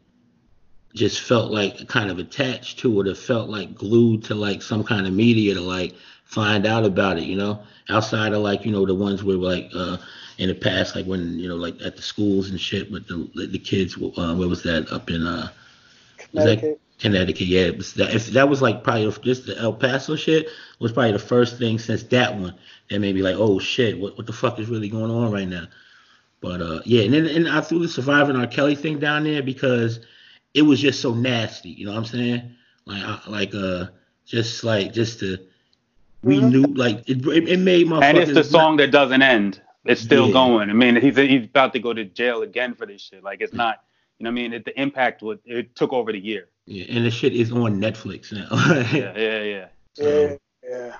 just 0.94 1.20
felt 1.20 1.50
like 1.50 1.88
kind 1.88 2.10
of 2.10 2.18
attached 2.18 2.78
to 2.78 3.00
it 3.00 3.08
or 3.08 3.14
felt 3.14 3.50
like 3.50 3.74
glued 3.74 4.24
to 4.24 4.34
like 4.34 4.62
some 4.62 4.82
kind 4.82 5.06
of 5.06 5.12
media 5.12 5.54
to 5.54 5.60
like 5.60 5.94
find 6.24 6.66
out 6.66 6.84
about 6.84 7.18
it, 7.18 7.24
you 7.24 7.36
know, 7.36 7.62
outside 7.90 8.32
of 8.32 8.42
like, 8.42 8.64
you 8.64 8.72
know, 8.72 8.86
the 8.86 8.94
ones 8.94 9.22
where 9.22 9.36
like 9.36 9.70
uh 9.74 9.96
in 10.38 10.48
the 10.48 10.54
past, 10.54 10.94
like 10.94 11.06
when, 11.06 11.38
you 11.38 11.48
know, 11.48 11.56
like 11.56 11.80
at 11.82 11.96
the 11.96 12.02
schools 12.02 12.50
and 12.50 12.60
shit 12.60 12.90
with 12.90 13.06
the 13.08 13.46
the 13.48 13.58
kids, 13.58 13.96
uh, 13.96 14.34
where 14.34 14.48
was 14.48 14.62
that 14.62 14.90
up 14.92 15.10
in 15.10 15.26
uh 15.26 15.48
Connecticut. 16.32 16.80
Connecticut, 16.98 17.46
yeah. 17.46 17.70
That, 17.96 18.14
if 18.14 18.28
that 18.28 18.48
was 18.48 18.62
like 18.62 18.82
probably 18.82 19.10
just 19.22 19.46
the 19.46 19.58
El 19.58 19.74
Paso 19.74 20.16
shit 20.16 20.48
was 20.78 20.92
probably 20.92 21.12
the 21.12 21.18
first 21.18 21.58
thing 21.58 21.78
since 21.78 22.02
that 22.04 22.36
one 22.36 22.54
that 22.88 23.00
made 23.00 23.14
me 23.14 23.22
like, 23.22 23.36
oh 23.36 23.58
shit, 23.58 23.98
what 23.98 24.16
what 24.16 24.26
the 24.26 24.32
fuck 24.32 24.58
is 24.58 24.68
really 24.68 24.88
going 24.88 25.10
on 25.10 25.30
right 25.30 25.48
now? 25.48 25.66
But 26.40 26.60
uh, 26.60 26.80
yeah, 26.84 27.02
and 27.02 27.14
then 27.14 27.26
and 27.26 27.48
I 27.48 27.60
threw 27.60 27.80
the 27.80 27.88
surviving 27.88 28.36
R. 28.36 28.46
Kelly 28.46 28.74
thing 28.74 28.98
down 28.98 29.24
there 29.24 29.42
because 29.42 30.00
it 30.54 30.62
was 30.62 30.80
just 30.80 31.00
so 31.00 31.14
nasty. 31.14 31.70
You 31.70 31.86
know 31.86 31.92
what 31.92 31.98
I'm 31.98 32.04
saying? 32.04 32.54
Like 32.84 33.02
I, 33.02 33.20
like 33.26 33.54
uh, 33.54 33.86
just 34.26 34.62
like 34.64 34.92
just 34.92 35.20
to 35.20 35.38
we 36.22 36.38
mm-hmm. 36.38 36.48
knew 36.48 36.62
like 36.62 37.08
it, 37.08 37.26
it, 37.26 37.48
it 37.48 37.58
made 37.58 37.88
my 37.88 38.04
and 38.04 38.18
it's 38.18 38.32
the 38.32 38.44
song 38.44 38.76
that 38.78 38.90
doesn't 38.90 39.22
end. 39.22 39.60
It's 39.84 40.00
still 40.00 40.26
yeah. 40.26 40.32
going. 40.32 40.70
I 40.70 40.72
mean, 40.72 40.96
he's 40.96 41.16
he's 41.16 41.44
about 41.44 41.72
to 41.74 41.78
go 41.78 41.92
to 41.92 42.04
jail 42.04 42.42
again 42.42 42.74
for 42.74 42.86
this 42.86 43.02
shit. 43.02 43.22
Like 43.22 43.40
it's 43.40 43.52
not. 43.54 43.82
You 44.18 44.24
know 44.24 44.30
what 44.30 44.38
I 44.38 44.42
mean? 44.42 44.52
It, 44.54 44.64
the 44.64 44.80
impact 44.80 45.22
would 45.22 45.40
it 45.44 45.76
took 45.76 45.92
over 45.92 46.10
the 46.10 46.18
year. 46.18 46.48
Yeah, 46.64 46.86
and 46.88 47.04
the 47.04 47.10
shit 47.10 47.34
is 47.34 47.52
on 47.52 47.80
Netflix 47.80 48.32
now. 48.32 48.48
yeah, 48.92 49.12
yeah, 49.16 49.42
yeah. 49.42 49.66
Yeah, 49.98 50.36
yeah. 50.68 50.96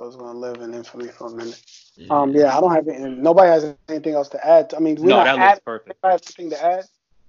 So 0.00 0.06
it's 0.06 0.16
gonna 0.16 0.38
live 0.38 0.62
in 0.62 0.72
infamy 0.72 1.08
for 1.08 1.26
a 1.26 1.30
minute. 1.30 1.60
Yeah. 1.94 2.06
Um, 2.08 2.32
yeah, 2.32 2.56
I 2.56 2.60
don't 2.62 2.72
have 2.72 2.88
any, 2.88 3.16
nobody 3.16 3.50
has 3.50 3.74
anything 3.90 4.14
else 4.14 4.30
to 4.30 4.46
add. 4.46 4.72
I 4.74 4.80
mean, 4.80 4.96
we're 4.96 5.10
no, 5.10 5.22
not 5.22 5.36
that 5.36 5.38
looks 5.38 5.60
perfect. 5.62 5.98
I 6.02 6.12
have 6.12 6.22
anything 6.26 6.48
to 6.48 6.64
add. 6.64 6.84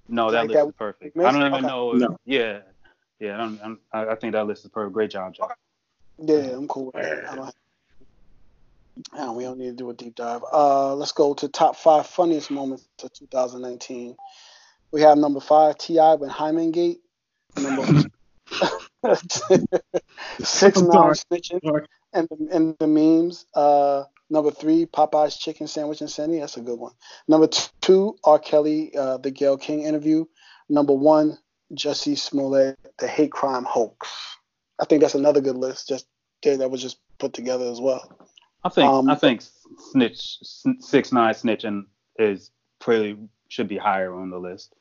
No, 0.07 0.32
that 0.32 0.38
like 0.38 0.47
list 0.47 0.57
that 0.57 0.67
is 0.67 0.74
perfect. 0.78 1.17
I 1.17 1.32
don't 1.34 1.41
even 1.41 1.53
okay. 1.53 1.67
know. 1.67 1.91
No. 1.91 2.17
Yeah, 2.24 2.59
yeah. 3.19 3.34
I, 3.34 3.38
don't, 3.39 3.59
I'm, 3.61 3.80
I 3.91 4.15
think 4.15 4.32
that 4.32 4.47
list 4.47 4.63
is 4.63 4.72
perfect. 4.72 4.93
Great 4.93 5.11
job, 5.11 5.34
John. 5.34 5.49
Yeah, 6.17 6.36
I'm 6.36 6.69
cool 6.69 6.86
with 6.86 6.93
that. 6.95 7.30
I 7.30 7.36
don't. 7.36 7.53
Have, 9.17 9.36
we 9.36 9.43
don't 9.43 9.59
need 9.59 9.72
to 9.72 9.74
do 9.74 9.89
a 9.89 9.93
deep 9.93 10.15
dive. 10.15 10.43
Uh, 10.49 10.95
let's 10.95 11.11
go 11.11 11.34
to 11.34 11.49
top 11.49 11.76
five 11.76 12.07
funniest 12.07 12.51
moments 12.51 12.88
of 13.03 13.11
2019. 13.11 14.15
We 14.91 15.01
have 15.01 15.17
number 15.17 15.41
five, 15.41 15.78
T.I. 15.78 16.15
with 16.15 16.30
Hymen 16.30 16.72
Gate. 16.72 17.01
Number 17.57 17.84
six 20.39 20.80
nine 20.80 21.15
snitching 21.15 21.59
and 22.14 22.28
the, 22.30 22.47
and 22.51 22.76
the 22.80 22.88
memes. 22.88 23.45
Uh, 23.53 24.03
number 24.30 24.51
three, 24.51 24.86
Popeye's 24.86 25.38
chicken 25.38 25.68
sandwich 25.68 26.01
and 26.01 26.09
Senny. 26.09 26.39
That's 26.39 26.57
a 26.57 26.62
good 26.62 26.80
one. 26.80 26.93
Number 27.28 27.47
two, 27.82 28.16
R. 28.24 28.39
Kelly, 28.39 28.95
uh, 28.95 29.18
the 29.18 29.32
Gayle 29.32 29.57
King 29.57 29.84
interview. 29.84 30.26
Number 30.70 30.93
one, 30.93 31.38
Jussie 31.74 32.18
Smollett, 32.18 32.78
the 32.97 33.07
hate 33.07 33.32
crime 33.32 33.64
hoax. 33.64 34.09
I 34.80 34.86
think 34.86 35.01
that's 35.01 35.16
another 35.16 35.41
good 35.41 35.57
list. 35.57 35.88
Just 35.89 36.07
that 36.43 36.72
was 36.72 36.82
just 36.82 36.97
put 37.20 37.34
together 37.34 37.70
as 37.70 37.80
well. 37.80 38.18
I 38.64 38.70
think 38.70 38.89
um, 38.89 39.09
I 39.09 39.16
think 39.16 39.43
snitch 39.91 40.38
six 40.80 41.12
nine 41.12 41.34
snitching 41.34 41.86
is 42.18 42.51
pretty 42.80 43.18
should 43.47 43.68
be 43.68 43.78
higher 43.78 44.14
on 44.14 44.30
the 44.30 44.39
list. 44.39 44.74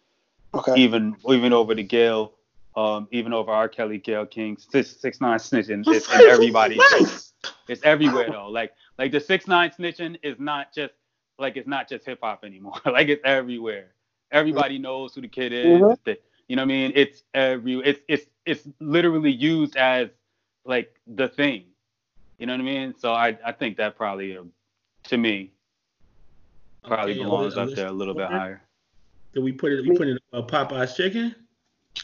Okay. 0.55 0.77
Even 0.77 1.17
even 1.29 1.53
over 1.53 1.75
the 1.75 1.83
Gayle 1.83 2.33
um, 2.77 3.09
even 3.11 3.33
over 3.33 3.51
R. 3.51 3.69
Kelly, 3.69 3.99
Gayle 3.99 4.27
King, 4.27 4.57
six, 4.57 4.97
six 4.97 5.21
nine 5.21 5.39
snitching. 5.39 5.85
It's 5.87 6.13
in 6.13 6.29
everybody. 6.29 6.79
It's 7.69 7.83
everywhere 7.83 8.29
though. 8.31 8.49
Like 8.49 8.73
like 8.99 9.13
the 9.13 9.21
six 9.21 9.47
nine 9.47 9.71
snitching 9.71 10.19
is 10.23 10.39
not 10.39 10.75
just 10.75 10.95
like 11.39 11.57
it's 11.57 11.69
not 11.69 11.89
just 11.89 12.05
hip 12.05 12.21
hop 12.23 12.45
anymore. 12.45 12.81
like 12.85 13.09
it's 13.09 13.23
everywhere. 13.25 13.95
Everybody 14.33 14.79
knows 14.79 15.15
who 15.15 15.21
the 15.21 15.29
kid 15.29 15.53
is. 15.53 15.67
Mm-hmm. 15.67 15.95
The, 16.05 16.19
you 16.49 16.57
know 16.57 16.63
what 16.63 16.67
I 16.67 16.75
mean? 16.75 16.93
It's 16.95 17.23
every 17.35 17.81
it's 17.81 18.01
it's 18.09 18.27
it's 18.47 18.69
literally 18.81 19.33
used 19.33 19.77
as 19.77 20.11
like 20.65 20.95
the 21.07 21.29
thing. 21.29 21.65
You 22.39 22.47
know 22.47 22.55
what 22.55 22.61
I 22.61 22.65
mean? 22.65 22.95
So 22.99 23.13
I 23.13 23.39
I 23.45 23.53
think 23.53 23.77
that 23.79 23.97
probably 23.97 24.37
uh, 24.37 24.43
to 25.05 25.17
me 25.17 25.53
probably 26.85 27.13
okay, 27.13 27.23
belongs 27.23 27.57
up 27.57 27.71
there 27.71 27.89
a 27.89 27.93
little 27.93 28.15
bit 28.15 28.29
higher. 28.29 28.63
Did 29.35 29.45
we 29.45 29.53
put 29.53 29.73
it? 29.73 29.87
We 29.87 29.97
put 29.97 30.09
it 30.09 30.23
uh, 30.33 30.43
Popeye's 30.43 30.97
chicken. 30.97 31.35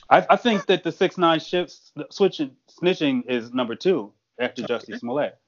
I, 0.08 0.24
I 0.30 0.36
think 0.36 0.66
that 0.66 0.84
the 0.84 0.92
six 0.92 1.18
nine 1.18 1.40
shifts 1.40 1.92
switching 2.10 2.52
snitching 2.80 3.26
is 3.26 3.52
number 3.52 3.74
two 3.74 4.12
after 4.38 4.62
okay. 4.64 4.74
Jussie 4.74 4.98
Smollett. 4.98 5.38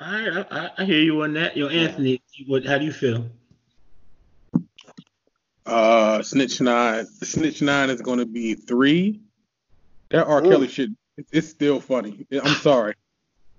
All 0.00 0.12
right, 0.12 0.46
I, 0.50 0.70
I, 0.78 0.84
hear 0.84 1.00
you 1.00 1.22
on 1.22 1.34
that. 1.34 1.56
Yo, 1.56 1.68
Anthony, 1.68 2.20
yeah. 2.34 2.44
what? 2.48 2.64
How 2.64 2.78
do 2.78 2.84
you 2.84 2.92
feel? 2.92 3.26
Uh, 5.64 6.22
snitch 6.22 6.60
nine. 6.60 7.06
Snitch 7.06 7.62
nine 7.62 7.90
is 7.90 8.00
going 8.00 8.18
to 8.18 8.26
be 8.26 8.54
three. 8.54 9.20
That 10.10 10.26
R. 10.26 10.42
Kelly 10.42 10.68
shit, 10.68 10.90
it's 11.30 11.48
still 11.48 11.80
funny. 11.80 12.26
I'm 12.32 12.54
sorry. 12.56 12.94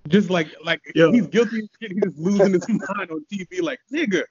Just 0.08 0.28
like 0.28 0.48
like 0.64 0.82
Yo. 0.94 1.12
he's 1.12 1.26
guilty 1.28 1.60
of 1.60 1.68
shit. 1.80 1.92
He's 1.92 2.18
losing 2.18 2.52
his 2.52 2.68
mind 2.68 3.10
on 3.10 3.24
TV. 3.32 3.62
Like 3.62 3.80
nigga, 3.90 4.24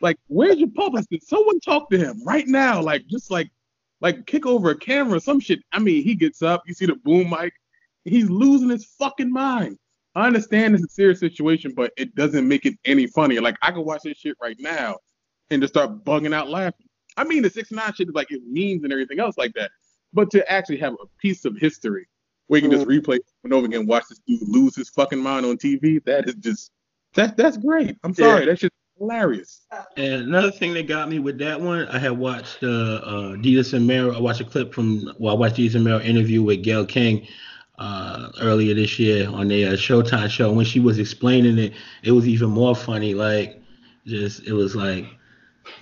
like 0.00 0.18
where's 0.26 0.58
your 0.58 0.68
publicist? 0.68 1.28
Someone 1.28 1.58
talk 1.60 1.88
to 1.90 1.98
him 1.98 2.22
right 2.24 2.46
now. 2.46 2.82
Like 2.82 3.06
just 3.06 3.30
like 3.30 3.50
like 4.00 4.26
kick 4.26 4.46
over 4.46 4.70
a 4.70 4.78
camera, 4.78 5.20
some 5.20 5.40
shit. 5.40 5.60
I 5.72 5.78
mean, 5.78 6.02
he 6.02 6.14
gets 6.14 6.42
up, 6.42 6.62
you 6.66 6.74
see 6.74 6.86
the 6.86 6.96
boom 6.96 7.30
mic, 7.30 7.52
he's 8.04 8.28
losing 8.30 8.70
his 8.70 8.84
fucking 8.98 9.32
mind. 9.32 9.78
I 10.14 10.26
understand 10.26 10.74
it's 10.74 10.84
a 10.84 10.88
serious 10.88 11.20
situation, 11.20 11.74
but 11.74 11.92
it 11.96 12.14
doesn't 12.14 12.48
make 12.48 12.64
it 12.64 12.74
any 12.84 13.06
funnier. 13.06 13.42
Like 13.42 13.56
I 13.60 13.70
can 13.70 13.84
watch 13.84 14.02
this 14.02 14.16
shit 14.16 14.36
right 14.40 14.56
now 14.58 14.96
and 15.50 15.60
just 15.60 15.74
start 15.74 16.04
bugging 16.04 16.34
out 16.34 16.48
laughing. 16.48 16.86
I 17.16 17.24
mean, 17.24 17.42
the 17.42 17.50
six 17.50 17.70
nine 17.70 17.92
shit 17.94 18.08
is 18.08 18.14
like 18.14 18.30
it 18.30 18.42
means 18.46 18.84
and 18.84 18.92
everything 18.92 19.20
else 19.20 19.36
like 19.36 19.52
that, 19.54 19.70
but 20.12 20.30
to 20.30 20.50
actually 20.50 20.78
have 20.78 20.94
a 20.94 21.06
piece 21.18 21.44
of 21.44 21.56
history 21.56 22.06
where 22.46 22.58
you 22.58 22.68
can 22.68 22.70
just 22.70 22.86
mm-hmm. 22.86 23.10
replay 23.10 23.18
and 23.44 23.52
over 23.52 23.66
again, 23.66 23.86
watch 23.86 24.04
this 24.08 24.20
dude 24.26 24.40
lose 24.48 24.76
his 24.76 24.88
fucking 24.90 25.20
mind 25.20 25.44
on 25.44 25.56
TV, 25.56 26.02
that 26.04 26.28
is 26.28 26.34
just 26.36 26.70
that 27.14 27.36
that's 27.36 27.56
great. 27.56 27.96
I'm 28.04 28.14
sorry, 28.14 28.40
yeah. 28.40 28.46
that's 28.46 28.60
just 28.60 28.72
hilarious. 28.98 29.62
And 29.96 30.22
another 30.22 30.50
thing 30.50 30.74
that 30.74 30.86
got 30.86 31.08
me 31.08 31.18
with 31.18 31.38
that 31.38 31.60
one, 31.60 31.86
I 31.88 31.98
had 31.98 32.12
watched 32.12 32.62
uh, 32.62 32.66
uh 32.66 33.36
Desus 33.36 33.72
and 33.74 33.86
Mero. 33.86 34.14
I 34.14 34.20
watched 34.20 34.40
a 34.40 34.44
clip 34.44 34.74
from 34.74 35.12
well, 35.18 35.34
I 35.34 35.38
watched 35.38 35.56
Desus 35.56 35.74
and 35.74 35.84
Mero 35.84 36.00
interview 36.00 36.42
with 36.42 36.62
Gayle 36.62 36.86
King 36.86 37.26
uh, 37.78 38.30
earlier 38.40 38.74
this 38.74 38.98
year 38.98 39.28
on 39.28 39.48
the 39.48 39.66
uh, 39.66 39.72
Showtime 39.72 40.30
show. 40.30 40.52
When 40.52 40.64
she 40.64 40.80
was 40.80 40.98
explaining 40.98 41.58
it, 41.58 41.74
it 42.02 42.12
was 42.12 42.26
even 42.26 42.50
more 42.50 42.74
funny. 42.74 43.14
Like, 43.14 43.62
just 44.06 44.44
it 44.44 44.52
was 44.52 44.74
like. 44.74 45.06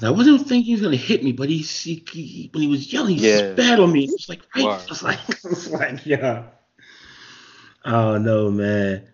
I 0.03 0.11
wasn't 0.11 0.41
thinking 0.41 0.65
he 0.65 0.73
was 0.73 0.81
gonna 0.81 0.97
hit 0.97 1.23
me, 1.23 1.33
but 1.33 1.51
he, 1.51 1.59
he, 1.59 2.03
he 2.11 2.51
when 2.53 2.63
he 2.63 2.69
was 2.69 2.91
yelling, 2.91 3.17
he 3.17 3.29
yeah. 3.29 3.53
spat 3.53 3.79
on 3.79 3.93
me. 3.93 4.05
It 4.05 4.13
was 4.13 4.29
like 4.31 4.41
right. 4.57 4.65
Wow. 4.65 4.71
I 4.81 4.87
was 4.89 5.03
like, 5.03 5.19
I 5.45 5.49
was 5.49 5.71
like, 5.71 6.07
yeah. 6.07 6.45
Oh 7.85 8.17
no, 8.17 8.51
man. 8.51 9.07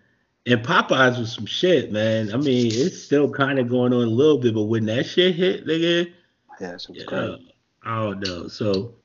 And 0.47 0.63
Popeyes 0.65 1.19
was 1.19 1.33
some 1.33 1.45
shit, 1.45 1.91
man. 1.91 2.33
I 2.33 2.37
mean, 2.37 2.71
it's 2.73 3.03
still 3.03 3.29
kind 3.29 3.59
of 3.59 3.69
going 3.69 3.93
on 3.93 4.03
a 4.03 4.09
little 4.09 4.39
bit, 4.39 4.55
but 4.55 4.63
when 4.63 4.85
that 4.85 5.05
shit 5.05 5.35
hit, 5.35 5.67
nigga, 5.67 6.11
yeah, 6.59 6.69
it 6.69 6.85
was 6.89 7.03
great. 7.05 7.53
I 7.83 7.95
don't 8.03 8.19
know. 8.19 8.47
So, 8.47 8.95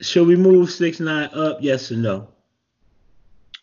should 0.00 0.26
we 0.26 0.36
move 0.36 0.70
six 0.70 1.00
nine 1.00 1.28
up? 1.32 1.58
Yes 1.60 1.90
or 1.90 1.96
no? 1.96 2.28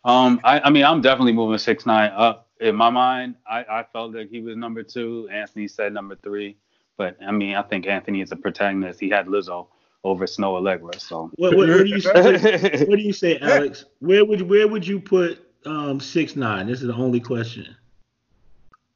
Um, 0.05 0.41
I, 0.43 0.59
I 0.61 0.69
mean, 0.69 0.83
I'm 0.83 1.01
definitely 1.01 1.33
moving 1.33 1.57
six 1.57 1.85
nine 1.85 2.11
up. 2.13 2.49
In 2.59 2.75
my 2.75 2.89
mind, 2.89 3.35
I, 3.49 3.59
I 3.69 3.85
felt 3.91 4.13
like 4.13 4.29
he 4.29 4.41
was 4.41 4.57
number 4.57 4.83
two. 4.83 5.29
Anthony 5.31 5.67
said 5.67 5.93
number 5.93 6.15
three, 6.15 6.57
but 6.97 7.17
I 7.25 7.31
mean, 7.31 7.55
I 7.55 7.61
think 7.61 7.87
Anthony 7.87 8.21
is 8.21 8.31
a 8.31 8.35
protagonist. 8.35 8.99
He 8.99 9.09
had 9.09 9.27
Lizzo 9.27 9.67
over 10.03 10.25
Snoh 10.25 10.61
Aalegra. 10.61 10.99
So 10.99 11.31
what, 11.35 11.55
what, 11.55 11.69
what 11.69 11.77
do 11.77 11.85
you 11.85 11.99
say? 11.99 12.85
what 12.85 12.97
do 12.97 13.01
you 13.01 13.13
say, 13.13 13.39
Alex? 13.39 13.85
Where 13.99 14.25
would 14.25 14.41
where 14.41 14.67
would 14.67 14.85
you 14.85 14.99
put 14.99 15.41
um 15.65 15.99
six 15.99 16.35
nine? 16.35 16.67
This 16.67 16.81
is 16.81 16.87
the 16.87 16.95
only 16.95 17.19
question. 17.19 17.75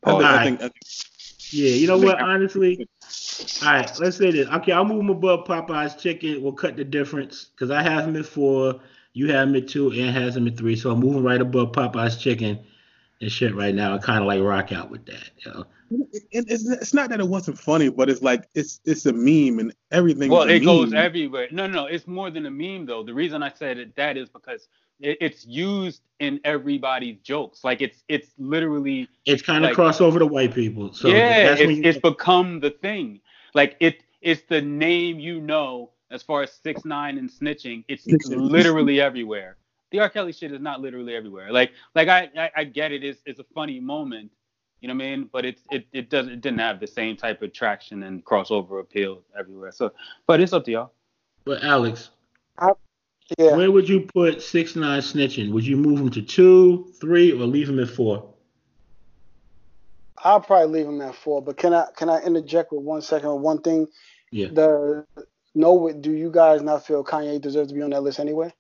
Oh, 0.04 0.24
I 0.24 0.44
think, 0.44 0.62
I 0.62 0.70
think, 0.70 0.74
yeah, 1.52 1.70
you 1.70 1.88
know 1.88 1.98
what? 1.98 2.22
Honestly, 2.22 2.88
all 3.64 3.72
right. 3.72 4.00
Let's 4.00 4.18
say 4.18 4.32
this. 4.32 4.48
Okay, 4.48 4.72
I'll 4.72 4.86
move 4.86 5.02
him 5.02 5.10
above 5.10 5.46
Popeye's 5.46 5.96
chicken. 5.96 6.42
We'll 6.42 6.54
cut 6.54 6.76
the 6.76 6.84
difference 6.84 7.46
because 7.46 7.72
I 7.72 7.82
have 7.82 8.08
him 8.08 8.16
at 8.16 8.26
four. 8.26 8.80
You 9.14 9.32
have 9.32 9.50
him 9.50 9.56
at 9.56 9.68
two 9.68 9.92
and 9.92 10.16
has 10.16 10.36
him 10.36 10.48
at 10.48 10.58
three. 10.58 10.76
So 10.76 10.92
I'm 10.92 11.00
moving 11.00 11.24
right 11.24 11.42
above 11.42 11.72
Popeye's 11.72 12.18
chicken 12.18 12.60
and 13.22 13.32
shit 13.32 13.56
right 13.56 13.74
now. 13.74 13.96
I 13.96 13.98
kind 13.98 14.20
of 14.20 14.28
like 14.28 14.42
rock 14.42 14.72
out 14.72 14.90
with 14.90 15.06
that. 15.08 15.30
You 15.44 15.52
know? 15.52 15.66
It's, 16.32 16.70
it's 16.70 16.94
not 16.94 17.10
that 17.10 17.20
it 17.20 17.28
wasn't 17.28 17.58
funny, 17.58 17.90
but 17.90 18.10
it's 18.10 18.22
like 18.22 18.48
it's 18.54 18.82
it's 18.86 19.06
a 19.06 19.14
meme 19.14 19.60
and 19.60 19.74
everything. 19.92 20.30
Well, 20.30 20.44
it 20.44 20.60
meme. 20.60 20.66
goes 20.66 20.94
everywhere. 20.94 21.48
No, 21.52 21.66
no, 21.66 21.86
it's 21.86 22.08
more 22.08 22.30
than 22.30 22.46
a 22.46 22.52
meme 22.52 22.86
though. 22.86 23.04
The 23.04 23.14
reason 23.14 23.42
I 23.42 23.52
said 23.54 23.78
it, 23.78 23.96
that 23.96 24.18
is 24.18 24.30
because 24.30 24.68
it, 25.00 25.18
it's 25.22 25.46
used 25.46 26.02
in 26.20 26.40
everybody's 26.44 27.18
jokes. 27.20 27.64
Like 27.64 27.82
it's 27.82 28.04
it's 28.08 28.30
literally 28.38 29.08
it's 29.26 29.42
kind 29.42 29.64
of 29.64 29.70
like, 29.70 29.76
crossed 29.76 30.02
over 30.02 30.20
to 30.20 30.26
white 30.26 30.54
people. 30.54 30.94
So 30.94 31.10
yeah, 31.10 31.54
it's, 31.54 31.62
you... 31.62 31.82
it's 31.84 32.00
become 32.00 32.60
the 32.60 32.72
thing. 32.72 33.20
Like 33.54 33.76
it 33.80 34.04
it's 34.22 34.44
the 34.50 34.62
name 34.62 35.20
you 35.20 35.40
know 35.42 35.92
as 36.12 36.24
far 36.24 36.44
as 36.44 36.52
six 36.52 36.86
nine 36.86 37.18
and 37.18 37.30
snitching. 37.30 37.84
It's 37.88 38.06
literally 38.28 39.02
everywhere. 39.02 39.58
The 39.92 40.00
R. 40.00 40.10
Kelly 40.10 40.34
shit 40.34 40.52
is 40.52 40.60
not 40.60 40.82
literally 40.82 41.16
everywhere. 41.16 41.52
Like 41.52 41.72
like 41.96 42.08
I 42.08 42.30
I, 42.38 42.52
I 42.58 42.64
get 42.64 42.92
it. 42.92 43.04
It's 43.04 43.22
it's 43.26 43.40
a 43.40 43.46
funny 43.56 43.80
moment 43.80 44.32
you 44.82 44.88
know 44.88 44.94
what 44.94 45.04
I 45.04 45.16
mean? 45.16 45.30
But 45.32 45.46
it's 45.46 45.62
it 45.72 45.88
it 45.92 46.10
doesn't 46.10 46.34
it 46.34 46.42
didn't 46.42 46.60
have 46.60 46.80
the 46.80 46.88
same 46.88 47.16
type 47.16 47.42
of 47.42 47.52
traction 47.52 48.04
and 48.04 48.24
crossover 48.24 48.80
appeal 48.80 49.22
everywhere. 49.38 49.72
So, 49.72 49.92
but 50.28 50.40
it's 50.40 50.54
up 50.54 50.66
to 50.66 50.72
y'all. 50.72 50.92
But 51.46 51.64
Alex, 51.64 52.12
I, 52.60 52.72
yeah. 53.38 53.56
where 53.56 53.72
would 53.72 53.90
you 53.90 54.02
put 54.02 54.42
six 54.42 54.76
nine 54.76 55.02
snitching? 55.02 55.52
Would 55.52 55.66
you 55.66 55.78
move 55.78 56.00
him 56.00 56.10
to 56.12 56.22
two, 56.22 56.92
three, 57.00 57.32
or 57.32 57.46
leave 57.46 57.70
him 57.70 57.80
at 57.80 57.90
four? 57.90 58.34
I'll 60.24 60.42
probably 60.42 60.80
leave 60.80 60.88
him 60.88 61.02
at 61.02 61.16
four. 61.16 61.42
But 61.42 61.58
can 61.58 61.74
I 61.74 61.88
can 61.96 62.10
I 62.10 62.22
interject 62.22 62.72
with 62.72 62.82
one 62.82 63.02
second 63.02 63.34
with 63.34 63.42
one 63.42 63.62
thing? 63.62 63.88
Yeah. 64.32 64.48
The 64.52 65.06
no, 65.56 65.92
do 65.92 66.12
you 66.12 66.32
guys 66.32 66.62
not 66.62 66.86
feel 66.86 67.04
Kanye 67.04 67.42
deserves 67.42 67.70
to 67.70 67.76
be 67.76 67.82
on 67.82 67.90
that 67.90 68.04
list 68.04 68.20
anyway? 68.20 68.54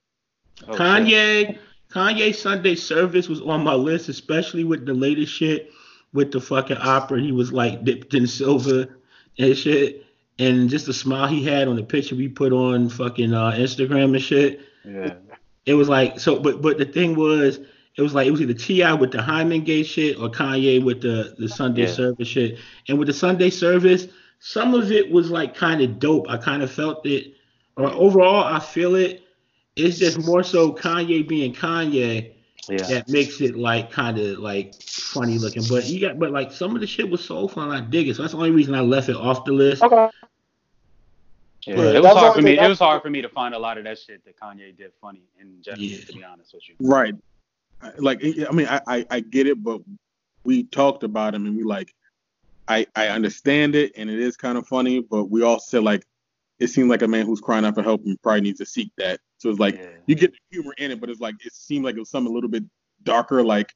Oh, 0.67 0.73
okay. 0.73 0.83
Kanye, 0.83 1.59
Kanye 1.91 2.35
Sunday 2.35 2.75
service 2.75 3.29
was 3.29 3.41
on 3.41 3.63
my 3.63 3.75
list, 3.75 4.09
especially 4.09 4.63
with 4.63 4.85
the 4.85 4.93
latest 4.93 5.31
shit 5.31 5.71
with 6.13 6.31
the 6.31 6.41
fucking 6.41 6.77
opera. 6.77 7.21
He 7.21 7.31
was 7.31 7.53
like 7.53 7.83
dipped 7.83 8.13
in 8.13 8.25
silver 8.27 8.97
and 9.37 9.55
shit. 9.55 10.06
And 10.39 10.69
just 10.69 10.85
the 10.85 10.93
smile 10.93 11.27
he 11.27 11.43
had 11.43 11.67
on 11.67 11.75
the 11.75 11.83
picture 11.83 12.15
we 12.15 12.27
put 12.27 12.53
on 12.53 12.89
fucking 12.89 13.33
uh, 13.33 13.51
Instagram 13.51 14.13
and 14.13 14.21
shit. 14.21 14.61
Yeah. 14.85 15.15
It 15.65 15.73
was 15.73 15.89
like 15.89 16.19
so, 16.19 16.39
but 16.39 16.61
but 16.61 16.77
the 16.77 16.85
thing 16.85 17.15
was, 17.15 17.59
it 17.97 18.01
was 18.01 18.13
like 18.13 18.27
it 18.27 18.31
was 18.31 18.41
either 18.41 18.53
T.I. 18.53 18.93
with 18.93 19.11
the 19.11 19.21
Hymen 19.21 19.63
Gate 19.63 19.87
shit 19.87 20.17
or 20.17 20.29
Kanye 20.29 20.83
with 20.83 21.01
the 21.01 21.35
the 21.37 21.49
Sunday 21.49 21.81
yeah. 21.81 21.91
service 21.91 22.27
shit. 22.27 22.59
And 22.87 22.99
with 22.99 23.07
the 23.07 23.13
Sunday 23.13 23.49
service, 23.49 24.07
some 24.39 24.73
of 24.73 24.91
it 24.91 25.11
was 25.11 25.31
like 25.31 25.55
kind 25.55 25.81
of 25.81 25.99
dope. 25.99 26.29
I 26.29 26.37
kind 26.37 26.61
of 26.61 26.71
felt 26.71 27.05
it, 27.05 27.33
or 27.75 27.89
overall, 27.89 28.43
I 28.43 28.59
feel 28.59 28.95
it. 28.95 29.23
It's 29.75 29.97
just 29.97 30.25
more 30.25 30.43
so 30.43 30.71
Kanye 30.71 31.27
being 31.27 31.53
Kanye 31.53 32.33
yeah. 32.69 32.83
that 32.87 33.09
makes 33.09 33.41
it 33.41 33.55
like 33.55 33.91
kind 33.91 34.17
of 34.17 34.39
like 34.39 34.75
funny 34.81 35.37
looking. 35.37 35.63
But 35.69 35.85
you 35.85 35.99
got, 36.01 36.19
but 36.19 36.31
like 36.31 36.51
some 36.51 36.75
of 36.75 36.81
the 36.81 36.87
shit 36.87 37.09
was 37.09 37.23
so 37.23 37.47
fun, 37.47 37.71
I 37.71 37.81
dig 37.81 38.07
it. 38.07 38.15
So 38.15 38.23
that's 38.23 38.33
the 38.33 38.37
only 38.37 38.51
reason 38.51 38.75
I 38.75 38.81
left 38.81 39.09
it 39.09 39.15
off 39.15 39.45
the 39.45 39.53
list. 39.53 39.81
Okay. 39.83 40.09
Yeah, 41.67 41.91
it 41.91 42.01
was 42.01 42.13
hard 42.13 42.35
for 42.35 42.41
me. 42.41 42.57
It 42.57 42.67
was 42.67 42.79
hard 42.79 43.01
for 43.01 43.09
me 43.09 43.21
to 43.21 43.29
find 43.29 43.53
a 43.53 43.59
lot 43.59 43.77
of 43.77 43.83
that 43.83 43.99
shit 43.99 44.23
that 44.25 44.39
Kanye 44.39 44.75
did 44.75 44.91
funny 45.01 45.23
in 45.39 45.61
general. 45.61 45.83
Yeah. 45.83 46.05
To 46.05 46.13
be 46.13 46.23
honest 46.23 46.53
with 46.53 46.69
you. 46.69 46.75
Right. 46.79 47.13
Like 47.97 48.23
I 48.23 48.51
mean, 48.51 48.67
I, 48.67 48.81
I 48.87 49.05
I 49.09 49.19
get 49.19 49.47
it, 49.47 49.63
but 49.63 49.81
we 50.43 50.63
talked 50.63 51.03
about 51.03 51.35
him 51.35 51.45
and 51.45 51.55
we 51.55 51.63
like, 51.63 51.93
I 52.67 52.87
I 52.95 53.07
understand 53.09 53.75
it 53.75 53.91
and 53.95 54.09
it 54.09 54.19
is 54.19 54.37
kind 54.37 54.57
of 54.57 54.67
funny, 54.67 55.01
but 55.01 55.25
we 55.25 55.43
all 55.43 55.59
said 55.59 55.83
like, 55.83 56.05
it 56.59 56.67
seemed 56.67 56.89
like 56.89 57.01
a 57.01 57.07
man 57.07 57.25
who's 57.25 57.41
crying 57.41 57.65
out 57.65 57.75
for 57.75 57.83
help 57.83 58.03
and 58.05 58.19
probably 58.21 58.41
needs 58.41 58.59
to 58.59 58.65
seek 58.65 58.91
that. 58.97 59.19
So 59.37 59.49
it's 59.49 59.59
like 59.59 59.75
yeah. 59.75 59.89
you 60.07 60.15
get 60.15 60.31
the 60.31 60.39
humor 60.49 60.73
in 60.77 60.91
it, 60.91 60.99
but 60.99 61.09
it's 61.09 61.19
like 61.19 61.35
it 61.45 61.53
seemed 61.53 61.85
like 61.85 61.95
it 61.95 61.99
was 61.99 62.09
something 62.09 62.31
a 62.31 62.33
little 62.33 62.49
bit 62.49 62.63
darker. 63.03 63.43
Like 63.43 63.73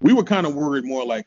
we 0.00 0.12
were 0.12 0.24
kind 0.24 0.46
of 0.46 0.54
worried 0.54 0.84
more 0.84 1.04
like, 1.04 1.26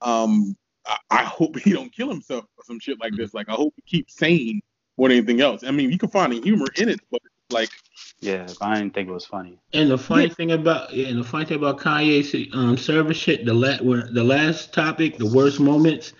um, 0.00 0.56
I, 0.86 0.96
I, 1.10 1.24
hope 1.24 1.58
he 1.58 1.72
don't 1.72 1.92
kill 1.92 2.08
himself 2.08 2.44
or 2.56 2.64
some 2.64 2.78
shit 2.78 3.00
like 3.00 3.14
this. 3.14 3.34
Like 3.34 3.48
I 3.48 3.52
hope 3.52 3.74
he 3.76 3.82
keeps 3.82 4.16
sane 4.16 4.62
more 4.96 5.08
than 5.08 5.18
anything 5.18 5.40
else. 5.40 5.64
I 5.64 5.70
mean, 5.70 5.90
you 5.90 5.98
can 5.98 6.10
find 6.10 6.32
the 6.32 6.40
humor 6.40 6.66
in 6.76 6.88
it, 6.88 7.00
but 7.10 7.22
like 7.50 7.70
yeah, 8.20 8.46
I 8.60 8.78
didn't 8.78 8.94
think 8.94 9.08
it 9.08 9.12
was 9.12 9.26
funny. 9.26 9.58
And 9.72 9.90
the 9.90 9.98
funny 9.98 10.26
yeah. 10.26 10.34
thing 10.34 10.52
about 10.52 10.92
yeah, 10.92 11.08
and 11.08 11.20
the 11.20 11.24
funny 11.24 11.44
thing 11.44 11.58
about 11.58 11.78
Kanye's 11.78 12.54
um 12.54 12.76
service 12.76 13.16
shit, 13.16 13.44
the 13.44 13.54
la- 13.54 13.76
the 13.76 14.24
last 14.24 14.72
topic, 14.72 15.18
the 15.18 15.26
worst 15.26 15.60
moments, 15.60 16.12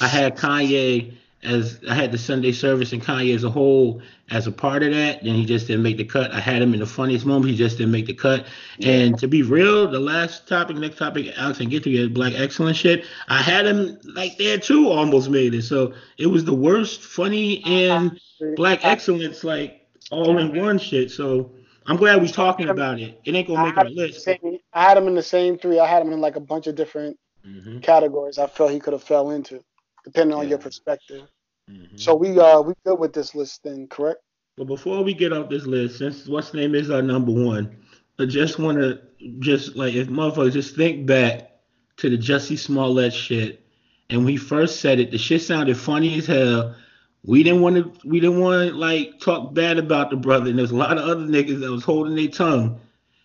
I 0.00 0.08
had 0.08 0.36
Kanye 0.36 1.14
as 1.42 1.80
I 1.88 1.94
had 1.94 2.10
the 2.10 2.18
Sunday 2.18 2.50
service 2.52 2.92
and 2.92 3.02
Kanye 3.02 3.34
as 3.34 3.44
a 3.44 3.50
whole 3.50 4.02
as 4.30 4.46
a 4.46 4.52
part 4.52 4.82
of 4.82 4.92
that. 4.92 5.22
Then 5.22 5.34
he 5.34 5.44
just 5.44 5.68
didn't 5.68 5.82
make 5.82 5.96
the 5.96 6.04
cut. 6.04 6.32
I 6.32 6.40
had 6.40 6.60
him 6.60 6.74
in 6.74 6.80
the 6.80 6.86
funniest 6.86 7.24
moment. 7.24 7.50
He 7.50 7.56
just 7.56 7.78
didn't 7.78 7.92
make 7.92 8.06
the 8.06 8.14
cut. 8.14 8.46
And 8.82 9.16
to 9.18 9.28
be 9.28 9.42
real, 9.42 9.88
the 9.88 10.00
last 10.00 10.48
topic, 10.48 10.76
next 10.76 10.98
topic, 10.98 11.32
Alex 11.36 11.60
and 11.60 11.70
get 11.70 11.84
to 11.84 11.90
get 11.90 12.12
black 12.12 12.34
excellence 12.34 12.76
shit. 12.76 13.04
I 13.28 13.40
had 13.40 13.66
him 13.66 13.98
like 14.04 14.36
there 14.36 14.58
too, 14.58 14.88
almost 14.88 15.30
made 15.30 15.54
it. 15.54 15.62
So 15.62 15.94
it 16.18 16.26
was 16.26 16.44
the 16.44 16.54
worst 16.54 17.02
funny 17.02 17.62
and 17.64 18.20
black 18.56 18.84
excellence 18.84 19.44
like 19.44 19.86
all 20.10 20.38
in 20.38 20.60
one 20.60 20.78
shit. 20.78 21.10
So 21.10 21.52
I'm 21.86 21.96
glad 21.96 22.20
we're 22.20 22.28
talking 22.28 22.68
about 22.68 22.98
it. 22.98 23.20
It 23.24 23.34
ain't 23.34 23.46
gonna 23.46 23.64
make 23.64 23.76
our 23.76 23.88
list. 23.88 24.22
Same, 24.22 24.58
I 24.72 24.82
had 24.82 24.96
him 24.96 25.06
in 25.06 25.14
the 25.14 25.22
same 25.22 25.56
three. 25.56 25.78
I 25.78 25.86
had 25.86 26.02
him 26.02 26.12
in 26.12 26.20
like 26.20 26.36
a 26.36 26.40
bunch 26.40 26.66
of 26.66 26.74
different 26.74 27.16
mm-hmm. 27.46 27.78
categories. 27.78 28.38
I 28.38 28.48
felt 28.48 28.72
he 28.72 28.80
could 28.80 28.92
have 28.92 29.04
fell 29.04 29.30
into 29.30 29.62
depending 30.04 30.36
on 30.36 30.48
your 30.48 30.58
perspective. 30.58 31.26
Mm-hmm. 31.70 31.96
So 31.96 32.14
we 32.14 32.38
uh 32.38 32.60
we 32.60 32.74
good 32.84 32.98
with 32.98 33.12
this 33.12 33.34
list 33.34 33.62
then, 33.64 33.88
correct? 33.88 34.20
But 34.56 34.66
before 34.66 35.04
we 35.04 35.14
get 35.14 35.32
off 35.32 35.48
this 35.50 35.66
list, 35.66 35.98
since 35.98 36.26
what's 36.26 36.54
name 36.54 36.74
is 36.74 36.90
our 36.90 37.02
number 37.02 37.32
one, 37.32 37.76
I 38.18 38.24
just 38.24 38.58
want 38.58 38.78
to 38.78 39.00
just 39.38 39.76
like 39.76 39.94
if 39.94 40.08
motherfuckers 40.08 40.52
just 40.52 40.74
think 40.74 41.06
back 41.06 41.52
to 41.98 42.10
the 42.10 42.16
Jussie 42.16 42.58
Smollett 42.58 43.12
shit, 43.12 43.64
and 44.10 44.24
we 44.24 44.36
first 44.36 44.80
said 44.80 44.98
it, 44.98 45.10
the 45.10 45.18
shit 45.18 45.42
sounded 45.42 45.76
funny 45.76 46.18
as 46.18 46.26
hell. 46.26 46.74
We 47.24 47.42
didn't 47.42 47.60
want 47.60 47.76
to 47.76 48.08
we 48.08 48.20
didn't 48.20 48.40
want 48.40 48.70
to 48.70 48.74
like 48.74 49.20
talk 49.20 49.54
bad 49.54 49.78
about 49.78 50.10
the 50.10 50.16
brother, 50.16 50.50
and 50.50 50.58
there's 50.58 50.70
a 50.70 50.76
lot 50.76 50.96
of 50.98 51.04
other 51.04 51.26
niggas 51.26 51.60
that 51.60 51.70
was 51.70 51.84
holding 51.84 52.16
their 52.16 52.28
tongue. 52.28 52.80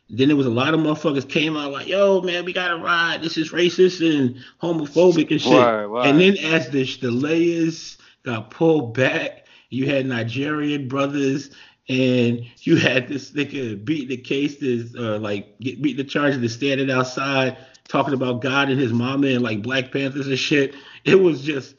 Then 0.09 0.27
there 0.27 0.37
was 0.37 0.45
a 0.45 0.51
lot 0.51 0.73
of 0.73 0.79
motherfuckers 0.79 1.27
came 1.27 1.57
out 1.57 1.71
like, 1.71 1.87
"Yo, 1.87 2.21
man, 2.21 2.45
we 2.45 2.53
gotta 2.53 2.77
ride. 2.77 3.21
This 3.21 3.37
is 3.37 3.51
racist 3.51 4.01
and 4.05 4.35
homophobic 4.61 5.31
and 5.31 5.41
shit." 5.41 5.53
And 5.53 6.19
then 6.19 6.37
as 6.37 6.69
the 6.69 6.83
the 7.01 7.11
layers 7.11 7.97
got 8.23 8.51
pulled 8.51 8.93
back, 8.93 9.47
you 9.69 9.87
had 9.87 10.05
Nigerian 10.05 10.87
brothers 10.87 11.49
and 11.89 12.45
you 12.59 12.77
had 12.77 13.07
this 13.07 13.31
nigga 13.31 13.83
beat 13.83 14.07
the 14.07 14.17
case, 14.17 14.57
this 14.57 14.95
uh, 14.95 15.17
like 15.19 15.59
get, 15.59 15.81
beat 15.81 15.97
the 15.97 16.03
charge 16.03 16.35
of 16.35 16.51
standing 16.51 16.89
outside 16.89 17.57
talking 17.87 18.13
about 18.13 18.41
God 18.41 18.69
and 18.69 18.79
his 18.79 18.93
mama 18.93 19.27
and 19.27 19.41
like 19.41 19.61
Black 19.61 19.91
Panthers 19.91 20.27
and 20.27 20.39
shit. 20.39 20.75
It 21.03 21.15
was 21.15 21.43
just 21.43 21.75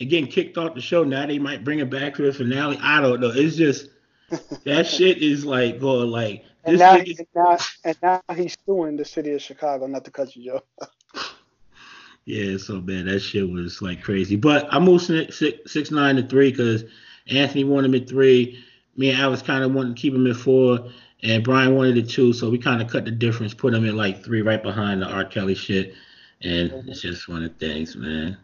again 0.00 0.26
kicked 0.26 0.58
off 0.58 0.74
the 0.74 0.80
show. 0.80 1.04
Now 1.04 1.26
they 1.26 1.38
might 1.38 1.64
bring 1.64 1.80
it 1.80 1.90
back 1.90 2.14
to 2.16 2.22
the 2.22 2.32
finale. 2.32 2.78
I 2.80 3.00
don't 3.00 3.20
know. 3.20 3.32
It's 3.34 3.56
just 3.56 3.88
that 4.64 4.86
shit 4.86 5.18
is 5.18 5.44
like 5.44 5.80
going 5.80 6.10
like. 6.10 6.44
And 6.64 6.78
now, 6.78 6.96
and 6.96 7.26
now, 7.34 7.58
and 7.84 7.96
now 8.02 8.22
he's 8.34 8.56
suing 8.66 8.96
the 8.96 9.04
city 9.04 9.32
of 9.32 9.40
Chicago, 9.40 9.86
not 9.86 10.04
to 10.04 10.10
cut 10.10 10.36
you, 10.36 10.44
Joe. 10.44 10.62
yeah, 12.24 12.58
so 12.58 12.80
man, 12.80 13.06
that 13.06 13.20
shit 13.20 13.48
was 13.48 13.80
like 13.80 14.02
crazy. 14.02 14.36
But 14.36 14.68
I 14.70 14.78
moved 14.78 15.06
six, 15.32 15.72
six 15.72 15.90
nine 15.90 16.16
to 16.16 16.26
three 16.26 16.50
because 16.50 16.84
Anthony 17.28 17.64
wanted 17.64 17.90
me 17.90 18.04
three. 18.04 18.62
Me 18.96 19.10
and 19.10 19.20
Alex 19.20 19.42
kind 19.42 19.64
of 19.64 19.72
wanted 19.72 19.96
to 19.96 20.00
keep 20.02 20.12
him 20.12 20.26
at 20.26 20.36
four, 20.36 20.90
and 21.22 21.44
Brian 21.44 21.74
wanted 21.74 21.96
it 21.96 22.08
two. 22.08 22.32
So 22.32 22.50
we 22.50 22.58
kind 22.58 22.82
of 22.82 22.90
cut 22.90 23.04
the 23.04 23.12
difference, 23.12 23.54
put 23.54 23.72
him 23.72 23.84
in 23.84 23.96
like 23.96 24.24
three, 24.24 24.42
right 24.42 24.62
behind 24.62 25.00
the 25.00 25.06
R. 25.06 25.24
Kelly 25.24 25.54
shit. 25.54 25.94
And 26.42 26.70
mm-hmm. 26.70 26.88
it's 26.88 27.00
just 27.00 27.28
one 27.28 27.44
of 27.44 27.58
the 27.58 27.66
things, 27.66 27.96
man. 27.96 28.36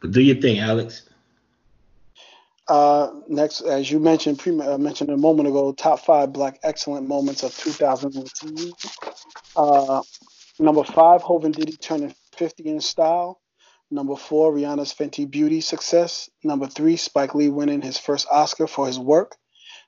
But 0.00 0.12
do 0.12 0.20
your 0.20 0.36
thing, 0.36 0.58
Alex. 0.58 1.09
Uh, 2.70 3.10
next, 3.26 3.62
as 3.62 3.90
you 3.90 3.98
mentioned, 3.98 4.38
pre- 4.38 4.60
uh, 4.60 4.78
mentioned 4.78 5.10
a 5.10 5.16
moment 5.16 5.48
ago, 5.48 5.72
top 5.72 5.98
five 5.98 6.32
black 6.32 6.56
excellent 6.62 7.08
moments 7.08 7.42
of 7.42 7.52
2018. 7.56 8.72
Uh, 9.56 10.00
number 10.60 10.84
five, 10.84 11.20
Hov 11.20 11.44
and 11.44 11.52
Diddy 11.52 11.76
turning 11.76 12.14
50 12.36 12.68
in 12.68 12.80
style. 12.80 13.40
Number 13.90 14.14
four, 14.14 14.52
Rihanna's 14.52 14.94
Fenty 14.94 15.28
Beauty 15.28 15.60
success. 15.60 16.30
Number 16.44 16.68
three, 16.68 16.96
Spike 16.96 17.34
Lee 17.34 17.48
winning 17.48 17.82
his 17.82 17.98
first 17.98 18.28
Oscar 18.30 18.68
for 18.68 18.86
his 18.86 19.00
work. 19.00 19.34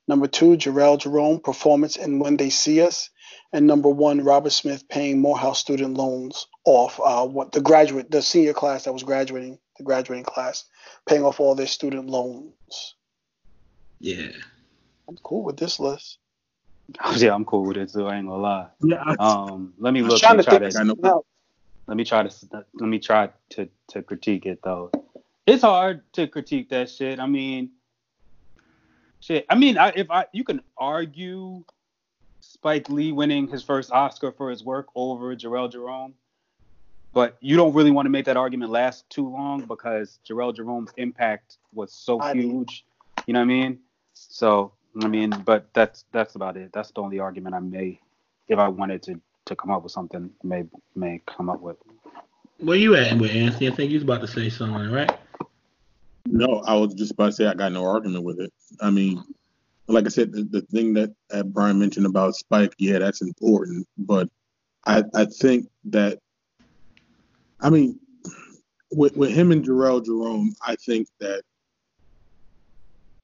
Number 0.09 0.27
two, 0.27 0.57
Jharrel 0.57 0.99
Jerome 0.99 1.39
performance 1.39 1.95
in 1.95 2.19
When 2.19 2.37
They 2.37 2.51
See 2.51 2.83
Us. 2.83 3.11
And 3.53 3.69
number 3.69 3.91
one, 3.91 4.25
Robert 4.25 4.51
Smith 4.51 4.89
paying 4.89 5.21
Morehouse 5.21 5.61
student 5.61 5.97
loans 5.97 6.49
off. 6.65 6.99
Uh, 6.99 7.29
what 7.29 7.53
the 7.53 7.61
graduate, 7.61 8.11
the 8.11 8.23
senior 8.23 8.55
class 8.55 8.87
that 8.87 8.93
was 8.93 9.05
graduating, 9.05 9.61
the 9.77 9.85
graduating 9.85 10.25
class, 10.25 10.65
paying 11.07 11.25
off 11.25 11.41
all 11.41 11.55
their 11.55 11.67
student 11.67 12.09
loans. 12.09 12.95
Yeah, 14.01 14.33
I'm 15.09 15.17
cool 15.23 15.45
with 15.45 15.57
this 15.57 15.79
list. 15.79 16.19
Yeah, 17.17 17.35
I'm 17.35 17.45
cool 17.45 17.65
with 17.65 17.77
it 17.77 17.93
too. 17.93 18.07
I 18.07 18.17
ain't 18.17 18.27
gonna 18.27 18.43
lie. 18.43 18.67
Yeah. 18.83 19.15
Um, 19.19 19.73
let 19.79 19.95
me 19.95 20.03
look. 20.03 20.23
Let 20.23 20.37
me 20.37 20.43
try 20.43 20.59
to, 20.59 20.71
let 21.87 21.97
me 21.97 22.05
try 22.05 22.23
to 22.23 22.65
let 22.75 22.89
me 22.89 22.99
try 22.99 23.31
to 23.51 23.69
to 23.89 24.03
critique 24.03 24.47
it 24.47 24.61
though. 24.63 24.91
It's 25.47 25.63
hard 25.63 26.03
to 26.15 26.27
critique 26.27 26.69
that 26.71 26.91
shit. 26.91 27.19
I 27.19 27.27
mean, 27.27 27.71
shit. 29.21 29.47
I 29.49 29.55
mean, 29.55 29.79
I, 29.79 29.93
if 29.95 30.11
I 30.11 30.27
you 30.33 30.45
can 30.45 30.61
argue 30.77 31.65
Spike 32.41 32.89
Lee 32.89 33.13
winning 33.13 33.49
his 33.49 33.63
first 33.63 33.91
Oscar 33.91 34.33
for 34.33 34.51
his 34.51 34.65
work 34.65 34.89
over 34.95 35.35
Jharrel 35.35 35.71
Jerome, 35.71 36.15
but 37.13 37.37
you 37.41 37.57
don't 37.57 37.75
really 37.75 37.91
want 37.91 38.07
to 38.07 38.11
make 38.11 38.25
that 38.27 38.37
argument 38.37 38.71
last 38.71 39.09
too 39.11 39.29
long 39.29 39.63
because 39.63 40.19
Jharrel 40.29 40.55
Jerome's 40.55 40.91
impact 40.97 41.59
was 41.75 41.93
so 41.93 42.21
I 42.21 42.33
huge. 42.33 42.45
Mean, 42.47 43.25
you 43.27 43.35
know 43.35 43.41
what 43.41 43.45
I 43.45 43.47
mean? 43.47 43.79
So 44.15 44.73
I 45.03 45.09
mean, 45.09 45.31
but 45.45 45.67
that's 45.73 46.05
that's 46.13 46.35
about 46.35 46.57
it. 46.57 46.73
That's 46.73 46.91
the 46.91 47.01
only 47.01 47.19
argument 47.19 47.55
I 47.55 47.61
may, 47.61 48.01
if 48.49 48.59
I 48.59 48.69
wanted 48.69 49.03
to 49.05 49.21
to 49.47 49.57
come 49.57 49.71
up 49.71 49.83
with 49.83 49.93
something, 49.93 50.31
may 50.43 50.65
may 50.95 51.21
come 51.27 51.49
up 51.49 51.61
with. 51.61 51.77
Where 52.59 52.77
you 52.77 52.95
at 52.95 53.19
with 53.19 53.31
Anthony? 53.31 53.69
I 53.69 53.75
think 53.75 53.91
he's 53.91 54.03
about 54.03 54.21
to 54.21 54.29
say 54.29 54.49
something, 54.49 54.91
right? 54.91 55.11
No, 56.27 56.63
I 56.67 56.77
was 56.77 56.95
just 56.95 57.13
about 57.13 57.27
to 57.27 57.33
say 57.33 57.47
I 57.47 57.55
got 57.55 57.73
no 57.73 57.85
argument 57.85 58.25
with 58.25 58.39
it. 58.39 58.53
I 58.81 58.91
mean, 58.91 59.25
like 59.89 60.07
I 60.07 60.09
said, 60.09 60.33
the, 60.33 60.45
the 60.45 60.63
thing 60.63 60.95
that 60.95 61.13
uh, 61.33 61.43
Brian 61.43 61.79
mentioned 61.81 62.07
about 62.07 62.37
Spike, 62.37 62.75
yeah, 62.79 62.99
that's 62.99 63.21
important. 63.21 63.89
But 63.99 64.29
I, 64.87 65.03
I 65.15 65.25
think 65.25 65.69
that, 65.87 66.21
I 67.63 67.71
mean, 67.71 67.99
with, 68.91 69.17
with 69.17 69.31
him 69.31 69.53
and 69.53 69.65
Jharrel 69.65 70.05
Jerome, 70.05 70.55
I 70.67 70.77
think 70.77 71.09
that, 71.21 71.43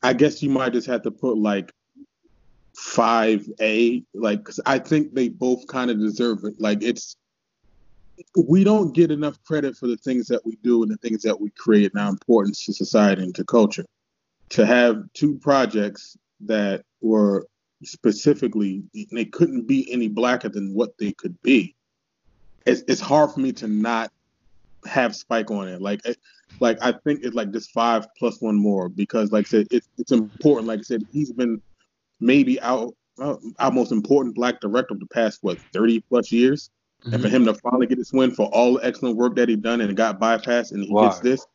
I 0.02 0.12
guess 0.12 0.43
you 0.43 0.48
might 0.48 0.73
just 0.73 0.86
have 0.86 1.02
to 1.02 1.10
put 1.10 1.36
like 1.36 1.73
5A, 2.78 4.05
like, 4.15 4.39
because 4.39 4.60
I 4.65 4.78
think 4.78 5.12
they 5.12 5.28
both 5.28 5.66
kind 5.66 5.90
of 5.90 5.98
deserve 5.98 6.44
it. 6.44 6.55
Like, 6.60 6.82
it's, 6.82 7.16
we 8.36 8.62
don't 8.62 8.94
get 8.94 9.10
enough 9.10 9.43
credit 9.44 9.77
for 9.77 9.89
the 9.89 9.97
things 9.97 10.28
that 10.28 10.47
we 10.47 10.56
do 10.62 10.82
and 10.82 10.93
the 10.93 10.97
things 10.98 11.23
that 11.23 11.40
we 11.40 11.51
create 11.51 11.93
and 11.93 12.02
our 12.02 12.09
importance 12.09 12.65
to 12.66 12.73
society 12.73 13.23
and 13.23 13.35
to 13.35 13.44
culture. 13.44 13.85
To 14.51 14.65
have 14.65 15.12
two 15.15 15.36
projects 15.39 16.16
that 16.40 16.85
were 17.01 17.47
specifically 17.85 18.82
they 19.12 19.24
couldn't 19.24 19.66
be 19.66 19.90
any 19.93 20.09
blacker 20.09 20.48
than 20.48 20.74
what 20.74 20.97
they 20.98 21.12
could 21.12 21.40
be. 21.43 21.74
It's, 22.66 22.82
it's 22.89 23.01
hard 23.01 23.32
for 23.32 23.40
me 23.40 23.52
to 23.52 23.69
not 23.69 24.10
have 24.86 25.14
Spike 25.14 25.50
on 25.50 25.68
it. 25.68 25.80
Like, 25.80 26.00
like 26.60 26.78
I 26.80 26.92
think 26.92 27.20
it's 27.22 27.34
like 27.34 27.52
just 27.52 27.70
five 27.72 28.06
plus 28.18 28.40
one 28.40 28.56
more 28.56 28.88
because, 28.88 29.32
like 29.32 29.46
I 29.46 29.48
said, 29.48 29.66
it's 29.70 29.88
it's 29.98 30.12
important. 30.12 30.66
Like 30.66 30.80
I 30.80 30.82
said, 30.82 31.06
he's 31.12 31.32
been 31.32 31.60
maybe 32.20 32.60
our 32.60 32.90
our 33.59 33.70
most 33.70 33.92
important 33.92 34.34
black 34.34 34.60
director 34.60 34.94
of 34.94 35.00
the 35.00 35.06
past 35.06 35.38
what 35.42 35.59
thirty 35.72 36.00
plus 36.00 36.32
years. 36.32 36.70
Mm-hmm. 37.02 37.14
And 37.14 37.22
for 37.22 37.28
him 37.28 37.44
to 37.44 37.55
finally 37.55 37.86
get 37.86 37.98
this 37.98 38.12
win 38.12 38.32
for 38.32 38.46
all 38.46 38.74
the 38.74 38.84
excellent 38.84 39.16
work 39.16 39.36
that 39.36 39.48
he 39.48 39.55
done 39.55 39.80
and 39.80 39.96
got 39.96 40.18
bypassed 40.20 40.72
and 40.72 40.82
he 40.82 40.92
wow. 40.92 41.05
gets 41.05 41.20
this, 41.20 41.46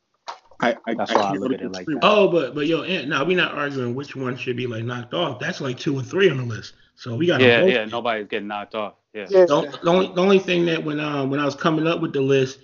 I, 0.61 0.77
I, 0.87 0.93
That's 0.93 1.11
I 1.11 1.15
why 1.15 1.21
I 1.21 1.33
look 1.33 1.51
at 1.51 1.61
it 1.61 1.71
like 1.71 1.85
that. 1.87 1.99
Oh, 2.01 2.29
but 2.29 2.55
but 2.55 2.67
yo, 2.67 2.83
now 3.05 3.25
we're 3.25 3.35
not 3.35 3.53
arguing 3.53 3.93
which 3.93 4.15
one 4.15 4.37
should 4.37 4.55
be 4.55 4.67
like 4.67 4.83
knocked 4.83 5.13
off. 5.13 5.39
That's 5.39 5.59
like 5.59 5.77
two 5.77 5.97
and 5.99 6.07
three 6.07 6.29
on 6.29 6.37
the 6.37 6.43
list. 6.43 6.75
So 6.95 7.15
we 7.15 7.27
got 7.27 7.41
yeah 7.41 7.65
yeah 7.65 7.85
nobody's 7.85 8.27
getting 8.27 8.47
knocked 8.47 8.75
off. 8.75 8.93
Yeah. 9.13 9.25
The, 9.25 9.79
the, 9.83 9.89
only 9.89 10.07
the 10.07 10.21
only 10.21 10.39
thing 10.39 10.65
that 10.65 10.83
when 10.83 10.99
um 10.99 11.29
when 11.29 11.39
I 11.39 11.45
was 11.45 11.55
coming 11.55 11.87
up 11.87 12.01
with 12.01 12.13
the 12.13 12.21
list, 12.21 12.59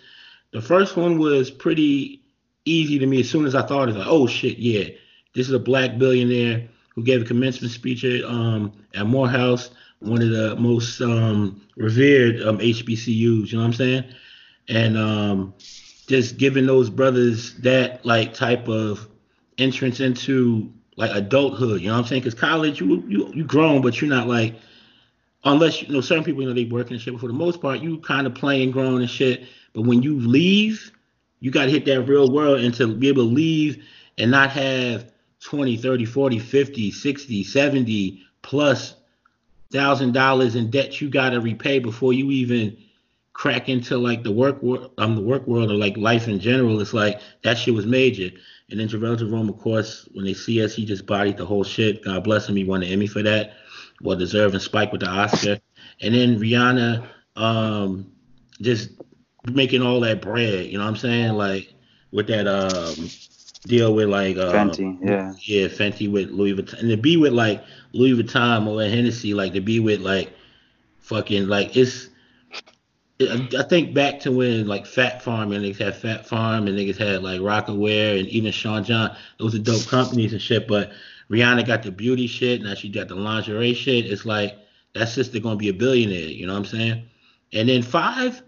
the 0.51 0.61
first 0.61 0.97
one 0.97 1.19
was 1.19 1.51
pretty 1.51 2.21
easy 2.65 2.99
to 2.99 3.05
me. 3.05 3.21
As 3.21 3.29
soon 3.29 3.45
as 3.45 3.55
I 3.55 3.61
thought 3.61 3.89
it, 3.89 3.95
like 3.95 4.07
oh 4.07 4.27
shit 4.27 4.57
yeah, 4.57 4.85
this 5.35 5.47
is 5.47 5.53
a 5.53 5.59
black 5.59 5.97
billionaire 5.97 6.67
who 6.95 7.03
gave 7.03 7.21
a 7.21 7.25
commencement 7.25 7.73
speech 7.73 8.03
at 8.03 8.23
um 8.23 8.73
at 8.93 9.05
Morehouse 9.05 9.71
one 9.99 10.21
of 10.21 10.29
the 10.29 10.55
most 10.55 11.01
um, 11.01 11.61
revered 11.75 12.41
um, 12.41 12.57
HBCUs. 12.59 13.51
You 13.51 13.57
know 13.57 13.59
what 13.59 13.67
I'm 13.67 13.73
saying? 13.73 14.03
And 14.67 14.97
um, 14.97 15.53
just 16.07 16.37
giving 16.37 16.65
those 16.65 16.89
brothers 16.89 17.55
that 17.59 18.05
like 18.05 18.33
type 18.33 18.67
of 18.67 19.07
entrance 19.57 19.99
into 19.99 20.71
like 20.95 21.11
adulthood. 21.13 21.81
You 21.81 21.87
know 21.87 21.93
what 21.93 21.99
I'm 21.99 22.05
saying? 22.05 22.21
Because 22.21 22.39
college, 22.39 22.79
you 22.79 23.03
you 23.07 23.31
you 23.33 23.43
grown, 23.43 23.81
but 23.81 23.99
you're 23.99 24.09
not 24.09 24.27
like 24.27 24.55
unless 25.43 25.81
you 25.81 25.89
know 25.89 26.01
certain 26.01 26.23
people, 26.23 26.41
you 26.41 26.47
know, 26.47 26.55
they 26.55 26.65
work 26.65 26.91
and 26.91 26.99
shit. 26.99 27.13
But 27.13 27.21
for 27.21 27.27
the 27.27 27.33
most 27.33 27.61
part, 27.61 27.79
you 27.79 27.99
kind 27.99 28.27
of 28.27 28.35
playing 28.35 28.71
grown 28.71 29.01
and 29.01 29.09
shit. 29.09 29.45
But 29.73 29.83
when 29.83 30.01
you 30.01 30.19
leave, 30.19 30.91
you 31.39 31.51
got 31.51 31.65
to 31.65 31.71
hit 31.71 31.85
that 31.85 32.03
real 32.03 32.31
world 32.31 32.59
and 32.59 32.73
to 32.75 32.87
be 32.87 33.07
able 33.07 33.23
to 33.23 33.33
leave 33.33 33.83
and 34.17 34.31
not 34.31 34.51
have 34.51 35.11
20, 35.41 35.77
30, 35.77 36.05
40, 36.05 36.39
50, 36.39 36.91
60, 36.91 37.43
70 37.43 38.23
plus 38.41 38.95
thousand 39.71 40.13
dollars 40.13 40.55
in 40.55 40.71
debt 40.71 40.99
you 40.99 41.09
got 41.09 41.29
to 41.29 41.39
repay 41.39 41.77
before 41.77 42.11
you 42.11 42.31
even 42.31 42.75
crack 43.33 43.69
into 43.69 43.97
like 43.97 44.23
the 44.23 44.31
work 44.31 44.61
world, 44.61 44.91
um, 44.97 45.15
the 45.15 45.21
work 45.21 45.47
world 45.47 45.71
or 45.71 45.75
like 45.75 45.95
life 45.95 46.27
in 46.27 46.39
general. 46.39 46.81
It's 46.81 46.93
like 46.93 47.21
that 47.43 47.57
shit 47.57 47.73
was 47.73 47.85
major. 47.85 48.29
And 48.69 48.79
then 48.79 48.89
Jharrel 48.89 49.17
Jerome, 49.17 49.47
of 49.49 49.57
course, 49.59 50.07
when 50.11 50.25
they 50.25 50.33
see 50.33 50.63
us, 50.63 50.75
he 50.75 50.85
just 50.85 51.05
bodied 51.05 51.37
the 51.37 51.45
whole 51.45 51.63
shit. 51.63 52.03
God 52.03 52.23
bless 52.23 52.49
him. 52.49 52.57
He 52.57 52.65
won 52.65 52.81
the 52.81 52.91
Emmy 52.91 53.07
for 53.07 53.23
that. 53.23 53.53
Well 54.01 54.17
deserved 54.17 54.55
and 54.55 54.61
Spike 54.61 54.91
with 54.91 55.01
the 55.01 55.07
Oscar. 55.07 55.59
And 56.01 56.13
then 56.13 56.39
Rihanna, 56.39 57.07
um, 57.35 58.11
just 58.61 58.89
making 59.45 59.81
all 59.81 59.99
that 60.01 60.21
bread. 60.21 60.65
You 60.65 60.77
know 60.77 60.83
what 60.83 60.91
I'm 60.91 60.97
saying? 60.97 61.33
Like 61.33 61.73
with 62.11 62.27
that 62.27 62.47
um 62.47 63.09
deal 63.63 63.93
with 63.93 64.09
like 64.09 64.37
uh, 64.37 64.51
Fenty, 64.51 64.97
yeah, 65.01 65.33
yeah, 65.41 65.67
Fenty 65.67 66.11
with 66.11 66.29
Louis 66.29 66.53
Vuitton, 66.53 66.79
and 66.79 66.89
to 66.89 66.97
be 66.97 67.17
with 67.17 67.33
like 67.33 67.63
Louis 67.93 68.21
Vuitton 68.21 68.67
or 68.67 68.81
Hennessy, 68.83 69.33
like 69.33 69.53
to 69.53 69.61
be 69.61 69.79
with 69.79 70.01
like 70.01 70.31
fucking 70.99 71.47
like 71.47 71.75
it's. 71.75 72.09
I 73.21 73.63
think 73.63 73.93
back 73.93 74.21
to 74.21 74.31
when 74.31 74.65
like 74.65 74.85
Fat 74.85 75.21
Farm 75.21 75.51
and 75.51 75.65
niggas 75.65 75.79
had 75.79 75.97
Fat 75.97 76.25
Farm 76.25 76.67
and 76.67 76.77
niggas 76.77 76.95
had 76.95 77.21
like 77.21 77.41
Rocawear 77.41 78.17
and 78.17 78.29
even 78.29 78.53
Sean 78.53 78.81
John. 78.85 79.13
Those 79.37 79.55
are 79.55 79.59
dope 79.59 79.85
companies 79.87 80.31
and 80.31 80.41
shit. 80.41 80.69
But 80.69 80.91
Rihanna 81.29 81.67
got 81.67 81.83
the 81.83 81.91
beauty 81.91 82.27
shit. 82.27 82.61
Now 82.61 82.75
she 82.75 82.87
got 82.87 83.09
the 83.09 83.15
lingerie 83.15 83.73
shit. 83.73 84.05
It's 84.05 84.25
like 84.25 84.57
that 84.93 85.09
sister 85.09 85.39
gonna 85.39 85.57
be 85.57 85.67
a 85.67 85.73
billionaire. 85.73 86.29
You 86.29 86.47
know 86.47 86.53
what 86.53 86.59
I'm 86.59 86.65
saying? 86.65 87.09
And 87.51 87.67
then 87.67 87.81
five, 87.81 88.41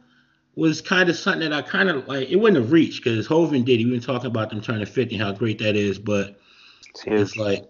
was 0.56 0.82
kind 0.82 1.10
of 1.10 1.16
something 1.16 1.50
that 1.50 1.54
I 1.54 1.62
kind 1.62 1.90
of 1.90 2.08
like. 2.08 2.30
It 2.30 2.36
wouldn't 2.36 2.62
have 2.62 2.72
reached 2.72 3.04
because 3.04 3.26
Hov 3.28 3.54
and 3.54 3.66
Diddy. 3.66 3.86
We've 3.86 3.94
been 3.94 4.02
talking 4.02 4.28
about 4.28 4.50
them 4.50 4.62
turning 4.62 4.86
50, 4.86 5.18
how 5.18 5.32
great 5.32 5.60
that 5.60 5.76
is, 5.76 5.98
but 5.98 6.40
it's 7.06 7.38
like, 7.38 7.70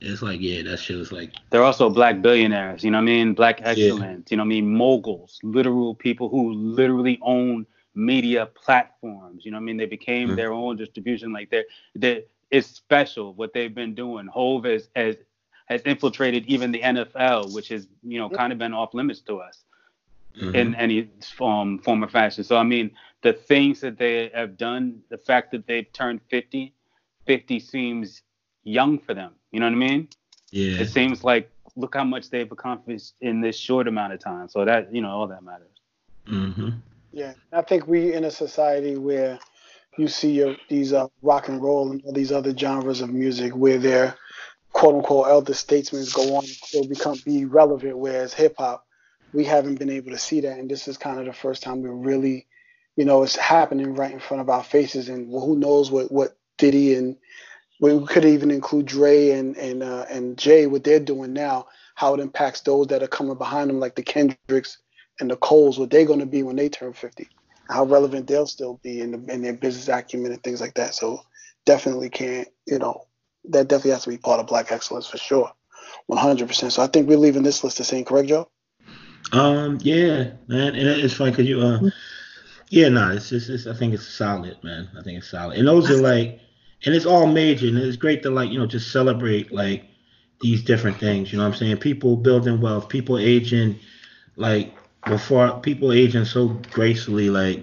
it's 0.00 0.22
like, 0.22 0.40
yeah, 0.40 0.62
that 0.62 0.78
shit 0.78 0.96
was 0.96 1.12
like. 1.12 1.32
They're 1.50 1.64
also 1.64 1.90
black 1.90 2.22
billionaires, 2.22 2.84
you 2.84 2.90
know 2.90 2.98
what 2.98 3.02
I 3.02 3.06
mean? 3.06 3.34
Black 3.34 3.60
excellence, 3.62 4.30
yeah. 4.30 4.34
you 4.34 4.36
know 4.36 4.42
what 4.42 4.46
I 4.46 4.60
mean? 4.60 4.74
Moguls, 4.74 5.38
literal 5.42 5.94
people 5.94 6.28
who 6.28 6.52
literally 6.52 7.18
own 7.22 7.66
media 7.94 8.46
platforms, 8.46 9.44
you 9.44 9.50
know 9.50 9.58
what 9.58 9.62
I 9.62 9.64
mean? 9.64 9.76
They 9.76 9.86
became 9.86 10.28
mm-hmm. 10.28 10.36
their 10.36 10.52
own 10.52 10.76
distribution. 10.76 11.32
Like 11.32 11.50
they're, 11.50 11.64
they 11.94 12.24
it's 12.50 12.68
special 12.68 13.32
what 13.34 13.54
they've 13.54 13.74
been 13.74 13.94
doing. 13.94 14.26
Hove 14.26 14.66
as, 14.66 14.88
as 14.94 15.16
has 15.66 15.80
infiltrated 15.82 16.44
even 16.46 16.70
the 16.70 16.80
NFL, 16.80 17.54
which 17.54 17.68
has 17.68 17.88
you 18.02 18.18
know 18.18 18.28
kind 18.28 18.52
of 18.52 18.58
been 18.58 18.74
off 18.74 18.94
limits 18.94 19.20
to 19.22 19.38
us 19.38 19.64
mm-hmm. 20.36 20.54
in 20.54 20.74
any 20.74 21.08
form 21.36 21.78
form 21.78 22.04
or 22.04 22.08
fashion. 22.08 22.44
So 22.44 22.56
I 22.56 22.62
mean, 22.62 22.90
the 23.22 23.32
things 23.32 23.80
that 23.80 23.98
they 23.98 24.30
have 24.34 24.56
done, 24.56 25.00
the 25.08 25.18
fact 25.18 25.52
that 25.52 25.66
they've 25.66 25.90
turned 25.92 26.20
50, 26.28 26.74
50 27.26 27.60
seems 27.60 28.22
young 28.64 28.98
for 28.98 29.14
them. 29.14 29.32
You 29.50 29.60
know 29.60 29.66
what 29.66 29.72
I 29.72 29.76
mean? 29.76 30.08
Yeah. 30.50 30.80
It 30.80 30.88
seems 30.88 31.24
like 31.24 31.50
look 31.76 31.94
how 31.94 32.04
much 32.04 32.30
they've 32.30 32.50
accomplished 32.50 33.14
in 33.20 33.40
this 33.40 33.56
short 33.56 33.88
amount 33.88 34.12
of 34.12 34.20
time. 34.20 34.48
So 34.48 34.64
that 34.64 34.94
you 34.94 35.00
know 35.00 35.10
all 35.10 35.26
that 35.28 35.42
matters. 35.42 35.68
Mm-hmm. 36.26 36.70
Yeah, 37.12 37.34
I 37.52 37.62
think 37.62 37.86
we 37.86 38.14
in 38.14 38.24
a 38.24 38.30
society 38.30 38.96
where 38.96 39.38
you 39.98 40.08
see 40.08 40.32
your, 40.32 40.56
these 40.68 40.92
uh, 40.92 41.08
rock 41.20 41.48
and 41.48 41.62
roll 41.62 41.90
and 41.90 42.02
all 42.04 42.12
these 42.12 42.32
other 42.32 42.56
genres 42.56 43.02
of 43.02 43.10
music 43.10 43.52
where 43.52 43.78
their 43.78 44.14
quote 44.72 44.94
unquote 44.94 45.28
elder 45.28 45.52
statesmen 45.52 46.06
go 46.14 46.36
on 46.36 46.44
to 46.70 46.88
become 46.88 47.18
be 47.24 47.44
relevant, 47.44 47.98
whereas 47.98 48.32
hip 48.32 48.54
hop, 48.58 48.86
we 49.32 49.44
haven't 49.44 49.78
been 49.78 49.90
able 49.90 50.10
to 50.10 50.18
see 50.18 50.40
that, 50.40 50.58
and 50.58 50.70
this 50.70 50.88
is 50.88 50.98
kind 50.98 51.18
of 51.18 51.26
the 51.26 51.32
first 51.32 51.62
time 51.62 51.82
we're 51.82 51.92
really, 51.92 52.46
you 52.96 53.04
know, 53.04 53.22
it's 53.22 53.36
happening 53.36 53.94
right 53.94 54.12
in 54.12 54.20
front 54.20 54.40
of 54.40 54.50
our 54.50 54.62
faces, 54.62 55.08
and 55.08 55.30
who 55.30 55.56
knows 55.56 55.90
what 55.90 56.10
what 56.10 56.36
Diddy 56.58 56.94
and 56.94 57.16
we 57.80 58.04
could 58.06 58.24
even 58.24 58.50
include 58.50 58.86
Dre 58.86 59.30
and 59.30 59.56
and 59.56 59.82
uh, 59.82 60.06
and 60.10 60.36
Jay 60.38 60.66
what 60.66 60.84
they're 60.84 61.00
doing 61.00 61.32
now, 61.32 61.66
how 61.94 62.14
it 62.14 62.20
impacts 62.20 62.60
those 62.60 62.88
that 62.88 63.02
are 63.02 63.08
coming 63.08 63.36
behind 63.36 63.70
them, 63.70 63.80
like 63.80 63.94
the 63.94 64.02
Kendricks 64.02 64.78
and 65.20 65.30
the 65.30 65.36
Coles, 65.36 65.78
what 65.78 65.90
they're 65.90 66.04
going 66.06 66.20
to 66.20 66.26
be 66.26 66.42
when 66.42 66.56
they 66.56 66.68
turn 66.68 66.92
50 66.92 67.28
how 67.72 67.84
relevant 67.84 68.26
they'll 68.26 68.46
still 68.46 68.78
be 68.82 69.00
in, 69.00 69.12
the, 69.12 69.32
in 69.32 69.42
their 69.42 69.54
business 69.54 69.88
acumen 69.88 70.32
and 70.32 70.42
things 70.42 70.60
like 70.60 70.74
that. 70.74 70.94
So 70.94 71.20
definitely 71.64 72.10
can't, 72.10 72.48
you 72.66 72.78
know, 72.78 73.06
that 73.48 73.68
definitely 73.68 73.92
has 73.92 74.04
to 74.04 74.10
be 74.10 74.18
part 74.18 74.40
of 74.40 74.46
Black 74.46 74.70
excellence 74.70 75.08
for 75.08 75.18
sure, 75.18 75.50
100%. 76.10 76.72
So 76.72 76.82
I 76.82 76.86
think 76.86 77.08
we're 77.08 77.18
leaving 77.18 77.42
this 77.42 77.64
list 77.64 77.78
the 77.78 77.84
same, 77.84 78.04
correct, 78.04 78.28
Joe? 78.28 78.48
Um, 79.30 79.78
yeah, 79.82 80.32
man, 80.48 80.74
and 80.74 80.88
it's 80.88 81.14
funny 81.14 81.30
because 81.30 81.46
you, 81.46 81.60
uh, 81.60 81.90
yeah, 82.68 82.88
no, 82.88 83.08
nah, 83.08 83.14
it's 83.14 83.30
just, 83.30 83.48
it's, 83.48 83.66
I 83.66 83.74
think 83.74 83.94
it's 83.94 84.06
solid, 84.06 84.62
man. 84.62 84.88
I 84.98 85.02
think 85.02 85.18
it's 85.18 85.30
solid, 85.30 85.58
and 85.58 85.68
those 85.68 85.90
are 85.90 85.96
like, 85.96 86.40
and 86.84 86.94
it's 86.94 87.06
all 87.06 87.26
major, 87.26 87.68
and 87.68 87.78
it's 87.78 87.96
great 87.96 88.22
to 88.24 88.30
like, 88.30 88.50
you 88.50 88.58
know, 88.58 88.66
just 88.66 88.90
celebrate 88.90 89.52
like 89.52 89.84
these 90.40 90.62
different 90.62 90.98
things. 90.98 91.32
You 91.32 91.38
know 91.38 91.44
what 91.44 91.54
I'm 91.54 91.58
saying? 91.58 91.76
People 91.78 92.16
building 92.16 92.60
wealth, 92.60 92.88
people 92.88 93.18
aging, 93.18 93.78
like 94.36 94.74
before 95.06 95.60
people 95.60 95.92
aging 95.92 96.24
so 96.24 96.48
gracefully, 96.70 97.30
like 97.30 97.62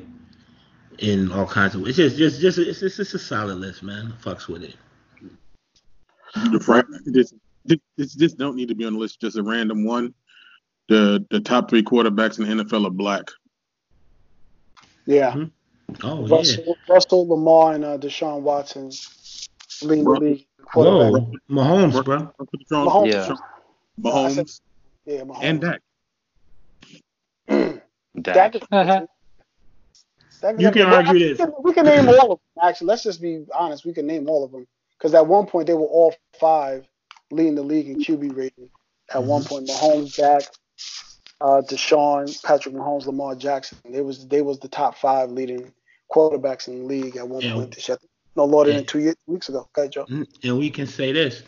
in 0.99 1.31
all 1.31 1.45
kinds 1.45 1.75
of. 1.75 1.87
It's 1.87 1.97
just, 1.97 2.17
just, 2.17 2.39
just, 2.39 2.57
it's 2.57 2.79
just, 2.79 3.13
a 3.13 3.19
solid 3.19 3.57
list, 3.57 3.83
man. 3.83 4.13
Fucks 4.23 4.47
with 4.47 4.63
it. 4.63 4.75
This, 7.05 7.33
this, 7.97 8.15
this 8.15 8.33
don't 8.33 8.55
need 8.55 8.69
to 8.69 8.75
be 8.75 8.85
on 8.85 8.93
the 8.93 8.99
list. 8.99 9.19
Just 9.21 9.37
a 9.37 9.43
random 9.43 9.85
one. 9.85 10.13
The 10.89 11.25
the 11.29 11.39
top 11.39 11.69
three 11.69 11.83
quarterbacks 11.83 12.39
in 12.39 12.57
the 12.57 12.63
NFL 12.63 12.87
are 12.87 12.89
black. 12.89 13.29
Yeah. 15.05 15.31
Mm-hmm. 15.31 15.95
Oh 16.03 16.27
Russell, 16.27 16.63
yeah. 16.67 16.73
Russell, 16.93 17.27
Lamar, 17.27 17.73
and 17.73 17.85
uh, 17.85 17.97
Deshaun 17.97 18.41
Watson 18.41 18.91
leading 19.81 20.03
the 20.03 20.11
league. 20.11 20.47
Whoa, 20.73 21.31
Mahomes, 21.49 22.03
bro. 22.03 22.31
Mahomes. 22.71 23.11
Yeah. 23.11 23.35
Mahomes. 24.01 24.61
Yeah, 25.05 25.21
Mahomes. 25.21 25.39
And 25.41 25.61
Dak. 25.61 25.81
Dak. 28.21 28.53
Dak 28.69 29.09
you 30.57 30.71
can 30.71 30.87
argue 30.87 31.35
this. 31.35 31.47
We 31.63 31.73
can, 31.73 31.85
name 31.85 32.07
all 32.07 32.33
of 32.33 32.39
them. 32.39 32.63
Actually, 32.63 32.87
let's 32.87 33.03
just 33.03 33.21
be 33.21 33.45
honest. 33.53 33.85
We 33.85 33.93
can 33.93 34.07
name 34.07 34.29
all 34.29 34.43
of 34.43 34.51
them 34.51 34.65
because 34.97 35.13
at 35.13 35.27
one 35.27 35.45
point 35.45 35.67
they 35.67 35.73
were 35.73 35.81
all 35.81 36.15
five 36.39 36.87
leading 37.31 37.55
the 37.55 37.63
league 37.63 37.89
in 37.89 37.99
QB 37.99 38.35
rating. 38.35 38.69
At 39.09 39.17
mm-hmm. 39.17 39.27
one 39.27 39.43
point, 39.43 39.67
Mahomes, 39.67 40.15
Dak, 40.15 40.43
uh, 41.41 41.61
Deshaun, 41.61 42.41
Patrick 42.43 42.75
Mahomes, 42.75 43.05
Lamar 43.05 43.35
Jackson. 43.35 43.77
They 43.89 44.01
was 44.01 44.27
they 44.27 44.41
was 44.41 44.59
the 44.59 44.67
top 44.67 44.97
five 44.97 45.31
leading 45.31 45.71
quarterbacks 46.11 46.67
in 46.67 46.79
the 46.79 46.85
league 46.85 47.15
at 47.17 47.27
one 47.27 47.41
point. 47.41 47.75
This 47.75 47.87
year. 47.87 47.97
No 48.35 48.47
more 48.47 48.65
than 48.65 48.85
two 48.85 48.99
years, 48.99 49.15
weeks 49.27 49.49
ago. 49.49 49.67
Okay, 49.77 49.89
Joe. 49.89 50.05
Mm, 50.05 50.27
and 50.43 50.57
we 50.57 50.69
can 50.69 50.87
say 50.87 51.11
this: 51.11 51.43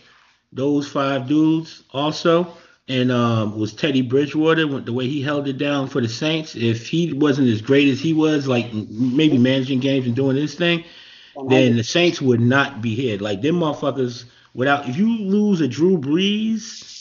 those 0.52 0.88
five 0.88 1.28
dudes 1.28 1.84
also 1.92 2.54
and 2.88 3.12
um, 3.12 3.58
was 3.58 3.74
Teddy 3.74 4.02
Bridgewater 4.02 4.66
the 4.82 4.94
way 4.94 5.08
he 5.08 5.22
held 5.22 5.48
it 5.48 5.58
down 5.58 5.88
for 5.88 6.02
the 6.02 6.10
Saints. 6.10 6.56
If 6.56 6.88
he 6.88 7.14
wasn't 7.14 7.48
as 7.50 7.62
great 7.62 7.88
as 7.88 8.00
he 8.00 8.14
was, 8.14 8.48
like 8.48 8.74
maybe 8.74 9.38
managing 9.38 9.80
games 9.80 10.08
and 10.08 10.16
doing 10.16 10.36
his 10.36 10.56
thing, 10.56 10.84
then 11.48 11.78
the 11.78 11.84
Saints 11.84 12.22
would 12.22 12.42
not 12.42 12.82
be 12.82 12.96
here. 12.96 13.18
Like 13.18 13.42
them 13.42 13.60
motherfuckers, 13.60 14.26
without 14.54 14.90
if 14.90 14.98
you 14.98 15.18
lose 15.20 15.62
a 15.62 15.68
Drew 15.68 15.98
Brees 15.98 17.01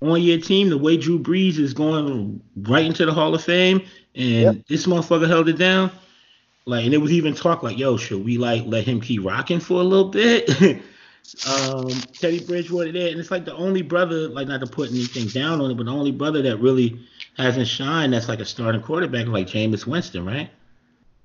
on 0.00 0.22
your 0.22 0.40
team, 0.40 0.68
the 0.68 0.78
way 0.78 0.96
Drew 0.96 1.18
Brees 1.18 1.58
is 1.58 1.74
going 1.74 2.40
right 2.56 2.84
into 2.84 3.04
the 3.06 3.12
Hall 3.12 3.34
of 3.34 3.42
Fame, 3.42 3.82
and 4.14 4.24
yep. 4.24 4.56
this 4.68 4.86
motherfucker 4.86 5.28
held 5.28 5.48
it 5.48 5.58
down. 5.58 5.90
Like, 6.66 6.84
and 6.84 6.92
it 6.92 6.98
was 6.98 7.12
even 7.12 7.34
talk 7.34 7.62
like, 7.62 7.78
yo, 7.78 7.96
should 7.96 8.24
we 8.24 8.36
like 8.38 8.64
let 8.66 8.84
him 8.84 9.00
keep 9.00 9.24
rocking 9.24 9.60
for 9.60 9.80
a 9.80 9.84
little 9.84 10.08
bit? 10.10 10.48
um, 11.48 11.88
Teddy 12.12 12.44
Bridgewater 12.44 12.92
there, 12.92 13.10
and 13.10 13.18
it's 13.18 13.30
like 13.30 13.44
the 13.44 13.54
only 13.54 13.82
brother, 13.82 14.28
like 14.28 14.48
not 14.48 14.60
to 14.60 14.66
put 14.66 14.90
anything 14.90 15.28
down 15.28 15.60
on 15.60 15.70
it, 15.70 15.76
but 15.76 15.86
the 15.86 15.92
only 15.92 16.12
brother 16.12 16.42
that 16.42 16.58
really 16.58 17.00
hasn't 17.36 17.68
shined 17.68 18.12
that's 18.12 18.28
like 18.28 18.40
a 18.40 18.44
starting 18.44 18.82
quarterback, 18.82 19.26
like 19.26 19.46
Jameis 19.46 19.86
Winston, 19.86 20.24
right? 20.26 20.50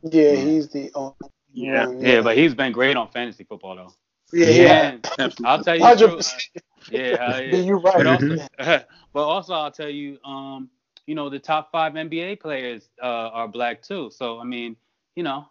Yeah, 0.04 0.36
he's 0.36 0.70
the 0.70 0.92
only 0.96 1.14
yeah. 1.54 1.90
Yeah, 1.90 2.00
yeah, 2.00 2.22
but 2.22 2.38
he's 2.38 2.54
been 2.56 2.72
great 2.72 2.98
on 2.98 3.08
fantasy 3.10 3.44
football 3.44 3.76
though. 3.76 3.94
Yeah, 4.34 4.48
yeah. 4.48 4.98
yeah. 5.20 5.30
I'll 5.46 5.64
tell 5.64 5.76
you. 5.76 5.98
True, 5.98 6.18
uh, 6.18 6.22
yeah, 6.92 7.40
yeah. 7.40 7.56
you're 7.56 7.80
right. 7.80 7.98
But 7.98 8.08
also, 8.08 8.48
but 9.14 9.24
also, 9.24 9.54
I'll 9.54 9.72
tell 9.72 9.90
you, 9.90 10.18
um, 10.24 10.70
you 11.06 11.16
know, 11.16 11.30
the 11.30 11.40
top 11.40 11.72
five 11.72 11.94
NBA 11.94 12.40
players 12.40 12.90
uh, 13.02 13.06
are 13.06 13.48
black 13.48 13.82
too. 13.82 14.10
So 14.12 14.40
I 14.40 14.44
mean, 14.44 14.76
you 15.16 15.24
know, 15.24 15.48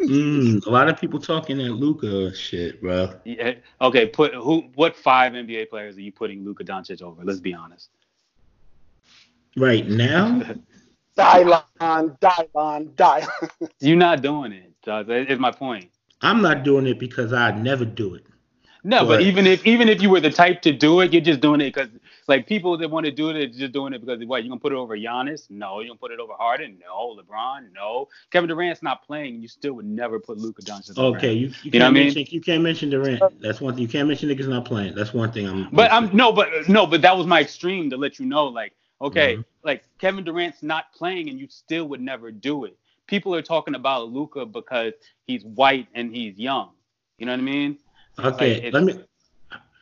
Mm, 0.00 0.66
a 0.66 0.70
lot 0.70 0.88
of 0.88 0.98
people 1.00 1.20
talking 1.20 1.58
that 1.58 1.72
Luka 1.72 2.34
shit, 2.34 2.80
bro. 2.80 3.14
Yeah. 3.24 3.54
Okay. 3.80 4.06
Put 4.06 4.34
who? 4.34 4.64
What 4.74 4.96
five 4.96 5.32
NBA 5.32 5.70
players 5.70 5.96
are 5.96 6.00
you 6.00 6.12
putting 6.12 6.44
Luka 6.44 6.64
Doncic 6.64 7.00
over? 7.00 7.24
Let's 7.24 7.40
be 7.40 7.54
honest. 7.54 7.90
Right 9.56 9.88
now. 9.88 10.42
Dylon, 11.16 11.62
Dylon, 12.18 12.88
Dylon. 12.96 13.70
You're 13.78 13.96
not 13.96 14.20
doing 14.20 14.52
it. 14.52 14.72
Is 15.30 15.38
my 15.38 15.52
point. 15.52 15.90
I'm 16.22 16.42
not 16.42 16.64
doing 16.64 16.86
it 16.88 16.98
because 16.98 17.32
I 17.32 17.52
never 17.52 17.84
do 17.84 18.14
it. 18.14 18.26
No, 18.86 19.00
but, 19.00 19.06
but 19.06 19.22
even 19.22 19.46
if 19.46 19.66
even 19.66 19.88
if 19.88 20.02
you 20.02 20.10
were 20.10 20.20
the 20.20 20.30
type 20.30 20.60
to 20.62 20.72
do 20.72 21.00
it, 21.00 21.10
you're 21.10 21.22
just 21.22 21.40
doing 21.40 21.62
it 21.62 21.74
because 21.74 21.88
like 22.28 22.46
people 22.46 22.76
that 22.76 22.90
want 22.90 23.06
to 23.06 23.12
do 23.12 23.30
it 23.30 23.36
are 23.36 23.46
just 23.46 23.72
doing 23.72 23.94
it 23.94 24.04
because 24.04 24.22
what 24.26 24.44
you 24.44 24.50
gonna 24.50 24.60
put 24.60 24.72
it 24.72 24.76
over 24.76 24.94
Giannis? 24.94 25.48
No, 25.48 25.80
you 25.80 25.88
gonna 25.88 25.98
put 25.98 26.12
it 26.12 26.20
over 26.20 26.34
Harden? 26.34 26.78
No, 26.78 27.16
LeBron? 27.16 27.72
No, 27.74 28.08
Kevin 28.30 28.48
Durant's 28.48 28.82
not 28.82 29.06
playing. 29.06 29.40
You 29.40 29.48
still 29.48 29.72
would 29.72 29.86
never 29.86 30.20
put 30.20 30.36
Luka 30.36 30.60
Doncic. 30.60 30.98
Okay, 30.98 31.32
you, 31.32 31.46
you, 31.46 31.54
you 31.62 31.70
can't 31.70 31.80
know 31.80 31.86
what 31.86 32.12
I 32.12 32.14
mean? 32.14 32.26
You 32.28 32.40
can't 32.42 32.62
mention 32.62 32.90
Durant. 32.90 33.40
That's 33.40 33.62
one 33.62 33.74
thing. 33.74 33.82
You 33.82 33.88
can't 33.88 34.06
mention 34.06 34.28
niggas 34.28 34.48
not 34.48 34.66
playing. 34.66 34.94
That's 34.94 35.14
one 35.14 35.32
thing. 35.32 35.48
I'm. 35.48 35.68
But 35.72 35.90
I'm 35.90 36.14
no, 36.14 36.30
but 36.30 36.68
no, 36.68 36.86
but 36.86 37.00
that 37.00 37.16
was 37.16 37.26
my 37.26 37.40
extreme 37.40 37.88
to 37.88 37.96
let 37.96 38.18
you 38.18 38.26
know, 38.26 38.46
like, 38.46 38.74
okay, 39.00 39.34
mm-hmm. 39.34 39.42
like 39.62 39.84
Kevin 39.98 40.24
Durant's 40.24 40.62
not 40.62 40.92
playing, 40.92 41.30
and 41.30 41.40
you 41.40 41.48
still 41.48 41.88
would 41.88 42.02
never 42.02 42.30
do 42.30 42.66
it. 42.66 42.76
People 43.06 43.34
are 43.34 43.42
talking 43.42 43.74
about 43.74 44.10
Luka 44.10 44.44
because 44.44 44.92
he's 45.26 45.42
white 45.42 45.88
and 45.94 46.14
he's 46.14 46.38
young. 46.38 46.70
You 47.18 47.26
know 47.26 47.32
what 47.32 47.40
I 47.40 47.44
mean? 47.44 47.78
Okay, 48.18 48.70
let 48.70 48.84
me. 48.84 49.00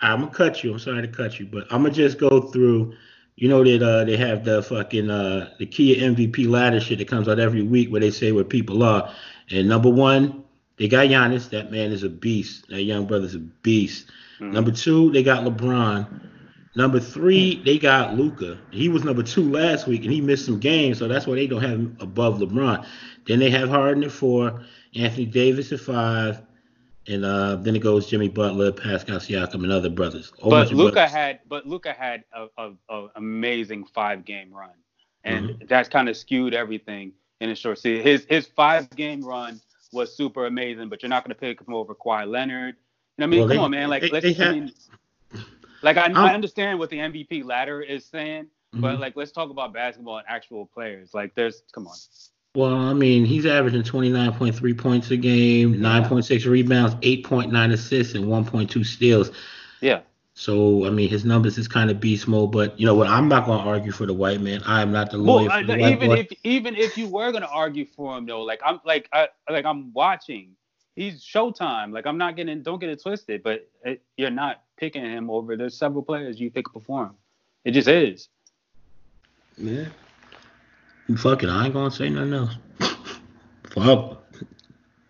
I'm 0.00 0.20
gonna 0.20 0.32
cut 0.32 0.64
you. 0.64 0.72
I'm 0.72 0.78
sorry 0.78 1.02
to 1.02 1.08
cut 1.08 1.38
you, 1.38 1.46
but 1.46 1.64
I'm 1.70 1.82
gonna 1.82 1.94
just 1.94 2.18
go 2.18 2.40
through. 2.40 2.94
You 3.36 3.48
know 3.48 3.64
that 3.64 3.82
uh, 3.82 4.04
they 4.04 4.16
have 4.16 4.44
the 4.44 4.62
fucking 4.62 5.10
uh, 5.10 5.50
the 5.58 5.66
Kia 5.66 5.96
MVP 5.96 6.48
ladder 6.48 6.80
shit 6.80 6.98
that 6.98 7.08
comes 7.08 7.28
out 7.28 7.38
every 7.38 7.62
week 7.62 7.90
where 7.90 8.00
they 8.00 8.10
say 8.10 8.32
where 8.32 8.44
people 8.44 8.82
are. 8.82 9.12
And 9.50 9.68
number 9.68 9.88
one, 9.88 10.44
they 10.76 10.88
got 10.88 11.06
Giannis. 11.06 11.50
That 11.50 11.70
man 11.70 11.92
is 11.92 12.02
a 12.02 12.08
beast. 12.08 12.68
That 12.68 12.82
young 12.82 13.06
brother's 13.06 13.34
a 13.34 13.38
beast. 13.38 14.06
Mm-hmm. 14.40 14.52
Number 14.52 14.70
two, 14.70 15.10
they 15.12 15.22
got 15.22 15.44
LeBron. 15.44 16.28
Number 16.74 17.00
three, 17.00 17.62
they 17.64 17.78
got 17.78 18.16
Luka. 18.16 18.58
He 18.70 18.88
was 18.88 19.04
number 19.04 19.22
two 19.22 19.50
last 19.50 19.86
week, 19.86 20.04
and 20.04 20.12
he 20.12 20.22
missed 20.22 20.46
some 20.46 20.58
games, 20.58 20.98
so 20.98 21.06
that's 21.06 21.26
why 21.26 21.34
they 21.34 21.46
don't 21.46 21.60
have 21.60 21.72
him 21.72 21.96
above 22.00 22.38
LeBron. 22.38 22.86
Then 23.26 23.38
they 23.38 23.50
have 23.50 23.68
Harden 23.68 24.04
at 24.04 24.10
four, 24.10 24.62
Anthony 24.94 25.26
Davis 25.26 25.70
at 25.72 25.80
five, 25.80 26.40
and 27.06 27.24
uh, 27.24 27.56
then 27.56 27.74
it 27.74 27.80
goes 27.80 28.06
Jimmy 28.06 28.28
Butler, 28.28 28.72
Pascal 28.72 29.18
Siakam, 29.18 29.62
and 29.62 29.72
other 29.72 29.90
brothers. 29.90 30.32
But 30.42 30.72
Luka 30.72 31.06
had, 31.06 31.40
but 31.48 31.66
Luka 31.66 31.92
had 31.92 32.24
a, 32.32 32.46
a, 32.58 32.72
a 32.88 33.08
amazing 33.16 33.84
five 33.86 34.24
game 34.24 34.52
run, 34.52 34.70
and 35.24 35.50
mm-hmm. 35.50 35.66
that's 35.68 35.88
kind 35.88 36.08
of 36.08 36.16
skewed 36.16 36.54
everything 36.54 37.12
in 37.40 37.50
a 37.50 37.56
short 37.56 37.78
season. 37.78 38.04
His 38.04 38.26
his 38.28 38.46
five 38.46 38.88
game 38.90 39.22
run 39.22 39.60
was 39.92 40.14
super 40.16 40.46
amazing, 40.46 40.88
but 40.88 41.02
you're 41.02 41.10
not 41.10 41.24
going 41.24 41.34
to 41.34 41.40
pick 41.40 41.60
him 41.60 41.74
over 41.74 41.94
Kawhi 41.94 42.26
Leonard. 42.28 42.76
You 43.18 43.22
know, 43.22 43.24
I 43.24 43.26
mean, 43.26 43.40
well, 43.40 43.48
come 43.48 43.56
they, 43.56 43.62
on, 43.62 43.70
man. 43.70 43.90
Like, 43.90 44.02
they, 44.02 44.08
let's. 44.08 44.24
They 44.24 44.32
have, 44.34 44.48
I 44.48 44.52
mean, 44.52 44.72
like 45.82 45.96
I, 45.96 46.12
I, 46.12 46.34
understand 46.34 46.78
what 46.78 46.90
the 46.90 46.98
MVP 46.98 47.44
ladder 47.44 47.82
is 47.82 48.04
saying, 48.04 48.44
mm-hmm. 48.44 48.80
but 48.80 49.00
like 49.00 49.16
let's 49.16 49.32
talk 49.32 49.50
about 49.50 49.72
basketball 49.72 50.18
and 50.18 50.26
actual 50.28 50.66
players. 50.66 51.14
Like, 51.14 51.34
there's 51.34 51.62
come 51.72 51.88
on. 51.88 51.96
Well, 52.54 52.74
I 52.74 52.92
mean, 52.92 53.24
he's 53.24 53.46
averaging 53.46 53.82
29.3 53.82 54.78
points 54.78 55.10
a 55.10 55.16
game, 55.16 55.76
9.6 55.76 56.46
rebounds, 56.46 56.94
8.9 56.96 57.72
assists, 57.72 58.14
and 58.14 58.26
1.2 58.26 58.84
steals. 58.84 59.30
Yeah. 59.80 60.00
So 60.34 60.86
I 60.86 60.90
mean, 60.90 61.08
his 61.08 61.24
numbers 61.24 61.58
is 61.58 61.68
kind 61.68 61.90
of 61.90 62.00
beast 62.00 62.26
mode. 62.26 62.52
But 62.52 62.78
you 62.78 62.86
know 62.86 62.94
what? 62.94 63.06
I'm 63.06 63.28
not 63.28 63.46
gonna 63.46 63.62
argue 63.62 63.92
for 63.92 64.06
the 64.06 64.14
white 64.14 64.40
man. 64.40 64.62
I 64.64 64.80
am 64.80 64.90
not 64.90 65.10
the 65.10 65.18
lawyer. 65.18 65.48
Well, 65.48 65.64
the 65.64 65.86
even 65.86 66.12
if 66.12 66.32
even 66.42 66.74
if 66.76 66.96
you 66.96 67.06
were 67.08 67.32
gonna 67.32 67.48
argue 67.50 67.84
for 67.84 68.16
him 68.16 68.26
though, 68.26 68.42
like 68.42 68.60
I'm 68.64 68.80
like 68.84 69.08
I 69.12 69.28
like 69.50 69.66
I'm 69.66 69.92
watching. 69.92 70.56
He's 70.96 71.22
Showtime. 71.22 71.92
Like 71.92 72.06
I'm 72.06 72.18
not 72.18 72.36
getting. 72.36 72.62
Don't 72.62 72.78
get 72.78 72.88
it 72.88 73.02
twisted. 73.02 73.42
But 73.42 73.68
it, 73.84 74.02
you're 74.16 74.30
not 74.30 74.62
picking 74.76 75.04
him 75.04 75.30
over. 75.30 75.56
There's 75.56 75.76
several 75.76 76.02
players 76.02 76.40
you 76.40 76.50
pick 76.50 76.72
before 76.72 77.04
him. 77.04 77.14
It 77.64 77.72
just 77.72 77.88
is. 77.88 78.28
Yeah. 79.58 79.84
Fuck 81.16 81.42
it. 81.42 81.48
I 81.48 81.66
ain't 81.66 81.74
gonna 81.74 81.90
say 81.90 82.08
nothing 82.08 82.34
else. 82.34 82.56
Fuck. 83.74 84.22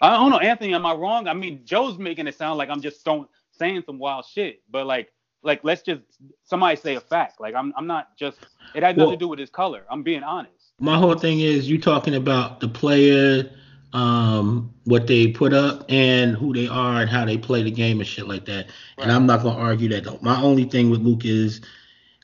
I 0.00 0.16
don't 0.16 0.30
know, 0.30 0.38
Anthony. 0.38 0.74
Am 0.74 0.84
I 0.84 0.94
wrong? 0.94 1.28
I 1.28 1.32
mean, 1.32 1.62
Joe's 1.64 1.96
making 1.98 2.26
it 2.26 2.36
sound 2.36 2.58
like 2.58 2.68
I'm 2.68 2.80
just 2.80 3.06
saying 3.52 3.82
some 3.86 3.98
wild 3.98 4.24
shit, 4.24 4.62
but 4.70 4.86
like, 4.86 5.12
like 5.44 5.62
let's 5.62 5.82
just 5.82 6.02
somebody 6.44 6.76
say 6.76 6.96
a 6.96 7.00
fact. 7.00 7.40
Like 7.40 7.54
I'm, 7.54 7.72
I'm 7.76 7.86
not 7.86 8.16
just. 8.16 8.38
It 8.74 8.82
had 8.82 8.96
nothing 8.96 9.08
well, 9.08 9.16
to 9.16 9.16
do 9.16 9.28
with 9.28 9.38
his 9.38 9.50
color. 9.50 9.84
I'm 9.90 10.02
being 10.02 10.22
honest. 10.22 10.72
My 10.80 10.96
whole 10.98 11.14
thing 11.14 11.40
is 11.40 11.68
you 11.68 11.80
talking 11.80 12.14
about 12.14 12.60
the 12.60 12.68
player, 12.68 13.50
um, 13.92 14.72
what 14.84 15.06
they 15.06 15.28
put 15.28 15.52
up, 15.52 15.84
and 15.88 16.34
who 16.36 16.52
they 16.52 16.66
are, 16.66 17.02
and 17.02 17.10
how 17.10 17.24
they 17.24 17.38
play 17.38 17.62
the 17.62 17.70
game 17.70 18.00
and 18.00 18.08
shit 18.08 18.26
like 18.26 18.44
that. 18.46 18.66
Right. 18.66 19.04
And 19.04 19.12
I'm 19.12 19.26
not 19.26 19.42
gonna 19.42 19.58
argue 19.58 19.88
that. 19.90 20.04
Though. 20.04 20.18
My 20.20 20.40
only 20.42 20.64
thing 20.64 20.90
with 20.90 21.00
Luke 21.00 21.24
is 21.24 21.60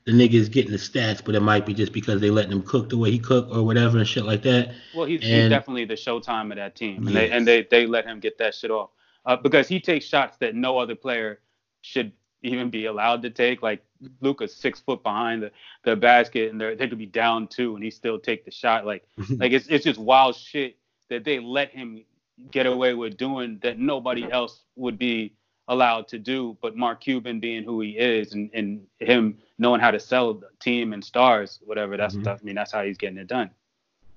the 0.09 0.15
nigga's 0.15 0.49
getting 0.49 0.73
the 0.73 0.79
stats, 0.79 1.23
but 1.23 1.35
it 1.35 1.41
might 1.41 1.67
be 1.67 1.75
just 1.75 1.93
because 1.93 2.19
they 2.19 2.31
letting 2.31 2.51
him 2.51 2.63
cook 2.63 2.89
the 2.89 2.97
way 2.97 3.11
he 3.11 3.19
cook 3.19 3.47
or 3.51 3.63
whatever 3.63 3.99
and 3.99 4.09
shit 4.09 4.25
like 4.25 4.41
that. 4.41 4.73
Well, 4.95 5.05
he's, 5.05 5.21
and, 5.21 5.31
he's 5.31 5.51
definitely 5.51 5.85
the 5.85 5.97
showtime 5.97 6.51
of 6.51 6.57
that 6.57 6.75
team, 6.77 7.07
and 7.07 7.11
yes. 7.11 7.15
they 7.15 7.31
and 7.31 7.47
they 7.47 7.67
they 7.71 7.87
let 7.87 8.07
him 8.07 8.19
get 8.19 8.39
that 8.39 8.55
shit 8.55 8.71
off 8.71 8.89
uh, 9.27 9.37
because 9.37 9.69
he 9.69 9.79
takes 9.79 10.07
shots 10.07 10.39
that 10.39 10.55
no 10.55 10.79
other 10.79 10.95
player 10.95 11.41
should 11.83 12.13
even 12.41 12.71
be 12.71 12.87
allowed 12.87 13.21
to 13.21 13.29
take. 13.29 13.61
Like 13.61 13.85
Luka's 14.23 14.55
six 14.55 14.81
foot 14.81 15.03
behind 15.03 15.43
the, 15.43 15.51
the 15.85 15.95
basket, 15.95 16.51
and 16.51 16.59
they 16.59 16.75
they 16.75 16.89
could 16.89 16.97
be 16.97 17.05
down 17.05 17.47
two, 17.47 17.75
and 17.75 17.85
he 17.85 17.91
still 17.91 18.19
take 18.19 18.47
the 18.47 18.51
shot. 18.51 18.87
Like 18.87 19.07
like 19.37 19.53
it's 19.53 19.67
it's 19.67 19.85
just 19.85 20.01
wild 20.01 20.37
shit 20.37 20.79
that 21.11 21.25
they 21.25 21.39
let 21.39 21.71
him 21.71 22.03
get 22.51 22.65
away 22.65 22.95
with 22.95 23.19
doing 23.19 23.59
that 23.63 23.79
nobody 23.79 24.25
else 24.33 24.63
would 24.75 24.99
be 24.99 25.35
allowed 25.69 26.09
to 26.09 26.19
do. 26.19 26.57
But 26.61 26.77
Mark 26.77 27.01
Cuban 27.01 27.41
being 27.41 27.65
who 27.65 27.81
he 27.81 27.91
is 27.91 28.33
and, 28.33 28.51
and 28.55 28.87
him 28.99 29.39
knowing 29.59 29.81
how 29.81 29.91
to 29.91 30.01
sell 30.01 30.35
the 30.35 30.49
team 30.61 30.93
and 30.93 31.05
stars, 31.05 31.61
whatever, 31.65 31.97
that's 31.97 32.17
mm-hmm. 32.17 32.29
I 32.29 32.39
mean, 32.43 32.55
that's 32.55 32.73
how 32.73 32.83
he's 32.83 32.99
getting 32.99 33.19
it 33.19 33.27
done. 33.27 33.51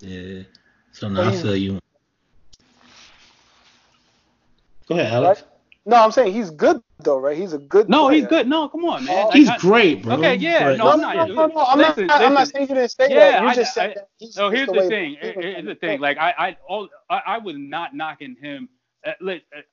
Yeah. 0.00 0.42
So 0.92 1.08
now 1.08 1.28
I 1.28 1.32
feel 1.32 1.56
you. 1.56 1.80
Go 4.88 4.96
ahead, 4.96 5.12
Alex. 5.12 5.42
Right? 5.42 5.48
No, 5.84 5.96
I'm 5.96 6.12
saying 6.12 6.32
he's 6.32 6.50
good 6.50 6.80
though, 7.00 7.18
right? 7.18 7.36
He's 7.36 7.54
a 7.54 7.58
good. 7.58 7.88
No, 7.88 8.06
player. 8.06 8.20
he's 8.20 8.28
good. 8.28 8.46
No, 8.46 8.68
come 8.68 8.84
on, 8.84 9.04
man. 9.04 9.32
He's 9.32 9.48
I, 9.48 9.58
great, 9.58 10.02
bro. 10.02 10.14
Okay, 10.14 10.36
yeah. 10.36 10.76
no, 10.76 10.90
I'm 10.90 11.00
not. 11.00 11.16
No, 11.16 11.26
no, 11.26 11.46
no, 11.46 11.60
I'm 11.60 11.78
listen, 11.78 12.06
not. 12.06 12.20
Listen. 12.20 12.26
I'm 12.26 12.34
not 12.34 12.48
saying 12.48 12.68
you 12.68 12.74
didn't 12.74 12.90
say 12.90 13.08
yeah, 13.10 13.30
that. 13.32 13.42
You 13.42 13.48
I, 13.48 13.54
just 13.54 13.74
said 13.74 13.90
I, 13.90 13.94
that. 13.94 14.36
no, 14.36 14.50
here's 14.50 14.68
the, 14.68 14.74
the 14.74 14.88
thing. 14.88 15.16
Here's 15.20 15.64
the 15.64 15.74
thing. 15.74 16.00
Like 16.00 16.18
I, 16.18 16.34
I, 16.38 16.56
all, 16.68 16.88
I, 17.10 17.22
I 17.26 17.38
was 17.38 17.56
not 17.58 17.96
knocking 17.96 18.36
him 18.40 18.68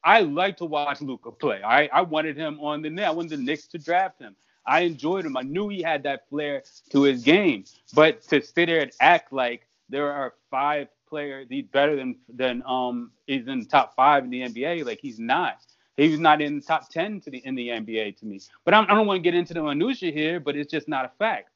I 0.04 0.22
like 0.22 0.58
to 0.58 0.66
watch 0.66 1.02
Luka 1.02 1.32
play. 1.32 1.62
I, 1.64 1.88
I 1.88 2.02
wanted 2.02 2.36
him 2.36 2.60
on 2.60 2.82
the 2.82 2.90
net. 2.90 3.08
I 3.08 3.12
wanted 3.12 3.32
the 3.32 3.38
Knicks 3.38 3.68
to 3.68 3.78
draft 3.78 4.20
him. 4.20 4.36
I 4.66 4.82
enjoyed 4.82 5.26
him. 5.26 5.38
I 5.38 5.42
knew 5.42 5.70
he 5.70 5.82
had 5.82 6.04
that 6.04 6.30
flair 6.30 6.64
to 6.92 7.04
his 7.04 7.24
game. 7.24 7.66
But 7.94 8.22
to 8.24 8.42
sit 8.42 8.68
there 8.68 8.82
and 8.82 8.92
act 9.00 9.34
like 9.34 9.68
there 9.90 10.12
are 10.12 10.34
five 10.52 10.88
players, 11.08 11.48
he's 11.50 11.66
better 11.66 11.96
than 11.96 12.16
than 12.28 12.64
um 12.66 13.12
he's 13.26 13.48
in 13.48 13.60
the 13.60 13.66
top 13.66 13.96
five 13.96 14.24
in 14.24 14.30
the 14.30 14.42
NBA. 14.42 14.86
Like 14.86 15.00
he's 15.02 15.20
not. 15.20 15.58
He's 15.98 16.20
not 16.20 16.42
in 16.42 16.60
the 16.60 16.62
top 16.62 16.90
ten 16.90 17.20
to 17.22 17.32
the 17.32 17.40
in 17.40 17.56
the 17.56 17.70
NBA 17.70 18.18
to 18.20 18.26
me. 18.26 18.40
But 18.64 18.74
I'm, 18.74 18.86
I 18.86 18.90
do 18.90 18.96
not 18.96 19.06
want 19.06 19.18
to 19.18 19.22
get 19.22 19.34
into 19.34 19.54
the 19.54 19.64
minutia 19.64 20.12
here. 20.12 20.40
But 20.40 20.56
it's 20.56 20.72
just 20.72 20.88
not 20.88 21.06
a 21.06 21.12
fact. 21.18 21.50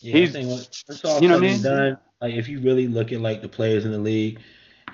Yeah, 0.00 0.12
he's, 0.12 0.34
you 0.34 0.42
know 0.44 0.58
what 1.10 1.24
I 1.24 1.38
mean? 1.38 1.62
Done, 1.62 1.98
like 2.20 2.34
if 2.34 2.48
you 2.48 2.60
really 2.60 2.86
look 2.86 3.12
at 3.12 3.20
like 3.20 3.40
the 3.40 3.48
players 3.48 3.84
in 3.84 3.92
the 3.92 3.98
league, 3.98 4.40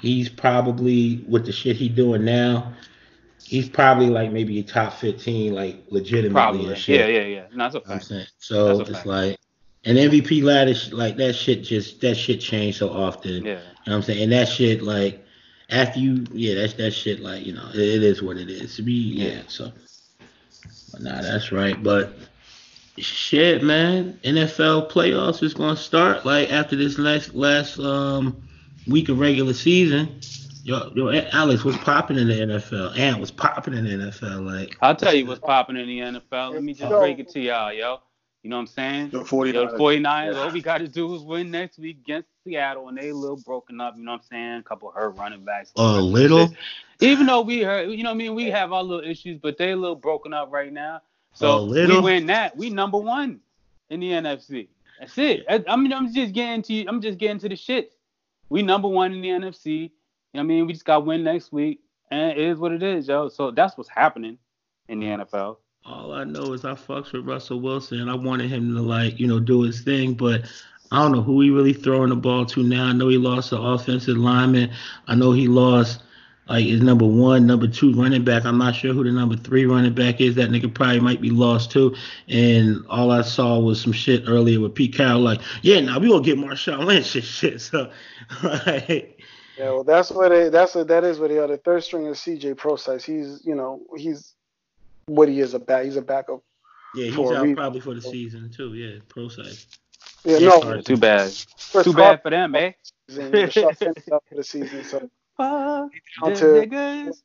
he's 0.02 0.28
probably 0.28 1.24
with 1.28 1.46
the 1.46 1.52
shit 1.52 1.76
he 1.76 1.88
doing 1.88 2.24
now. 2.24 2.74
He's 3.44 3.68
probably 3.68 4.10
like 4.10 4.32
maybe 4.32 4.58
a 4.58 4.62
top 4.62 4.94
fifteen, 4.94 5.54
like 5.54 5.84
legitimately. 5.88 6.32
Probably. 6.32 6.74
Yeah, 6.86 7.06
yeah, 7.06 7.22
yeah. 7.22 7.46
No, 7.54 7.64
that's 7.64 7.74
a 7.76 7.80
fact. 7.80 8.32
So 8.38 8.80
it's 8.80 8.90
fact. 8.90 9.06
like 9.06 9.38
an 9.84 9.96
MVP 9.96 10.42
ladder, 10.42 10.74
like 10.94 11.16
that 11.16 11.34
shit 11.34 11.62
just 11.62 12.00
that 12.00 12.16
shit 12.16 12.40
changed 12.40 12.78
so 12.78 12.90
often. 12.90 13.44
Yeah. 13.44 13.52
You 13.52 13.54
know 13.54 13.60
what 13.84 13.92
I'm 13.94 14.02
saying? 14.02 14.22
And 14.24 14.32
that 14.32 14.48
shit 14.48 14.82
like 14.82 15.24
after 15.70 15.98
you, 15.98 16.26
yeah, 16.32 16.56
that's 16.56 16.74
that 16.74 16.92
shit 16.92 17.20
like 17.20 17.46
you 17.46 17.52
know 17.52 17.68
it, 17.74 17.80
it 17.80 18.02
is 18.02 18.22
what 18.22 18.36
it 18.36 18.50
is. 18.50 18.76
To 18.76 18.82
be 18.82 18.92
yeah. 18.92 19.28
yeah 19.28 19.42
so, 19.48 19.72
but 20.92 21.02
nah, 21.02 21.22
that's 21.22 21.52
right. 21.52 21.80
But 21.82 22.14
shit, 22.96 23.62
man, 23.62 24.18
NFL 24.24 24.90
playoffs 24.90 25.42
is 25.42 25.54
gonna 25.54 25.76
start 25.76 26.24
like 26.24 26.50
after 26.50 26.76
this 26.76 26.98
last 26.98 27.34
last 27.34 27.78
um 27.78 28.42
week 28.86 29.08
of 29.08 29.18
regular 29.18 29.52
season, 29.52 30.20
yo, 30.64 30.92
yo, 30.94 31.10
Alex 31.32 31.64
was 31.64 31.76
popping 31.78 32.18
in 32.18 32.28
the 32.28 32.34
NFL. 32.34 32.98
Ant 32.98 33.20
was 33.20 33.30
popping 33.30 33.74
in 33.74 33.84
the 33.84 33.90
NFL. 33.90 34.44
Like 34.44 34.76
I'll 34.80 34.96
tell 34.96 35.14
you 35.14 35.26
what's 35.26 35.40
popping 35.40 35.76
in 35.76 35.86
the 35.86 35.98
NFL. 35.98 36.54
Let 36.54 36.62
me 36.62 36.74
just 36.74 36.90
break 36.90 37.18
it 37.18 37.28
to 37.30 37.40
y'all, 37.40 37.72
yo. 37.72 37.98
You 38.42 38.50
know 38.50 38.56
what 38.56 38.62
I'm 38.62 38.66
saying? 38.66 39.10
The 39.10 39.20
49ers. 39.20 39.52
Yo, 39.52 39.70
the 39.70 39.78
49ers. 39.78 40.36
All 40.36 40.50
we 40.50 40.60
got 40.60 40.78
to 40.78 40.88
do 40.88 41.14
is 41.14 41.22
win 41.22 41.50
next 41.50 41.78
week 41.78 41.98
against 42.00 42.28
Seattle, 42.42 42.88
and 42.88 42.98
they 42.98 43.10
a 43.10 43.14
little 43.14 43.36
broken 43.36 43.80
up. 43.80 43.96
You 43.96 44.02
know 44.02 44.12
what 44.12 44.22
I'm 44.22 44.26
saying? 44.28 44.58
A 44.58 44.62
couple 44.64 44.90
hurt 44.90 45.16
running 45.16 45.44
backs. 45.44 45.72
A 45.76 46.00
little. 46.00 46.52
Even 46.98 47.26
though 47.26 47.42
we 47.42 47.62
heard, 47.62 47.90
you 47.90 48.02
know 48.02 48.10
what 48.10 48.16
I 48.16 48.18
mean? 48.18 48.34
We 48.34 48.50
have 48.50 48.72
our 48.72 48.82
little 48.82 49.08
issues, 49.08 49.38
but 49.38 49.58
they 49.58 49.70
a 49.70 49.76
little 49.76 49.94
broken 49.94 50.32
up 50.32 50.50
right 50.50 50.72
now. 50.72 51.02
So 51.34 51.66
we 51.66 52.00
win 52.00 52.26
that. 52.26 52.56
We 52.56 52.68
number 52.68 52.98
one 52.98 53.40
in 53.90 54.00
the 54.00 54.10
NFC. 54.10 54.68
That's 54.98 55.16
it. 55.18 55.44
I, 55.48 55.64
I 55.68 55.76
mean, 55.76 55.92
I'm 55.92 56.12
just 56.12 56.32
getting 56.32 56.62
to. 56.62 56.72
You. 56.72 56.84
I'm 56.88 57.00
just 57.00 57.18
getting 57.18 57.38
to 57.38 57.48
the 57.48 57.56
shit 57.56 57.92
we 58.52 58.62
number 58.62 58.86
one 58.86 59.14
in 59.14 59.22
the 59.22 59.28
NFC. 59.28 59.64
You 59.64 59.80
know 59.80 59.88
what 60.32 60.40
I 60.40 60.42
mean? 60.42 60.66
We 60.66 60.74
just 60.74 60.84
got 60.84 61.06
win 61.06 61.24
next 61.24 61.52
week, 61.52 61.80
and 62.10 62.32
it 62.32 62.38
is 62.38 62.58
what 62.58 62.72
it 62.72 62.82
is, 62.82 63.08
yo. 63.08 63.30
So 63.30 63.50
that's 63.50 63.78
what's 63.78 63.88
happening 63.88 64.36
in 64.88 65.00
the 65.00 65.06
NFL. 65.06 65.56
All 65.86 66.12
I 66.12 66.24
know 66.24 66.52
is 66.52 66.64
I 66.64 66.74
fucks 66.74 67.12
with 67.12 67.26
Russell 67.26 67.60
Wilson. 67.60 68.00
And 68.00 68.10
I 68.10 68.14
wanted 68.14 68.50
him 68.50 68.74
to 68.74 68.82
like, 68.82 69.18
you 69.18 69.26
know, 69.26 69.40
do 69.40 69.62
his 69.62 69.80
thing, 69.80 70.12
but 70.12 70.42
I 70.92 71.02
don't 71.02 71.12
know 71.12 71.22
who 71.22 71.40
he 71.40 71.48
really 71.48 71.72
throwing 71.72 72.10
the 72.10 72.16
ball 72.16 72.44
to 72.44 72.62
now. 72.62 72.84
I 72.84 72.92
know 72.92 73.08
he 73.08 73.16
lost 73.16 73.50
the 73.50 73.60
offensive 73.60 74.18
lineman. 74.18 74.70
I 75.08 75.14
know 75.14 75.32
he 75.32 75.48
lost 75.48 76.02
like 76.52 76.66
is 76.66 76.82
number 76.82 77.06
one, 77.06 77.46
number 77.46 77.66
two 77.66 77.94
running 77.94 78.24
back. 78.24 78.44
I'm 78.44 78.58
not 78.58 78.74
sure 78.74 78.92
who 78.92 79.02
the 79.02 79.10
number 79.10 79.36
three 79.36 79.64
running 79.64 79.94
back 79.94 80.20
is. 80.20 80.34
That 80.34 80.50
nigga 80.50 80.72
probably 80.72 81.00
might 81.00 81.22
be 81.22 81.30
lost 81.30 81.70
too. 81.70 81.96
And 82.28 82.84
all 82.90 83.10
I 83.10 83.22
saw 83.22 83.58
was 83.58 83.80
some 83.80 83.92
shit 83.92 84.24
earlier 84.28 84.60
with 84.60 84.74
Pete 84.74 84.94
Carroll, 84.94 85.20
like, 85.20 85.40
yeah, 85.62 85.80
now 85.80 85.98
we 85.98 86.08
gonna 86.10 86.22
get 86.22 86.36
Marshawn 86.36 86.84
Lynch 86.84 87.14
and 87.14 87.24
shit. 87.24 87.62
So, 87.62 87.90
like, 88.42 89.18
yeah, 89.56 89.70
well, 89.70 89.82
that's 89.82 90.10
what 90.10 90.28
they. 90.28 90.50
That's 90.50 90.74
what 90.74 90.88
that 90.88 91.04
is. 91.04 91.18
What 91.18 91.30
they 91.30 91.38
are. 91.38 91.46
The 91.46 91.56
third 91.56 91.84
string 91.84 92.04
is 92.04 92.20
C.J. 92.20 92.52
Prosise. 92.54 93.02
He's, 93.02 93.40
you 93.46 93.54
know, 93.54 93.80
he's 93.96 94.34
what 95.06 95.30
he 95.30 95.40
is 95.40 95.54
a 95.54 95.58
back. 95.58 95.86
He's 95.86 95.96
a 95.96 96.02
backup. 96.02 96.42
Yeah, 96.94 97.06
he's 97.06 97.30
out 97.30 97.56
probably 97.56 97.80
for 97.80 97.94
the 97.94 98.02
season 98.02 98.50
too. 98.50 98.74
Yeah, 98.74 98.98
Prosise. 99.08 99.68
Yeah, 100.22 100.36
yeah 100.36 100.48
no, 100.48 100.82
too 100.82 100.98
bad. 100.98 101.32
Too 101.82 101.94
bad 101.94 102.20
for 102.20 102.30
them, 102.30 102.54
eh? 102.56 102.72
for 103.08 103.22
the 103.22 104.44
season, 104.44 104.84
so 104.84 105.10
Fuck 105.36 105.90
niggas. 106.20 107.22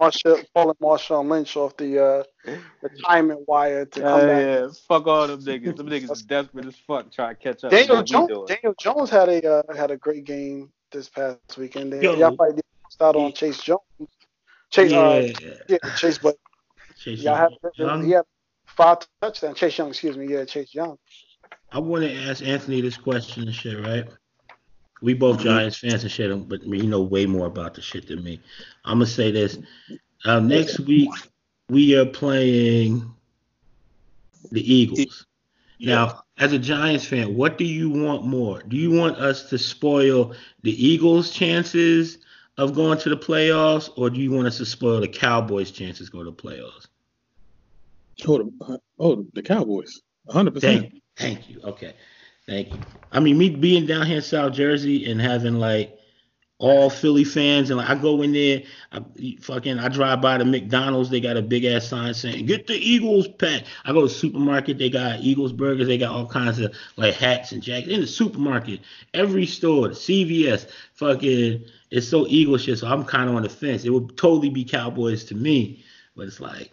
Marshawn, 0.00 0.44
pulling 0.54 0.76
Marshawn 0.76 1.28
Lynch 1.28 1.56
off 1.56 1.76
the 1.76 2.04
uh, 2.04 2.52
retirement 2.80 3.40
wire 3.46 3.86
to 3.86 4.00
come 4.00 4.22
uh, 4.22 4.26
back. 4.26 4.46
Yeah, 4.46 4.68
fuck 4.86 5.06
all 5.06 5.26
them 5.26 5.40
niggas. 5.40 5.76
Them 5.76 5.88
niggas 5.88 6.10
is 6.12 6.22
desperate 6.22 6.66
as 6.66 6.76
fuck 6.76 7.10
trying 7.10 7.34
to 7.34 7.42
catch 7.42 7.64
up. 7.64 7.70
Daniel 7.70 8.02
Jones, 8.02 8.30
Daniel 8.46 8.74
Jones 8.78 9.10
had 9.10 9.28
a 9.28 9.58
uh, 9.68 9.74
had 9.74 9.90
a 9.90 9.96
great 9.96 10.24
game 10.24 10.70
this 10.92 11.08
past 11.08 11.38
weekend. 11.56 11.92
They, 11.92 12.02
y'all 12.02 12.36
probably 12.36 12.56
did 12.56 12.64
start 12.88 13.16
on 13.16 13.32
Chase 13.32 13.62
Jones. 13.62 13.80
Chase, 14.70 14.92
uh, 14.92 15.32
yeah, 15.40 15.50
uh, 15.50 15.54
yeah 15.68 15.94
Chase, 15.96 16.18
but 16.18 16.36
Chase 16.96 17.20
y'all 17.20 17.34
have, 17.36 17.52
Young. 17.76 18.04
he 18.04 18.12
had 18.12 18.24
five 18.66 18.98
touchdowns. 19.20 19.58
Chase 19.58 19.78
Young, 19.78 19.88
excuse 19.88 20.16
me, 20.16 20.28
yeah, 20.28 20.44
Chase 20.44 20.74
Young. 20.74 20.98
I 21.72 21.78
want 21.80 22.04
to 22.04 22.14
ask 22.14 22.42
Anthony 22.42 22.80
this 22.80 22.96
question 22.96 23.44
and 23.44 23.54
shit, 23.54 23.78
right? 23.84 24.06
We 25.00 25.14
both 25.14 25.40
Giants 25.40 25.78
fans 25.78 26.02
and 26.02 26.10
shit, 26.10 26.48
but 26.48 26.62
you 26.64 26.86
know 26.88 27.02
way 27.02 27.26
more 27.26 27.46
about 27.46 27.74
the 27.74 27.82
shit 27.82 28.08
than 28.08 28.22
me. 28.22 28.40
I'm 28.84 28.98
gonna 28.98 29.06
say 29.06 29.30
this. 29.30 29.58
Uh, 30.24 30.40
next 30.40 30.80
week 30.80 31.10
we 31.68 31.96
are 31.96 32.06
playing 32.06 33.08
the 34.50 34.74
Eagles. 34.74 35.26
Now, 35.80 36.22
as 36.38 36.52
a 36.52 36.58
Giants 36.58 37.06
fan, 37.06 37.36
what 37.36 37.56
do 37.58 37.64
you 37.64 37.88
want 37.88 38.24
more? 38.24 38.62
Do 38.62 38.76
you 38.76 38.90
want 38.90 39.16
us 39.18 39.48
to 39.50 39.58
spoil 39.58 40.34
the 40.62 40.86
Eagles' 40.86 41.30
chances 41.30 42.18
of 42.56 42.74
going 42.74 42.98
to 42.98 43.08
the 43.08 43.16
playoffs, 43.16 43.90
or 43.96 44.10
do 44.10 44.20
you 44.20 44.32
want 44.32 44.48
us 44.48 44.58
to 44.58 44.66
spoil 44.66 45.00
the 45.00 45.08
Cowboys' 45.08 45.70
chances 45.70 46.08
go 46.08 46.24
to 46.24 46.30
the 46.30 46.32
playoffs? 46.32 46.88
Oh, 48.26 48.38
the, 48.38 48.80
oh, 48.98 49.26
the 49.32 49.42
Cowboys, 49.42 50.00
100. 50.24 50.54
percent 50.54 51.02
Thank 51.16 51.48
you. 51.50 51.60
Okay. 51.62 51.94
Thank 52.48 52.72
you. 52.72 52.80
I 53.12 53.20
mean, 53.20 53.36
me 53.36 53.50
being 53.50 53.84
down 53.84 54.06
here 54.06 54.16
in 54.16 54.22
South 54.22 54.54
Jersey 54.54 55.10
and 55.10 55.20
having 55.20 55.56
like 55.56 55.94
all 56.58 56.88
Philly 56.90 57.22
fans, 57.22 57.68
and 57.70 57.78
like 57.78 57.90
I 57.90 57.94
go 57.94 58.22
in 58.22 58.32
there, 58.32 58.62
I 58.90 59.02
fucking 59.42 59.78
I 59.78 59.88
drive 59.88 60.22
by 60.22 60.38
the 60.38 60.46
McDonald's, 60.46 61.10
they 61.10 61.20
got 61.20 61.36
a 61.36 61.42
big 61.42 61.66
ass 61.66 61.86
sign 61.86 62.12
saying 62.14 62.46
"Get 62.46 62.66
the 62.66 62.74
Eagles 62.74 63.28
pack." 63.28 63.64
I 63.84 63.92
go 63.92 64.00
to 64.00 64.06
the 64.08 64.12
supermarket, 64.12 64.78
they 64.78 64.88
got 64.88 65.20
Eagles 65.20 65.52
burgers, 65.52 65.86
they 65.86 65.98
got 65.98 66.10
all 66.10 66.26
kinds 66.26 66.58
of 66.58 66.74
like 66.96 67.14
hats 67.14 67.52
and 67.52 67.62
jackets 67.62 67.92
in 67.92 68.00
the 68.00 68.06
supermarket. 68.06 68.80
Every 69.12 69.46
store, 69.46 69.88
CVS, 69.90 70.68
fucking, 70.94 71.64
it's 71.90 72.08
so 72.08 72.26
Eagle 72.26 72.56
shit. 72.56 72.78
So 72.78 72.88
I'm 72.88 73.04
kind 73.04 73.28
of 73.28 73.36
on 73.36 73.42
the 73.42 73.50
fence. 73.50 73.84
It 73.84 73.90
would 73.90 74.16
totally 74.16 74.50
be 74.50 74.64
Cowboys 74.64 75.22
to 75.24 75.34
me, 75.34 75.84
but 76.16 76.26
it's 76.26 76.40
like. 76.40 76.72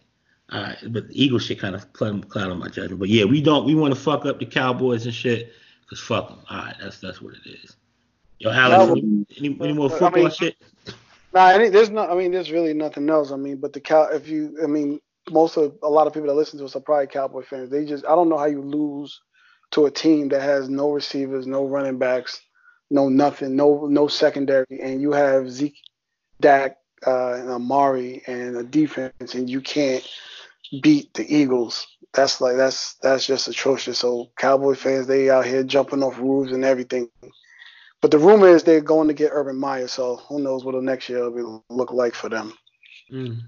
All 0.51 0.61
right, 0.61 0.77
but 0.89 1.07
the 1.07 1.23
Eagles 1.23 1.43
shit 1.43 1.59
kind 1.59 1.73
of 1.73 1.91
cloud 1.93 2.27
on 2.35 2.59
my 2.59 2.67
judgment. 2.67 2.99
But 2.99 3.09
yeah, 3.09 3.25
we 3.25 3.41
don't. 3.41 3.65
We 3.65 3.73
want 3.73 3.95
to 3.95 3.99
fuck 3.99 4.27
up 4.27 4.37
the 4.37 4.45
Cowboys 4.45 5.05
and 5.05 5.13
shit, 5.13 5.51
cause 5.89 5.99
fuck 5.99 6.29
them. 6.29 6.39
All 6.49 6.57
right, 6.57 6.75
that's 6.81 6.99
that's 6.99 7.21
what 7.21 7.33
it 7.35 7.49
is. 7.49 7.75
Yo, 8.39 8.51
Alex, 8.51 8.87
no, 8.87 9.25
any, 9.37 9.57
any, 9.61 9.73
more 9.73 9.89
football 9.89 10.09
I 10.09 10.23
mean, 10.23 10.31
shit? 10.31 10.57
Nah, 11.33 11.57
there's 11.57 11.89
not. 11.89 12.09
I 12.09 12.15
mean, 12.15 12.31
there's 12.31 12.51
really 12.51 12.73
nothing 12.73 13.09
else. 13.09 13.31
I 13.31 13.37
mean, 13.37 13.57
but 13.57 13.73
the 13.73 13.79
cow. 13.79 14.09
If 14.11 14.27
you, 14.27 14.57
I 14.61 14.67
mean, 14.67 14.99
most 15.31 15.57
of 15.57 15.77
a 15.83 15.89
lot 15.89 16.07
of 16.07 16.13
people 16.13 16.27
that 16.27 16.35
listen 16.35 16.59
to 16.59 16.65
us 16.65 16.75
are 16.75 16.81
probably 16.81 17.07
Cowboy 17.07 17.43
fans. 17.43 17.69
They 17.69 17.85
just, 17.85 18.05
I 18.05 18.15
don't 18.15 18.29
know 18.29 18.37
how 18.37 18.45
you 18.45 18.61
lose 18.61 19.21
to 19.71 19.85
a 19.85 19.91
team 19.91 20.29
that 20.29 20.41
has 20.41 20.69
no 20.69 20.91
receivers, 20.91 21.47
no 21.47 21.65
running 21.65 21.97
backs, 21.97 22.41
no 22.89 23.09
nothing, 23.09 23.55
no 23.55 23.87
no 23.87 24.07
secondary, 24.07 24.79
and 24.81 25.01
you 25.01 25.11
have 25.11 25.49
Zeke, 25.49 25.79
Dak, 26.39 26.77
uh, 27.05 27.33
and 27.33 27.49
Amari, 27.49 28.21
and 28.27 28.57
a 28.57 28.63
defense, 28.63 29.33
and 29.33 29.49
you 29.49 29.61
can't 29.61 30.07
beat 30.81 31.13
the 31.13 31.25
Eagles. 31.33 31.87
That's 32.15 32.41
like 32.41 32.55
that's 32.55 32.93
that's 32.95 33.27
just 33.27 33.47
atrocious. 33.47 33.99
So 33.99 34.29
Cowboy 34.37 34.75
fans, 34.75 35.07
they 35.07 35.29
out 35.29 35.45
here 35.45 35.63
jumping 35.63 36.03
off 36.03 36.19
roofs 36.19 36.51
and 36.51 36.63
everything 36.63 37.09
but 38.05 38.11
the 38.11 38.19
rumor 38.19 38.49
is 38.49 38.61
they're 38.61 38.81
going 38.81 39.07
to 39.07 39.15
get 39.15 39.31
Urban 39.33 39.55
Meyer, 39.55 39.87
so 39.87 40.17
who 40.17 40.37
knows 40.37 40.63
what 40.63 40.75
the 40.75 40.81
next 40.81 41.09
year 41.09 41.27
will 41.27 41.65
look 41.69 41.91
like 41.91 42.13
for 42.13 42.29
them. 42.29 42.53
Mm. 43.11 43.41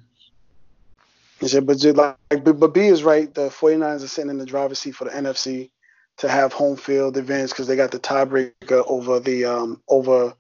But, 1.39 1.83
like, 2.31 2.43
but 2.43 2.73
B 2.73 2.87
is 2.87 3.03
right. 3.03 3.31
The 3.31 3.49
49ers 3.49 4.03
are 4.03 4.07
sitting 4.07 4.31
in 4.31 4.39
the 4.39 4.47
driver's 4.47 4.79
seat 4.79 4.95
for 4.95 5.05
the 5.05 5.11
NFC 5.11 5.69
to 6.17 6.27
have 6.27 6.53
home 6.53 6.75
field 6.75 7.17
advantage 7.17 7.51
because 7.51 7.67
they 7.67 7.75
got 7.75 7.91
the 7.91 7.99
tiebreaker 7.99 8.83
over 8.87 9.19
the 9.19 9.45
um, 9.45 9.83
over 9.87 10.33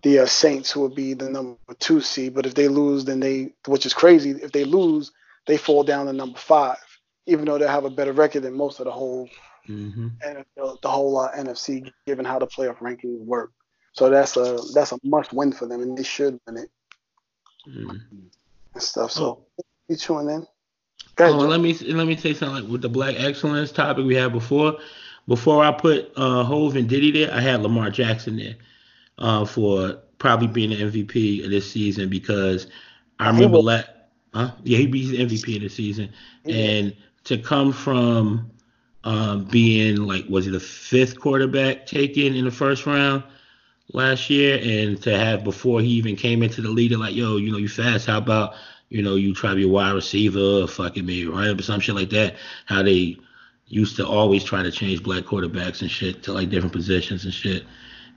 the 0.00 0.20
uh, 0.20 0.26
Saints, 0.26 0.70
who 0.70 0.80
would 0.80 0.94
be 0.94 1.12
the 1.12 1.28
number 1.28 1.58
two 1.78 2.00
seed. 2.00 2.32
But 2.32 2.46
if 2.46 2.54
they 2.54 2.68
lose, 2.68 3.04
then 3.04 3.20
they, 3.20 3.52
which 3.66 3.84
is 3.84 3.92
crazy, 3.92 4.30
if 4.30 4.50
they 4.52 4.64
lose, 4.64 5.12
they 5.46 5.58
fall 5.58 5.84
down 5.84 6.06
to 6.06 6.14
number 6.14 6.38
five, 6.38 6.78
even 7.28 7.44
though 7.44 7.58
they 7.58 7.66
have 7.66 7.84
a 7.84 7.90
better 7.90 8.12
record 8.12 8.42
than 8.42 8.54
most 8.54 8.80
of 8.80 8.86
the 8.86 8.90
whole 8.90 9.28
mm-hmm. 9.68 10.08
NFL, 10.24 10.80
the 10.80 10.88
whole 10.88 11.18
uh, 11.18 11.30
NFC, 11.32 11.92
given 12.06 12.24
how 12.24 12.38
the 12.38 12.46
playoff 12.46 12.78
rankings 12.78 13.20
work. 13.20 13.52
So 13.92 14.08
that's 14.08 14.36
a 14.36 14.58
that's 14.74 14.92
a 14.92 14.98
must 15.04 15.32
win 15.32 15.52
for 15.52 15.66
them, 15.66 15.82
and 15.82 15.96
they 15.96 16.02
should 16.02 16.40
win 16.46 16.56
it. 16.56 16.70
Mm. 17.68 18.00
And 18.74 18.82
stuff. 18.82 19.12
So 19.12 19.24
oh. 19.58 19.64
you 19.88 19.96
tune 19.96 20.28
in. 20.30 20.46
Ahead, 21.18 21.32
oh, 21.32 21.38
let 21.38 21.60
me 21.60 21.74
let 21.74 22.06
me 22.06 22.16
say 22.16 22.32
something 22.32 22.62
like 22.62 22.70
with 22.70 22.80
the 22.82 22.88
black 22.88 23.16
excellence 23.18 23.72
topic 23.72 24.04
we 24.04 24.14
had 24.14 24.32
before. 24.32 24.78
Before 25.26 25.62
I 25.62 25.72
put 25.72 26.12
uh, 26.16 26.44
Hove 26.44 26.76
and 26.76 26.88
Diddy 26.88 27.10
there, 27.10 27.34
I 27.34 27.40
had 27.40 27.60
Lamar 27.62 27.90
Jackson 27.90 28.36
there 28.36 28.54
uh, 29.18 29.44
for 29.44 29.98
probably 30.18 30.46
being 30.46 30.70
the 30.70 30.76
MVP 30.76 31.44
of 31.44 31.50
this 31.50 31.70
season 31.70 32.08
because 32.08 32.68
I 33.18 33.28
remember 33.28 33.60
that. 33.62 34.10
Huh? 34.32 34.52
Yeah, 34.62 34.78
he 34.78 34.86
beat 34.86 35.10
the 35.10 35.24
MVP 35.24 35.56
of 35.56 35.62
the 35.62 35.68
season, 35.68 36.10
and 36.44 36.94
to 37.28 37.36
come 37.36 37.72
from 37.72 38.50
um, 39.04 39.44
being 39.44 39.96
like 39.96 40.24
was 40.28 40.46
he 40.46 40.50
the 40.50 40.58
fifth 40.58 41.20
quarterback 41.20 41.86
taken 41.86 42.34
in 42.34 42.44
the 42.44 42.50
first 42.50 42.86
round 42.86 43.22
last 43.92 44.30
year, 44.30 44.58
and 44.62 45.00
to 45.02 45.16
have 45.16 45.44
before 45.44 45.80
he 45.80 45.88
even 45.88 46.16
came 46.16 46.42
into 46.42 46.62
the 46.62 46.70
league, 46.70 46.92
like, 46.92 47.14
yo, 47.14 47.36
you 47.36 47.52
know, 47.52 47.58
you 47.58 47.68
fast. 47.68 48.06
How 48.06 48.18
about 48.18 48.54
you 48.88 49.02
know 49.02 49.14
you 49.14 49.34
try 49.34 49.50
to 49.50 49.56
be 49.56 49.64
a 49.64 49.68
wide 49.68 49.92
receiver, 49.92 50.66
fucking 50.66 51.04
me, 51.04 51.26
right, 51.26 51.48
or 51.48 51.62
some 51.62 51.80
shit 51.80 51.94
like 51.94 52.10
that. 52.10 52.36
How 52.64 52.82
they 52.82 53.18
used 53.66 53.96
to 53.96 54.06
always 54.06 54.42
try 54.42 54.62
to 54.62 54.70
change 54.70 55.02
black 55.02 55.24
quarterbacks 55.24 55.82
and 55.82 55.90
shit 55.90 56.22
to 56.22 56.32
like 56.32 56.48
different 56.48 56.72
positions 56.72 57.24
and 57.24 57.34
shit. 57.34 57.64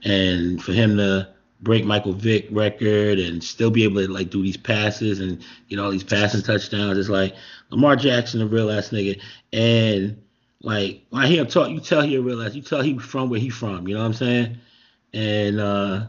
And 0.04 0.62
for 0.62 0.72
him 0.72 0.96
to 0.96 1.28
break 1.62 1.84
Michael 1.84 2.12
Vick 2.12 2.48
record 2.50 3.18
and 3.18 3.42
still 3.42 3.70
be 3.70 3.84
able 3.84 4.04
to 4.04 4.12
like 4.12 4.30
do 4.30 4.42
these 4.42 4.56
passes 4.56 5.20
and 5.20 5.42
get 5.68 5.78
all 5.78 5.90
these 5.90 6.04
passing 6.04 6.42
touchdowns, 6.42 6.98
it's 6.98 7.08
like 7.08 7.34
Lamar 7.70 7.96
Jackson, 7.96 8.42
a 8.42 8.46
real 8.46 8.70
ass 8.70 8.90
nigga. 8.90 9.20
And 9.52 10.22
like 10.60 11.04
when 11.10 11.22
I 11.22 11.26
hear 11.26 11.40
him 11.40 11.48
talk, 11.48 11.70
you 11.70 11.80
tell 11.80 12.02
he 12.02 12.16
a 12.16 12.20
real 12.20 12.42
ass. 12.42 12.54
You 12.54 12.62
tell 12.62 12.82
he 12.82 12.98
from 12.98 13.30
where 13.30 13.40
he 13.40 13.48
from. 13.50 13.88
You 13.88 13.94
know 13.94 14.00
what 14.00 14.06
I'm 14.06 14.14
saying? 14.14 14.58
and 15.12 15.60
uh, 15.60 16.06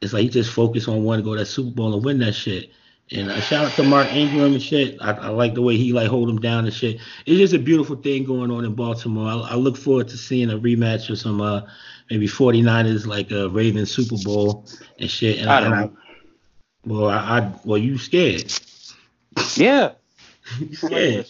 it's 0.00 0.12
like 0.12 0.22
he 0.22 0.28
just 0.28 0.52
focused 0.52 0.88
on 0.88 1.04
wanting 1.04 1.24
to 1.24 1.28
go 1.28 1.34
to 1.34 1.40
that 1.40 1.46
Super 1.46 1.74
Bowl 1.74 1.94
and 1.94 2.04
win 2.04 2.18
that 2.20 2.32
shit. 2.32 2.70
And 3.12 3.28
uh, 3.28 3.40
shout 3.40 3.66
out 3.66 3.72
to 3.72 3.82
Mark 3.82 4.12
Ingram 4.12 4.52
and 4.52 4.62
shit. 4.62 4.96
I, 5.00 5.10
I, 5.10 5.28
like 5.28 5.54
the 5.54 5.62
way 5.62 5.76
he 5.76 5.92
like 5.92 6.08
hold 6.08 6.30
him 6.30 6.40
down 6.40 6.64
and 6.64 6.72
shit. 6.72 7.00
It's 7.26 7.38
just 7.38 7.54
a 7.54 7.58
beautiful 7.58 7.96
thing 7.96 8.24
going 8.24 8.52
on 8.52 8.64
in 8.64 8.74
Baltimore. 8.74 9.26
I, 9.26 9.52
I 9.52 9.54
look 9.56 9.76
forward 9.76 10.08
to 10.08 10.16
seeing 10.16 10.50
a 10.50 10.58
rematch 10.58 11.10
of 11.10 11.18
some 11.18 11.40
uh 11.40 11.62
maybe 12.08 12.28
49ers 12.28 13.06
like 13.06 13.32
a 13.32 13.48
Ravens 13.48 13.90
Super 13.90 14.16
Bowl 14.22 14.64
and 15.00 15.10
shit. 15.10 15.40
And 15.40 15.50
I 15.50 15.60
don't 15.60 15.70
know. 15.70 15.96
Well, 16.84 17.10
I, 17.10 17.38
I 17.38 17.52
well 17.64 17.78
you 17.78 17.98
scared. 17.98 18.52
Yeah. 19.56 19.92
you 20.60 20.74
scared. 20.76 21.26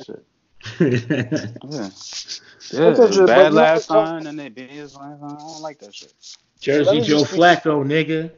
yeah. 0.81 1.91
Yeah, 2.73 3.25
bad 3.27 3.55
last 3.55 3.87
time 3.87 4.27
and 4.27 4.39
they 4.39 4.51
big 4.51 4.71
last 4.73 4.97
time. 4.97 5.19
I 5.25 5.29
don't 5.29 5.63
like 5.63 5.79
that 5.79 5.95
shit. 5.95 6.13
Jersey 6.61 7.01
Joe 7.01 7.23
Flacco, 7.23 7.83
nigga. 7.85 8.31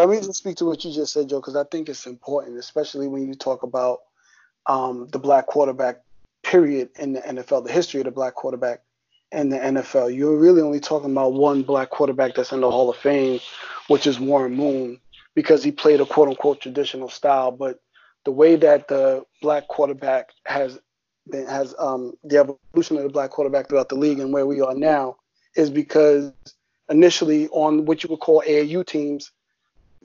Let 0.00 0.08
me 0.08 0.16
just 0.16 0.36
speak 0.36 0.56
to 0.56 0.64
what 0.64 0.82
you 0.82 0.92
just 0.92 1.12
said, 1.12 1.28
Joe, 1.28 1.40
because 1.40 1.56
I 1.56 1.64
think 1.64 1.88
it's 1.88 2.06
important, 2.06 2.58
especially 2.58 3.06
when 3.06 3.28
you 3.28 3.34
talk 3.34 3.62
about 3.62 3.98
um, 4.66 5.08
the 5.12 5.18
black 5.18 5.46
quarterback 5.46 6.00
period 6.42 6.88
in 6.98 7.12
the 7.12 7.20
NFL, 7.20 7.66
the 7.66 7.72
history 7.72 8.00
of 8.00 8.06
the 8.06 8.10
black 8.10 8.34
quarterback 8.34 8.80
in 9.30 9.50
the 9.50 9.58
NFL. 9.58 10.16
You're 10.16 10.38
really 10.38 10.62
only 10.62 10.80
talking 10.80 11.10
about 11.10 11.34
one 11.34 11.62
black 11.62 11.90
quarterback 11.90 12.34
that's 12.34 12.50
in 12.50 12.62
the 12.62 12.70
Hall 12.70 12.88
of 12.88 12.96
Fame, 12.96 13.40
which 13.88 14.06
is 14.06 14.18
Warren 14.18 14.54
Moon, 14.56 14.98
because 15.34 15.62
he 15.62 15.70
played 15.70 16.00
a 16.00 16.06
quote 16.06 16.28
unquote 16.28 16.62
traditional 16.62 17.10
style. 17.10 17.50
But 17.50 17.80
the 18.24 18.32
way 18.32 18.56
that 18.56 18.88
the 18.88 19.24
black 19.42 19.68
quarterback 19.68 20.30
has 20.46 20.78
been, 21.30 21.46
has 21.46 21.74
um, 21.78 22.14
the 22.24 22.38
evolution 22.38 22.96
of 22.96 23.02
the 23.02 23.10
black 23.10 23.30
quarterback 23.30 23.68
throughout 23.68 23.90
the 23.90 23.96
league 23.96 24.18
and 24.18 24.32
where 24.32 24.46
we 24.46 24.62
are 24.62 24.74
now 24.74 25.16
is 25.56 25.68
because 25.68 26.32
initially 26.88 27.48
on 27.48 27.84
what 27.84 28.02
you 28.02 28.08
would 28.08 28.20
call 28.20 28.42
AAU 28.46 28.86
teams. 28.86 29.30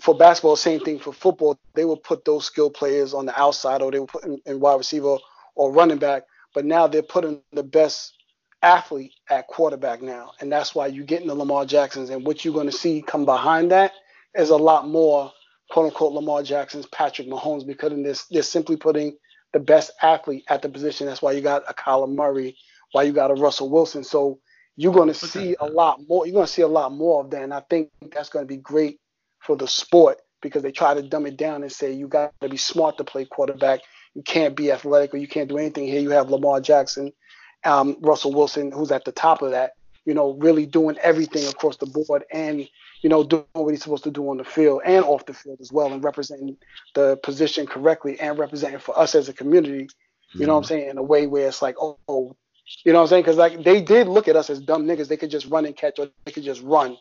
For 0.02 0.16
basketball, 0.16 0.58
same 0.58 0.82
thing 0.82 1.00
for 1.00 1.14
football. 1.14 1.58
They 1.74 1.86
would 1.86 2.04
put 2.04 2.26
those 2.26 2.46
skill 2.46 2.70
players 2.70 3.14
on 3.14 3.26
the 3.26 3.40
outside, 3.40 3.82
or 3.82 3.92
they 3.92 4.00
would 4.00 4.10
put 4.10 4.26
in, 4.26 4.42
in 4.46 4.60
wide 4.60 4.76
receiver 4.76 5.18
or 5.56 5.72
running 5.72 5.98
back. 5.98 6.24
But 6.54 6.66
now 6.66 6.88
they're 6.88 7.02
putting 7.02 7.42
the 7.54 7.64
best 7.64 8.14
athlete 8.62 9.14
at 9.30 9.48
quarterback 9.48 10.02
now, 10.02 10.32
and 10.42 10.52
that's 10.52 10.76
why 10.76 10.88
you're 10.88 11.06
getting 11.06 11.28
the 11.28 11.36
Lamar 11.36 11.66
Jacksons. 11.66 12.10
And 12.10 12.26
what 12.26 12.44
you're 12.44 12.54
going 12.54 12.66
to 12.66 12.72
see 12.72 13.02
come 13.02 13.26
behind 13.26 13.72
that 13.72 13.94
is 14.34 14.50
a 14.50 14.58
lot 14.58 14.88
more 14.88 15.32
quote 15.70 15.88
unquote 15.88 16.14
Lamar 16.14 16.44
Jackson's, 16.44 16.86
Patrick 16.88 17.28
Mahomes, 17.28 17.66
because 17.66 17.92
in 17.92 18.04
this 18.04 18.26
they're 18.26 18.44
simply 18.44 18.78
putting 18.78 19.18
the 19.54 19.60
best 19.60 19.92
athlete 20.02 20.44
at 20.50 20.62
the 20.62 20.70
position. 20.70 21.08
That's 21.08 21.22
why 21.22 21.32
you 21.32 21.42
got 21.42 21.64
a 21.70 21.74
Kyler 21.74 22.14
Murray, 22.14 22.58
why 22.92 23.04
you 23.04 23.14
got 23.14 23.32
a 23.32 23.36
Russell 23.36 23.70
Wilson. 23.70 24.04
So 24.04 24.40
you're 24.76 24.94
going 24.94 25.08
to 25.08 25.14
see 25.14 25.56
a 25.60 25.66
lot 25.66 26.02
more. 26.08 26.26
You're 26.26 26.34
going 26.34 26.48
to 26.48 26.52
see 26.52 26.64
a 26.64 26.68
lot 26.68 26.92
more 26.92 27.24
of 27.24 27.30
that, 27.32 27.44
and 27.44 27.54
I 27.54 27.62
think 27.70 27.92
that's 28.12 28.30
going 28.30 28.44
to 28.44 28.48
be 28.48 28.58
great 28.58 29.00
for 29.46 29.56
the 29.56 29.68
sport 29.68 30.20
because 30.42 30.64
they 30.64 30.72
try 30.72 30.94
to 30.94 31.02
dumb 31.02 31.26
it 31.26 31.38
down 31.38 31.64
and 31.64 31.72
say 31.72 31.92
you 31.92 32.08
got 32.08 32.34
to 32.42 32.50
be 32.50 32.58
smart 32.58 32.98
to 32.98 33.04
play 33.04 33.26
quarterback. 33.26 33.82
You 34.14 34.22
can't 34.22 34.56
be 34.56 34.72
athletic 34.72 35.14
or 35.14 35.18
you 35.18 35.28
can't 35.28 35.50
do 35.50 35.58
anything. 35.58 35.88
Here 35.88 36.02
you 36.02 36.12
have 36.12 36.30
Lamar 36.30 36.62
Jackson, 36.62 37.12
um, 37.64 37.98
Russell 38.02 38.34
Wilson, 38.34 38.72
who's 38.72 38.92
at 38.92 39.06
the 39.06 39.12
top 39.12 39.42
of 39.42 39.52
that. 39.52 39.72
You 40.06 40.14
know, 40.14 40.34
really 40.34 40.68
doing 40.68 40.98
everything 41.02 41.48
across 41.48 41.78
the 41.78 41.88
board 41.88 42.26
and 42.32 42.70
you 43.02 43.10
know 43.10 43.24
doing 43.24 43.46
what 43.54 43.72
he's 43.72 43.82
supposed 43.82 44.04
to 44.04 44.12
do 44.12 44.30
on 44.30 44.38
the 44.38 44.44
field 44.44 44.82
and 44.86 45.04
off 45.04 45.26
the 45.26 45.34
field 45.34 45.58
as 45.60 45.72
well, 45.72 45.92
and 45.92 46.04
representing 46.04 46.58
the 46.94 47.18
position 47.24 47.66
correctly 47.66 48.20
and 48.20 48.38
representing 48.38 48.78
for 48.78 48.98
us 48.98 49.16
as 49.16 49.30
a 49.30 49.34
community. 49.34 49.88
You 50.36 50.42
mm-hmm. 50.42 50.46
know 50.46 50.54
what 50.54 50.58
I'm 50.58 50.64
mm-hmm. 50.64 50.68
saying 50.68 50.90
in 50.90 50.98
a 51.00 51.04
way 51.04 51.26
where 51.26 51.48
it's 51.48 51.64
like, 51.64 51.76
oh, 51.80 51.98
you 52.08 52.94
know 52.94 53.00
what 53.00 53.02
I'm 53.02 53.08
saying? 53.08 53.24
Because 53.24 53.38
like 53.38 53.64
they 53.64 53.82
did 53.82 54.08
look 54.08 54.28
at 54.28 54.36
us 54.36 54.52
as 54.52 54.60
dumb 54.60 54.86
niggas. 54.86 55.08
They 55.08 55.18
could 55.18 55.32
just 55.32 55.48
run 55.48 55.66
and 55.66 55.76
catch, 55.76 55.98
or 55.98 56.10
they 56.26 56.32
could 56.32 56.44
just 56.44 56.62
run. 56.62 56.98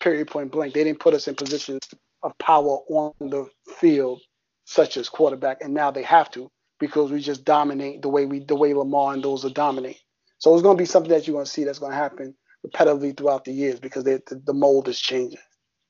Period. 0.00 0.28
Point 0.28 0.52
blank. 0.52 0.74
They 0.74 0.84
didn't 0.84 1.00
put 1.00 1.14
us 1.14 1.28
in 1.28 1.34
positions 1.34 1.82
of 2.22 2.36
power 2.38 2.78
on 2.88 3.12
the 3.20 3.48
field, 3.78 4.20
such 4.64 4.96
as 4.96 5.08
quarterback, 5.08 5.58
and 5.60 5.74
now 5.74 5.90
they 5.90 6.02
have 6.02 6.30
to 6.32 6.50
because 6.78 7.10
we 7.10 7.20
just 7.20 7.44
dominate 7.44 8.02
the 8.02 8.08
way 8.08 8.26
we, 8.26 8.40
the 8.40 8.54
way 8.54 8.74
Lamar 8.74 9.14
and 9.14 9.22
those 9.22 9.44
are 9.44 9.50
dominate. 9.50 10.00
So 10.38 10.52
it's 10.54 10.62
going 10.62 10.76
to 10.76 10.82
be 10.82 10.86
something 10.86 11.10
that 11.10 11.26
you're 11.26 11.34
going 11.34 11.46
to 11.46 11.50
see 11.50 11.64
that's 11.64 11.78
going 11.78 11.92
to 11.92 11.98
happen 11.98 12.34
repetitively 12.66 13.16
throughout 13.16 13.44
the 13.44 13.52
years 13.52 13.80
because 13.80 14.04
they, 14.04 14.14
the, 14.26 14.42
the 14.44 14.52
mold 14.52 14.88
is 14.88 15.00
changing. 15.00 15.40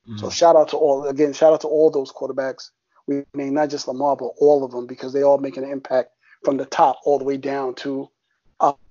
Mm. 0.09 0.21
So 0.21 0.31
shout 0.31 0.57
out 0.57 0.69
to 0.69 0.77
all 0.77 1.07
again, 1.07 1.33
shout 1.33 1.53
out 1.53 1.63
to 1.63 1.69
all 1.69 1.91
those 1.91 2.13
quarterbacks. 2.13 2.71
We 3.07 3.25
mean 3.35 3.55
not 3.55 3.71
just 3.71 3.89
Lamar, 3.89 4.17
but 4.17 4.33
all 4.39 4.65
of 4.65 4.73
them 4.73 4.87
because 4.87 5.13
they 5.13 5.23
all 5.23 5.39
making 5.39 5.65
an 5.65 5.71
impact 5.71 6.11
from 6.45 6.57
the 6.57 6.67
top 6.67 7.01
all 7.05 7.19
the 7.19 7.25
way 7.25 7.37
down 7.37 7.75
to 7.77 8.09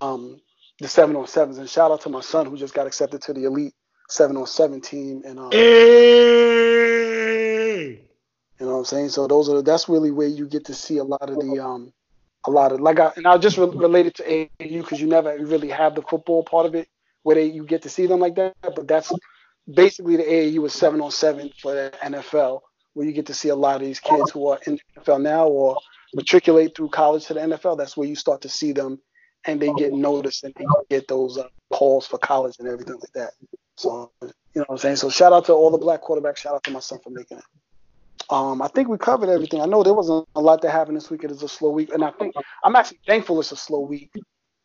um, 0.02 0.42
the 0.80 0.88
seven 0.88 1.16
on 1.16 1.28
sevens. 1.28 1.58
And 1.58 1.70
shout 1.70 1.92
out 1.92 2.02
to 2.02 2.10
my 2.10 2.22
son 2.22 2.46
who 2.46 2.58
just 2.58 2.74
got 2.74 2.88
accepted 2.88 3.22
to 3.24 3.34
the 3.34 3.46
elite 3.46 3.74
seven 4.10 4.38
on 4.38 4.48
seven 4.48 4.82
team, 4.82 5.22
and 5.26 5.40
um, 5.40 5.52
hey! 5.52 6.26
you 8.60 8.66
know 8.66 8.74
what 8.74 8.80
I'm 8.80 8.86
saying. 8.86 9.10
So 9.10 9.28
those 9.28 9.50
are 9.50 9.62
that's 9.62 9.90
really 9.90 10.12
where 10.12 10.28
you 10.28 10.48
get 10.48 10.66
to 10.66 10.74
see 10.74 10.98
a 10.98 11.04
lot 11.04 11.30
of 11.30 11.36
the 11.40 11.64
um, 11.64 11.94
a 12.46 12.52
lot 12.52 12.72
of 12.72 12.80
like 12.80 13.00
I 13.00 13.12
and 13.16 13.28
I 13.28 13.38
just 13.38 13.58
re- 13.58 13.66
related 13.66 14.16
to 14.16 14.24
AAU 14.24 14.82
because 14.82 15.02
you 15.02 15.08
never 15.08 15.38
really 15.38 15.70
have 15.70 15.96
the 15.96 16.02
football 16.04 16.44
part 16.44 16.66
of 16.66 16.76
it 16.76 16.88
where 17.24 17.36
they 17.36 17.46
you 17.46 17.66
get 17.66 17.82
to 17.84 17.90
see 17.90 18.06
them 18.08 18.20
like 18.20 18.36
that, 18.36 18.56
but 18.62 18.88
that's 18.88 19.12
basically 19.72 20.16
the 20.18 20.24
AAU 20.24 20.66
is 20.66 20.74
seven 20.74 21.02
on 21.02 21.12
seven 21.12 21.52
for 21.62 21.74
the 21.74 21.92
NFL 22.04 22.62
where 22.94 23.06
you 23.06 23.12
get 23.12 23.26
to 23.26 23.34
see 23.34 23.50
a 23.50 23.56
lot 23.56 23.76
of 23.76 23.82
these 23.82 24.00
kids 24.00 24.32
who 24.32 24.48
are 24.48 24.60
in 24.68 24.76
the 24.76 25.02
NFL 25.02 25.22
now 25.22 25.48
or 25.48 25.78
matriculate 26.14 26.76
through 26.76 26.90
college 26.90 27.26
to 27.26 27.34
the 27.34 27.42
NFL. 27.42 27.78
That's 27.78 27.98
where 27.98 28.08
you 28.08 28.16
start 28.16 28.42
to 28.42 28.50
see 28.50 28.72
them 28.72 29.00
and 29.46 29.60
they 29.60 29.72
get 29.74 29.92
noticed 29.92 30.44
and 30.44 30.54
they 30.56 30.66
get 30.90 31.08
those 31.08 31.38
uh, 31.38 31.48
calls 31.72 32.08
for 32.08 32.18
college 32.18 32.56
and 32.60 32.68
everything 32.68 32.96
like 32.96 33.12
that. 33.14 33.32
So, 33.78 34.12
you 34.22 34.30
know 34.56 34.62
what 34.68 34.72
I'm 34.72 34.78
saying? 34.78 34.96
So, 34.98 35.10
shout 35.10 35.34
out 35.34 35.46
to 35.46 35.54
all 35.54 35.72
the 35.72 35.78
black 35.78 36.02
quarterbacks. 36.02 36.38
Shout 36.38 36.56
out 36.56 36.64
to 36.64 36.72
my 36.72 36.80
son 36.80 37.00
for 37.04 37.10
making 37.10 37.40
it. 37.40 37.44
Um, 38.30 38.62
I 38.62 38.68
think 38.68 38.88
we 38.88 38.98
covered 38.98 39.30
everything. 39.30 39.62
I 39.62 39.66
know 39.66 39.84
there 39.84 39.94
wasn't 39.94 40.28
a 40.36 40.42
lot 40.42 40.62
that 40.62 40.72
happened 40.72 40.98
this 40.98 41.12
week. 41.12 41.24
It 41.24 41.32
is 41.32 41.44
a 41.44 41.48
slow 41.48 41.70
week, 41.70 41.94
and 41.94 42.04
I 42.04 42.12
think 42.12 42.34
I'm 42.64 42.76
actually 42.76 43.00
thankful 43.06 43.40
it's 43.40 43.52
a 43.52 43.56
slow 43.56 43.82
week. 43.82 44.12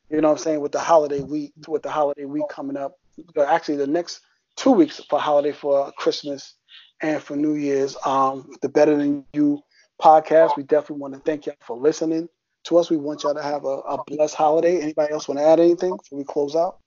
You 0.09 0.21
know 0.21 0.29
what 0.29 0.39
I'm 0.39 0.39
saying? 0.39 0.61
With 0.61 0.73
the 0.73 0.81
holiday 0.81 1.21
week, 1.21 1.53
with 1.69 1.83
the 1.83 1.91
holiday 1.91 2.25
week 2.25 2.45
coming 2.51 2.77
up, 2.77 2.95
actually 3.39 3.77
the 3.77 3.87
next 3.87 4.21
two 4.57 4.73
weeks 4.73 5.01
for 5.09 5.21
holiday 5.21 5.53
for 5.53 5.93
Christmas 5.93 6.55
and 7.03 7.23
for 7.23 7.37
New 7.37 7.55
Year's. 7.55 7.97
Um, 8.05 8.51
the 8.63 8.69
Better 8.69 8.97
Than 8.97 9.25
You 9.33 9.63
podcast. 10.01 10.57
We 10.57 10.65
definitely 10.65 11.01
want 11.01 11.15
to 11.15 11.21
thank 11.21 11.47
y'all 11.47 11.55
for 11.61 11.77
listening 11.77 12.29
to 12.65 12.79
us. 12.79 12.91
We 12.91 12.97
want 12.97 13.23
y'all 13.23 13.35
to 13.35 13.43
have 13.43 13.65
a, 13.65 13.79
a 13.79 14.03
blessed 14.05 14.35
holiday. 14.35 14.81
Anybody 14.81 15.13
else 15.13 15.29
want 15.29 15.39
to 15.39 15.45
add 15.45 15.61
anything 15.61 15.97
before 15.97 16.19
we 16.19 16.25
close 16.25 16.57
out? 16.57 16.80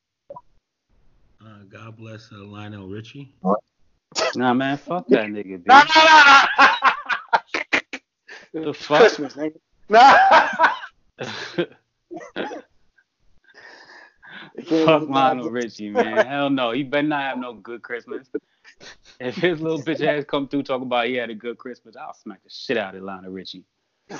Uh, 1.44 1.64
God 1.70 1.98
bless 1.98 2.32
uh, 2.32 2.38
Lionel 2.38 2.88
Richie. 2.88 3.36
Nah, 4.36 4.53
man, 4.53 4.78
fuck 4.78 5.07
that 5.07 5.26
nigga, 5.26 5.57
dude. 5.57 5.65
Nah, 5.65 5.84
nah, 5.95 6.03
nah. 6.03 6.91
The 8.53 8.72
fuck? 8.72 8.99
Christmas, 8.99 9.34
nigga. 9.34 9.56
Nah. 9.90 10.18
Fuck 14.65 15.10
Lionel 15.10 15.49
Richie, 15.49 15.90
man. 15.90 16.28
Hell 16.28 16.52
no. 16.52 16.72
He 16.72 16.84
better 16.84 17.07
not 17.07 17.22
have 17.22 17.40
no 17.40 17.53
good 17.53 17.82
Christmas. 17.82 18.30
If 19.20 19.36
his 19.36 19.60
little 19.61 19.82
bitch 19.82 20.06
ass 20.06 20.26
come 20.26 20.48
through 20.48 20.61
talking 20.64 20.86
about 20.86 21.07
he 21.07 21.15
had 21.15 21.32
a 21.32 21.36
good 21.36 21.57
Christmas, 21.57 21.95
I'll 21.95 22.14
smack 22.14 22.44
the 22.44 22.52
shit 22.52 22.78
out 22.78 22.94
of 22.94 23.02
Lionel 23.02 23.32
Richie. 23.32 23.65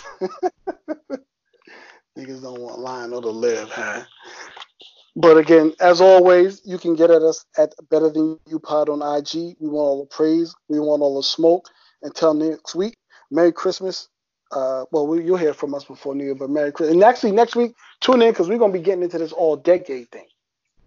Niggas 2.18 2.42
don't 2.42 2.60
want 2.60 2.80
Lionel 2.80 3.22
to 3.22 3.30
live, 3.30 3.70
huh? 3.70 4.04
But 5.16 5.38
again, 5.38 5.74
as 5.80 6.02
always, 6.02 6.62
you 6.66 6.78
can 6.78 6.96
get 6.96 7.12
at 7.12 7.22
us 7.22 7.46
at 7.58 7.74
Better 7.90 8.10
Than 8.10 8.40
You 8.48 8.60
Pod 8.60 8.90
on 8.90 9.02
IG. 9.02 9.56
We 9.60 9.70
want 9.70 9.76
all 9.86 10.00
the 10.04 10.16
praise. 10.16 10.56
We 10.70 10.80
want 10.80 11.02
all 11.02 11.16
the 11.18 11.24
smoke. 11.24 11.70
Until 12.02 12.34
next 12.34 12.74
week, 12.76 12.96
Merry 13.30 13.52
Christmas. 13.52 14.10
Uh, 14.52 14.86
well, 14.92 15.08
we, 15.08 15.24
you'll 15.24 15.38
hear 15.38 15.54
from 15.54 15.74
us 15.74 15.84
before 15.84 16.16
New 16.16 16.26
Year, 16.26 16.36
but 16.36 16.50
Merry 16.50 16.72
Christmas. 16.72 16.94
And 16.96 17.04
actually, 17.04 17.32
next 17.32 17.56
week, 17.56 17.74
tune 18.02 18.22
in 18.22 18.32
because 18.32 18.50
we're 18.50 18.58
going 18.58 18.72
to 18.74 18.78
be 18.78 18.84
getting 18.84 19.04
into 19.04 19.18
this 19.20 19.32
all 19.32 19.56
decade 19.56 20.10
thing. 20.12 20.26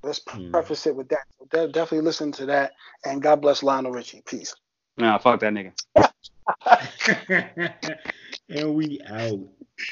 Let's 0.03 0.20
Hmm. 0.28 0.51
preface 0.51 0.86
it 0.86 0.94
with 0.97 1.09
that. 1.09 1.24
So 1.39 1.47
de- 1.51 1.73
definitely 1.73 2.05
listen 2.05 2.32
to 2.32 2.47
that. 2.47 2.73
And 3.05 3.23
God 3.23 3.40
bless 3.40 3.62
Lionel 3.62 3.93
Richie. 3.93 4.23
Peace. 4.27 4.55
Nah, 4.98 5.19
fuck 5.19 5.40
that 5.40 5.53
nigga. 5.53 5.73
and 8.48 8.74
we 8.74 9.01
out. 9.09 9.40